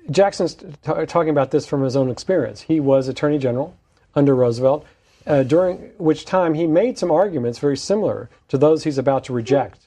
Jackson's 0.10 0.56
t- 0.56 0.66
talking 0.84 1.30
about 1.30 1.52
this 1.52 1.66
from 1.66 1.84
his 1.84 1.96
own 1.96 2.10
experience. 2.10 2.62
He 2.62 2.80
was 2.80 3.08
Attorney 3.08 3.38
General 3.38 3.76
under 4.14 4.36
Roosevelt, 4.36 4.86
uh, 5.26 5.44
during 5.44 5.78
which 5.98 6.26
time 6.26 6.54
he 6.54 6.68
made 6.68 6.98
some 6.98 7.12
arguments 7.12 7.60
very 7.60 7.78
similar 7.78 8.30
to 8.50 8.58
those 8.58 8.84
he's 8.84 8.98
about 8.98 9.24
to 9.26 9.34
reject 9.34 9.80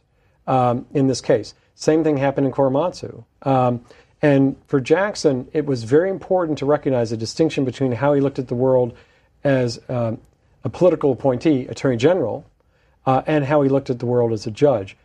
um, 0.47 0.87
in 0.95 1.09
this 1.09 1.21
case. 1.21 1.53
Same 1.75 2.05
thing 2.05 2.17
happened 2.17 2.47
in 2.47 2.53
Korematsu. 2.53 3.25
Um, 3.43 3.85
and 4.23 4.57
for 4.69 4.81
Jackson, 4.81 5.49
it 5.53 5.67
was 5.67 5.85
very 5.85 6.09
important 6.09 6.59
to 6.59 6.67
recognize 6.67 7.13
a 7.13 7.17
distinction 7.17 7.65
between 7.65 7.93
how 7.93 8.15
he 8.15 8.21
looked 8.21 8.39
at 8.39 8.49
the 8.49 8.55
world 8.55 8.97
as 9.43 9.81
um, 9.89 10.19
a 10.63 10.71
political 10.71 11.13
appointee, 11.13 11.67
Attorney 11.67 11.97
General, 11.97 12.45
uh, 13.07 13.23
and 13.27 13.45
how 13.45 13.61
he 13.63 13.69
looked 13.69 13.91
at 13.91 13.99
the 13.99 14.07
world 14.07 14.33
as 14.33 14.47
a 14.47 14.51
judge. 14.51 14.97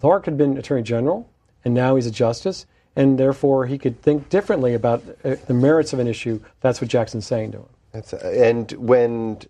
Clark 0.00 0.26
had 0.26 0.38
been 0.38 0.56
Attorney 0.56 0.82
General, 0.82 1.28
and 1.64 1.74
now 1.74 1.96
he's 1.96 2.06
a 2.06 2.10
justice, 2.10 2.66
and 2.94 3.18
therefore 3.18 3.66
he 3.66 3.78
could 3.78 4.00
think 4.00 4.28
differently 4.28 4.74
about 4.74 5.02
uh, 5.24 5.34
the 5.46 5.54
merits 5.54 5.92
of 5.92 5.98
an 5.98 6.06
issue. 6.06 6.40
That's 6.60 6.80
what 6.80 6.88
Jackson's 6.88 7.26
saying 7.26 7.52
to 7.52 7.58
him. 7.58 7.68
That's, 7.90 8.12
uh, 8.12 8.32
and 8.36 8.70
when 8.72 9.40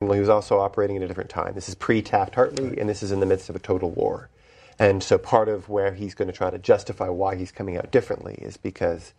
well, 0.00 0.12
he 0.12 0.20
was 0.20 0.28
also 0.28 0.60
operating 0.60 0.96
at 0.96 1.02
a 1.02 1.08
different 1.08 1.30
time. 1.30 1.54
This 1.54 1.68
is 1.68 1.74
pre 1.74 2.02
Taft 2.02 2.36
Hartley, 2.36 2.78
and 2.78 2.88
this 2.88 3.02
is 3.02 3.10
in 3.10 3.18
the 3.18 3.26
midst 3.26 3.48
of 3.48 3.56
a 3.56 3.58
total 3.58 3.90
war. 3.90 4.28
And 4.78 5.02
so 5.02 5.18
part 5.18 5.48
of 5.48 5.68
where 5.68 5.92
he's 5.92 6.14
going 6.14 6.28
to 6.28 6.34
try 6.34 6.50
to 6.50 6.58
justify 6.58 7.08
why 7.08 7.36
he's 7.36 7.50
coming 7.50 7.76
out 7.76 7.90
differently 7.90 8.34
is 8.34 8.56
because 8.56 9.12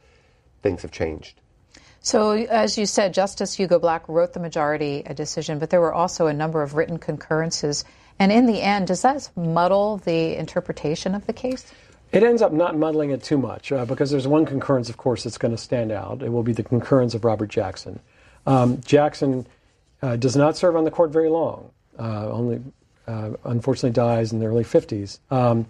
things 0.62 0.82
have 0.84 0.92
changed. 0.92 1.42
So, 2.02 2.32
as 2.32 2.78
you 2.78 2.86
said, 2.86 3.14
Justice 3.14 3.54
Hugo 3.54 3.78
Black 3.78 4.08
wrote 4.08 4.32
the 4.32 4.40
majority 4.40 5.04
decision, 5.16 5.60
but 5.60 5.70
there 5.70 5.82
were 5.82 5.94
also 5.94 6.28
a 6.28 6.34
number 6.34 6.64
of 6.64 6.76
written 6.76 6.98
concurrences. 6.98 7.84
And 8.20 8.32
in 8.32 8.46
the 8.46 8.62
end, 8.62 8.88
does 8.88 9.02
that 9.02 9.30
muddle 9.36 9.98
the 9.98 10.38
interpretation 10.38 11.14
of 11.14 11.26
the 11.28 11.34
case? 11.34 11.72
It 12.12 12.24
ends 12.24 12.42
up 12.42 12.54
not 12.54 12.78
muddling 12.78 13.12
it 13.12 13.22
too 13.22 13.38
much 13.38 13.72
uh, 13.72 13.86
because 13.86 14.12
there's 14.12 14.28
one 14.28 14.46
concurrence, 14.46 14.90
of 14.90 14.98
course, 14.98 15.26
that's 15.26 15.38
going 15.38 15.52
to 15.52 15.62
stand 15.62 15.92
out. 15.92 16.24
It 16.24 16.30
will 16.30 16.44
be 16.44 16.54
the 16.54 16.64
concurrence 16.64 17.14
of 17.14 17.24
Robert 17.24 17.50
Jackson. 17.50 18.00
Um, 18.48 18.82
Jackson 18.82 19.46
uh, 20.02 20.16
does 20.16 20.36
not 20.36 20.58
serve 20.58 20.76
on 20.76 20.86
the 20.86 20.92
court 20.92 21.12
very 21.12 21.30
long, 21.30 21.70
uh, 22.00 22.30
only 22.32 22.62
uh, 23.10 23.32
unfortunately 23.46 23.92
dies 23.92 24.32
in 24.32 24.40
the 24.40 24.46
early 24.46 24.64
50s. 24.64 25.20
Um, 25.32 25.66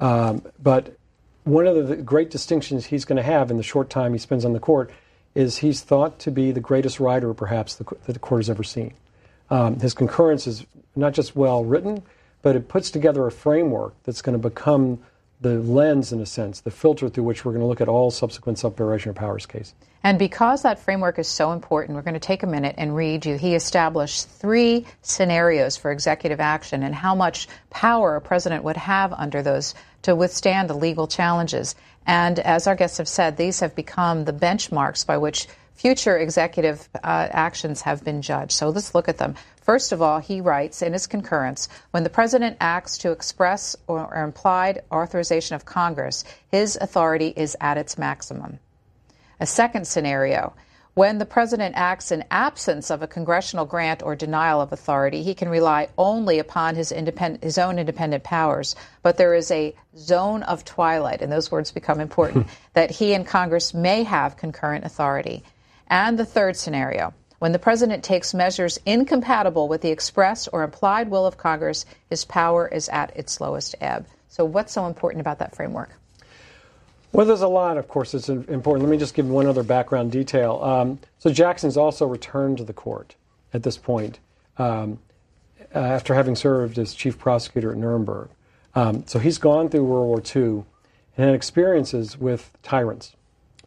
um, 0.00 0.42
but 0.62 0.96
one 1.44 1.66
of 1.66 1.88
the 1.88 1.96
great 1.96 2.30
distinctions 2.30 2.86
he's 2.86 3.04
going 3.04 3.16
to 3.18 3.22
have 3.22 3.50
in 3.50 3.56
the 3.56 3.62
short 3.62 3.90
time 3.90 4.12
he 4.12 4.18
spends 4.18 4.44
on 4.44 4.52
the 4.52 4.60
court 4.60 4.90
is 5.34 5.58
he's 5.58 5.82
thought 5.82 6.18
to 6.20 6.30
be 6.30 6.52
the 6.52 6.60
greatest 6.60 6.98
writer, 6.98 7.34
perhaps, 7.34 7.74
that 7.76 7.86
the 8.06 8.18
court 8.18 8.40
has 8.40 8.50
ever 8.50 8.62
seen. 8.62 8.94
Um, 9.50 9.78
his 9.78 9.94
concurrence 9.94 10.46
is 10.46 10.64
not 10.96 11.12
just 11.12 11.36
well 11.36 11.64
written, 11.64 12.02
but 12.42 12.56
it 12.56 12.68
puts 12.68 12.90
together 12.90 13.26
a 13.26 13.32
framework 13.32 13.94
that's 14.04 14.22
going 14.22 14.40
to 14.40 14.48
become 14.48 15.00
the 15.40 15.58
lens, 15.60 16.12
in 16.12 16.20
a 16.20 16.26
sense, 16.26 16.60
the 16.60 16.70
filter 16.70 17.08
through 17.08 17.24
which 17.24 17.44
we're 17.44 17.52
going 17.52 17.62
to 17.62 17.66
look 17.66 17.80
at 17.80 17.88
all 17.88 18.10
subsequent 18.10 18.58
separation 18.58 19.10
of 19.10 19.16
powers 19.16 19.46
cases. 19.46 19.74
And 20.02 20.18
because 20.18 20.62
that 20.62 20.78
framework 20.78 21.18
is 21.18 21.28
so 21.28 21.52
important, 21.52 21.96
we're 21.96 22.02
going 22.02 22.14
to 22.14 22.20
take 22.20 22.42
a 22.42 22.46
minute 22.46 22.74
and 22.78 22.96
read 22.96 23.26
you. 23.26 23.36
He 23.36 23.54
established 23.54 24.28
three 24.28 24.86
scenarios 25.02 25.76
for 25.76 25.90
executive 25.90 26.40
action 26.40 26.82
and 26.82 26.94
how 26.94 27.14
much 27.14 27.48
power 27.68 28.16
a 28.16 28.20
president 28.20 28.64
would 28.64 28.78
have 28.78 29.12
under 29.12 29.42
those 29.42 29.74
to 30.02 30.16
withstand 30.16 30.68
the 30.68 30.74
legal 30.74 31.06
challenges. 31.06 31.74
And 32.06 32.38
as 32.38 32.66
our 32.66 32.74
guests 32.74 32.98
have 32.98 33.08
said, 33.08 33.36
these 33.36 33.60
have 33.60 33.74
become 33.74 34.24
the 34.24 34.32
benchmarks 34.32 35.06
by 35.06 35.18
which 35.18 35.46
future 35.74 36.18
executive 36.18 36.88
uh, 36.96 37.28
actions 37.30 37.80
have 37.82 38.04
been 38.04 38.20
judged. 38.20 38.52
So 38.52 38.68
let's 38.68 38.94
look 38.94 39.08
at 39.08 39.18
them. 39.18 39.34
First 39.62 39.92
of 39.92 40.02
all, 40.02 40.18
he 40.18 40.40
writes 40.40 40.82
in 40.82 40.92
his 40.92 41.06
concurrence 41.06 41.68
when 41.92 42.02
the 42.02 42.10
president 42.10 42.56
acts 42.60 42.98
to 42.98 43.12
express 43.12 43.76
or, 43.86 44.14
or 44.14 44.24
implied 44.24 44.82
authorization 44.92 45.56
of 45.56 45.64
Congress, 45.64 46.24
his 46.48 46.76
authority 46.80 47.32
is 47.34 47.56
at 47.60 47.78
its 47.78 47.96
maximum. 47.96 48.58
A 49.38 49.46
second 49.46 49.86
scenario, 49.86 50.52
when 50.94 51.18
the 51.18 51.26
president 51.26 51.74
acts 51.76 52.10
in 52.10 52.24
absence 52.30 52.90
of 52.90 53.02
a 53.02 53.06
congressional 53.06 53.64
grant 53.64 54.02
or 54.02 54.16
denial 54.16 54.60
of 54.60 54.72
authority, 54.72 55.22
he 55.22 55.34
can 55.34 55.48
rely 55.48 55.88
only 55.96 56.38
upon 56.38 56.74
his, 56.74 56.92
his, 57.42 57.58
own 57.58 57.78
independent 57.78 58.24
powers. 58.24 58.74
But 59.02 59.16
there 59.16 59.34
is 59.34 59.50
a 59.50 59.74
zone 59.96 60.42
of 60.42 60.64
twilight, 60.64 61.22
and 61.22 61.30
those 61.30 61.50
words 61.50 61.70
become 61.70 62.00
important, 62.00 62.48
that 62.74 62.90
he 62.90 63.14
and 63.14 63.26
Congress 63.26 63.72
may 63.72 64.02
have 64.02 64.36
concurrent 64.36 64.84
authority. 64.84 65.44
And 65.86 66.18
the 66.18 66.24
third 66.24 66.56
scenario, 66.56 67.14
when 67.38 67.52
the 67.52 67.58
president 67.58 68.02
takes 68.02 68.34
measures 68.34 68.78
incompatible 68.84 69.68
with 69.68 69.82
the 69.82 69.90
express 69.90 70.48
or 70.48 70.62
implied 70.62 71.08
will 71.08 71.24
of 71.24 71.38
Congress, 71.38 71.86
his 72.08 72.24
power 72.24 72.66
is 72.66 72.88
at 72.88 73.16
its 73.16 73.40
lowest 73.40 73.76
ebb. 73.80 74.06
So, 74.28 74.44
what's 74.44 74.72
so 74.72 74.86
important 74.86 75.20
about 75.20 75.38
that 75.38 75.54
framework? 75.54 75.99
Well, 77.12 77.26
there's 77.26 77.42
a 77.42 77.48
lot, 77.48 77.76
of 77.76 77.88
course, 77.88 78.12
that's 78.12 78.28
important. 78.28 78.82
Let 78.82 78.90
me 78.90 78.98
just 78.98 79.14
give 79.14 79.28
one 79.28 79.46
other 79.46 79.62
background 79.62 80.12
detail. 80.12 80.62
Um, 80.62 81.00
so, 81.18 81.30
Jackson's 81.30 81.76
also 81.76 82.06
returned 82.06 82.58
to 82.58 82.64
the 82.64 82.72
court 82.72 83.16
at 83.52 83.64
this 83.64 83.76
point 83.76 84.20
um, 84.58 85.00
after 85.74 86.14
having 86.14 86.36
served 86.36 86.78
as 86.78 86.94
chief 86.94 87.18
prosecutor 87.18 87.72
at 87.72 87.78
Nuremberg. 87.78 88.28
Um, 88.74 89.04
so, 89.06 89.18
he's 89.18 89.38
gone 89.38 89.68
through 89.68 89.84
World 89.84 90.06
War 90.06 90.22
II 90.24 90.64
and 91.16 91.26
had 91.26 91.34
experiences 91.34 92.16
with 92.16 92.50
tyrants. 92.62 93.16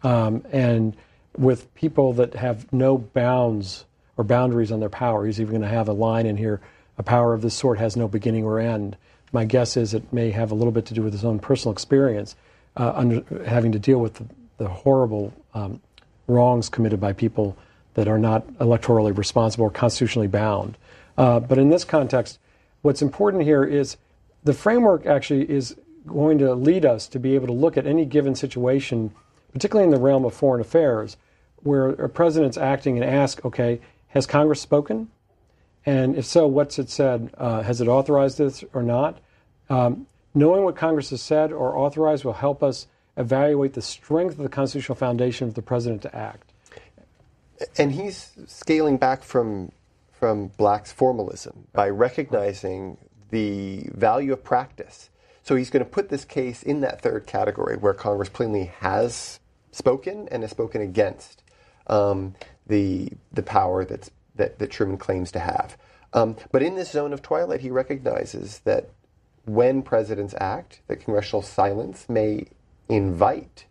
Um, 0.04 0.46
and 0.52 0.96
with 1.38 1.74
people 1.76 2.14
that 2.14 2.36
have 2.36 2.72
no 2.72 2.98
bounds 2.98 3.86
or 4.18 4.24
boundaries 4.24 4.72
on 4.72 4.80
their 4.80 4.90
power. 4.90 5.26
He's 5.26 5.42
even 5.42 5.52
going 5.52 5.62
to 5.62 5.68
have 5.68 5.88
a 5.88 5.94
line 5.94 6.26
in 6.26 6.38
here 6.38 6.62
a 6.98 7.04
power 7.04 7.34
of 7.34 7.42
this 7.42 7.56
sort 7.56 7.80
has 7.80 7.96
no 7.96 8.08
beginning 8.08 8.44
or 8.44 8.60
end. 8.60 8.98
My 9.32 9.46
guess 9.46 9.76
is 9.78 9.94
it 9.94 10.14
may 10.14 10.32
have 10.32 10.52
a 10.52 10.56
little 10.56 10.72
bit 10.72 10.86
to 10.88 10.94
do 10.94 11.02
with 11.02 11.14
his 11.14 11.26
own 11.26 11.40
personal 11.40 11.74
experience, 11.74 12.36
uh, 12.78 12.92
under, 12.96 13.46
having 13.46 13.72
to 13.72 13.80
deal 13.80 14.00
with 14.00 14.16
the, 14.16 14.26
the 14.58 14.68
horrible 14.68 15.34
um, 15.54 15.82
wrongs 16.28 16.70
committed 16.70 17.00
by 17.00 17.14
people 17.14 17.58
that 17.94 18.08
are 18.08 18.18
not 18.18 18.48
electorally 18.56 19.16
responsible 19.16 19.66
or 19.66 19.70
constitutionally 19.70 20.28
bound. 20.28 20.78
Uh, 21.18 21.40
but 21.40 21.58
in 21.58 21.70
this 21.70 21.84
context, 21.84 22.40
what's 22.82 23.02
important 23.02 23.44
here 23.44 23.64
is 23.64 23.98
the 24.44 24.54
framework 24.54 25.06
actually 25.06 25.50
is 25.50 25.76
going 26.08 26.38
to 26.38 26.54
lead 26.54 26.86
us 26.86 27.08
to 27.08 27.20
be 27.20 27.36
able 27.36 27.48
to 27.48 27.54
look 27.54 27.78
at 27.78 27.86
any 27.86 28.06
given 28.06 28.36
situation, 28.36 29.14
particularly 29.54 29.86
in 29.86 29.92
the 29.92 30.00
realm 30.00 30.26
of 30.26 30.34
foreign 30.34 30.60
affairs, 30.60 31.18
where 31.58 31.90
a 31.90 32.10
president's 32.10 32.58
acting 32.58 32.98
and 32.98 33.06
ask, 33.06 33.44
okay, 33.46 33.80
has 34.08 34.26
Congress 34.26 34.60
spoken? 34.60 35.10
And 35.86 36.16
if 36.16 36.26
so, 36.26 36.48
what's 36.48 36.80
it 36.80 36.90
said? 36.90 37.34
Uh, 37.38 37.62
has 37.62 37.82
it 37.82 37.88
authorized 37.88 38.38
this 38.38 38.64
or 38.74 38.84
not? 38.84 39.20
Um, 39.70 40.08
knowing 40.34 40.64
what 40.64 40.76
Congress 40.76 41.10
has 41.12 41.22
said 41.22 41.52
or 41.52 41.78
authorized 41.78 42.26
will 42.26 42.34
help 42.34 42.64
us 42.64 42.88
evaluate 43.18 43.74
the 43.74 43.82
strength 43.82 44.34
of 44.34 44.44
the 44.44 44.50
constitutional 44.50 44.96
foundation 44.96 45.48
of 45.48 45.54
the 45.54 45.62
president 45.62 46.02
to 46.02 46.16
act. 46.16 46.52
And 47.78 47.92
he's 47.92 48.32
scaling 48.48 48.98
back 48.98 49.24
from 49.24 49.72
from 50.12 50.48
Black's 50.58 50.92
formalism 50.92 51.68
by 51.74 51.90
recognizing 51.90 52.98
the 53.30 53.90
value 53.94 54.32
of 54.32 54.42
practice. 54.42 55.10
So 55.44 55.56
he's 55.56 55.70
going 55.70 55.84
to 55.84 55.90
put 55.90 56.08
this 56.08 56.24
case 56.24 56.64
in 56.64 56.80
that 56.82 57.02
third 57.02 57.28
category 57.28 57.76
where 57.76 57.94
Congress 57.94 58.30
plainly 58.30 58.72
has 58.80 59.42
spoken 59.72 60.30
and 60.32 60.42
has 60.44 60.52
spoken 60.52 60.82
against 60.82 61.44
um, 61.88 62.36
the 62.68 63.10
the 63.34 63.44
power 63.44 63.84
that's 63.86 64.10
that, 64.36 64.60
that 64.60 64.72
Truman 64.72 64.98
claims 64.98 65.32
to 65.34 65.40
have. 65.40 65.78
Um, 66.14 66.38
but 66.52 66.64
in 66.64 66.76
this 66.76 66.92
zone 66.92 67.12
of 67.12 67.22
twilight, 67.22 67.62
he 67.62 67.72
recognizes 67.72 68.60
that 68.60 68.90
when 69.46 69.82
presidents 69.82 70.34
act, 70.40 70.82
that 70.88 70.98
congressional 70.98 71.42
silence 71.42 72.08
may 72.08 72.48
invite, 72.90 73.66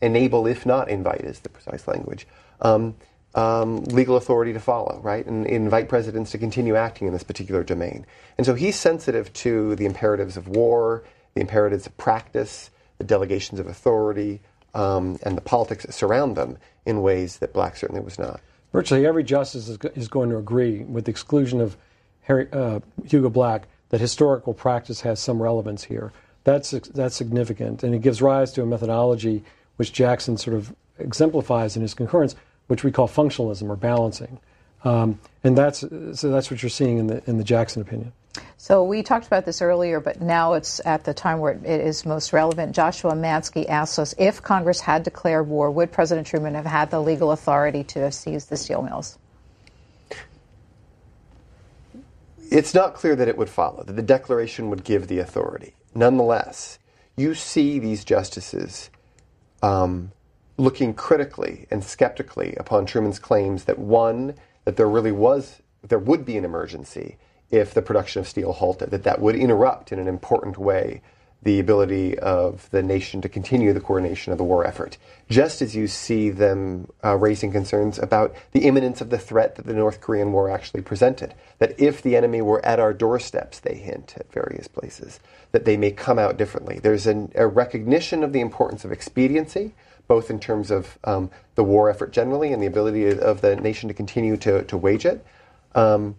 enable, 0.00 0.46
if 0.46 0.66
not 0.66 0.88
invite, 0.88 1.22
is 1.22 1.40
the 1.40 1.48
precise 1.48 1.88
language, 1.88 2.26
um, 2.60 2.94
um, 3.34 3.82
legal 3.84 4.16
authority 4.16 4.52
to 4.52 4.60
follow, 4.60 5.00
right? 5.02 5.26
And 5.26 5.46
invite 5.46 5.88
presidents 5.88 6.30
to 6.32 6.38
continue 6.38 6.76
acting 6.76 7.06
in 7.06 7.12
this 7.12 7.24
particular 7.24 7.64
domain. 7.64 8.06
And 8.38 8.46
so 8.46 8.54
he's 8.54 8.76
sensitive 8.76 9.32
to 9.34 9.74
the 9.76 9.86
imperatives 9.86 10.36
of 10.36 10.48
war, 10.48 11.04
the 11.34 11.40
imperatives 11.40 11.86
of 11.86 11.96
practice, 11.96 12.70
the 12.98 13.04
delegations 13.04 13.58
of 13.58 13.66
authority, 13.66 14.40
um, 14.74 15.18
and 15.22 15.36
the 15.36 15.40
politics 15.40 15.84
that 15.84 15.92
surround 15.92 16.36
them 16.36 16.58
in 16.86 17.02
ways 17.02 17.38
that 17.38 17.52
Black 17.52 17.76
certainly 17.76 18.02
was 18.02 18.18
not. 18.18 18.40
Virtually 18.72 19.06
every 19.06 19.24
justice 19.24 19.68
is, 19.68 19.78
is 19.94 20.08
going 20.08 20.30
to 20.30 20.36
agree, 20.36 20.80
with 20.80 21.04
the 21.04 21.10
exclusion 21.10 21.60
of 21.60 21.76
Harry, 22.22 22.48
uh, 22.52 22.80
Hugo 23.04 23.30
Black, 23.30 23.68
that 23.90 24.00
historical 24.00 24.54
practice 24.54 25.02
has 25.02 25.20
some 25.20 25.42
relevance 25.42 25.84
here. 25.84 26.12
That's, 26.44 26.70
that's 26.70 27.16
significant, 27.16 27.82
and 27.82 27.94
it 27.94 28.02
gives 28.02 28.20
rise 28.20 28.52
to 28.52 28.62
a 28.62 28.66
methodology 28.66 29.42
which 29.76 29.92
Jackson 29.92 30.36
sort 30.36 30.56
of 30.56 30.74
exemplifies 30.98 31.76
in 31.76 31.82
his 31.82 31.94
concurrence, 31.94 32.36
which 32.66 32.84
we 32.84 32.92
call 32.92 33.08
functionalism 33.08 33.68
or 33.68 33.76
balancing. 33.76 34.38
Um, 34.84 35.18
and 35.42 35.56
that's, 35.56 35.80
so 35.80 36.30
that's 36.30 36.50
what 36.50 36.62
you're 36.62 36.70
seeing 36.70 36.98
in 36.98 37.06
the, 37.06 37.22
in 37.26 37.38
the 37.38 37.44
Jackson 37.44 37.80
opinion. 37.82 38.12
So 38.56 38.82
we 38.82 39.02
talked 39.02 39.26
about 39.26 39.44
this 39.44 39.62
earlier, 39.62 40.00
but 40.00 40.20
now 40.20 40.54
it's 40.54 40.80
at 40.84 41.04
the 41.04 41.14
time 41.14 41.38
where 41.38 41.52
it 41.52 41.80
is 41.80 42.04
most 42.04 42.32
relevant. 42.32 42.74
Joshua 42.74 43.12
Mansky 43.12 43.68
asks 43.68 43.98
us 43.98 44.14
if 44.18 44.42
Congress 44.42 44.80
had 44.80 45.02
declared 45.02 45.48
war, 45.48 45.70
would 45.70 45.92
President 45.92 46.26
Truman 46.26 46.54
have 46.54 46.66
had 46.66 46.90
the 46.90 47.00
legal 47.00 47.30
authority 47.30 47.84
to 47.84 48.10
seize 48.10 48.46
the 48.46 48.56
steel 48.56 48.82
mills? 48.82 49.18
It's 52.50 52.74
not 52.74 52.94
clear 52.94 53.16
that 53.16 53.28
it 53.28 53.36
would 53.36 53.48
follow, 53.48 53.82
that 53.84 53.96
the 53.96 54.02
declaration 54.02 54.70
would 54.70 54.84
give 54.84 55.08
the 55.08 55.18
authority. 55.18 55.74
Nonetheless, 55.94 56.78
you 57.16 57.34
see 57.34 57.78
these 57.78 58.04
justices 58.04 58.90
um, 59.62 60.12
looking 60.56 60.94
critically 60.94 61.66
and 61.70 61.82
skeptically 61.82 62.54
upon 62.56 62.86
Truman's 62.86 63.18
claims 63.18 63.64
that 63.64 63.78
one, 63.78 64.34
that 64.64 64.76
there 64.76 64.88
really 64.88 65.12
was, 65.12 65.62
there 65.82 65.98
would 65.98 66.24
be 66.24 66.36
an 66.36 66.44
emergency, 66.44 67.16
if 67.50 67.74
the 67.74 67.82
production 67.82 68.20
of 68.20 68.28
steel 68.28 68.52
halted, 68.52 68.90
that 68.90 69.04
that 69.04 69.20
would 69.20 69.36
interrupt 69.36 69.92
in 69.92 69.98
an 69.98 70.08
important 70.08 70.58
way 70.58 71.02
the 71.44 71.60
ability 71.60 72.18
of 72.18 72.68
the 72.70 72.82
nation 72.82 73.20
to 73.20 73.28
continue 73.28 73.72
the 73.72 73.80
coordination 73.80 74.32
of 74.32 74.38
the 74.38 74.44
war 74.44 74.66
effort. 74.66 74.96
Just 75.28 75.62
as 75.62 75.76
you 75.76 75.86
see 75.86 76.30
them 76.30 76.88
uh, 77.04 77.16
raising 77.16 77.52
concerns 77.52 77.98
about 77.98 78.34
the 78.52 78.64
imminence 78.64 79.00
of 79.00 79.10
the 79.10 79.18
threat 79.18 79.56
that 79.56 79.66
the 79.66 79.74
North 79.74 80.00
Korean 80.00 80.32
War 80.32 80.50
actually 80.50 80.82
presented. 80.82 81.34
That 81.58 81.78
if 81.78 82.02
the 82.02 82.16
enemy 82.16 82.40
were 82.42 82.64
at 82.64 82.80
our 82.80 82.94
doorsteps, 82.94 83.60
they 83.60 83.74
hint 83.74 84.14
at 84.16 84.32
various 84.32 84.68
places, 84.68 85.20
that 85.52 85.66
they 85.66 85.76
may 85.76 85.90
come 85.90 86.18
out 86.18 86.38
differently. 86.38 86.80
There's 86.82 87.06
an, 87.06 87.30
a 87.34 87.46
recognition 87.46 88.24
of 88.24 88.32
the 88.32 88.40
importance 88.40 88.84
of 88.84 88.92
expediency, 88.92 89.74
both 90.08 90.30
in 90.30 90.40
terms 90.40 90.70
of 90.70 90.98
um, 91.04 91.30
the 91.54 91.64
war 91.64 91.90
effort 91.90 92.12
generally 92.12 92.52
and 92.52 92.62
the 92.62 92.66
ability 92.66 93.06
of 93.18 93.40
the 93.42 93.56
nation 93.56 93.88
to 93.88 93.94
continue 93.94 94.36
to, 94.38 94.64
to 94.64 94.76
wage 94.76 95.06
it. 95.06 95.24
Um, 95.74 96.16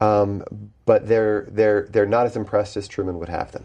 um, 0.00 0.44
but 0.86 1.06
they're 1.08 1.46
they're 1.50 1.86
they're 1.90 2.06
not 2.06 2.26
as 2.26 2.36
impressed 2.36 2.76
as 2.76 2.88
Truman 2.88 3.18
would 3.18 3.28
have 3.28 3.52
them. 3.52 3.64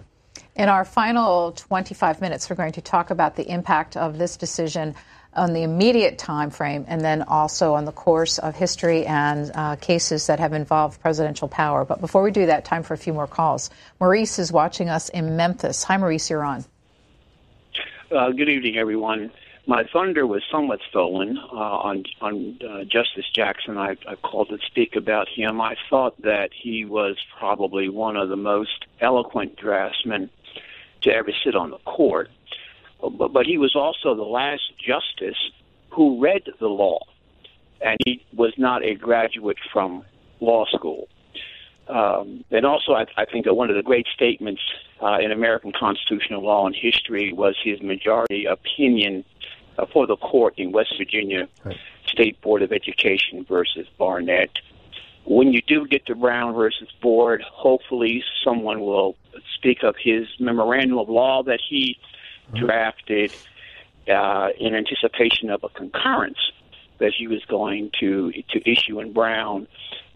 In 0.56 0.70
our 0.70 0.86
final 0.86 1.52
25 1.52 2.22
minutes, 2.22 2.50
we're 2.50 2.56
going 2.56 2.72
to 2.74 2.82
talk 2.82 3.10
about 3.10 3.36
the 3.36 3.44
impact 3.52 3.98
of 3.98 4.18
this 4.18 4.38
decision 4.38 4.96
on 5.34 5.52
the 5.52 5.64
immediate 5.64 6.18
time 6.18 6.50
frame 6.50 6.86
and 6.88 7.02
then 7.02 7.24
also 7.24 7.74
on 7.74 7.84
the 7.84 7.92
course 7.92 8.40
of 8.40 8.56
history 8.56 9.06
and 9.06 9.52
uh, 9.54 9.76
cases 9.76 10.28
that 10.28 10.40
have 10.40 10.54
involved 10.54 11.02
presidential 11.02 11.50
power. 11.50 11.84
But 11.84 12.00
before 12.00 12.24
we 12.24 12.32
do 12.32 12.46
that, 12.46 12.64
time 12.64 12.84
for 12.84 12.94
a 12.94 12.98
few 12.98 13.12
more 13.12 13.28
calls. 13.28 13.70
Maurice 14.00 14.40
is 14.40 14.50
watching 14.50 14.88
us 14.88 15.10
in 15.10 15.36
Memphis. 15.36 15.84
Hi, 15.84 15.98
Maurice, 15.98 16.30
you're 16.30 16.46
on. 16.46 16.64
Uh, 18.10 18.30
good 18.30 18.48
evening, 18.48 18.78
everyone. 18.78 19.32
My 19.68 19.84
thunder 19.92 20.26
was 20.26 20.42
somewhat 20.50 20.80
stolen 20.90 21.38
uh, 21.38 21.56
on 21.56 22.04
on 22.22 22.60
uh, 22.62 22.84
Justice 22.84 23.26
Jackson. 23.34 23.78
I, 23.78 23.98
I 24.08 24.14
called 24.16 24.50
to 24.50 24.60
speak 24.68 24.96
about 24.96 25.28
him. 25.28 25.60
I 25.60 25.76
thought 25.90 26.22
that 26.22 26.52
he 26.54 26.86
was 26.86 27.18
probably 27.40 27.90
one 27.90 28.16
of 28.16 28.30
the 28.30 28.36
most 28.36 28.86
eloquent 29.02 29.58
draftsmen 29.58 30.30
to 31.06 31.12
ever 31.12 31.32
sit 31.44 31.56
on 31.56 31.72
the 31.72 31.78
court, 31.80 32.30
but, 33.00 33.32
but 33.32 33.46
he 33.46 33.58
was 33.58 33.76
also 33.76 34.16
the 34.16 34.24
last 34.24 34.74
justice 34.78 35.52
who 35.90 36.22
read 36.22 36.44
the 36.60 36.68
law, 36.68 37.00
and 37.82 37.98
he 38.06 38.24
was 38.34 38.54
not 38.58 38.84
a 38.84 38.96
graduate 38.96 39.58
from 39.72 40.04
law 40.40 40.66
school. 40.66 41.08
Um, 41.88 42.44
and 42.52 42.66
also, 42.66 42.94
I, 42.94 43.06
I 43.16 43.26
think 43.26 43.46
that 43.46 43.54
one 43.54 43.70
of 43.70 43.76
the 43.76 43.84
great 43.84 44.08
statements 44.14 44.62
uh, 45.02 45.20
in 45.20 45.32
American 45.32 45.72
constitutional 45.72 46.44
law 46.44 46.66
and 46.66 46.76
history 46.76 47.32
was 47.32 47.56
his 47.64 47.82
majority 47.82 48.46
opinion 48.46 49.24
uh, 49.78 49.86
for 49.94 50.08
the 50.08 50.18
court 50.18 50.56
in 50.58 50.72
West 50.72 50.96
Virginia 50.98 51.48
right. 51.64 51.78
State 52.08 52.42
Board 52.42 52.64
of 52.64 52.72
Education 52.72 53.46
versus 53.48 53.88
Barnette. 54.00 54.58
When 55.26 55.52
you 55.52 55.62
do 55.62 55.88
get 55.88 56.06
to 56.06 56.16
Brown 56.16 56.54
versus 56.54 56.88
Board, 57.02 57.44
hopefully 57.52 58.24
someone 58.44 58.82
will 58.82 59.16
speak 59.56 59.84
of 59.84 59.96
his 59.98 60.28
memorandum 60.40 61.00
of 61.00 61.10
law 61.10 61.44
that 61.44 61.60
he 61.68 61.98
drafted 62.54 63.34
uh, 64.08 64.50
in 64.60 64.76
anticipation 64.76 65.50
of 65.50 65.64
a 65.64 65.70
concurrence 65.70 66.38
that 67.00 67.12
he 67.14 67.28
was 67.28 67.44
going 67.46 67.92
to 68.00 68.32
to 68.50 68.70
issue 68.70 69.00
in 69.00 69.14
Brown. 69.14 69.68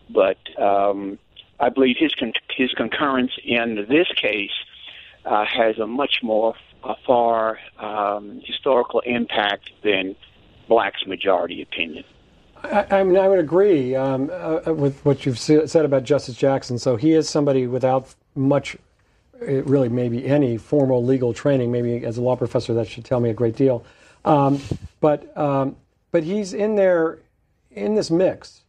But 0.10 0.38
um, 0.60 1.18
I 1.60 1.70
believe 1.70 1.98
his 1.98 2.14
con- 2.14 2.34
his 2.56 2.72
concurrence 2.74 3.32
in 3.44 3.86
this 3.90 4.08
case 4.16 4.52
uh, 5.26 5.46
has 5.46 5.80
a 5.80 5.88
much 5.88 6.20
more 6.22 6.54
a 6.84 6.96
far 7.06 7.60
um, 7.78 8.42
historical 8.46 9.02
impact 9.02 9.72
than 9.84 10.16
Black's 10.68 11.06
majority 11.06 11.62
opinion. 11.62 12.06
I, 12.64 13.00
I 13.00 13.04
mean, 13.04 13.18
I 13.18 13.28
would 13.28 13.40
agree 13.40 13.96
um, 13.96 14.30
uh, 14.32 14.74
with 14.74 15.04
what 15.06 15.26
you've 15.26 15.40
said 15.40 15.86
about 15.86 16.04
Justice 16.04 16.36
Jackson. 16.36 16.78
So 16.78 16.96
he 16.96 17.14
is 17.14 17.30
somebody 17.30 17.68
without 17.68 18.14
much, 18.36 18.78
uh, 19.42 19.64
really, 19.64 19.90
maybe 19.90 20.26
any 20.26 20.58
formal 20.58 21.04
legal 21.04 21.34
training. 21.34 21.72
Maybe 21.72 22.06
as 22.06 22.18
a 22.18 22.22
law 22.22 22.36
professor, 22.36 22.74
that 22.76 22.88
should 22.88 23.06
tell 23.06 23.20
me 23.20 23.30
a 23.30 23.34
great 23.34 23.56
deal. 23.56 23.86
Um, 24.26 24.62
but 25.00 25.36
um, 25.38 25.76
but 26.12 26.24
he's 26.24 26.54
in 26.54 26.76
there 26.76 27.20
in 27.72 27.96
this 27.96 28.12
mix. 28.12 28.62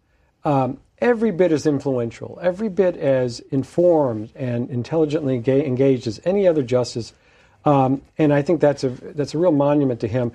Um, 0.44 0.78
every 0.98 1.30
bit 1.30 1.52
as 1.52 1.66
influential, 1.66 2.38
every 2.42 2.68
bit 2.68 2.96
as 2.96 3.40
informed 3.50 4.30
and 4.34 4.70
intelligently 4.70 5.36
engaged 5.36 6.06
as 6.06 6.20
any 6.24 6.46
other 6.46 6.62
justice. 6.62 7.12
Um, 7.64 8.02
and 8.16 8.32
I 8.32 8.42
think 8.42 8.60
that's 8.60 8.84
a 8.84 8.88
that's 8.88 9.34
a 9.34 9.38
real 9.38 9.52
monument 9.52 10.00
to 10.00 10.08
him. 10.08 10.32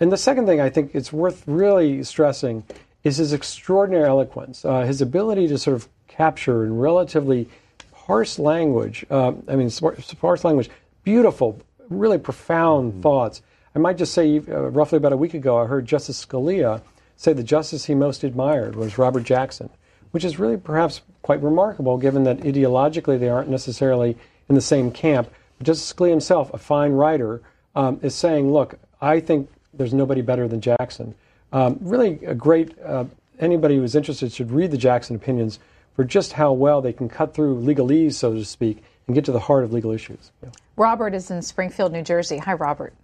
And 0.00 0.12
the 0.12 0.16
second 0.16 0.46
thing 0.46 0.60
I 0.60 0.70
think 0.70 0.94
it's 0.94 1.12
worth 1.12 1.42
really 1.46 2.04
stressing 2.04 2.64
is 3.08 3.16
his 3.16 3.32
extraordinary 3.32 4.06
eloquence, 4.08 4.64
uh, 4.64 4.82
his 4.82 5.00
ability 5.00 5.48
to 5.48 5.58
sort 5.58 5.76
of 5.76 5.88
capture 6.06 6.64
in 6.64 6.78
relatively 6.78 7.48
parse 7.92 8.38
language. 8.38 9.04
Uh, 9.10 9.32
I 9.48 9.56
mean, 9.56 9.70
sparse 9.70 10.44
language, 10.44 10.70
beautiful, 11.02 11.60
really 11.88 12.18
profound 12.18 12.92
mm-hmm. 12.92 13.02
thoughts. 13.02 13.42
I 13.74 13.78
might 13.78 13.98
just 13.98 14.14
say, 14.14 14.38
uh, 14.38 14.70
roughly 14.70 14.96
about 14.96 15.12
a 15.12 15.16
week 15.16 15.34
ago, 15.34 15.58
I 15.58 15.66
heard 15.66 15.86
Justice 15.86 16.24
Scalia 16.24 16.82
say 17.16 17.32
the 17.32 17.42
justice 17.42 17.86
he 17.86 17.94
most 17.94 18.22
admired 18.22 18.76
was 18.76 18.98
Robert 18.98 19.24
Jackson 19.24 19.70
which 20.10 20.24
is 20.24 20.38
really 20.38 20.56
perhaps 20.56 21.02
quite 21.22 21.42
remarkable 21.42 21.98
given 21.98 22.24
that 22.24 22.38
ideologically 22.38 23.18
they 23.18 23.28
aren't 23.28 23.48
necessarily 23.48 24.16
in 24.48 24.54
the 24.54 24.60
same 24.60 24.90
camp. 24.90 25.28
But 25.58 25.66
Justice 25.66 25.92
Scalia 25.92 26.10
himself, 26.10 26.52
a 26.54 26.58
fine 26.58 26.92
writer, 26.92 27.42
um, 27.74 28.00
is 28.02 28.14
saying, 28.14 28.52
look, 28.52 28.78
I 29.00 29.20
think 29.20 29.50
there's 29.74 29.94
nobody 29.94 30.22
better 30.22 30.48
than 30.48 30.60
Jackson. 30.60 31.14
Um, 31.52 31.78
really 31.80 32.24
a 32.24 32.34
great, 32.34 32.78
uh, 32.80 33.04
anybody 33.38 33.76
who's 33.76 33.94
interested 33.94 34.32
should 34.32 34.50
read 34.50 34.70
the 34.70 34.78
Jackson 34.78 35.16
opinions 35.16 35.58
for 35.94 36.04
just 36.04 36.34
how 36.34 36.52
well 36.52 36.80
they 36.80 36.92
can 36.92 37.08
cut 37.08 37.34
through 37.34 37.60
legalese, 37.60 38.14
so 38.14 38.34
to 38.34 38.44
speak, 38.44 38.82
and 39.06 39.14
get 39.14 39.24
to 39.24 39.32
the 39.32 39.40
heart 39.40 39.64
of 39.64 39.72
legal 39.72 39.90
issues. 39.90 40.30
Yeah. 40.42 40.50
Robert 40.76 41.14
is 41.14 41.30
in 41.30 41.42
Springfield, 41.42 41.92
New 41.92 42.02
Jersey. 42.02 42.38
Hi, 42.38 42.52
Robert. 42.52 42.94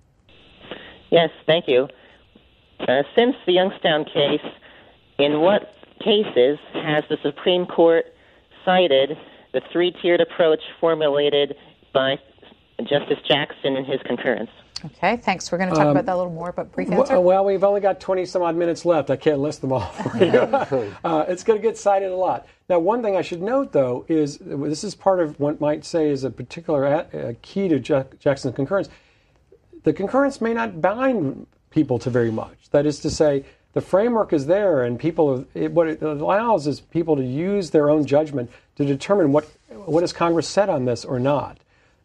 Yes, 1.11 1.31
thank 1.47 1.67
you. 1.67 1.89
Uh, 2.81 3.03
since 3.17 3.35
the 3.47 3.53
Youngstown 3.53 4.05
case, 4.05 4.45
in 5.19 5.41
what 5.41 5.75
cases 6.01 6.59
has 6.75 7.05
the 7.09 7.17
Supreme 7.23 7.67
Court 7.67 8.07
cited 8.65 9.17
the 9.53 9.63
three 9.73 9.93
tiered 10.03 10.21
approach 10.21 10.61
formulated 10.81 11.57
by 11.93 12.19
Justice 12.81 13.19
Jackson 13.29 13.77
in 13.77 13.85
his 13.85 14.01
concurrence. 14.05 14.51
Okay, 14.85 15.17
thanks. 15.17 15.51
We're 15.51 15.59
going 15.59 15.71
to 15.71 15.77
talk 15.77 15.87
um, 15.87 15.91
about 15.93 16.05
that 16.07 16.15
a 16.15 16.19
little 16.19 16.33
more, 16.33 16.53
but 16.53 16.71
brief 16.73 16.91
answer. 16.91 17.19
Well, 17.19 17.45
we've 17.45 17.65
only 17.65 17.81
got 17.81 18.01
20 18.01 18.27
some 18.27 18.43
odd 18.43 18.55
minutes 18.55 18.85
left. 18.85 19.09
I 19.09 19.17
can't 19.17 19.39
list 19.39 19.63
them 19.63 19.73
all. 19.73 19.81
uh, 21.05 21.25
it's 21.27 21.43
going 21.43 21.59
to 21.59 21.63
get 21.63 21.79
cited 21.79 22.11
a 22.11 22.17
lot. 22.17 22.47
Now, 22.69 22.79
one 22.81 23.03
thing 23.03 23.17
I 23.17 23.23
should 23.23 23.41
note, 23.41 23.73
though, 23.73 24.05
is 24.09 24.39
this 24.39 24.85
is 24.85 24.95
part 24.95 25.21
of 25.21 25.41
what 25.41 25.61
might 25.61 25.85
say 25.85 26.11
is 26.11 26.25
a 26.25 26.31
particular 26.31 26.85
a 26.85 27.35
key 27.41 27.69
to 27.69 27.79
Jackson's 27.81 28.55
concurrence. 28.55 28.91
The 29.85 29.93
concurrence 29.93 30.41
may 30.41 30.53
not 30.53 30.81
bind 30.81 31.47
people 31.71 31.99
to 32.01 32.11
very 32.11 32.31
much. 32.31 32.71
That 32.71 32.85
is 32.85 33.01
to 33.01 33.11
say, 33.11 33.45
the 33.73 33.81
framework 33.81 34.33
is 34.33 34.47
there, 34.47 34.85
and 34.85 34.99
people 34.99 35.47
it, 35.55 35.73
what 35.73 35.89
it 35.89 36.03
allows 36.03 36.67
is 36.67 36.81
people 36.81 37.17
to 37.17 37.25
use 37.25 37.71
their 37.71 37.91
own 37.91 38.07
judgment 38.07 38.51
to 38.77 38.85
determine 38.85 39.33
what 39.33 39.45
what 39.69 40.03
has 40.03 40.13
Congress 40.13 40.49
said 40.49 40.69
on 40.69 40.85
this 40.85 41.05
or 41.05 41.19
not. 41.19 41.59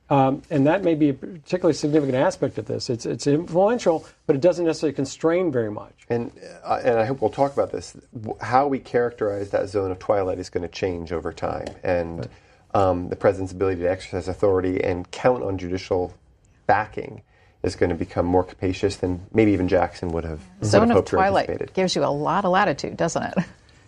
Um, 0.09 0.41
and 0.49 0.65
that 0.65 0.83
may 0.83 0.95
be 0.95 1.09
a 1.09 1.13
particularly 1.13 1.75
significant 1.75 2.15
aspect 2.15 2.57
of 2.57 2.65
this. 2.65 2.89
It's, 2.89 3.05
it's 3.05 3.27
influential, 3.27 4.07
but 4.25 4.35
it 4.35 4.41
doesn't 4.41 4.65
necessarily 4.65 4.95
constrain 4.95 5.51
very 5.51 5.69
much. 5.69 5.93
And, 6.09 6.31
uh, 6.63 6.81
and 6.83 6.97
I 6.97 7.05
hope 7.05 7.21
we'll 7.21 7.29
talk 7.29 7.53
about 7.53 7.71
this. 7.71 7.95
How 8.41 8.67
we 8.67 8.79
characterize 8.79 9.51
that 9.51 9.69
zone 9.69 9.91
of 9.91 9.99
twilight 9.99 10.39
is 10.39 10.49
going 10.49 10.63
to 10.63 10.73
change 10.73 11.11
over 11.11 11.31
time. 11.31 11.67
And 11.83 12.19
right. 12.19 12.29
um, 12.73 13.09
the 13.09 13.15
president's 13.15 13.53
ability 13.53 13.81
to 13.81 13.89
exercise 13.89 14.27
authority 14.27 14.83
and 14.83 15.09
count 15.11 15.43
on 15.43 15.59
judicial 15.59 16.13
backing 16.65 17.21
is 17.61 17.75
going 17.75 17.89
to 17.89 17.95
become 17.95 18.25
more 18.25 18.43
capacious 18.43 18.95
than 18.95 19.21
maybe 19.31 19.51
even 19.51 19.67
Jackson 19.67 20.09
would 20.09 20.23
have. 20.23 20.41
Zone 20.63 20.91
of 20.91 21.05
twilight 21.05 21.73
gives 21.73 21.95
you 21.95 22.03
a 22.03 22.07
lot 22.07 22.45
of 22.45 22.51
latitude, 22.51 22.97
doesn't 22.97 23.23
it? 23.23 23.33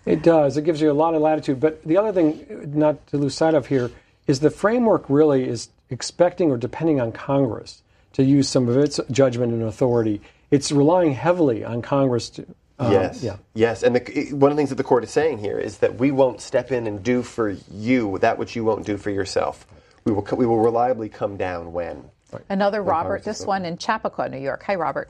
It 0.05 0.23
does. 0.23 0.57
It 0.57 0.63
gives 0.63 0.81
you 0.81 0.91
a 0.91 0.93
lot 0.93 1.13
of 1.13 1.21
latitude. 1.21 1.59
But 1.59 1.83
the 1.83 1.97
other 1.97 2.11
thing, 2.11 2.73
not 2.75 3.05
to 3.07 3.17
lose 3.17 3.35
sight 3.35 3.53
of 3.53 3.67
here, 3.67 3.91
is 4.27 4.39
the 4.39 4.49
framework 4.49 5.05
really 5.09 5.47
is 5.47 5.69
expecting 5.89 6.51
or 6.51 6.57
depending 6.57 7.01
on 7.01 7.11
Congress 7.11 7.81
to 8.13 8.23
use 8.23 8.47
some 8.49 8.67
of 8.67 8.77
its 8.77 8.99
judgment 9.09 9.53
and 9.53 9.63
authority. 9.63 10.21
It's 10.49 10.71
relying 10.71 11.13
heavily 11.13 11.63
on 11.63 11.81
Congress 11.81 12.29
to. 12.31 12.45
Um, 12.79 12.91
yes. 12.91 13.23
Yeah. 13.23 13.37
Yes. 13.53 13.83
And 13.83 13.95
the, 13.95 14.33
one 14.33 14.51
of 14.51 14.57
the 14.57 14.59
things 14.59 14.69
that 14.69 14.75
the 14.75 14.83
court 14.83 15.03
is 15.03 15.11
saying 15.11 15.37
here 15.37 15.59
is 15.59 15.77
that 15.79 15.95
we 15.95 16.11
won't 16.11 16.41
step 16.41 16.71
in 16.71 16.87
and 16.87 17.03
do 17.03 17.21
for 17.21 17.55
you 17.71 18.17
that 18.19 18.37
which 18.37 18.55
you 18.55 18.63
won't 18.63 18.85
do 18.85 18.97
for 18.97 19.11
yourself. 19.11 19.67
We 20.03 20.11
will, 20.11 20.27
we 20.35 20.45
will 20.45 20.59
reliably 20.59 21.07
come 21.07 21.37
down 21.37 21.73
when. 21.73 22.09
Right. 22.31 22.43
Another 22.49 22.81
Robert, 22.81 23.23
this 23.23 23.45
one 23.45 23.65
in 23.65 23.77
Chappaqua, 23.77 24.29
New 24.29 24.39
York. 24.39 24.63
Hi, 24.63 24.75
Robert. 24.75 25.09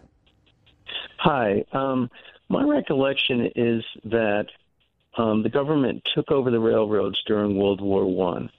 Hi. 1.17 1.63
Um, 1.71 2.09
my 2.49 2.63
recollection 2.63 3.49
is 3.55 3.83
that 4.05 4.47
um, 5.17 5.43
the 5.43 5.49
government 5.49 6.03
took 6.13 6.31
over 6.31 6.51
the 6.51 6.59
railroads 6.59 7.17
during 7.25 7.57
World 7.57 7.79
War 7.79 8.05
One. 8.05 8.49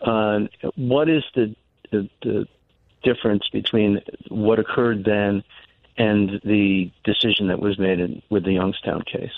Uh, 0.00 0.40
what 0.76 1.08
is 1.08 1.24
the, 1.34 1.54
the, 1.90 2.08
the 2.22 2.48
difference 3.02 3.48
between 3.52 4.00
what 4.28 4.58
occurred 4.58 5.04
then 5.04 5.42
and 5.96 6.40
the 6.44 6.90
decision 7.04 7.48
that 7.48 7.58
was 7.58 7.78
made 7.78 8.00
in, 8.00 8.22
with 8.30 8.44
the 8.44 8.52
Youngstown 8.52 9.02
case? 9.02 9.32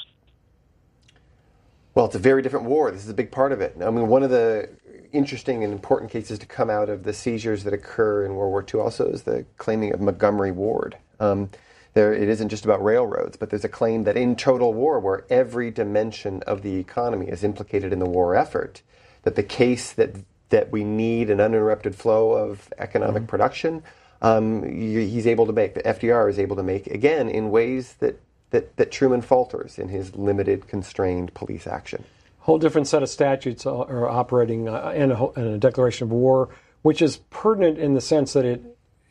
Well, 1.95 2.07
it's 2.07 2.15
a 2.15 2.21
very 2.21 2.43
different 2.43 2.67
war. 2.67 2.91
This 2.91 3.05
is 3.05 3.11
a 3.11 3.15
big 3.15 3.33
part 3.33 3.53
of 3.53 3.61
it. 3.61 3.77
I 3.83 3.91
mean, 3.91 4.09
one 4.09 4.23
of 4.23 4.31
the 4.31 4.69
interesting 5.13 5.65
and 5.65 5.73
important 5.73 6.11
cases 6.11 6.39
to 6.39 6.47
come 6.47 6.71
out 6.71 6.89
of 6.89 7.03
the 7.03 7.13
seizures 7.13 7.65
that 7.65 7.73
occur 7.73 8.25
in 8.25 8.35
World 8.35 8.53
War 8.53 8.65
II 8.73 8.81
also 8.81 9.07
is 9.11 9.23
the 9.23 9.45
claiming 9.59 9.93
of 9.93 10.01
Montgomery 10.01 10.53
Ward. 10.53 10.97
Um, 11.19 11.51
there, 11.95 12.15
it 12.15 12.29
isn't 12.29 12.51
just 12.51 12.65
about 12.65 12.83
railroads, 12.85 13.37
but 13.37 13.51
there's 13.51 13.65
a 13.65 13.69
claim 13.69 14.05
that 14.05 14.17
in 14.17 14.37
total 14.37 14.73
war, 14.73 15.01
where 15.01 15.25
every 15.29 15.73
dimension 15.73 16.43
of 16.47 16.63
the 16.63 16.77
economy 16.77 17.27
is 17.27 17.43
implicated 17.43 17.93
in 17.93 17.99
the 17.99 18.07
war 18.09 18.37
effort, 18.37 18.83
that 19.23 19.35
the 19.35 19.43
case 19.43 19.93
that 19.93 20.15
that 20.51 20.71
we 20.71 20.85
need 20.85 21.31
an 21.31 21.41
uninterrupted 21.41 21.95
flow 21.95 22.33
of 22.33 22.73
economic 22.79 23.23
mm-hmm. 23.23 23.31
production, 23.31 23.83
um, 24.23 24.63
he's 24.63 25.27
able 25.27 25.47
to 25.47 25.53
make. 25.53 25.75
The 25.75 25.83
FDR 25.83 26.29
is 26.29 26.39
able 26.39 26.57
to 26.57 26.63
make 26.63 26.87
again 26.89 27.29
in 27.29 27.51
ways 27.51 27.95
that 28.01 28.21
that, 28.51 28.77
that 28.77 28.91
Truman 28.91 29.23
falters 29.23 29.79
in 29.79 29.89
his 29.89 30.17
limited, 30.17 30.67
constrained 30.67 31.33
police 31.35 31.67
action 31.67 32.05
whole 32.41 32.59
different 32.59 32.89
set 32.89 33.03
of 33.03 33.09
statutes 33.09 33.67
are 33.67 34.09
operating 34.09 34.67
uh, 34.67 34.93
in, 34.97 35.13
a, 35.13 35.31
in, 35.33 35.47
a, 35.47 35.59
declaration 35.59 36.07
of 36.07 36.11
war 36.11 36.49
which 36.83 37.03
is 37.03 37.19
pertinent 37.31 37.79
in 37.79 37.95
the 37.95 38.01
sense 38.01 38.33
that 38.33 38.45
it, 38.45 38.63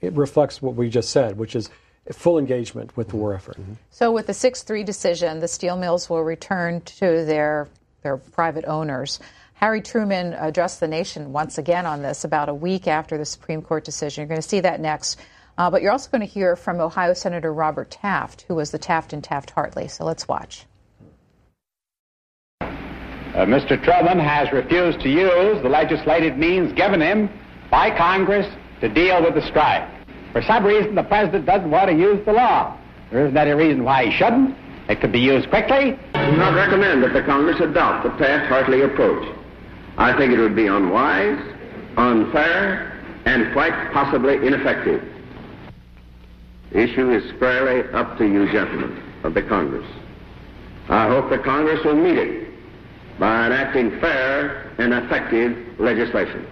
it 0.02 0.14
reflects 0.14 0.62
what 0.62 0.76
we 0.76 0.90
just 0.90 1.10
said, 1.10 1.38
which 1.38 1.56
is 1.56 1.70
full 2.12 2.40
engagement 2.40 2.96
with 2.98 3.10
the 3.10 3.16
war 3.16 3.36
effort. 3.36 3.58
So, 3.92 4.12
with 4.12 4.28
the 4.28 4.34
6 4.34 4.64
3 4.64 4.84
decision, 4.84 5.40
the 5.40 5.48
steel 5.48 5.78
mills 5.78 6.10
will 6.10 6.24
return 6.24 6.82
to 6.82 7.26
their, 7.26 7.68
their 8.02 8.18
private 8.18 8.66
owners. 8.66 9.20
Harry 9.60 9.82
Truman 9.82 10.32
addressed 10.40 10.80
the 10.80 10.88
nation 10.88 11.34
once 11.34 11.58
again 11.58 11.86
on 11.86 12.02
this 12.02 12.24
about 12.24 12.48
a 12.48 12.54
week 12.54 12.88
after 12.88 13.18
the 13.18 13.26
Supreme 13.26 13.62
Court 13.62 13.84
decision. 13.84 14.22
You're 14.22 14.30
going 14.30 14.42
to 14.42 14.48
see 14.48 14.62
that 14.62 14.80
next. 14.80 15.20
Uh, 15.58 15.70
but 15.70 15.82
you're 15.82 15.92
also 15.92 16.10
going 16.10 16.22
to 16.22 16.28
hear 16.28 16.56
from 16.56 16.80
Ohio 16.80 17.14
Senator 17.14 17.52
Robert 17.52 17.92
Taft, 17.92 18.46
who 18.48 18.56
was 18.56 18.72
the 18.72 18.78
Taft 18.78 19.12
and 19.12 19.22
Taft 19.22 19.50
Hartley. 19.50 19.90
So 19.90 20.06
let's 20.06 20.30
watch. 20.30 20.66
Uh, 22.62 23.44
Mr. 23.46 23.84
Truman 23.84 24.18
has 24.18 24.50
refused 24.54 25.02
to 25.02 25.10
use 25.10 25.62
the 25.62 25.68
legislative 25.68 26.38
means 26.38 26.72
given 26.72 27.02
him 27.02 27.30
by 27.70 27.94
Congress 27.98 28.48
to 28.80 28.88
deal 28.88 29.22
with 29.22 29.36
the 29.36 29.46
strike. 29.50 29.86
For 30.32 30.42
some 30.42 30.64
reason, 30.64 30.96
the 30.96 31.04
president 31.04 31.46
doesn't 31.46 31.70
want 31.70 31.90
to 31.90 31.98
use 31.98 32.26
the 32.26 32.32
law. 32.32 32.78
There 33.12 33.26
isn't 33.26 33.36
any 33.36 33.52
reason 33.52 33.84
why 33.84 34.06
he 34.06 34.18
shouldn't. 34.18 34.56
It 34.88 35.02
could 35.02 35.12
be 35.12 35.20
used 35.20 35.50
quickly. 35.50 36.00
I 36.14 36.32
do 36.32 36.38
not 36.38 36.56
recommend 36.56 37.04
that 37.04 37.12
the 37.12 37.24
Congress 37.24 37.60
adopt 37.60 38.06
the 38.06 38.26
Taft-Hartley 38.26 38.84
approach. 38.84 39.36
I 40.00 40.18
think 40.18 40.32
it 40.32 40.40
would 40.40 40.56
be 40.56 40.68
unwise, 40.68 41.38
unfair, 41.98 42.98
and 43.26 43.52
quite 43.52 43.92
possibly 43.92 44.36
ineffective. 44.36 45.04
The 46.72 46.80
issue 46.80 47.12
is 47.12 47.30
squarely 47.36 47.82
up 47.92 48.18
to 48.18 48.26
you 48.26 48.50
gentlemen 48.50 49.04
of 49.24 49.34
the 49.34 49.42
Congress. 49.42 49.86
I 50.88 51.10
hope 51.10 51.30
the 51.30 51.38
Congress 51.38 51.84
will 51.84 51.98
meet 51.98 52.18
it 52.18 52.48
by 53.20 53.48
enacting 53.48 54.00
fair 54.00 54.72
and 54.78 54.94
effective 54.94 55.78
legislation. 55.78 56.48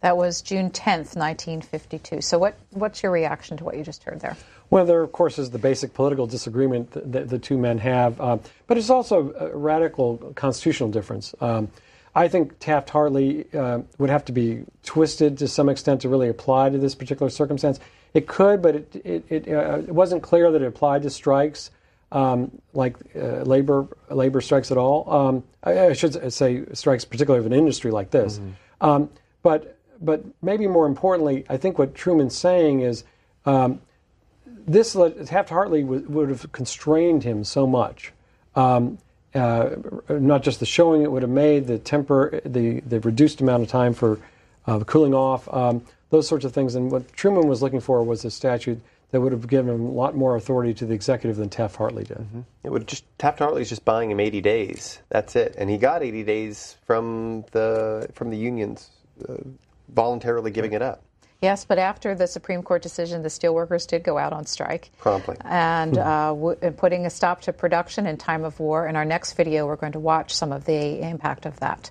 That 0.00 0.16
was 0.16 0.42
June 0.42 0.68
10th, 0.70 1.14
1952. 1.14 2.22
So, 2.22 2.40
what, 2.40 2.58
what's 2.70 3.04
your 3.04 3.12
reaction 3.12 3.56
to 3.58 3.64
what 3.64 3.76
you 3.76 3.84
just 3.84 4.02
heard 4.02 4.18
there? 4.18 4.36
Well, 4.68 4.84
there, 4.84 5.02
of 5.02 5.12
course, 5.12 5.38
is 5.38 5.50
the 5.50 5.60
basic 5.60 5.94
political 5.94 6.26
disagreement 6.26 6.90
that 7.12 7.28
the 7.28 7.38
two 7.38 7.56
men 7.56 7.78
have, 7.78 8.20
uh, 8.20 8.38
but 8.66 8.78
it's 8.78 8.90
also 8.90 9.32
a 9.38 9.56
radical 9.56 10.16
constitutional 10.34 10.90
difference. 10.90 11.36
Um, 11.40 11.70
I 12.14 12.28
think 12.28 12.58
Taft 12.58 12.90
Hartley 12.90 13.46
uh, 13.54 13.80
would 13.98 14.10
have 14.10 14.24
to 14.26 14.32
be 14.32 14.64
twisted 14.84 15.38
to 15.38 15.48
some 15.48 15.68
extent 15.68 16.02
to 16.02 16.08
really 16.08 16.28
apply 16.28 16.70
to 16.70 16.78
this 16.78 16.94
particular 16.94 17.30
circumstance. 17.30 17.80
It 18.12 18.26
could, 18.26 18.60
but 18.60 18.76
it, 18.76 18.96
it, 19.04 19.24
it, 19.30 19.48
uh, 19.48 19.78
it 19.78 19.94
wasn't 19.94 20.22
clear 20.22 20.50
that 20.52 20.60
it 20.60 20.66
applied 20.66 21.02
to 21.02 21.10
strikes. 21.10 21.70
Um, 22.10 22.60
like 22.74 22.98
uh, 23.16 23.40
labor 23.40 23.88
labor 24.10 24.42
strikes 24.42 24.70
at 24.70 24.76
all. 24.76 25.10
Um, 25.10 25.44
I, 25.64 25.86
I, 25.86 25.92
should 25.94 26.30
say 26.30 26.62
strikes, 26.74 27.06
particularly 27.06 27.40
of 27.40 27.50
an 27.50 27.58
industry 27.58 27.90
like 27.90 28.10
this. 28.10 28.36
Mm-hmm. 28.36 28.50
Um, 28.86 29.10
but 29.42 29.78
but 29.98 30.22
maybe 30.42 30.66
more 30.66 30.86
importantly, 30.86 31.46
I 31.48 31.56
think 31.56 31.78
what 31.78 31.94
Truman's 31.94 32.36
saying 32.36 32.80
is 32.80 33.04
um, 33.46 33.80
this 34.66 34.92
Taft 35.24 35.48
Hartley 35.48 35.84
would, 35.84 36.12
would, 36.12 36.28
have 36.28 36.52
constrained 36.52 37.24
him 37.24 37.44
so 37.44 37.66
much. 37.66 38.12
Um, 38.54 38.98
uh, 39.34 39.70
not 40.08 40.42
just 40.42 40.60
the 40.60 40.66
showing 40.66 41.02
it 41.02 41.10
would 41.10 41.22
have 41.22 41.30
made, 41.30 41.66
the 41.66 41.78
temper, 41.78 42.40
the 42.44 42.80
the 42.80 43.00
reduced 43.00 43.40
amount 43.40 43.62
of 43.62 43.68
time 43.68 43.94
for 43.94 44.18
uh, 44.66 44.80
cooling 44.80 45.14
off, 45.14 45.52
um, 45.52 45.84
those 46.10 46.28
sorts 46.28 46.44
of 46.44 46.52
things. 46.52 46.74
And 46.74 46.90
what 46.90 47.12
Truman 47.14 47.48
was 47.48 47.62
looking 47.62 47.80
for 47.80 48.02
was 48.02 48.24
a 48.24 48.30
statute 48.30 48.80
that 49.10 49.20
would 49.20 49.32
have 49.32 49.46
given 49.46 49.74
him 49.74 49.82
a 49.82 49.90
lot 49.90 50.16
more 50.16 50.36
authority 50.36 50.74
to 50.74 50.86
the 50.86 50.94
executive 50.94 51.36
than 51.36 51.48
Taft 51.48 51.76
Hartley 51.76 52.04
did. 52.04 52.18
Mm-hmm. 52.18 52.40
It 52.64 52.72
would 52.72 52.86
just 52.86 53.04
Taft 53.18 53.38
Hartley's 53.38 53.68
just 53.68 53.84
buying 53.84 54.10
him 54.10 54.20
80 54.20 54.40
days. 54.40 54.98
That's 55.08 55.36
it, 55.36 55.54
and 55.56 55.70
he 55.70 55.78
got 55.78 56.02
80 56.02 56.24
days 56.24 56.76
from 56.86 57.44
the 57.52 58.08
from 58.14 58.30
the 58.30 58.36
unions, 58.36 58.90
uh, 59.28 59.34
voluntarily 59.88 60.50
giving 60.50 60.72
it 60.72 60.82
up. 60.82 61.02
Yes, 61.42 61.64
but 61.64 61.76
after 61.76 62.14
the 62.14 62.28
Supreme 62.28 62.62
Court 62.62 62.82
decision, 62.82 63.22
the 63.22 63.28
steelworkers 63.28 63.84
did 63.88 64.04
go 64.04 64.16
out 64.16 64.32
on 64.32 64.46
strike. 64.46 64.92
Promptly. 64.98 65.36
And 65.44 65.98
uh, 65.98 66.28
w- 66.28 66.56
putting 66.76 67.04
a 67.04 67.10
stop 67.10 67.40
to 67.42 67.52
production 67.52 68.06
in 68.06 68.16
time 68.16 68.44
of 68.44 68.60
war. 68.60 68.86
In 68.86 68.94
our 68.94 69.04
next 69.04 69.32
video, 69.32 69.66
we're 69.66 69.74
going 69.74 69.92
to 69.92 69.98
watch 69.98 70.32
some 70.32 70.52
of 70.52 70.64
the 70.66 71.00
impact 71.00 71.44
of 71.44 71.58
that. 71.58 71.90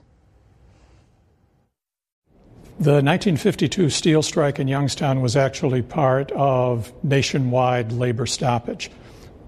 The 2.79 2.93
1952 2.93 3.89
steel 3.89 4.23
strike 4.23 4.57
in 4.57 4.69
Youngstown 4.69 5.19
was 5.21 5.35
actually 5.35 5.81
part 5.81 6.31
of 6.31 6.91
nationwide 7.03 7.91
labor 7.91 8.25
stoppage. 8.25 8.89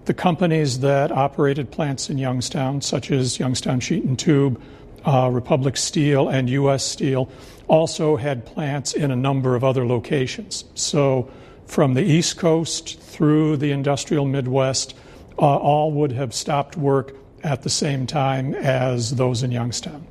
The 0.03 0.13
companies 0.13 0.81
that 0.81 1.13
operated 1.13 1.71
plants 1.71 2.09
in 2.09 2.17
Youngstown, 2.17 2.81
such 2.81 3.09
as 3.09 3.39
Youngstown 3.39 3.79
Sheet 3.79 4.03
and 4.03 4.19
Tube, 4.19 4.61
uh, 5.05 5.29
Republic 5.31 5.77
Steel, 5.77 6.29
and 6.29 6.49
U.S. 6.49 6.83
Steel, 6.83 7.29
also 7.67 8.15
had 8.15 8.45
plants 8.45 8.93
in 8.93 9.11
a 9.11 9.15
number 9.15 9.55
of 9.55 9.63
other 9.63 9.85
locations. 9.85 10.65
So, 10.75 11.31
from 11.65 11.93
the 11.93 12.03
East 12.03 12.37
Coast 12.37 12.99
through 12.99 13.57
the 13.57 13.71
industrial 13.71 14.25
Midwest, 14.25 14.95
uh, 15.37 15.41
all 15.41 15.91
would 15.91 16.11
have 16.11 16.33
stopped 16.33 16.77
work 16.77 17.15
at 17.43 17.63
the 17.63 17.69
same 17.69 18.05
time 18.05 18.53
as 18.53 19.15
those 19.15 19.43
in 19.43 19.51
Youngstown. 19.51 20.05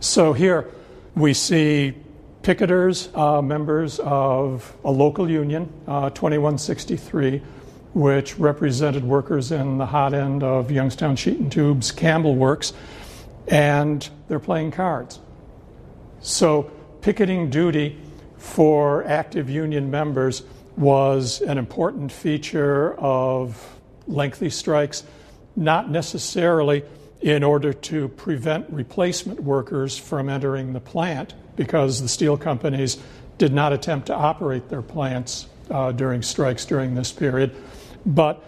So, 0.00 0.32
here 0.32 0.68
we 1.14 1.34
see 1.34 1.94
picketers, 2.42 3.16
uh, 3.16 3.40
members 3.40 4.00
of 4.00 4.76
a 4.84 4.90
local 4.90 5.30
union, 5.30 5.72
uh, 5.86 6.10
2163, 6.10 7.40
which 7.94 8.38
represented 8.38 9.04
workers 9.04 9.52
in 9.52 9.78
the 9.78 9.86
hot 9.86 10.14
end 10.14 10.42
of 10.42 10.70
Youngstown 10.70 11.14
Sheet 11.14 11.38
and 11.38 11.52
Tube's 11.52 11.92
Campbell 11.92 12.34
Works, 12.34 12.72
and 13.48 14.08
they're 14.28 14.38
playing 14.38 14.70
cards. 14.70 15.20
So, 16.20 16.70
picketing 17.00 17.50
duty 17.50 17.98
for 18.36 19.04
active 19.04 19.50
union 19.50 19.90
members 19.90 20.42
was 20.76 21.40
an 21.40 21.58
important 21.58 22.12
feature 22.12 22.94
of 22.94 23.78
lengthy 24.06 24.50
strikes, 24.50 25.04
not 25.56 25.90
necessarily 25.90 26.84
in 27.20 27.42
order 27.44 27.72
to 27.72 28.08
prevent 28.08 28.66
replacement 28.70 29.40
workers 29.40 29.96
from 29.98 30.28
entering 30.28 30.72
the 30.72 30.80
plant, 30.80 31.34
because 31.56 32.00
the 32.00 32.08
steel 32.08 32.36
companies 32.36 32.98
did 33.38 33.52
not 33.52 33.72
attempt 33.72 34.06
to 34.06 34.14
operate 34.14 34.68
their 34.68 34.82
plants 34.82 35.46
uh, 35.70 35.92
during 35.92 36.22
strikes 36.22 36.64
during 36.64 36.94
this 36.94 37.12
period, 37.12 37.54
but 38.04 38.44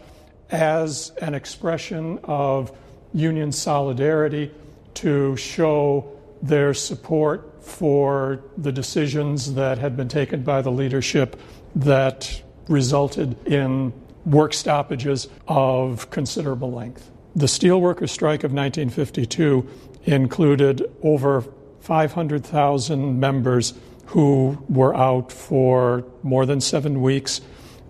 as 0.51 1.11
an 1.21 1.35
expression 1.35 2.19
of 2.25 2.73
union 3.13 3.53
solidarity 3.53 4.51
to 4.95 5.37
show 5.37 6.11
their 6.43 6.75
support 6.75 7.63
for 7.65 8.43
the 8.59 8.73
decisions 8.73 9.55
that 9.55 9.79
had 9.79 9.97
been 9.97 10.09
taken 10.09 10.43
by 10.43 10.61
the 10.61 10.71
leadership 10.71 11.41
that 11.75 12.43
resulted 12.69 13.37
in 13.47 13.93
work 14.27 14.53
stoppages 14.55 15.29
of 15.49 16.11
considerable 16.11 16.73
length. 16.73 17.11
The 17.35 17.47
steelworkers 17.47 18.11
strike 18.11 18.45
of 18.45 18.53
1952 18.53 19.69
included 20.05 20.85
over 21.03 21.45
500,000 21.81 23.19
members 23.19 23.75
who 24.07 24.63
were 24.69 24.95
out 24.95 25.33
for 25.33 26.05
more 26.23 26.47
than 26.47 26.61
seven 26.61 27.03
weeks. 27.03 27.41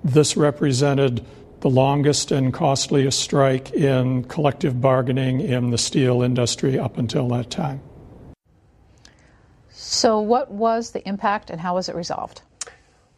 This 0.02 0.36
represented 0.36 1.24
the 1.64 1.70
longest 1.70 2.30
and 2.30 2.52
costliest 2.52 3.18
strike 3.18 3.72
in 3.72 4.22
collective 4.24 4.82
bargaining 4.82 5.40
in 5.40 5.70
the 5.70 5.78
steel 5.78 6.20
industry 6.20 6.78
up 6.78 6.98
until 6.98 7.26
that 7.26 7.48
time. 7.48 7.80
So, 9.70 10.20
what 10.20 10.50
was 10.50 10.90
the 10.90 11.02
impact 11.08 11.48
and 11.48 11.58
how 11.58 11.76
was 11.76 11.88
it 11.88 11.94
resolved? 11.94 12.42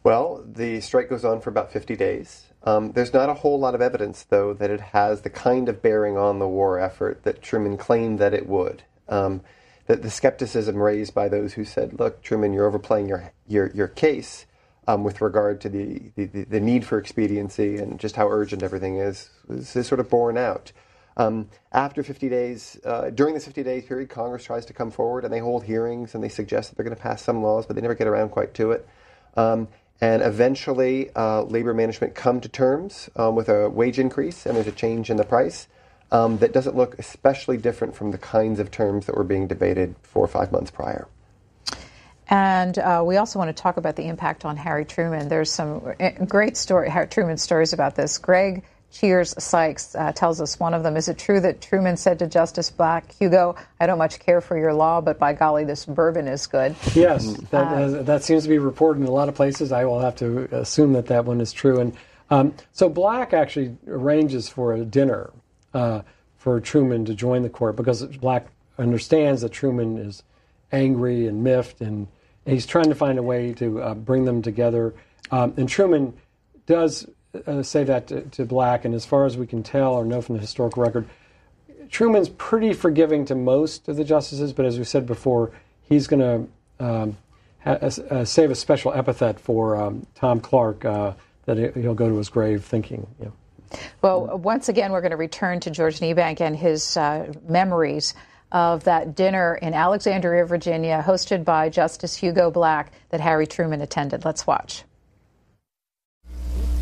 Well, 0.05 0.45
the 0.47 0.79
strike 0.79 1.09
goes 1.09 1.25
on 1.25 1.41
for 1.41 1.49
about 1.49 1.73
50 1.73 1.97
days. 1.97 2.45
Um, 2.63 2.93
there's 2.93 3.11
not 3.11 3.27
a 3.27 3.33
whole 3.33 3.59
lot 3.59 3.75
of 3.75 3.81
evidence, 3.81 4.23
though, 4.23 4.53
that 4.53 4.69
it 4.69 4.79
has 4.79 5.23
the 5.23 5.29
kind 5.29 5.67
of 5.67 5.81
bearing 5.81 6.17
on 6.17 6.39
the 6.39 6.47
war 6.47 6.79
effort 6.79 7.23
that 7.23 7.41
Truman 7.41 7.75
claimed 7.75 8.17
that 8.19 8.33
it 8.33 8.47
would. 8.47 8.83
Um, 9.09 9.41
that 9.87 10.03
the 10.03 10.09
skepticism 10.09 10.77
raised 10.77 11.13
by 11.13 11.27
those 11.27 11.55
who 11.55 11.65
said, 11.65 11.99
"Look, 11.99 12.21
Truman, 12.21 12.53
you're 12.53 12.65
overplaying 12.65 13.09
your 13.09 13.33
your 13.45 13.71
your 13.71 13.89
case 13.89 14.45
um, 14.87 15.03
with 15.03 15.21
regard 15.21 15.61
to 15.61 15.69
the, 15.69 16.01
the, 16.15 16.25
the 16.25 16.59
need 16.59 16.85
for 16.85 16.97
expediency 16.97 17.77
and 17.77 17.99
just 17.99 18.15
how 18.15 18.29
urgent 18.29 18.63
everything 18.63 18.97
is," 18.97 19.29
is, 19.49 19.75
is 19.75 19.87
sort 19.87 19.99
of 19.99 20.09
borne 20.09 20.37
out. 20.37 20.71
Um, 21.17 21.49
after 21.71 22.03
50 22.03 22.29
days, 22.29 22.79
uh, 22.85 23.09
during 23.09 23.33
this 23.33 23.45
50 23.45 23.63
days 23.63 23.85
period, 23.85 24.09
Congress 24.09 24.43
tries 24.43 24.65
to 24.67 24.73
come 24.73 24.91
forward 24.91 25.25
and 25.25 25.33
they 25.33 25.39
hold 25.39 25.63
hearings 25.63 26.13
and 26.13 26.23
they 26.23 26.29
suggest 26.29 26.69
that 26.69 26.75
they're 26.77 26.85
going 26.85 26.95
to 26.95 27.01
pass 27.01 27.23
some 27.23 27.41
laws, 27.41 27.65
but 27.65 27.75
they 27.75 27.81
never 27.81 27.95
get 27.95 28.07
around 28.07 28.29
quite 28.29 28.53
to 28.53 28.71
it. 28.71 28.87
Um, 29.35 29.67
and 29.99 30.21
eventually, 30.21 31.09
uh, 31.15 31.41
labor 31.41 31.73
management 31.73 32.13
come 32.13 32.39
to 32.41 32.49
terms 32.49 33.09
um, 33.15 33.35
with 33.35 33.49
a 33.49 33.67
wage 33.67 33.97
increase, 33.97 34.45
and 34.45 34.55
there's 34.55 34.67
a 34.67 34.71
change 34.71 35.09
in 35.09 35.17
the 35.17 35.23
price 35.23 35.67
um, 36.11 36.37
that 36.37 36.53
doesn't 36.53 36.75
look 36.75 36.97
especially 36.99 37.57
different 37.57 37.95
from 37.95 38.11
the 38.11 38.19
kinds 38.19 38.59
of 38.59 38.69
terms 38.69 39.07
that 39.07 39.17
were 39.17 39.23
being 39.23 39.47
debated 39.47 39.95
four 40.03 40.23
or 40.23 40.27
five 40.27 40.51
months 40.51 40.69
prior. 40.69 41.07
And 42.29 42.77
uh, 42.77 43.03
we 43.05 43.17
also 43.17 43.39
want 43.39 43.55
to 43.55 43.61
talk 43.61 43.77
about 43.77 43.95
the 43.95 44.07
impact 44.07 44.43
on 44.43 44.57
Harry 44.57 44.85
Truman. 44.85 45.29
There's 45.29 45.51
some 45.51 45.93
uh, 45.99 46.09
great 46.25 46.57
story, 46.57 46.89
Harry 46.89 47.07
Truman 47.07 47.37
stories 47.37 47.73
about 47.73 47.95
this. 47.95 48.17
Greg 48.17 48.63
Cheers 48.91 49.35
Sykes 49.37 49.95
uh, 49.95 50.11
tells 50.13 50.41
us 50.41 50.59
one 50.59 50.73
of 50.73 50.83
them. 50.83 50.97
Is 50.97 51.07
it 51.07 51.17
true 51.17 51.39
that 51.41 51.61
Truman 51.61 51.97
said 51.97 52.19
to 52.19 52.27
Justice 52.27 52.69
Black, 52.71 53.13
Hugo, 53.13 53.55
I 53.79 53.87
don't 53.87 53.97
much 53.97 54.19
care 54.19 54.41
for 54.41 54.57
your 54.57 54.73
law, 54.73 55.01
but 55.01 55.19
by 55.19 55.33
golly, 55.33 55.65
this 55.65 55.85
bourbon 55.85 56.27
is 56.27 56.47
good? 56.47 56.75
Yes, 56.93 57.33
that, 57.51 57.67
uh, 57.67 58.03
that 58.03 58.23
seems 58.23 58.43
to 58.43 58.49
be 58.49 58.57
reported 58.59 59.01
in 59.01 59.07
a 59.07 59.11
lot 59.11 59.29
of 59.29 59.35
places. 59.35 59.71
I 59.71 59.85
will 59.85 59.99
have 59.99 60.15
to 60.17 60.47
assume 60.55 60.93
that 60.93 61.07
that 61.07 61.25
one 61.25 61.41
is 61.41 61.51
true. 61.51 61.79
And 61.79 61.97
um, 62.29 62.53
so 62.71 62.89
Black 62.89 63.33
actually 63.33 63.77
arranges 63.87 64.49
for 64.49 64.73
a 64.73 64.83
dinner 64.83 65.31
uh, 65.73 66.01
for 66.37 66.59
Truman 66.59 67.05
to 67.05 67.13
join 67.13 67.43
the 67.43 67.49
court 67.49 67.75
because 67.75 68.03
Black 68.03 68.47
understands 68.77 69.41
that 69.41 69.51
Truman 69.51 69.97
is 69.97 70.23
angry 70.71 71.27
and 71.27 71.43
miffed, 71.43 71.81
and 71.81 72.07
he's 72.47 72.65
trying 72.65 72.89
to 72.89 72.95
find 72.95 73.19
a 73.19 73.23
way 73.23 73.53
to 73.53 73.81
uh, 73.81 73.93
bring 73.93 74.25
them 74.25 74.41
together. 74.41 74.93
Um, 75.31 75.53
and 75.57 75.67
Truman 75.67 76.13
does 76.65 77.07
uh, 77.45 77.61
say 77.63 77.83
that 77.83 78.07
to, 78.07 78.21
to, 78.21 78.45
Black, 78.45 78.85
and 78.85 78.95
as 78.95 79.05
far 79.05 79.25
as 79.25 79.37
we 79.37 79.45
can 79.45 79.63
tell 79.63 79.93
or 79.93 80.05
know 80.05 80.21
from 80.21 80.35
the 80.35 80.41
historical 80.41 80.83
record, 80.83 81.07
Truman's 81.89 82.29
pretty 82.29 82.73
forgiving 82.73 83.25
to 83.25 83.35
most 83.35 83.87
of 83.87 83.95
the 83.95 84.03
justices, 84.03 84.53
but 84.53 84.65
as 84.65 84.77
we 84.77 84.83
said 84.83 85.05
before, 85.05 85.51
he's 85.81 86.07
going 86.07 86.49
to 86.79 86.85
um, 86.85 87.17
ha- 87.63 87.77
uh, 87.81 88.25
save 88.25 88.51
a 88.51 88.55
special 88.55 88.93
epithet 88.93 89.39
for 89.39 89.75
um, 89.75 90.05
Tom 90.15 90.39
Clark 90.39 90.85
uh, 90.85 91.13
that 91.45 91.75
he'll 91.75 91.93
go 91.93 92.09
to 92.09 92.17
his 92.17 92.29
grave 92.29 92.63
thinking. 92.63 93.07
You 93.19 93.25
know. 93.25 93.33
Well, 94.01 94.37
once 94.37 94.69
again, 94.69 94.91
we're 94.91 95.01
going 95.01 95.11
to 95.11 95.17
return 95.17 95.59
to 95.61 95.71
George 95.71 95.99
Niebank 95.99 96.41
and 96.41 96.55
his 96.55 96.95
uh, 96.97 97.33
memories 97.47 98.13
of 98.51 98.83
that 98.85 99.15
dinner 99.15 99.55
in 99.55 99.73
Alexandria, 99.73 100.45
Virginia, 100.45 101.03
hosted 101.05 101.43
by 101.43 101.69
Justice 101.69 102.15
Hugo 102.15 102.49
Black 102.49 102.91
that 103.09 103.19
Harry 103.19 103.47
Truman 103.47 103.81
attended. 103.81 104.23
Let's 104.23 104.47
watch. 104.47 104.83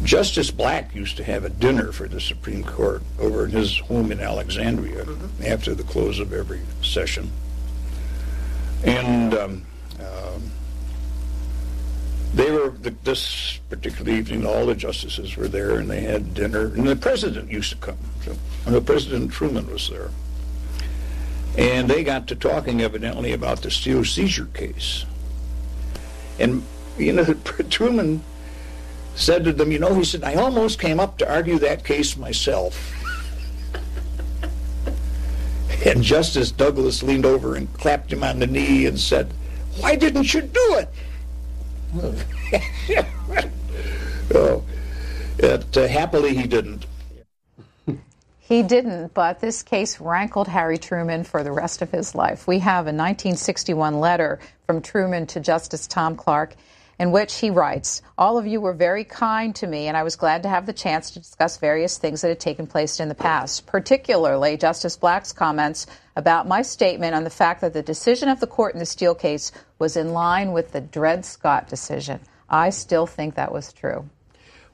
Justice 0.04 0.52
Black 0.52 0.94
used 0.94 1.18
to 1.18 1.24
have 1.24 1.46
a 1.46 1.50
dinner 1.50 1.92
for 1.92 2.08
the 2.08 2.22
Supreme 2.22 2.64
Court 2.64 3.02
over 3.20 3.46
in 3.46 3.52
his 3.52 3.80
home 3.80 4.12
in 4.12 4.20
Alexandria 4.20 5.04
mm-hmm. 5.04 5.46
after 5.46 5.74
the 5.74 5.84
close 5.84 6.20
of 6.20 6.32
every 6.32 6.62
session. 6.84 7.32
And 8.84 9.34
um, 9.34 9.66
um, 10.00 10.52
they 12.36 12.52
were, 12.52 12.70
this 12.70 13.60
particular 13.70 14.12
evening, 14.12 14.46
all 14.46 14.68
the 14.68 14.76
justices 14.76 15.36
were 15.36 15.48
there 15.48 15.80
and 15.80 15.90
they 15.90 16.02
had 16.02 16.36
dinner. 16.36 16.66
And 16.66 16.88
the 16.88 16.96
president 16.96 17.52
used 17.52 17.72
to 17.72 17.78
come. 17.78 17.98
So, 18.24 18.36
and 18.68 18.76
the 18.76 18.82
President 18.82 19.32
Truman 19.32 19.66
was 19.72 19.90
there. 19.90 20.12
And 21.58 21.90
they 21.90 22.04
got 22.04 22.28
to 22.28 22.36
talking 22.36 22.82
evidently 22.82 23.32
about 23.32 23.62
the 23.62 23.72
steel 23.72 24.04
seizure 24.04 24.48
case. 24.48 25.06
And, 26.38 26.64
you 26.98 27.14
know, 27.14 27.34
Truman 27.70 28.22
said 29.16 29.46
to 29.46 29.54
them, 29.54 29.72
you 29.72 29.80
know, 29.80 29.96
he 29.96 30.04
said, 30.04 30.24
I 30.24 30.36
almost 30.36 30.80
came 30.80 31.00
up 31.00 31.18
to 31.20 31.32
argue 31.32 31.58
that 31.60 31.86
case 31.86 32.18
myself. 32.18 32.92
and 35.86 36.04
Justice 36.04 36.52
Douglas 36.52 37.02
leaned 37.02 37.26
over 37.26 37.56
and 37.56 37.72
clapped 37.74 38.12
him 38.12 38.24
on 38.24 38.40
the 38.40 38.48
knee 38.48 38.86
and 38.86 39.00
said, 39.00 39.34
Why 39.80 39.96
didn't 39.96 40.34
you 40.34 40.42
do 40.42 40.76
it? 40.76 40.90
oh, 44.36 44.64
it, 45.38 45.78
uh, 45.78 45.88
happily 45.88 46.36
he 46.36 46.48
didn't. 46.48 46.86
He 48.48 48.62
didn't, 48.62 49.16
but 49.16 49.40
this 49.40 49.64
case 49.64 50.00
rankled 50.00 50.48
Harry 50.48 50.78
Truman 50.78 51.24
for 51.24 51.44
the 51.44 51.52
rest 51.52 51.82
of 51.82 51.90
his 51.90 52.14
life. 52.14 52.46
We 52.46 52.60
have 52.60 52.86
a 52.86 52.94
1961 52.94 54.00
letter 54.00 54.38
from 54.68 54.84
Truman 54.84 55.26
to 55.28 55.40
Justice 55.40 55.88
Tom 55.88 56.16
Clark 56.16 56.56
in 57.00 57.12
which 57.12 57.40
he 57.40 57.50
writes 57.50 58.04
All 58.20 58.38
of 58.38 58.46
you 58.46 58.62
were 58.62 58.74
very 58.74 59.04
kind 59.04 59.56
to 59.56 59.66
me, 59.66 59.88
and 59.88 59.98
I 59.98 60.04
was 60.04 60.16
glad 60.16 60.44
to 60.44 60.50
have 60.50 60.68
the 60.68 60.74
chance 60.74 61.10
to 61.12 61.20
discuss 61.20 61.58
various 61.58 61.98
things 61.98 62.22
that 62.22 62.28
had 62.28 62.40
taken 62.40 62.68
place 62.68 63.00
in 63.00 63.10
the 63.10 63.16
past, 63.16 63.66
particularly 63.66 64.58
Justice 64.58 64.96
Black's 64.96 65.34
comments 65.34 65.88
about 66.16 66.48
my 66.48 66.62
statement 66.62 67.16
on 67.16 67.24
the 67.24 67.32
fact 67.32 67.62
that 67.62 67.74
the 67.74 67.82
decision 67.82 68.30
of 68.30 68.40
the 68.42 68.48
court 68.48 68.76
in 68.76 68.80
the 68.80 68.86
steel 68.86 69.16
case 69.16 69.52
was 69.80 69.98
in 69.98 70.10
line 70.14 70.52
with 70.52 70.72
the 70.72 70.82
Dred 70.82 71.26
Scott 71.26 71.68
decision. 71.68 72.20
I 72.48 72.70
still 72.70 73.08
think 73.08 73.34
that 73.34 73.52
was 73.52 73.74
true. 73.74 74.08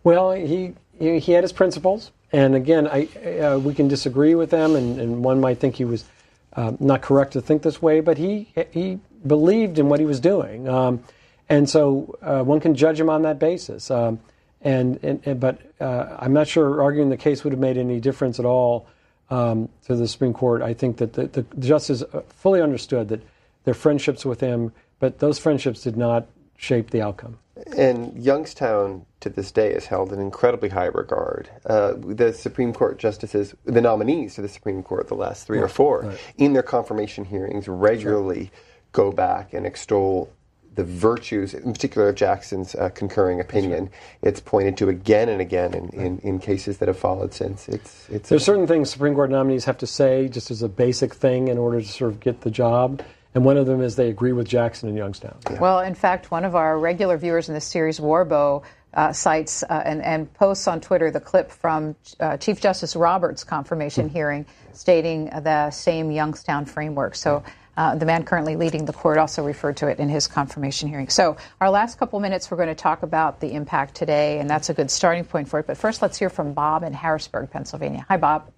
Well, 0.03 0.31
he, 0.31 0.73
he 0.99 1.31
had 1.31 1.45
his 1.45 1.53
principles. 1.53 2.11
And 2.34 2.56
again, 2.56 2.88
I, 2.88 3.08
uh, 3.40 3.60
we 3.60 3.74
can 3.74 3.88
disagree 3.88 4.36
with 4.36 4.52
them, 4.52 4.76
and, 4.76 4.99
and 4.99 5.24
one 5.24 5.41
might 5.41 5.60
think 5.60 5.76
he 5.76 5.86
was 5.86 6.06
uh, 6.53 6.74
not 6.80 7.02
correct 7.02 7.34
to 7.34 7.41
think 7.41 7.62
this 7.62 7.82
way, 7.82 7.99
but 7.99 8.18
he, 8.18 8.53
he 8.72 8.99
believed 9.26 9.80
in 9.80 9.90
what 9.90 9.99
he 9.99 10.06
was 10.06 10.20
doing. 10.20 10.68
Um, 10.68 11.03
and 11.49 11.70
so 11.70 12.18
uh, 12.22 12.41
one 12.44 12.60
can 12.62 12.76
judge 12.76 12.99
him 12.99 13.10
on 13.10 13.24
that 13.24 13.40
basis. 13.40 13.91
Um, 13.91 14.20
and, 14.62 14.99
and, 15.03 15.22
and, 15.26 15.40
but 15.40 15.60
uh, 15.82 16.18
I'm 16.20 16.34
not 16.34 16.48
sure 16.48 16.82
arguing 16.82 17.10
the 17.10 17.18
case 17.18 17.44
would 17.44 17.52
have 17.52 17.60
made 17.60 17.78
any 17.78 17.99
difference 17.99 18.40
at 18.40 18.45
all 18.45 18.88
um, 19.30 19.70
to 19.86 19.95
the 19.95 20.08
Supreme 20.08 20.34
Court. 20.34 20.62
I 20.62 20.74
think 20.74 20.98
that 20.98 21.14
the, 21.14 21.28
the 21.28 21.44
justices 21.60 22.08
uh, 22.14 22.22
fully 22.30 22.62
understood 22.62 23.10
that 23.10 23.22
their 23.64 23.74
friendships 23.74 24.24
with 24.24 24.40
him, 24.40 24.72
but 24.99 25.20
those 25.20 25.40
friendships 25.40 25.82
did 25.82 25.98
not 25.98 26.28
shape 26.58 26.91
the 26.91 27.02
outcome. 27.02 27.38
And 27.76 28.18
Youngstown 28.18 29.06
to 29.19 29.30
this 29.30 29.52
day 29.52 29.72
is 29.72 29.86
held 29.86 30.14
in 30.14 30.19
incredibly 30.19 30.69
high 30.69 30.86
regard. 30.86 31.49
Uh, 31.65 31.94
the 31.98 32.34
Supreme 32.34 32.73
Court 32.73 32.98
justices, 32.98 33.53
the 33.65 33.82
nominees 33.82 34.36
to 34.36 34.41
the 34.41 34.48
Supreme 34.48 34.84
Court, 34.84 35.07
the 35.07 35.15
last 35.15 35.48
three 35.48 35.57
right, 35.57 35.65
or 35.65 35.68
four, 35.68 36.02
right. 36.02 36.19
in 36.38 36.53
their 36.53 36.64
confirmation 36.64 37.26
hearings 37.26 37.68
regularly 37.68 38.45
sure. 38.45 38.52
go 38.94 39.11
back 39.11 39.53
and 39.53 39.65
extol 39.65 40.32
the 40.73 40.84
virtues, 40.84 41.53
in 41.53 41.73
particular 41.73 42.10
of 42.10 42.15
Jackson's 42.15 42.76
uh, 42.76 42.90
concurring 42.90 43.41
opinion. 43.41 43.84
Right. 43.84 43.91
It's 44.22 44.40
pointed 44.40 44.78
to 44.78 44.90
again 44.90 45.28
and 45.28 45.41
again 45.41 45.73
in, 45.73 45.90
in, 45.90 46.19
in, 46.19 46.40
cases 46.40 46.78
that 46.78 46.88
have 46.88 46.98
followed 46.98 47.34
since. 47.34 47.68
It's, 47.68 48.10
it's 48.10 48.30
There's 48.30 48.45
certain 48.45 48.68
things 48.68 48.90
Supreme 48.90 49.14
Court 49.14 49.30
nominees 49.30 49.65
have 49.65 49.78
to 49.80 49.88
say 49.88 50.30
just 50.30 50.49
as 50.49 50.61
a 50.61 50.69
basic 50.69 51.14
thing 51.14 51.49
in 51.49 51.57
order 51.57 51.82
to 51.82 51.88
sort 51.88 52.11
of 52.11 52.22
get 52.22 52.41
the 52.41 52.52
job. 52.52 53.03
And 53.34 53.45
one 53.45 53.58
of 53.58 53.66
them 53.66 53.82
is 53.82 53.95
they 53.95 54.10
agree 54.10 54.34
with 54.34 54.48
Jackson 54.48 54.90
and 54.90 54.98
Youngstown. 54.98 55.38
Yeah. 55.49 55.60
Well, 55.60 55.80
in 55.80 55.95
fact, 55.95 56.32
one 56.32 56.44
of 56.44 56.56
our 56.56 56.78
regular 56.78 57.18
viewers 57.18 57.48
in 57.48 57.56
the 57.56 57.62
series, 57.62 57.99
Warbo, 57.99 58.64
uh, 58.94 59.14
cites 59.14 59.64
uh, 59.64 59.82
and, 59.86 60.02
and, 60.02 60.34
posts 60.34 60.68
on 60.68 60.82
Twitter 60.82 61.12
the 61.12 61.20
clip 61.22 61.49
from 61.49 61.95
uh, 62.20 62.36
Chief 62.36 62.60
Justice 62.60 62.94
Roberts' 62.94 63.45
confirmation 63.45 64.08
mm-hmm. 64.08 64.16
hearing 64.16 64.45
stating 64.74 65.26
the 65.26 65.72
same 65.72 66.12
Youngstown 66.12 66.66
framework. 66.66 67.16
So 67.16 67.41
uh, 67.78 67.95
the 67.95 68.06
man 68.06 68.24
currently 68.24 68.58
leading 68.58 68.86
the 68.86 68.94
court 68.94 69.18
also 69.18 69.44
referred 69.44 69.78
to 69.78 69.88
it 69.88 69.99
in 69.99 70.10
his 70.10 70.28
confirmation 70.28 70.90
hearing. 70.90 71.08
So, 71.08 71.38
our 71.62 71.70
last 71.70 71.98
couple 71.98 72.20
minutes, 72.20 72.52
we're 72.52 72.58
going 72.58 72.70
to 72.70 72.76
talk 72.76 73.02
about 73.02 73.40
the 73.40 73.53
impact 73.53 73.95
today, 73.95 74.40
and 74.40 74.49
that's 74.49 74.70
a 74.70 74.74
good 74.74 74.91
starting 74.91 75.24
point 75.24 75.48
for 75.48 75.60
it. 75.60 75.68
But 75.68 75.78
first, 75.78 76.02
let's 76.02 76.20
hear 76.20 76.30
from 76.30 76.53
Bob 76.53 76.84
in 76.84 76.94
Harrisburg, 76.94 77.49
Pennsylvania. 77.49 78.06
Hi, 78.10 78.18
Bob. 78.18 78.52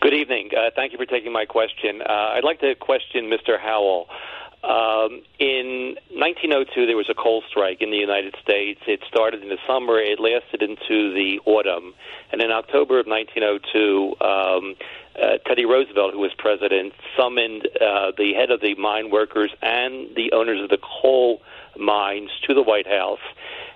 Good 0.00 0.14
evening. 0.14 0.50
Uh, 0.56 0.70
thank 0.76 0.92
you 0.92 0.98
for 0.98 1.06
taking 1.06 1.32
my 1.32 1.44
question. 1.44 2.02
Uh, 2.02 2.34
I'd 2.36 2.44
like 2.44 2.60
to 2.60 2.76
question 2.76 3.28
Mr. 3.28 3.58
Howell. 3.58 4.06
Um, 4.62 5.22
in 5.40 5.96
1902, 6.14 6.86
there 6.86 6.96
was 6.96 7.08
a 7.10 7.14
coal 7.14 7.42
strike 7.48 7.82
in 7.82 7.90
the 7.90 7.96
United 7.96 8.36
States. 8.40 8.80
It 8.86 9.00
started 9.08 9.42
in 9.42 9.48
the 9.48 9.58
summer, 9.66 9.98
it 9.98 10.20
lasted 10.20 10.62
into 10.62 11.12
the 11.14 11.40
autumn. 11.46 11.94
And 12.30 12.40
in 12.40 12.52
October 12.52 13.00
of 13.00 13.06
1902, 13.06 14.14
um, 14.20 14.76
uh, 15.20 15.38
Teddy 15.44 15.64
Roosevelt, 15.64 16.12
who 16.12 16.20
was 16.20 16.32
president, 16.38 16.92
summoned 17.16 17.66
uh, 17.80 18.12
the 18.16 18.34
head 18.34 18.52
of 18.52 18.60
the 18.60 18.76
mine 18.76 19.10
workers 19.10 19.50
and 19.62 20.14
the 20.14 20.30
owners 20.30 20.62
of 20.62 20.70
the 20.70 20.78
coal 20.78 21.42
mines 21.76 22.30
to 22.46 22.54
the 22.54 22.62
White 22.62 22.86
House. 22.86 23.18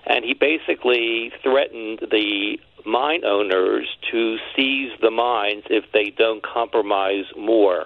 And 0.05 0.23
he 0.23 0.33
basically 0.33 1.33
threatened 1.43 1.99
the 2.11 2.59
mine 2.85 3.23
owners 3.25 3.87
to 4.11 4.37
seize 4.55 4.91
the 5.01 5.11
mines 5.11 5.63
if 5.69 5.85
they 5.91 6.09
don't 6.09 6.43
compromise 6.43 7.25
more. 7.37 7.85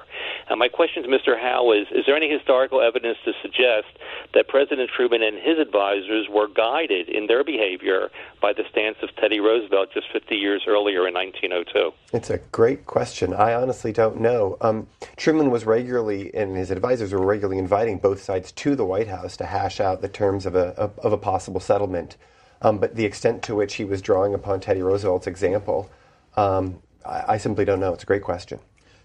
And 0.50 0.60
my 0.60 0.68
question 0.68 1.04
to 1.04 1.10
Mr. 1.10 1.40
Howell 1.40 1.74
is 1.74 1.88
Is 1.92 2.06
there 2.06 2.16
any 2.16 2.30
historical 2.30 2.82
evidence 2.82 3.18
to 3.26 3.34
suggest 3.42 3.88
that 4.34 4.48
President 4.48 4.90
Truman 4.96 5.22
and 5.22 5.38
his 5.38 5.60
advisors 5.60 6.28
were 6.30 6.48
guided 6.48 7.10
in 7.10 7.28
their 7.28 7.44
behavior 7.44 8.10
by 8.42 8.54
the 8.54 8.64
stance 8.72 8.98
of 9.02 9.16
Teddy 9.16 9.40
Roosevelt 9.40 9.90
just 9.94 10.08
50 10.12 10.36
years 10.36 10.64
earlier 10.68 11.08
in 11.08 11.14
1902? 11.14 11.92
It's 12.14 12.30
a 12.30 12.38
great 12.52 12.86
question. 12.86 13.34
I 13.34 13.54
honestly 13.54 13.92
don't 13.92 14.20
know. 14.20 14.58
Um, 14.62 14.88
Truman 15.18 15.52
was 15.52 15.66
regularly, 15.66 16.34
and 16.34 16.56
his 16.56 16.72
advisors 16.72 17.14
were 17.14 17.26
regularly 17.26 17.60
inviting 17.60 17.98
both 17.98 18.22
sides 18.22 18.52
to 18.54 18.76
the 18.76 18.86
White 18.86 19.08
House 19.08 19.38
to 19.38 19.46
hash 19.46 19.80
out 19.80 20.02
the 20.02 20.08
terms 20.08 20.46
of 20.46 20.56
a, 20.56 20.92
of 21.00 21.12
a 21.12 21.18
possible 21.18 21.60
settlement. 21.60 22.18
Um, 22.62 22.80
but 22.80 22.96
the 22.96 23.06
extent 23.06 23.44
to 23.44 23.56
which 23.56 23.76
he 23.76 23.86
was 23.86 24.02
drawing 24.02 24.34
upon 24.34 24.60
Teddy 24.60 24.82
Roosevelt's 24.82 25.28
example, 25.28 25.90
um, 26.36 26.82
I, 27.06 27.24
I, 27.34 27.38
simply 27.38 27.66
don't 27.66 27.80
know. 27.80 27.94
It's 27.94 28.04
a 28.04 28.08
great 28.08 28.24
question. 28.24 28.60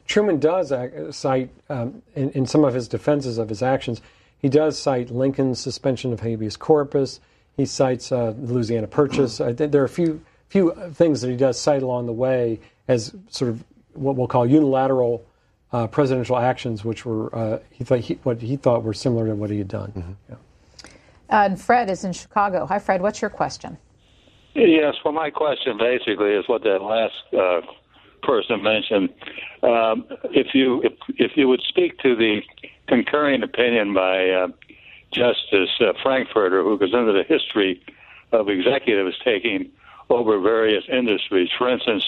Truman 0.07 0.41
does 0.41 0.73
cite, 1.15 1.51
um, 1.69 2.03
in, 2.15 2.31
in, 2.31 2.47
some 2.47 2.65
of 2.65 2.75
his 2.75 2.89
defenses 2.89 3.39
of 3.39 3.49
his 3.49 3.63
actions, 3.63 4.01
he 4.39 4.49
does 4.49 4.79
cite 4.79 5.11
Lincoln's 5.11 5.61
suspension 5.61 6.13
of 6.13 6.21
habeas 6.21 6.57
corpus. 6.57 7.21
He 7.57 7.67
cites 7.67 8.11
uh, 8.11 8.33
the 8.33 8.53
Louisiana 8.53 8.87
Purchase. 8.87 9.39
there 9.39 9.83
are 9.83 9.85
a 9.85 9.89
few 9.89 10.23
few 10.49 10.75
things 10.93 11.23
that 11.23 11.31
he 11.31 11.37
does 11.37 11.59
cite 11.59 11.83
along 11.83 12.05
the 12.05 12.13
way 12.13 12.61
as 12.87 13.15
sort 13.31 13.51
of 13.51 13.65
what 13.95 14.17
we'll 14.17 14.27
call 14.27 14.47
unilateral 14.47 15.25
uh, 15.73 15.87
presidential 15.87 16.37
actions, 16.37 16.85
which 16.85 17.07
were 17.07 17.35
uh, 17.35 17.59
he 17.71 17.85
thought 17.85 18.01
he, 18.01 18.15
what 18.23 18.43
he 18.43 18.57
thought 18.57 18.83
were 18.83 18.93
similar 18.93 19.27
to 19.27 19.35
what 19.35 19.49
he 19.49 19.59
had 19.59 19.69
done. 19.69 19.93
Mm-hmm. 19.93 20.13
Yeah. 20.29 20.37
Uh, 21.33 21.47
and 21.47 21.59
Fred 21.59 21.89
is 21.89 22.05
in 22.05 22.13
Chicago. 22.13 22.67
Hi, 22.67 22.79
Fred. 22.79 23.01
What's 23.01 23.23
your 23.23 23.31
question? 23.31 23.79
Yes, 24.55 24.97
well, 25.03 25.15
my 25.15 25.31
question 25.31 25.79
basically 25.79 26.33
is 26.33 26.47
what 26.47 26.63
that 26.65 26.83
last 26.83 27.15
uh, 27.33 27.63
person 28.23 28.63
mentioned. 28.63 29.09
Um, 29.63 30.05
if 30.25 30.55
you 30.55 30.83
if, 30.83 30.93
if 31.17 31.33
you 31.37 31.49
would 31.49 31.63
speak 31.63 31.99
to 32.01 32.15
the 32.15 32.43
concurring 32.87 33.43
opinion 33.43 33.95
by 33.95 34.29
uh, 34.29 34.49
Justice 35.11 35.71
uh, 35.81 35.95
Frankfurter, 36.03 36.63
who 36.63 36.79
goes 36.79 36.93
into 36.93 37.13
the 37.13 37.25
history 37.27 37.83
of 38.33 38.51
executives 38.51 39.17
taking 39.25 39.71
over 40.11 40.39
various 40.39 40.85
industries. 40.93 41.49
For 41.57 41.71
instance, 41.71 42.05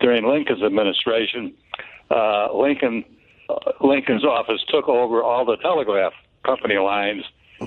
during 0.00 0.26
Lincoln's 0.26 0.62
administration, 0.62 1.52
uh, 2.10 2.56
Lincoln 2.56 3.04
uh, 3.50 3.72
Lincoln's 3.82 4.24
office 4.24 4.64
took 4.68 4.88
over 4.88 5.22
all 5.22 5.44
the 5.44 5.58
telegraph 5.58 6.14
company 6.42 6.78
lines 6.78 7.24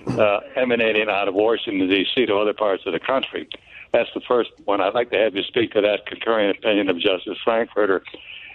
uh, 0.07 0.39
emanating 0.55 1.09
out 1.09 1.27
of 1.27 1.33
Washington 1.33 1.87
D.C. 1.89 2.25
to 2.25 2.35
other 2.35 2.53
parts 2.53 2.83
of 2.85 2.93
the 2.93 2.99
country. 2.99 3.47
That's 3.91 4.09
the 4.13 4.21
first 4.27 4.49
one. 4.65 4.81
I'd 4.81 4.93
like 4.93 5.11
to 5.11 5.17
have 5.17 5.35
you 5.35 5.43
speak 5.43 5.71
to 5.71 5.81
that 5.81 6.05
concurring 6.05 6.49
opinion 6.49 6.89
of 6.89 6.99
Justice 6.99 7.37
Frankfurter. 7.43 8.03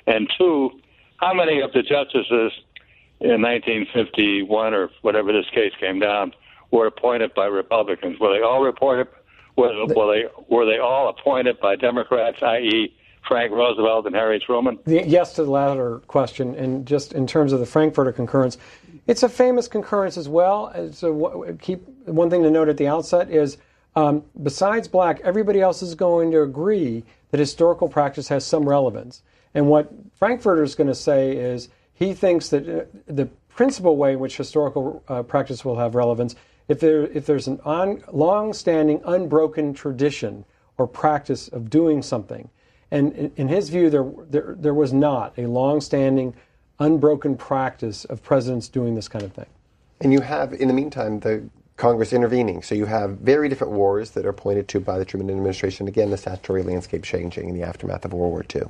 And 0.06 0.30
two, 0.36 0.70
how 1.16 1.34
many 1.34 1.60
of 1.60 1.72
the 1.72 1.82
justices 1.82 2.52
in 3.20 3.42
1951 3.42 4.74
or 4.74 4.90
whatever 5.02 5.32
this 5.32 5.48
case 5.54 5.72
came 5.78 5.98
down 5.98 6.32
were 6.70 6.86
appointed 6.86 7.34
by 7.34 7.46
Republicans? 7.46 8.18
Were 8.18 8.36
they 8.36 8.42
all 8.42 8.62
reported? 8.62 9.08
Were, 9.56 9.86
were 9.86 10.14
they 10.14 10.24
were 10.48 10.66
they 10.66 10.78
all 10.78 11.08
appointed 11.08 11.60
by 11.60 11.76
Democrats, 11.76 12.42
i.e., 12.42 12.94
Frank 13.26 13.52
Roosevelt 13.52 14.06
and 14.06 14.14
Harry 14.14 14.40
Truman? 14.40 14.78
The, 14.84 15.06
yes 15.06 15.34
to 15.34 15.44
the 15.44 15.50
latter 15.50 15.98
question, 16.06 16.54
and 16.54 16.86
just 16.86 17.12
in 17.12 17.26
terms 17.26 17.52
of 17.52 17.60
the 17.60 17.66
Frankfurter 17.66 18.12
concurrence, 18.12 18.58
it's 19.06 19.22
a 19.22 19.28
famous 19.28 19.68
concurrence 19.68 20.16
as 20.16 20.28
well. 20.28 20.72
So 20.92 21.56
keep 21.60 21.86
one 22.06 22.30
thing 22.30 22.42
to 22.42 22.50
note 22.50 22.68
at 22.68 22.76
the 22.76 22.88
outset 22.88 23.30
is 23.30 23.58
um, 23.96 24.24
besides 24.42 24.88
Black, 24.88 25.20
everybody 25.20 25.60
else 25.60 25.82
is 25.82 25.94
going 25.94 26.30
to 26.30 26.42
agree 26.42 27.04
that 27.30 27.40
historical 27.40 27.88
practice 27.88 28.28
has 28.28 28.44
some 28.44 28.68
relevance. 28.68 29.22
And 29.54 29.68
what 29.68 29.90
Frankfurter 30.14 30.62
is 30.62 30.74
going 30.74 30.88
to 30.88 30.94
say 30.94 31.36
is 31.36 31.68
he 31.92 32.14
thinks 32.14 32.48
that 32.50 32.68
uh, 32.68 32.84
the 33.06 33.26
principal 33.48 33.96
way 33.96 34.12
in 34.12 34.20
which 34.20 34.36
historical 34.36 35.02
uh, 35.08 35.22
practice 35.22 35.64
will 35.64 35.76
have 35.76 35.94
relevance 35.94 36.34
if 36.68 36.78
there 36.78 37.02
if 37.08 37.26
there's 37.26 37.48
an 37.48 37.60
on, 37.64 38.02
long-standing 38.12 39.02
unbroken 39.04 39.74
tradition 39.74 40.44
or 40.78 40.86
practice 40.86 41.48
of 41.48 41.68
doing 41.68 42.00
something 42.00 42.48
and 42.90 43.32
in, 43.36 43.48
his 43.48 43.68
view 43.68 43.90
there, 43.90 44.06
there 44.28 44.56
there 44.58 44.74
was 44.74 44.92
not 44.92 45.38
a 45.38 45.46
long-standing 45.46 46.34
unbroken 46.78 47.36
practice 47.36 48.04
of 48.06 48.22
presidents 48.22 48.68
doing 48.68 48.94
this 48.94 49.08
kind 49.08 49.24
of 49.24 49.32
thing 49.32 49.46
and 50.00 50.12
you 50.12 50.20
have 50.20 50.52
in 50.54 50.68
the 50.68 50.74
meantime 50.74 51.20
the 51.20 51.48
Congress 51.76 52.12
intervening. 52.12 52.62
So 52.62 52.74
you 52.74 52.84
have 52.84 53.12
very 53.18 53.48
different 53.48 53.72
wars 53.72 54.10
that 54.10 54.26
are 54.26 54.34
pointed 54.34 54.68
to 54.68 54.80
by 54.80 54.98
the 54.98 55.04
Truman 55.04 55.30
administration. 55.30 55.88
Again, 55.88 56.10
the 56.10 56.18
statutory 56.18 56.62
landscape 56.62 57.02
changing 57.02 57.48
in 57.48 57.54
the 57.54 57.62
aftermath 57.62 58.04
of 58.04 58.12
World 58.12 58.32
War 58.32 58.44
II. 58.54 58.68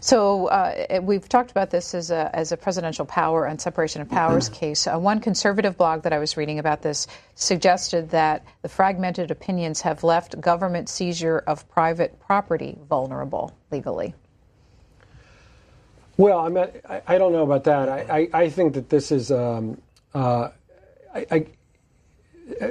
So 0.00 0.46
uh, 0.46 1.00
we've 1.02 1.28
talked 1.28 1.50
about 1.50 1.70
this 1.70 1.94
as 1.94 2.10
a, 2.10 2.30
as 2.34 2.52
a 2.52 2.56
presidential 2.56 3.04
power 3.04 3.46
and 3.46 3.60
separation 3.60 4.02
of 4.02 4.08
powers 4.08 4.48
case. 4.60 4.86
Uh, 4.86 4.98
one 4.98 5.20
conservative 5.20 5.76
blog 5.76 6.02
that 6.02 6.12
I 6.12 6.18
was 6.18 6.36
reading 6.36 6.58
about 6.58 6.82
this 6.82 7.06
suggested 7.34 8.10
that 8.10 8.44
the 8.62 8.68
fragmented 8.68 9.30
opinions 9.30 9.80
have 9.82 10.02
left 10.02 10.40
government 10.40 10.88
seizure 10.88 11.38
of 11.46 11.68
private 11.68 12.18
property 12.20 12.76
vulnerable 12.88 13.56
legally. 13.70 14.14
Well, 16.16 16.40
I, 16.40 16.48
mean, 16.48 16.66
I, 16.88 17.02
I 17.06 17.18
don't 17.18 17.32
know 17.32 17.44
about 17.44 17.64
that. 17.64 17.88
I, 17.88 18.28
I, 18.32 18.42
I 18.42 18.48
think 18.48 18.74
that 18.74 18.88
this 18.88 19.12
is 19.12 19.30
um, 19.30 19.80
uh, 20.14 20.48
I, 21.14 21.46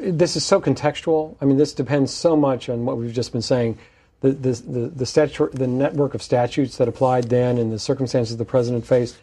this 0.02 0.36
is 0.36 0.44
so 0.46 0.60
contextual. 0.60 1.36
I 1.40 1.46
mean, 1.46 1.58
this 1.58 1.74
depends 1.74 2.14
so 2.14 2.36
much 2.36 2.68
on 2.68 2.86
what 2.86 2.98
we've 2.98 3.14
just 3.14 3.32
been 3.32 3.42
saying 3.42 3.78
the 4.22 4.32
the 4.32 4.52
the, 4.52 4.80
the, 4.90 5.06
statu- 5.06 5.50
the 5.54 5.68
network 5.68 6.14
of 6.14 6.22
statutes 6.22 6.78
that 6.78 6.88
applied 6.88 7.26
then 7.26 7.58
and 7.58 7.72
the 7.72 7.80
circumstances 7.80 8.38
the 8.38 8.46
president 8.46 8.86
faced. 8.86 9.18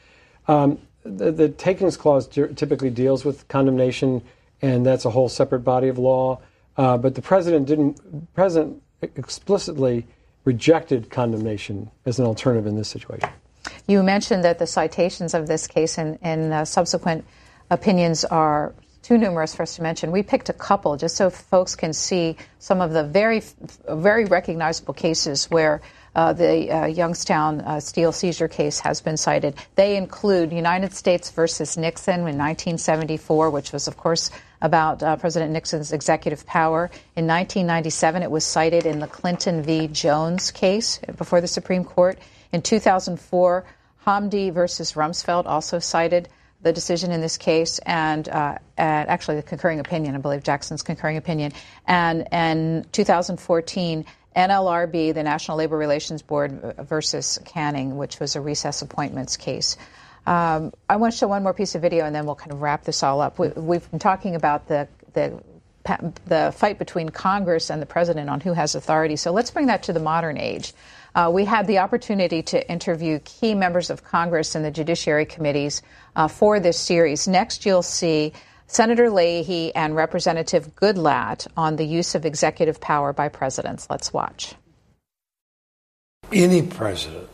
Um, 0.49 0.79
the, 1.05 1.31
the, 1.31 1.49
takings 1.51 1.97
clause 1.97 2.27
typically 2.27 2.91
deals 2.91 3.25
with 3.25 3.47
condemnation, 3.49 4.23
and 4.63 4.87
that's 4.87 5.05
a 5.05 5.11
whole 5.11 5.29
separate 5.29 5.61
body 5.61 5.89
of 5.89 5.99
law. 5.99 6.41
Uh, 6.77 6.97
but 6.97 7.15
the 7.15 7.23
president 7.23 7.67
didn't. 7.67 8.35
President 8.35 8.83
explicitly 9.03 10.07
rejected 10.45 11.11
condemnation 11.11 11.91
as 12.07 12.19
an 12.19 12.27
alternative 12.27 12.67
in 12.67 12.77
this 12.77 12.89
situation. 12.89 13.29
You 13.87 14.03
mentioned 14.03 14.45
that 14.45 14.59
the 14.59 14.67
citations 14.67 15.35
of 15.35 15.47
this 15.47 15.67
case 15.67 15.99
and, 15.99 16.19
and 16.23 16.53
uh, 16.53 16.65
subsequent 16.65 17.25
opinions 17.71 18.25
are 18.25 18.75
too 19.05 19.19
numerous 19.19 19.55
for 19.55 19.63
us 19.63 19.77
to 19.77 19.83
mention. 19.83 20.11
We 20.11 20.23
picked 20.23 20.49
a 20.49 20.55
couple 20.55 20.97
just 20.97 21.17
so 21.17 21.29
folks 21.29 21.77
can 21.77 21.93
see 21.93 22.37
some 22.59 22.81
of 22.81 22.93
the 22.93 23.05
very, 23.05 23.43
very 23.87 24.25
recognizable 24.25 24.95
cases 24.95 25.45
where 25.51 25.83
uh, 26.17 26.33
the 26.33 26.71
uh, 26.71 26.87
Youngstown 26.87 27.61
uh, 27.61 27.81
steel 27.81 28.13
seizure 28.13 28.49
case 28.49 28.81
has 28.81 29.03
been 29.03 29.19
cited. 29.19 29.57
They 29.75 29.99
include 29.99 30.53
United 30.53 30.95
States 30.95 31.31
versus 31.31 31.77
Nixon 31.77 32.21
in 32.21 32.39
1974, 32.39 33.51
which 33.51 33.73
was, 33.73 33.89
of 33.89 33.99
course, 33.99 34.31
about 34.63 35.03
uh, 35.03 35.17
President 35.17 35.53
Nixon's 35.53 35.93
executive 35.93 36.47
power. 36.47 36.91
In 37.15 37.27
1997, 37.27 38.23
it 38.23 38.31
was 38.31 38.45
cited 38.45 38.87
in 38.87 39.01
the 39.01 39.07
Clinton 39.07 39.63
v. 39.63 39.87
Jones 39.89 40.51
case 40.51 40.99
before 41.19 41.43
the 41.43 41.49
Supreme 41.49 41.85
Court. 41.85 42.19
In 42.53 42.63
2004, 42.63 43.65
Hamdi 44.07 44.51
versus 44.51 44.93
Rumsfeld 44.93 45.45
also 45.45 45.79
cited 45.79 46.29
the 46.65 46.73
decision 46.73 47.13
in 47.13 47.21
this 47.21 47.37
case 47.37 47.79
and, 47.81 48.29
uh, 48.29 48.59
and, 48.77 49.09
actually 49.09 49.37
the 49.37 49.43
concurring 49.43 49.81
opinion, 49.81 50.15
I 50.15 50.19
believe 50.19 50.43
Jackson's 50.43 50.83
concurring 50.83 51.19
opinion. 51.19 51.53
And 51.87 52.27
in 52.33 52.87
2014, 52.91 54.05
NLRB, 54.35 55.15
the 55.15 55.23
National 55.23 55.59
Labor 55.59 55.77
Relations 55.77 56.23
Board 56.23 56.75
versus 56.79 57.39
Canning, 57.45 57.97
which 57.97 58.19
was 58.19 58.35
a 58.35 58.41
recess 58.41 58.83
appointments 58.83 59.37
case. 59.37 59.77
Um, 60.27 60.73
I 60.89 60.97
want 60.97 61.13
to 61.13 61.19
show 61.19 61.29
one 61.29 61.43
more 61.43 61.55
piece 61.55 61.75
of 61.75 61.83
video 61.83 62.07
and 62.07 62.15
then 62.15 62.25
we'll 62.25 62.35
kind 62.35 62.51
of 62.51 62.63
wrap 62.63 62.85
this 62.85 63.03
all 63.03 63.21
up. 63.21 63.39
We, 63.39 63.49
have 63.49 63.91
been 63.91 64.01
talking 64.01 64.35
about 64.35 64.67
the, 64.67 64.89
the 65.13 65.41
the 66.25 66.51
fight 66.57 66.79
between 66.79 67.11
Congress 67.11 67.71
and 67.71 67.81
the 67.81 67.87
president 67.87 68.31
on 68.31 68.41
who 68.41 68.55
has 68.55 68.75
authority. 68.75 69.17
So 69.17 69.33
let's 69.33 69.51
bring 69.51 69.67
that 69.67 69.83
to 69.83 69.93
the 69.93 70.01
modern 70.01 70.39
age. 70.39 70.73
Uh, 71.15 71.31
we 71.33 71.45
had 71.45 71.67
the 71.67 71.79
opportunity 71.79 72.43
to 72.43 72.71
interview 72.71 73.21
key 73.21 73.55
members 73.55 73.89
of 73.89 74.03
Congress 74.03 74.55
and 74.55 74.65
the 74.65 74.71
judiciary 74.71 75.25
committees 75.25 75.81
uh, 76.17 76.27
for 76.27 76.59
this 76.59 76.79
series. 76.79 77.29
Next, 77.29 77.65
you'll 77.65 77.83
see 77.83 78.33
Senator 78.67 79.11
Leahy 79.11 79.73
and 79.75 79.95
Representative 79.95 80.75
Goodlatte 80.75 81.47
on 81.57 81.77
the 81.77 81.85
use 81.85 82.17
of 82.17 82.27
executive 82.27 82.81
power 82.81 83.13
by 83.13 83.29
presidents. 83.29 83.87
Let's 83.89 84.13
watch. 84.13 84.55
Any 86.33 86.63
president 86.63 87.29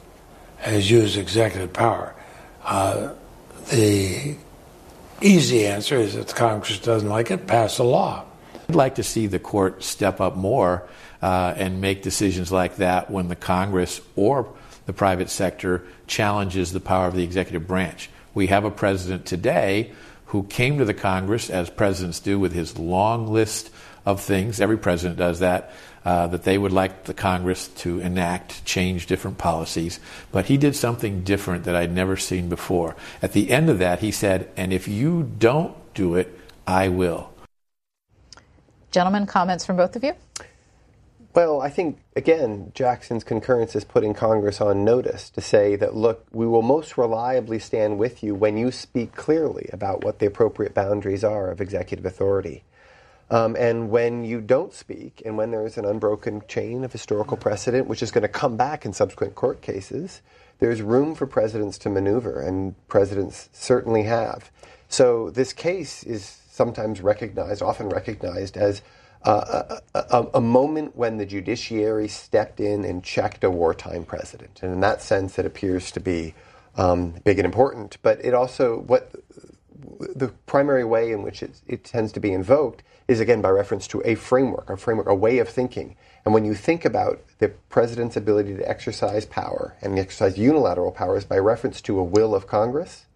has 0.58 0.90
used 0.90 1.16
executive 1.16 1.72
power. 1.72 2.14
Uh, 2.62 3.14
the 3.70 4.36
easy 5.22 5.66
answer 5.66 5.96
is 5.96 6.16
if 6.16 6.34
Congress 6.34 6.78
doesn't 6.80 7.08
like 7.08 7.30
it, 7.30 7.46
pass 7.46 7.78
a 7.78 7.84
law. 7.84 8.26
I'd 8.68 8.74
like 8.74 8.96
to 8.96 9.02
see 9.02 9.26
the 9.26 9.38
court 9.38 9.82
step 9.82 10.20
up 10.20 10.36
more 10.36 10.86
uh, 11.22 11.54
and 11.56 11.80
make 11.80 12.02
decisions 12.02 12.50
like 12.50 12.76
that 12.76 13.10
when 13.10 13.28
the 13.28 13.36
Congress 13.36 14.00
or 14.16 14.52
the 14.86 14.92
private 14.92 15.30
sector 15.30 15.84
challenges 16.06 16.72
the 16.72 16.80
power 16.80 17.06
of 17.06 17.14
the 17.14 17.22
executive 17.22 17.66
branch. 17.66 18.10
We 18.34 18.48
have 18.48 18.64
a 18.64 18.70
president 18.70 19.26
today 19.26 19.92
who 20.26 20.44
came 20.44 20.78
to 20.78 20.84
the 20.84 20.94
Congress, 20.94 21.50
as 21.50 21.68
presidents 21.70 22.20
do, 22.20 22.38
with 22.38 22.52
his 22.52 22.78
long 22.78 23.26
list 23.26 23.70
of 24.06 24.20
things. 24.20 24.60
Every 24.60 24.78
president 24.78 25.18
does 25.18 25.40
that. 25.40 25.72
Uh, 26.02 26.26
that 26.28 26.44
they 26.44 26.56
would 26.56 26.72
like 26.72 27.04
the 27.04 27.12
Congress 27.12 27.68
to 27.68 28.00
enact, 28.00 28.64
change 28.64 29.04
different 29.04 29.36
policies. 29.36 30.00
But 30.32 30.46
he 30.46 30.56
did 30.56 30.74
something 30.74 31.24
different 31.24 31.64
that 31.64 31.76
I'd 31.76 31.92
never 31.92 32.16
seen 32.16 32.48
before. 32.48 32.96
At 33.20 33.34
the 33.34 33.50
end 33.50 33.68
of 33.68 33.80
that, 33.80 33.98
he 33.98 34.10
said, 34.10 34.50
And 34.56 34.72
if 34.72 34.88
you 34.88 35.30
don't 35.38 35.76
do 35.92 36.14
it, 36.14 36.40
I 36.66 36.88
will. 36.88 37.30
Gentlemen, 38.92 39.26
comments 39.26 39.66
from 39.66 39.76
both 39.76 39.94
of 39.94 40.02
you? 40.02 40.14
Well, 41.32 41.60
I 41.60 41.70
think, 41.70 42.00
again, 42.16 42.72
Jackson's 42.74 43.22
concurrence 43.22 43.76
is 43.76 43.84
putting 43.84 44.14
Congress 44.14 44.60
on 44.60 44.84
notice 44.84 45.30
to 45.30 45.40
say 45.40 45.76
that, 45.76 45.94
look, 45.94 46.26
we 46.32 46.44
will 46.44 46.62
most 46.62 46.98
reliably 46.98 47.60
stand 47.60 48.00
with 48.00 48.24
you 48.24 48.34
when 48.34 48.56
you 48.56 48.72
speak 48.72 49.14
clearly 49.14 49.70
about 49.72 50.02
what 50.02 50.18
the 50.18 50.26
appropriate 50.26 50.74
boundaries 50.74 51.22
are 51.22 51.48
of 51.48 51.60
executive 51.60 52.04
authority. 52.04 52.64
Um, 53.30 53.54
and 53.54 53.90
when 53.90 54.24
you 54.24 54.40
don't 54.40 54.74
speak, 54.74 55.22
and 55.24 55.38
when 55.38 55.52
there 55.52 55.64
is 55.64 55.78
an 55.78 55.84
unbroken 55.84 56.42
chain 56.48 56.82
of 56.82 56.90
historical 56.90 57.36
precedent, 57.36 57.86
which 57.86 58.02
is 58.02 58.10
going 58.10 58.22
to 58.22 58.28
come 58.28 58.56
back 58.56 58.84
in 58.84 58.92
subsequent 58.92 59.36
court 59.36 59.62
cases, 59.62 60.22
there's 60.58 60.82
room 60.82 61.14
for 61.14 61.28
presidents 61.28 61.78
to 61.78 61.90
maneuver, 61.90 62.40
and 62.40 62.74
presidents 62.88 63.48
certainly 63.52 64.02
have. 64.02 64.50
So 64.88 65.30
this 65.30 65.52
case 65.52 66.02
is 66.02 66.40
sometimes 66.50 67.00
recognized, 67.00 67.62
often 67.62 67.88
recognized 67.88 68.56
as 68.56 68.82
a, 69.22 69.80
a, 69.94 70.26
a, 70.34 70.40
moment 70.40 70.96
when 70.96 71.18
the 71.18 71.26
judiciary 71.26 72.08
stepped 72.08 72.58
in 72.58 72.84
and 72.84 73.04
checked 73.04 73.44
a 73.44 73.50
wartime 73.50 74.04
president. 74.04 74.60
And 74.62 74.72
in 74.72 74.80
that 74.80 75.02
sense, 75.02 75.38
it 75.38 75.44
appears 75.44 75.90
to 75.92 76.00
be 76.00 76.34
um, 76.76 77.14
big 77.24 77.38
and 77.38 77.44
important. 77.44 77.98
But 78.02 78.24
it 78.24 78.32
also, 78.32 78.80
what 78.80 79.12
the 79.98 80.28
primary 80.46 80.84
way 80.84 81.12
in 81.12 81.22
which 81.22 81.42
it, 81.42 81.60
it 81.66 81.84
tends 81.84 82.12
to 82.12 82.20
be 82.20 82.32
invoked 82.32 82.82
is 83.08 83.20
again 83.20 83.42
by 83.42 83.50
reference 83.50 83.86
to 83.88 84.00
a 84.04 84.14
framework, 84.14 84.70
a 84.70 84.76
framework, 84.76 85.08
a 85.08 85.14
way 85.14 85.38
of 85.38 85.48
thinking. 85.48 85.96
And 86.24 86.32
when 86.32 86.44
you 86.44 86.54
think 86.54 86.84
about 86.84 87.20
the 87.38 87.48
president's 87.68 88.16
ability 88.16 88.56
to 88.56 88.68
exercise 88.68 89.26
power 89.26 89.76
and 89.82 89.98
exercise 89.98 90.38
unilateral 90.38 90.92
powers 90.92 91.24
by 91.24 91.38
reference 91.38 91.80
to 91.82 91.98
a 91.98 92.04
will 92.04 92.34
of 92.34 92.46
Congress, 92.46 93.06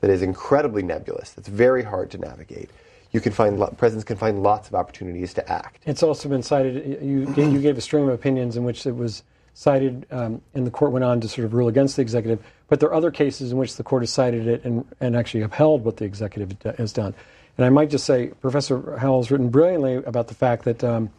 that 0.00 0.10
is 0.10 0.22
incredibly 0.22 0.82
nebulous, 0.82 1.30
that's 1.30 1.48
very 1.48 1.84
hard 1.84 2.10
to 2.10 2.18
navigate. 2.18 2.70
You 3.12 3.20
can 3.20 3.32
find 3.32 3.58
presidents 3.76 4.04
can 4.04 4.16
find 4.16 4.42
lots 4.42 4.68
of 4.68 4.74
opportunities 4.74 5.34
to 5.34 5.50
act. 5.50 5.82
It's 5.86 6.02
also 6.02 6.28
been 6.28 6.42
cited. 6.42 7.02
You 7.02 7.32
you 7.36 7.60
gave 7.60 7.76
a 7.76 7.80
string 7.80 8.04
of 8.04 8.10
opinions 8.10 8.56
in 8.56 8.64
which 8.64 8.86
it 8.86 8.96
was 8.96 9.22
cited, 9.54 10.06
um, 10.10 10.40
and 10.54 10.66
the 10.66 10.70
court 10.70 10.92
went 10.92 11.04
on 11.04 11.20
to 11.20 11.28
sort 11.28 11.44
of 11.44 11.52
rule 11.52 11.68
against 11.68 11.96
the 11.96 12.02
executive. 12.02 12.42
But 12.68 12.80
there 12.80 12.88
are 12.88 12.94
other 12.94 13.10
cases 13.10 13.52
in 13.52 13.58
which 13.58 13.76
the 13.76 13.82
court 13.82 14.02
has 14.02 14.10
cited 14.10 14.46
it 14.46 14.64
and, 14.64 14.86
and 15.00 15.14
actually 15.14 15.42
upheld 15.42 15.84
what 15.84 15.98
the 15.98 16.06
executive 16.06 16.56
has 16.78 16.92
done. 16.92 17.14
And 17.58 17.66
I 17.66 17.68
might 17.68 17.90
just 17.90 18.06
say, 18.06 18.28
Professor 18.40 18.96
Howell's 18.96 19.30
written 19.30 19.50
brilliantly 19.50 19.96
about 19.96 20.28
the 20.28 20.34
fact 20.34 20.64
that 20.64 20.82
um, 20.82 21.10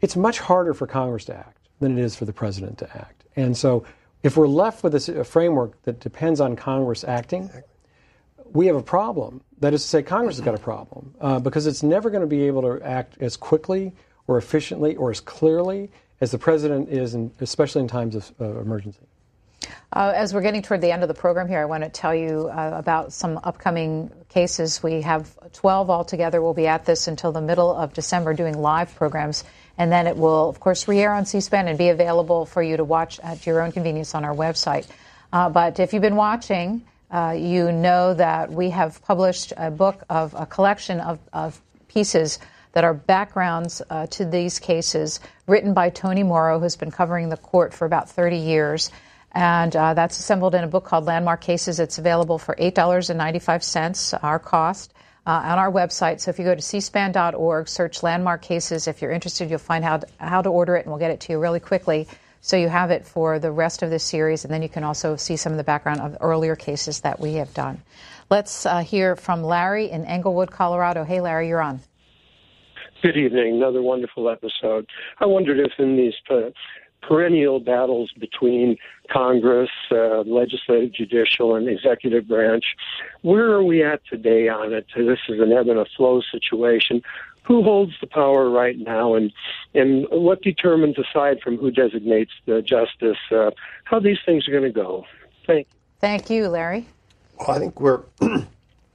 it's 0.00 0.16
much 0.16 0.40
harder 0.40 0.74
for 0.74 0.88
Congress 0.88 1.26
to 1.26 1.36
act 1.36 1.68
than 1.78 1.96
it 1.96 2.02
is 2.02 2.16
for 2.16 2.24
the 2.24 2.32
president 2.32 2.78
to 2.78 2.96
act. 2.96 3.24
And 3.36 3.56
so, 3.56 3.84
if 4.24 4.36
we're 4.36 4.48
left 4.48 4.84
with 4.84 4.94
a 4.94 5.24
framework 5.24 5.80
that 5.82 5.98
depends 5.98 6.40
on 6.40 6.54
Congress 6.54 7.02
acting, 7.02 7.50
we 8.52 8.66
have 8.66 8.76
a 8.76 8.82
problem. 8.82 9.42
That 9.60 9.74
is 9.74 9.82
to 9.82 9.88
say, 9.88 10.02
Congress 10.02 10.36
has 10.36 10.44
got 10.44 10.54
a 10.54 10.62
problem 10.62 11.14
uh, 11.20 11.38
because 11.38 11.66
it's 11.66 11.82
never 11.82 12.10
going 12.10 12.22
to 12.22 12.26
be 12.26 12.42
able 12.44 12.62
to 12.62 12.84
act 12.84 13.16
as 13.20 13.36
quickly 13.36 13.92
or 14.26 14.38
efficiently 14.38 14.96
or 14.96 15.10
as 15.10 15.20
clearly 15.20 15.90
as 16.20 16.30
the 16.30 16.38
president 16.38 16.88
is, 16.88 17.14
in, 17.14 17.32
especially 17.40 17.82
in 17.82 17.88
times 17.88 18.14
of 18.14 18.32
uh, 18.40 18.60
emergency. 18.60 19.00
Uh, 19.92 20.12
as 20.14 20.32
we're 20.32 20.40
getting 20.40 20.62
toward 20.62 20.80
the 20.80 20.90
end 20.90 21.02
of 21.02 21.08
the 21.08 21.14
program 21.14 21.46
here, 21.48 21.60
I 21.60 21.66
want 21.66 21.84
to 21.84 21.90
tell 21.90 22.14
you 22.14 22.48
uh, 22.48 22.72
about 22.74 23.12
some 23.12 23.38
upcoming 23.44 24.10
cases. 24.28 24.82
We 24.82 25.02
have 25.02 25.36
12 25.52 25.90
altogether. 25.90 26.40
We'll 26.40 26.54
be 26.54 26.66
at 26.66 26.84
this 26.84 27.08
until 27.08 27.32
the 27.32 27.42
middle 27.42 27.74
of 27.74 27.92
December 27.92 28.34
doing 28.34 28.56
live 28.58 28.94
programs. 28.94 29.44
And 29.76 29.92
then 29.92 30.06
it 30.06 30.16
will, 30.16 30.48
of 30.48 30.60
course, 30.60 30.88
re 30.88 30.98
air 31.00 31.12
on 31.12 31.26
C 31.26 31.40
SPAN 31.40 31.68
and 31.68 31.76
be 31.76 31.90
available 31.90 32.46
for 32.46 32.62
you 32.62 32.76
to 32.76 32.84
watch 32.84 33.20
at 33.20 33.46
your 33.46 33.60
own 33.62 33.72
convenience 33.72 34.14
on 34.14 34.24
our 34.24 34.34
website. 34.34 34.86
Uh, 35.32 35.48
but 35.48 35.78
if 35.78 35.92
you've 35.92 36.02
been 36.02 36.16
watching, 36.16 36.82
uh, 37.12 37.36
you 37.38 37.70
know 37.70 38.14
that 38.14 38.50
we 38.50 38.70
have 38.70 39.02
published 39.02 39.52
a 39.56 39.70
book 39.70 40.02
of 40.08 40.34
a 40.36 40.46
collection 40.46 40.98
of, 40.98 41.18
of 41.32 41.60
pieces 41.86 42.38
that 42.72 42.84
are 42.84 42.94
backgrounds 42.94 43.82
uh, 43.90 44.06
to 44.06 44.24
these 44.24 44.58
cases, 44.58 45.20
written 45.46 45.74
by 45.74 45.90
Tony 45.90 46.22
Mauro, 46.22 46.58
who's 46.58 46.76
been 46.76 46.90
covering 46.90 47.28
the 47.28 47.36
court 47.36 47.74
for 47.74 47.84
about 47.84 48.08
30 48.08 48.38
years. 48.38 48.90
And 49.32 49.74
uh, 49.76 49.94
that's 49.94 50.18
assembled 50.18 50.54
in 50.54 50.64
a 50.64 50.66
book 50.66 50.84
called 50.84 51.04
Landmark 51.04 51.40
Cases. 51.42 51.80
It's 51.80 51.98
available 51.98 52.38
for 52.38 52.54
$8.95, 52.56 54.18
our 54.22 54.38
cost, 54.38 54.92
uh, 55.26 55.30
on 55.30 55.58
our 55.58 55.70
website. 55.70 56.20
So 56.20 56.30
if 56.30 56.38
you 56.38 56.44
go 56.44 56.54
to 56.54 56.60
cspan.org, 56.60 57.68
search 57.68 58.02
Landmark 58.02 58.42
Cases. 58.42 58.88
If 58.88 59.00
you're 59.00 59.12
interested, 59.12 59.48
you'll 59.48 59.58
find 59.58 59.84
how 59.84 60.00
how 60.18 60.42
to 60.42 60.48
order 60.48 60.76
it, 60.76 60.80
and 60.80 60.88
we'll 60.88 60.98
get 60.98 61.10
it 61.10 61.20
to 61.20 61.32
you 61.32 61.38
really 61.38 61.60
quickly. 61.60 62.08
So 62.44 62.56
you 62.56 62.68
have 62.68 62.90
it 62.90 63.06
for 63.06 63.38
the 63.38 63.52
rest 63.52 63.84
of 63.84 63.90
this 63.90 64.02
series, 64.02 64.44
and 64.44 64.52
then 64.52 64.62
you 64.62 64.68
can 64.68 64.82
also 64.82 65.14
see 65.14 65.36
some 65.36 65.52
of 65.52 65.58
the 65.58 65.64
background 65.64 66.00
of 66.00 66.16
earlier 66.20 66.56
cases 66.56 67.00
that 67.02 67.20
we 67.20 67.34
have 67.34 67.54
done. 67.54 67.80
Let's 68.30 68.66
uh, 68.66 68.80
hear 68.80 69.14
from 69.14 69.44
Larry 69.44 69.90
in 69.90 70.04
Englewood, 70.04 70.50
Colorado. 70.50 71.04
Hey, 71.04 71.20
Larry, 71.20 71.46
you're 71.46 71.62
on. 71.62 71.80
Good 73.00 73.16
evening. 73.16 73.54
Another 73.54 73.80
wonderful 73.80 74.28
episode. 74.28 74.86
I 75.20 75.26
wondered 75.26 75.60
if 75.60 75.70
in 75.78 75.96
these 75.96 76.14
uh, 76.28 76.50
perennial 77.00 77.60
battles 77.60 78.10
between 78.18 78.76
Congress, 79.08 79.70
uh, 79.92 80.22
legislative, 80.22 80.92
judicial, 80.92 81.54
and 81.54 81.68
executive 81.68 82.26
branch, 82.26 82.64
where 83.20 83.52
are 83.52 83.62
we 83.62 83.84
at 83.84 84.00
today 84.10 84.48
on 84.48 84.72
it? 84.72 84.86
This 84.96 85.18
is 85.28 85.40
an 85.40 85.52
ebb 85.52 85.68
and 85.68 85.78
a 85.78 85.86
flow 85.96 86.20
situation. 86.32 87.02
Who 87.44 87.62
holds 87.62 87.92
the 88.00 88.06
power 88.06 88.48
right 88.48 88.78
now, 88.78 89.14
and 89.14 89.32
and 89.74 90.06
what 90.10 90.42
determines, 90.42 90.96
aside 90.98 91.40
from 91.42 91.56
who 91.56 91.70
designates 91.70 92.30
the 92.46 92.62
justice, 92.62 93.18
uh, 93.32 93.50
how 93.84 93.98
these 93.98 94.18
things 94.24 94.46
are 94.46 94.52
going 94.52 94.62
to 94.62 94.70
go? 94.70 95.04
Thank 95.46 95.66
you. 95.70 95.78
Thank 96.00 96.30
you, 96.30 96.48
Larry. 96.48 96.86
Well, 97.38 97.56
I 97.56 97.58
think 97.58 97.80
we're 97.80 98.02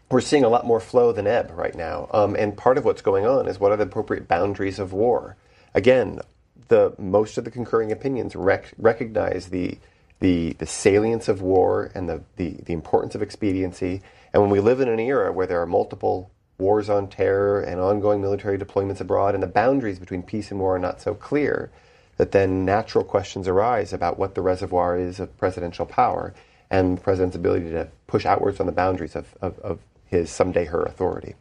we're 0.09 0.21
seeing 0.21 0.43
a 0.43 0.49
lot 0.49 0.65
more 0.65 0.79
flow 0.79 1.11
than 1.11 1.27
ebb 1.27 1.51
right 1.53 1.75
now. 1.75 2.07
Um, 2.11 2.35
and 2.35 2.55
part 2.55 2.77
of 2.77 2.85
what's 2.85 3.01
going 3.01 3.25
on 3.25 3.47
is 3.47 3.59
what 3.59 3.71
are 3.71 3.77
the 3.77 3.83
appropriate 3.83 4.27
boundaries 4.27 4.79
of 4.79 4.93
war? 4.93 5.35
Again, 5.73 6.21
the 6.69 6.93
most 6.97 7.37
of 7.37 7.43
the 7.45 7.51
concurring 7.51 7.91
opinions 7.91 8.35
rec- 8.35 8.73
recognize 8.77 9.47
the, 9.47 9.77
the 10.19 10.53
the 10.53 10.65
salience 10.65 11.27
of 11.27 11.41
war 11.41 11.91
and 11.93 12.07
the, 12.09 12.23
the, 12.37 12.57
the 12.65 12.73
importance 12.73 13.15
of 13.15 13.21
expediency. 13.21 14.01
And 14.33 14.41
when 14.41 14.51
we 14.51 14.59
live 14.59 14.79
in 14.79 14.87
an 14.87 14.99
era 14.99 15.31
where 15.31 15.47
there 15.47 15.61
are 15.61 15.67
multiple 15.67 16.31
wars 16.57 16.89
on 16.89 17.07
terror 17.07 17.61
and 17.61 17.79
ongoing 17.79 18.21
military 18.21 18.57
deployments 18.57 18.99
abroad, 18.99 19.33
and 19.33 19.43
the 19.43 19.47
boundaries 19.47 19.99
between 19.99 20.23
peace 20.23 20.51
and 20.51 20.59
war 20.59 20.75
are 20.75 20.79
not 20.79 21.01
so 21.01 21.13
clear, 21.13 21.69
that 22.17 22.31
then 22.31 22.65
natural 22.65 23.03
questions 23.03 23.47
arise 23.47 23.93
about 23.93 24.17
what 24.17 24.35
the 24.35 24.41
reservoir 24.41 24.97
is 24.97 25.19
of 25.19 25.37
presidential 25.37 25.85
power 25.85 26.33
and 26.69 26.97
the 26.97 27.01
president's 27.01 27.35
ability 27.35 27.69
to 27.69 27.87
push 28.07 28.25
outwards 28.25 28.59
on 28.59 28.65
the 28.65 28.71
boundaries 28.71 29.15
of, 29.15 29.33
of, 29.41 29.57
of 29.59 29.79
his 30.05 30.29
someday 30.29 30.65
her 30.65 30.83
authority. 30.83 31.35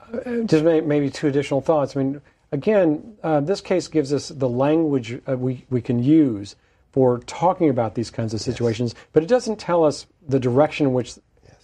Uh, 0.00 0.42
just 0.44 0.64
maybe 0.64 1.10
two 1.10 1.28
additional 1.28 1.60
thoughts. 1.60 1.96
I 1.96 2.02
mean, 2.02 2.20
again, 2.52 3.16
uh, 3.22 3.40
this 3.40 3.60
case 3.60 3.88
gives 3.88 4.12
us 4.12 4.28
the 4.28 4.48
language 4.48 5.20
uh, 5.28 5.36
we, 5.36 5.64
we 5.70 5.80
can 5.80 6.02
use 6.02 6.56
for 6.92 7.18
talking 7.20 7.68
about 7.68 7.94
these 7.94 8.10
kinds 8.10 8.32
of 8.34 8.40
situations, 8.40 8.94
yes. 8.94 9.04
but 9.12 9.22
it 9.22 9.28
doesn't 9.28 9.58
tell 9.58 9.84
us 9.84 10.06
the 10.26 10.40
direction 10.40 10.86
in 10.86 10.92
which. 10.92 11.14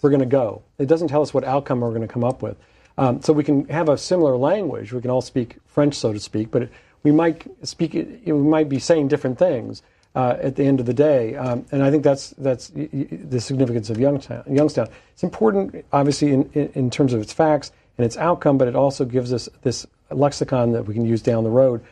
We're 0.02 0.10
going 0.10 0.20
to 0.20 0.26
go. 0.26 0.62
It 0.78 0.86
doesn't 0.86 1.08
tell 1.08 1.22
us 1.22 1.32
what 1.32 1.44
outcome 1.44 1.80
we're 1.80 1.90
going 1.90 2.02
to 2.02 2.08
come 2.08 2.24
up 2.24 2.42
with. 2.42 2.56
Um, 2.98 3.22
so 3.22 3.32
we 3.32 3.44
can 3.44 3.66
have 3.68 3.88
a 3.88 3.96
similar 3.96 4.36
language. 4.36 4.92
We 4.92 5.00
can 5.00 5.10
all 5.10 5.22
speak 5.22 5.56
French, 5.64 5.94
so 5.94 6.12
to 6.12 6.20
speak, 6.20 6.50
but 6.50 6.68
we 7.02 7.10
might 7.10 7.46
speak. 7.66 7.94
We 7.94 8.32
might 8.32 8.68
be 8.68 8.78
saying 8.78 9.08
different 9.08 9.38
things 9.38 9.82
uh, 10.14 10.36
at 10.40 10.56
the 10.56 10.64
end 10.64 10.80
of 10.80 10.86
the 10.86 10.94
day. 10.94 11.36
Um, 11.36 11.64
and 11.72 11.82
I 11.82 11.90
think 11.90 12.02
that's 12.02 12.30
that's 12.30 12.68
the 12.68 13.40
significance 13.40 13.90
of 13.90 13.98
Youngstown. 13.98 14.44
Youngstown. 14.50 14.88
It's 15.12 15.22
important, 15.22 15.84
obviously, 15.92 16.32
in, 16.32 16.50
in, 16.52 16.90
terms 16.90 17.12
of 17.12 17.20
its 17.20 17.32
facts 17.32 17.72
and 17.96 18.04
its 18.04 18.16
outcome, 18.16 18.58
but 18.58 18.68
it 18.68 18.76
also 18.76 19.04
gives 19.04 19.32
us 19.32 19.48
this 19.62 19.86
lexicon 20.10 20.72
that 20.72 20.84
we 20.86 20.94
can 20.94 21.04
use 21.04 21.22
down 21.22 21.44
the 21.44 21.50
road. 21.50 21.82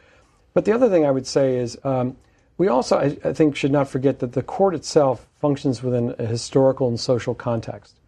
But 0.52 0.64
the 0.64 0.72
other 0.72 0.88
thing 0.88 1.06
I 1.06 1.10
would 1.10 1.26
say 1.26 1.56
is 1.56 1.78
um, 1.84 2.16
we 2.58 2.68
also, 2.68 2.98
I, 2.98 3.32
think, 3.32 3.56
should 3.56 3.72
not 3.72 3.88
forget 3.88 4.18
that 4.18 4.32
the 4.32 4.42
court 4.42 4.74
itself 4.74 5.26
functions 5.40 5.82
within 5.82 6.14
a 6.18 6.26
historical 6.26 6.88
and 6.88 7.00
social 7.00 7.34
context. 7.34 7.99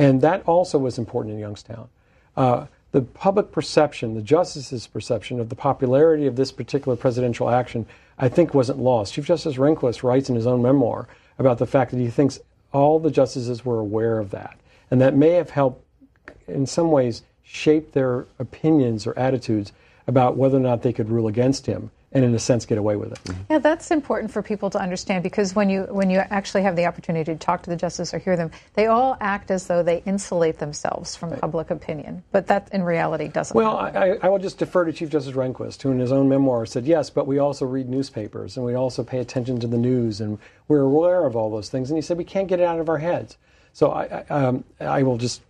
And 0.00 0.22
that 0.22 0.42
also 0.48 0.78
was 0.78 0.96
important 0.96 1.34
in 1.34 1.40
Youngstown. 1.40 1.90
Uh, 2.34 2.66
the 2.92 3.02
public 3.02 3.52
perception, 3.52 4.14
the 4.14 4.22
justice's 4.22 4.86
perception 4.86 5.38
of 5.38 5.50
the 5.50 5.54
popularity 5.54 6.26
of 6.26 6.36
this 6.36 6.50
particular 6.50 6.96
presidential 6.96 7.50
action, 7.50 7.84
I 8.18 8.30
think 8.30 8.54
wasn't 8.54 8.78
lost. 8.78 9.12
Chief 9.12 9.26
Justice 9.26 9.56
Rehnquist 9.56 10.02
writes 10.02 10.30
in 10.30 10.36
his 10.36 10.46
own 10.46 10.62
memoir 10.62 11.06
about 11.38 11.58
the 11.58 11.66
fact 11.66 11.90
that 11.90 11.98
he 11.98 12.08
thinks 12.08 12.40
all 12.72 12.98
the 12.98 13.10
justices 13.10 13.62
were 13.62 13.78
aware 13.78 14.18
of 14.18 14.30
that. 14.30 14.58
And 14.90 15.02
that 15.02 15.14
may 15.14 15.32
have 15.32 15.50
helped, 15.50 15.84
in 16.48 16.64
some 16.64 16.90
ways, 16.90 17.22
shape 17.42 17.92
their 17.92 18.26
opinions 18.38 19.06
or 19.06 19.16
attitudes 19.18 19.70
about 20.06 20.34
whether 20.34 20.56
or 20.56 20.60
not 20.60 20.80
they 20.80 20.94
could 20.94 21.10
rule 21.10 21.28
against 21.28 21.66
him 21.66 21.90
and 22.12 22.24
in 22.24 22.34
a 22.34 22.38
sense 22.38 22.66
get 22.66 22.78
away 22.78 22.96
with 22.96 23.12
it. 23.12 23.24
Mm-hmm. 23.24 23.52
Yeah, 23.52 23.58
that's 23.58 23.90
important 23.90 24.32
for 24.32 24.42
people 24.42 24.68
to 24.70 24.80
understand 24.80 25.22
because 25.22 25.54
when 25.54 25.70
you 25.70 25.82
when 25.90 26.10
you 26.10 26.18
actually 26.18 26.62
have 26.62 26.76
the 26.76 26.86
opportunity 26.86 27.32
to 27.32 27.38
talk 27.38 27.62
to 27.62 27.70
the 27.70 27.76
justice 27.76 28.12
or 28.12 28.18
hear 28.18 28.36
them, 28.36 28.50
they 28.74 28.86
all 28.86 29.16
act 29.20 29.50
as 29.50 29.66
though 29.66 29.82
they 29.82 30.02
insulate 30.06 30.58
themselves 30.58 31.14
from 31.14 31.30
right. 31.30 31.40
public 31.40 31.70
opinion, 31.70 32.22
but 32.32 32.46
that 32.48 32.68
in 32.72 32.82
reality 32.82 33.28
doesn't. 33.28 33.54
Well, 33.54 33.76
I, 33.76 34.18
I, 34.22 34.28
will 34.28 34.38
just 34.38 34.58
defer 34.58 34.84
to 34.84 34.92
Chief 34.92 35.08
Justice 35.08 35.34
Rehnquist, 35.34 35.82
who 35.82 35.90
in 35.90 35.98
his 35.98 36.12
own 36.12 36.28
memoir 36.28 36.66
said 36.66 36.86
yes, 36.86 37.10
but 37.10 37.26
we 37.26 37.38
also 37.38 37.64
read 37.64 37.88
newspapers 37.88 38.56
and 38.56 38.66
we 38.66 38.74
also 38.74 39.04
pay 39.04 39.18
attention 39.18 39.60
to 39.60 39.66
the 39.66 39.78
news 39.78 40.20
and 40.20 40.38
we're 40.68 40.80
aware 40.80 41.26
of 41.26 41.36
all 41.36 41.50
those 41.50 41.68
things, 41.68 41.90
and 41.90 41.96
he 41.96 42.02
said 42.02 42.18
we 42.18 42.24
can't 42.24 42.48
get 42.48 42.60
it 42.60 42.64
out 42.64 42.80
of 42.80 42.88
our 42.88 42.98
heads. 42.98 43.36
So 43.72 43.92
I, 43.92 44.24
I, 44.28 44.34
um, 44.34 44.64
I 44.80 45.02
will 45.04 45.16
just 45.16 45.42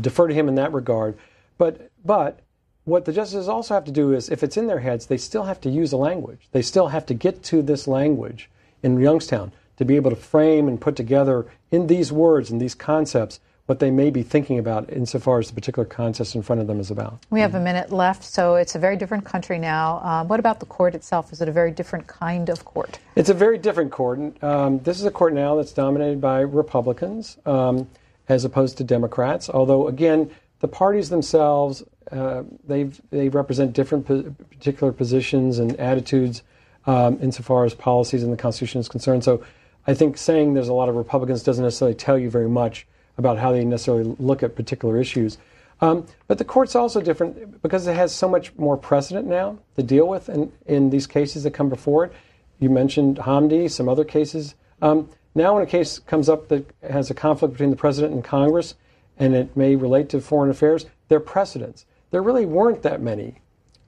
defer 0.00 0.26
to 0.26 0.34
him 0.34 0.48
in 0.48 0.56
that 0.56 0.72
regard, 0.72 1.16
but 1.58 1.90
but 2.04 2.40
what 2.88 3.04
the 3.04 3.12
justices 3.12 3.48
also 3.48 3.74
have 3.74 3.84
to 3.84 3.92
do 3.92 4.12
is, 4.12 4.30
if 4.30 4.42
it's 4.42 4.56
in 4.56 4.66
their 4.66 4.80
heads, 4.80 5.06
they 5.06 5.18
still 5.18 5.44
have 5.44 5.60
to 5.60 5.70
use 5.70 5.92
a 5.92 5.96
language. 5.96 6.48
They 6.52 6.62
still 6.62 6.88
have 6.88 7.06
to 7.06 7.14
get 7.14 7.42
to 7.44 7.62
this 7.62 7.86
language 7.86 8.48
in 8.82 8.98
Youngstown 8.98 9.52
to 9.76 9.84
be 9.84 9.96
able 9.96 10.10
to 10.10 10.16
frame 10.16 10.66
and 10.66 10.80
put 10.80 10.96
together 10.96 11.46
in 11.70 11.86
these 11.86 12.10
words 12.10 12.50
and 12.50 12.60
these 12.60 12.74
concepts 12.74 13.40
what 13.66 13.80
they 13.80 13.90
may 13.90 14.08
be 14.08 14.22
thinking 14.22 14.58
about 14.58 14.90
insofar 14.90 15.38
as 15.38 15.48
the 15.48 15.54
particular 15.54 15.84
contest 15.84 16.34
in 16.34 16.40
front 16.40 16.58
of 16.58 16.66
them 16.66 16.80
is 16.80 16.90
about. 16.90 17.18
We 17.28 17.40
have 17.40 17.54
a 17.54 17.60
minute 17.60 17.92
left, 17.92 18.24
so 18.24 18.54
it's 18.54 18.74
a 18.74 18.78
very 18.78 18.96
different 18.96 19.26
country 19.26 19.58
now. 19.58 20.00
Um, 20.00 20.28
what 20.28 20.40
about 20.40 20.58
the 20.58 20.64
court 20.64 20.94
itself? 20.94 21.34
Is 21.34 21.42
it 21.42 21.50
a 21.50 21.52
very 21.52 21.70
different 21.70 22.06
kind 22.06 22.48
of 22.48 22.64
court? 22.64 22.98
It's 23.14 23.28
a 23.28 23.34
very 23.34 23.58
different 23.58 23.92
court. 23.92 24.42
Um, 24.42 24.78
this 24.78 24.98
is 24.98 25.04
a 25.04 25.10
court 25.10 25.34
now 25.34 25.56
that's 25.56 25.72
dominated 25.72 26.18
by 26.18 26.40
Republicans 26.40 27.36
um, 27.44 27.86
as 28.26 28.46
opposed 28.46 28.78
to 28.78 28.84
Democrats, 28.84 29.50
although, 29.50 29.86
again, 29.86 30.30
the 30.60 30.68
parties 30.68 31.10
themselves 31.10 31.84
uh, 32.10 32.42
they 32.66 32.84
they 33.10 33.28
represent 33.28 33.72
different 33.72 34.06
po- 34.06 34.34
particular 34.50 34.92
positions 34.92 35.58
and 35.58 35.78
attitudes 35.78 36.42
um, 36.86 37.18
insofar 37.20 37.64
as 37.64 37.74
policies 37.74 38.22
and 38.22 38.32
the 38.32 38.36
Constitution 38.36 38.80
is 38.80 38.88
concerned. 38.88 39.24
So 39.24 39.44
I 39.86 39.94
think 39.94 40.16
saying 40.16 40.54
there's 40.54 40.68
a 40.68 40.74
lot 40.74 40.88
of 40.88 40.96
Republicans 40.96 41.42
doesn't 41.42 41.64
necessarily 41.64 41.94
tell 41.94 42.18
you 42.18 42.30
very 42.30 42.48
much 42.48 42.86
about 43.16 43.38
how 43.38 43.52
they 43.52 43.64
necessarily 43.64 44.14
look 44.18 44.42
at 44.42 44.54
particular 44.54 45.00
issues. 45.00 45.38
Um, 45.80 46.06
but 46.26 46.38
the 46.38 46.44
court's 46.44 46.74
also 46.74 47.00
different 47.00 47.62
because 47.62 47.86
it 47.86 47.94
has 47.94 48.14
so 48.14 48.28
much 48.28 48.54
more 48.56 48.76
precedent 48.76 49.26
now 49.26 49.58
to 49.76 49.82
deal 49.82 50.08
with 50.08 50.28
in, 50.28 50.52
in 50.66 50.90
these 50.90 51.06
cases 51.06 51.44
that 51.44 51.52
come 51.52 51.68
before 51.68 52.04
it. 52.06 52.12
You 52.58 52.70
mentioned 52.70 53.18
Hamdi, 53.18 53.70
some 53.70 53.88
other 53.88 54.04
cases. 54.04 54.54
Um, 54.82 55.08
now, 55.34 55.54
when 55.54 55.62
a 55.62 55.66
case 55.66 56.00
comes 56.00 56.28
up 56.28 56.48
that 56.48 56.68
has 56.82 57.10
a 57.10 57.14
conflict 57.14 57.54
between 57.54 57.70
the 57.70 57.76
president 57.76 58.12
and 58.12 58.24
Congress, 58.24 58.74
and 59.18 59.34
it 59.34 59.56
may 59.56 59.76
relate 59.76 60.08
to 60.10 60.20
foreign 60.20 60.50
affairs, 60.50 60.86
there 61.08 61.18
are 61.18 61.20
precedents. 61.20 61.86
There 62.10 62.22
really 62.22 62.46
weren't 62.46 62.82
that 62.82 63.00
many, 63.00 63.36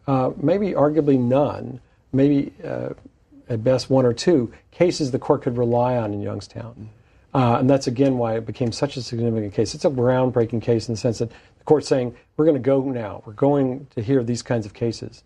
uh, 0.06 0.32
maybe 0.36 0.72
arguably 0.72 1.18
none, 1.18 1.80
maybe 2.12 2.52
uh, 2.64 2.90
at 3.48 3.64
best 3.64 3.90
one 3.90 4.04
or 4.06 4.12
two 4.12 4.52
cases 4.70 5.10
the 5.10 5.18
court 5.18 5.42
could 5.42 5.56
rely 5.56 5.96
on 5.96 6.12
in 6.12 6.20
Youngstown. 6.20 6.90
Uh, 7.32 7.58
and 7.60 7.70
that's 7.70 7.86
again 7.86 8.18
why 8.18 8.36
it 8.36 8.44
became 8.44 8.72
such 8.72 8.96
a 8.96 9.02
significant 9.02 9.54
case. 9.54 9.74
It's 9.74 9.84
a 9.84 9.90
groundbreaking 9.90 10.62
case 10.62 10.88
in 10.88 10.94
the 10.94 11.00
sense 11.00 11.18
that 11.18 11.30
the 11.30 11.64
court's 11.64 11.88
saying, 11.88 12.16
we're 12.36 12.44
going 12.44 12.56
to 12.56 12.60
go 12.60 12.82
now. 12.82 13.22
We're 13.24 13.34
going 13.34 13.86
to 13.94 14.02
hear 14.02 14.22
these 14.24 14.42
kinds 14.42 14.66
of 14.66 14.74
cases. 14.74 15.22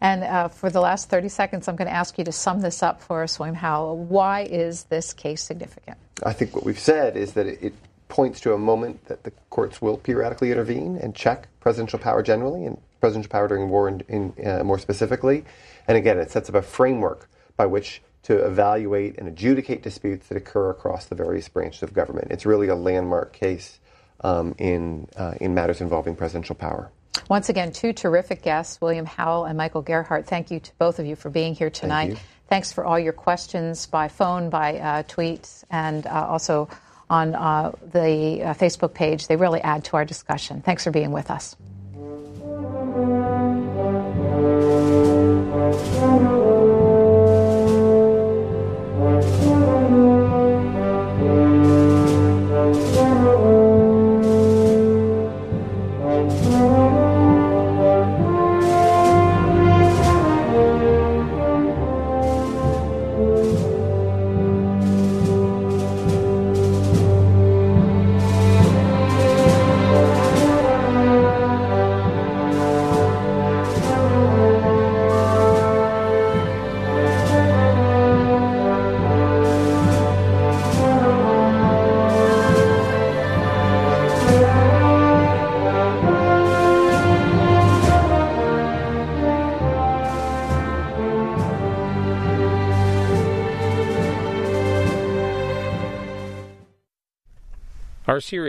And 0.00 0.24
uh, 0.24 0.48
for 0.48 0.70
the 0.70 0.80
last 0.80 1.10
30 1.10 1.28
seconds, 1.28 1.68
I'm 1.68 1.76
going 1.76 1.88
to 1.88 1.94
ask 1.94 2.18
you 2.18 2.24
to 2.24 2.32
sum 2.32 2.60
this 2.60 2.82
up 2.82 3.02
for 3.02 3.22
us, 3.22 3.38
William 3.38 3.54
Howell. 3.54 3.98
Why 3.98 4.42
is 4.42 4.84
this 4.84 5.12
case 5.12 5.42
significant? 5.42 5.98
I 6.24 6.32
think 6.32 6.54
what 6.54 6.64
we've 6.64 6.78
said 6.78 7.16
is 7.16 7.32
that 7.34 7.46
it, 7.46 7.62
it 7.62 7.74
points 8.08 8.40
to 8.40 8.54
a 8.54 8.58
moment 8.58 9.04
that 9.06 9.24
the 9.24 9.32
courts 9.50 9.80
will 9.80 9.96
periodically 9.96 10.50
intervene 10.50 10.96
and 10.96 11.14
check 11.14 11.48
presidential 11.60 11.98
power 11.98 12.22
generally 12.22 12.64
and 12.64 12.80
presidential 13.00 13.30
power 13.30 13.48
during 13.48 13.68
war 13.68 13.88
in, 13.88 14.02
in 14.08 14.46
uh, 14.46 14.64
more 14.64 14.78
specifically. 14.78 15.44
And 15.86 15.96
again, 15.96 16.18
it 16.18 16.30
sets 16.30 16.48
up 16.48 16.54
a 16.54 16.62
framework 16.62 17.28
by 17.56 17.66
which 17.66 18.02
to 18.24 18.44
evaluate 18.44 19.18
and 19.18 19.28
adjudicate 19.28 19.82
disputes 19.82 20.28
that 20.28 20.36
occur 20.36 20.70
across 20.70 21.06
the 21.06 21.14
various 21.14 21.48
branches 21.48 21.82
of 21.82 21.94
government. 21.94 22.28
It's 22.30 22.44
really 22.44 22.68
a 22.68 22.74
landmark 22.74 23.32
case 23.32 23.78
um, 24.22 24.54
in, 24.58 25.08
uh, 25.16 25.34
in 25.40 25.54
matters 25.54 25.80
involving 25.80 26.16
presidential 26.16 26.54
power. 26.54 26.90
Once 27.28 27.48
again, 27.48 27.72
two 27.72 27.92
terrific 27.92 28.42
guests, 28.42 28.80
William 28.80 29.06
Howell 29.06 29.44
and 29.44 29.56
Michael 29.56 29.82
Gerhardt. 29.82 30.26
Thank 30.26 30.50
you 30.50 30.60
to 30.60 30.72
both 30.78 30.98
of 30.98 31.06
you 31.06 31.16
for 31.16 31.30
being 31.30 31.54
here 31.54 31.70
tonight. 31.70 32.14
Thank 32.14 32.18
Thanks 32.48 32.72
for 32.72 32.82
all 32.82 32.98
your 32.98 33.12
questions 33.12 33.86
by 33.86 34.08
phone, 34.08 34.48
by 34.48 34.78
uh, 34.78 35.02
tweets, 35.02 35.64
and 35.70 36.06
uh, 36.06 36.26
also 36.28 36.68
on 37.10 37.34
uh, 37.34 37.72
the 37.92 38.42
uh, 38.42 38.54
Facebook 38.54 38.94
page. 38.94 39.26
They 39.26 39.36
really 39.36 39.60
add 39.60 39.84
to 39.84 39.96
our 39.96 40.04
discussion. 40.04 40.62
Thanks 40.62 40.84
for 40.84 40.90
being 40.90 41.12
with 41.12 41.30
us. 41.30 41.56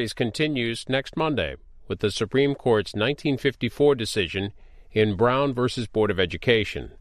Series 0.10 0.32
continues 0.32 0.90
next 0.90 1.16
Monday 1.16 1.56
with 1.88 2.00
the 2.00 2.10
Supreme 2.10 2.56
Court's 2.56 2.94
1954 2.94 3.94
decision 3.94 4.54
in 4.92 5.16
Brown 5.16 5.54
v. 5.54 5.68
Board 5.94 6.10
of 6.10 6.20
Education. 6.20 6.94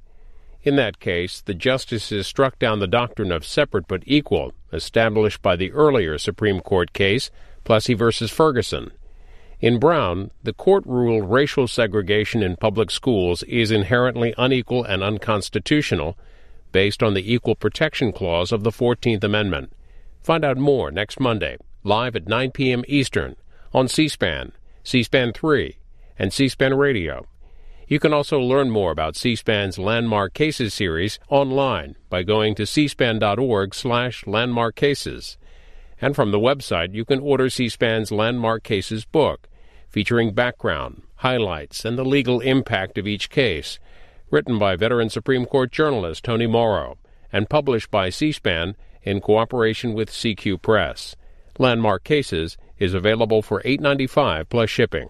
In 0.63 0.77
that 0.77 1.01
case, 1.01 1.41
the 1.41 1.55
justices 1.55 2.27
struck 2.27 2.59
down 2.59 2.81
the 2.81 2.87
doctrine 2.87 3.33
of 3.33 3.47
separate 3.47 3.89
but 3.89 4.03
equal 4.05 4.53
established 4.75 5.41
by 5.41 5.57
the 5.57 5.73
earlier 5.73 6.19
Supreme 6.19 6.61
Court 6.61 6.93
case, 6.93 7.31
Plessy 7.65 7.95
v. 7.95 8.11
Ferguson. 8.27 8.91
In 9.61 9.79
Brown, 9.79 10.31
the 10.43 10.53
court 10.53 10.85
ruled 10.85 11.31
racial 11.31 11.67
segregation 11.67 12.43
in 12.43 12.57
public 12.57 12.91
schools 12.91 13.43
is 13.45 13.71
inherently 13.71 14.35
unequal 14.37 14.85
and 14.85 15.03
unconstitutional 15.03 16.19
based 16.73 17.03
on 17.03 17.15
the 17.15 17.33
Equal 17.33 17.55
Protection 17.55 18.13
Clause 18.13 18.53
of 18.53 18.65
the 18.65 18.71
14th 18.71 19.25
Amendment. 19.25 19.73
Find 20.23 20.45
out 20.45 20.59
more 20.59 20.91
next 20.91 21.19
Monday 21.19 21.57
live 21.89 22.15
at 22.15 22.29
9 22.29 22.51
p.m. 22.51 22.85
Eastern 22.87 23.35
on 23.73 23.89
C 23.89 24.09
SPAN, 24.09 24.53
C 24.85 25.03
SPAN 25.03 25.33
3, 25.33 25.79
and 26.19 26.33
C 26.33 26.47
SPAN 26.47 26.75
Radio. 26.75 27.25
You 27.87 27.99
can 27.99 28.13
also 28.13 28.39
learn 28.39 28.69
more 28.69 28.91
about 28.91 29.17
C 29.17 29.35
SPAN's 29.35 29.79
Landmark 29.79 30.35
Cases 30.35 30.75
series 30.75 31.19
online 31.31 31.97
by 32.11 32.23
going 32.23 32.55
to 32.57 32.65
cspan.org 32.65 33.75
slash 33.75 34.27
landmark 34.27 34.77
cases. 34.77 35.39
And 35.99 36.15
from 36.15 36.31
the 36.31 36.39
website, 36.39 36.95
you 36.95 37.07
can 37.07 37.21
order 37.21 37.49
C 37.49 37.71
SPAN's 37.71 38.13
Landmark 38.13 38.63
Cases 38.63 39.07
book, 39.07 39.49
featuring 39.89 40.35
background, 40.35 41.03
highlights, 41.17 41.87
and 41.87 41.97
the 41.97 42.05
legal 42.05 42.41
impact 42.41 42.99
of 42.99 43.07
each 43.07 43.31
case, 43.31 43.79
written 44.31 44.59
by 44.59 44.77
veteran 44.77 45.09
Supreme 45.09 45.47
Court 45.47 45.73
journalist 45.73 46.23
Tony 46.23 46.47
Mauro 46.47 46.99
and 47.33 47.49
published 47.49 47.91
by 47.91 48.11
C 48.11 48.31
SPAN 48.31 48.77
in 49.03 49.23
cooperation 49.23 49.95
with 49.95 50.11
CQ 50.11 50.61
Press. 50.61 51.17
Landmark 51.61 52.05
Cases 52.05 52.57
is 52.79 52.95
available 52.95 53.43
for 53.43 53.61
$8.95 53.63 54.49
plus 54.49 54.71
shipping. 54.71 55.09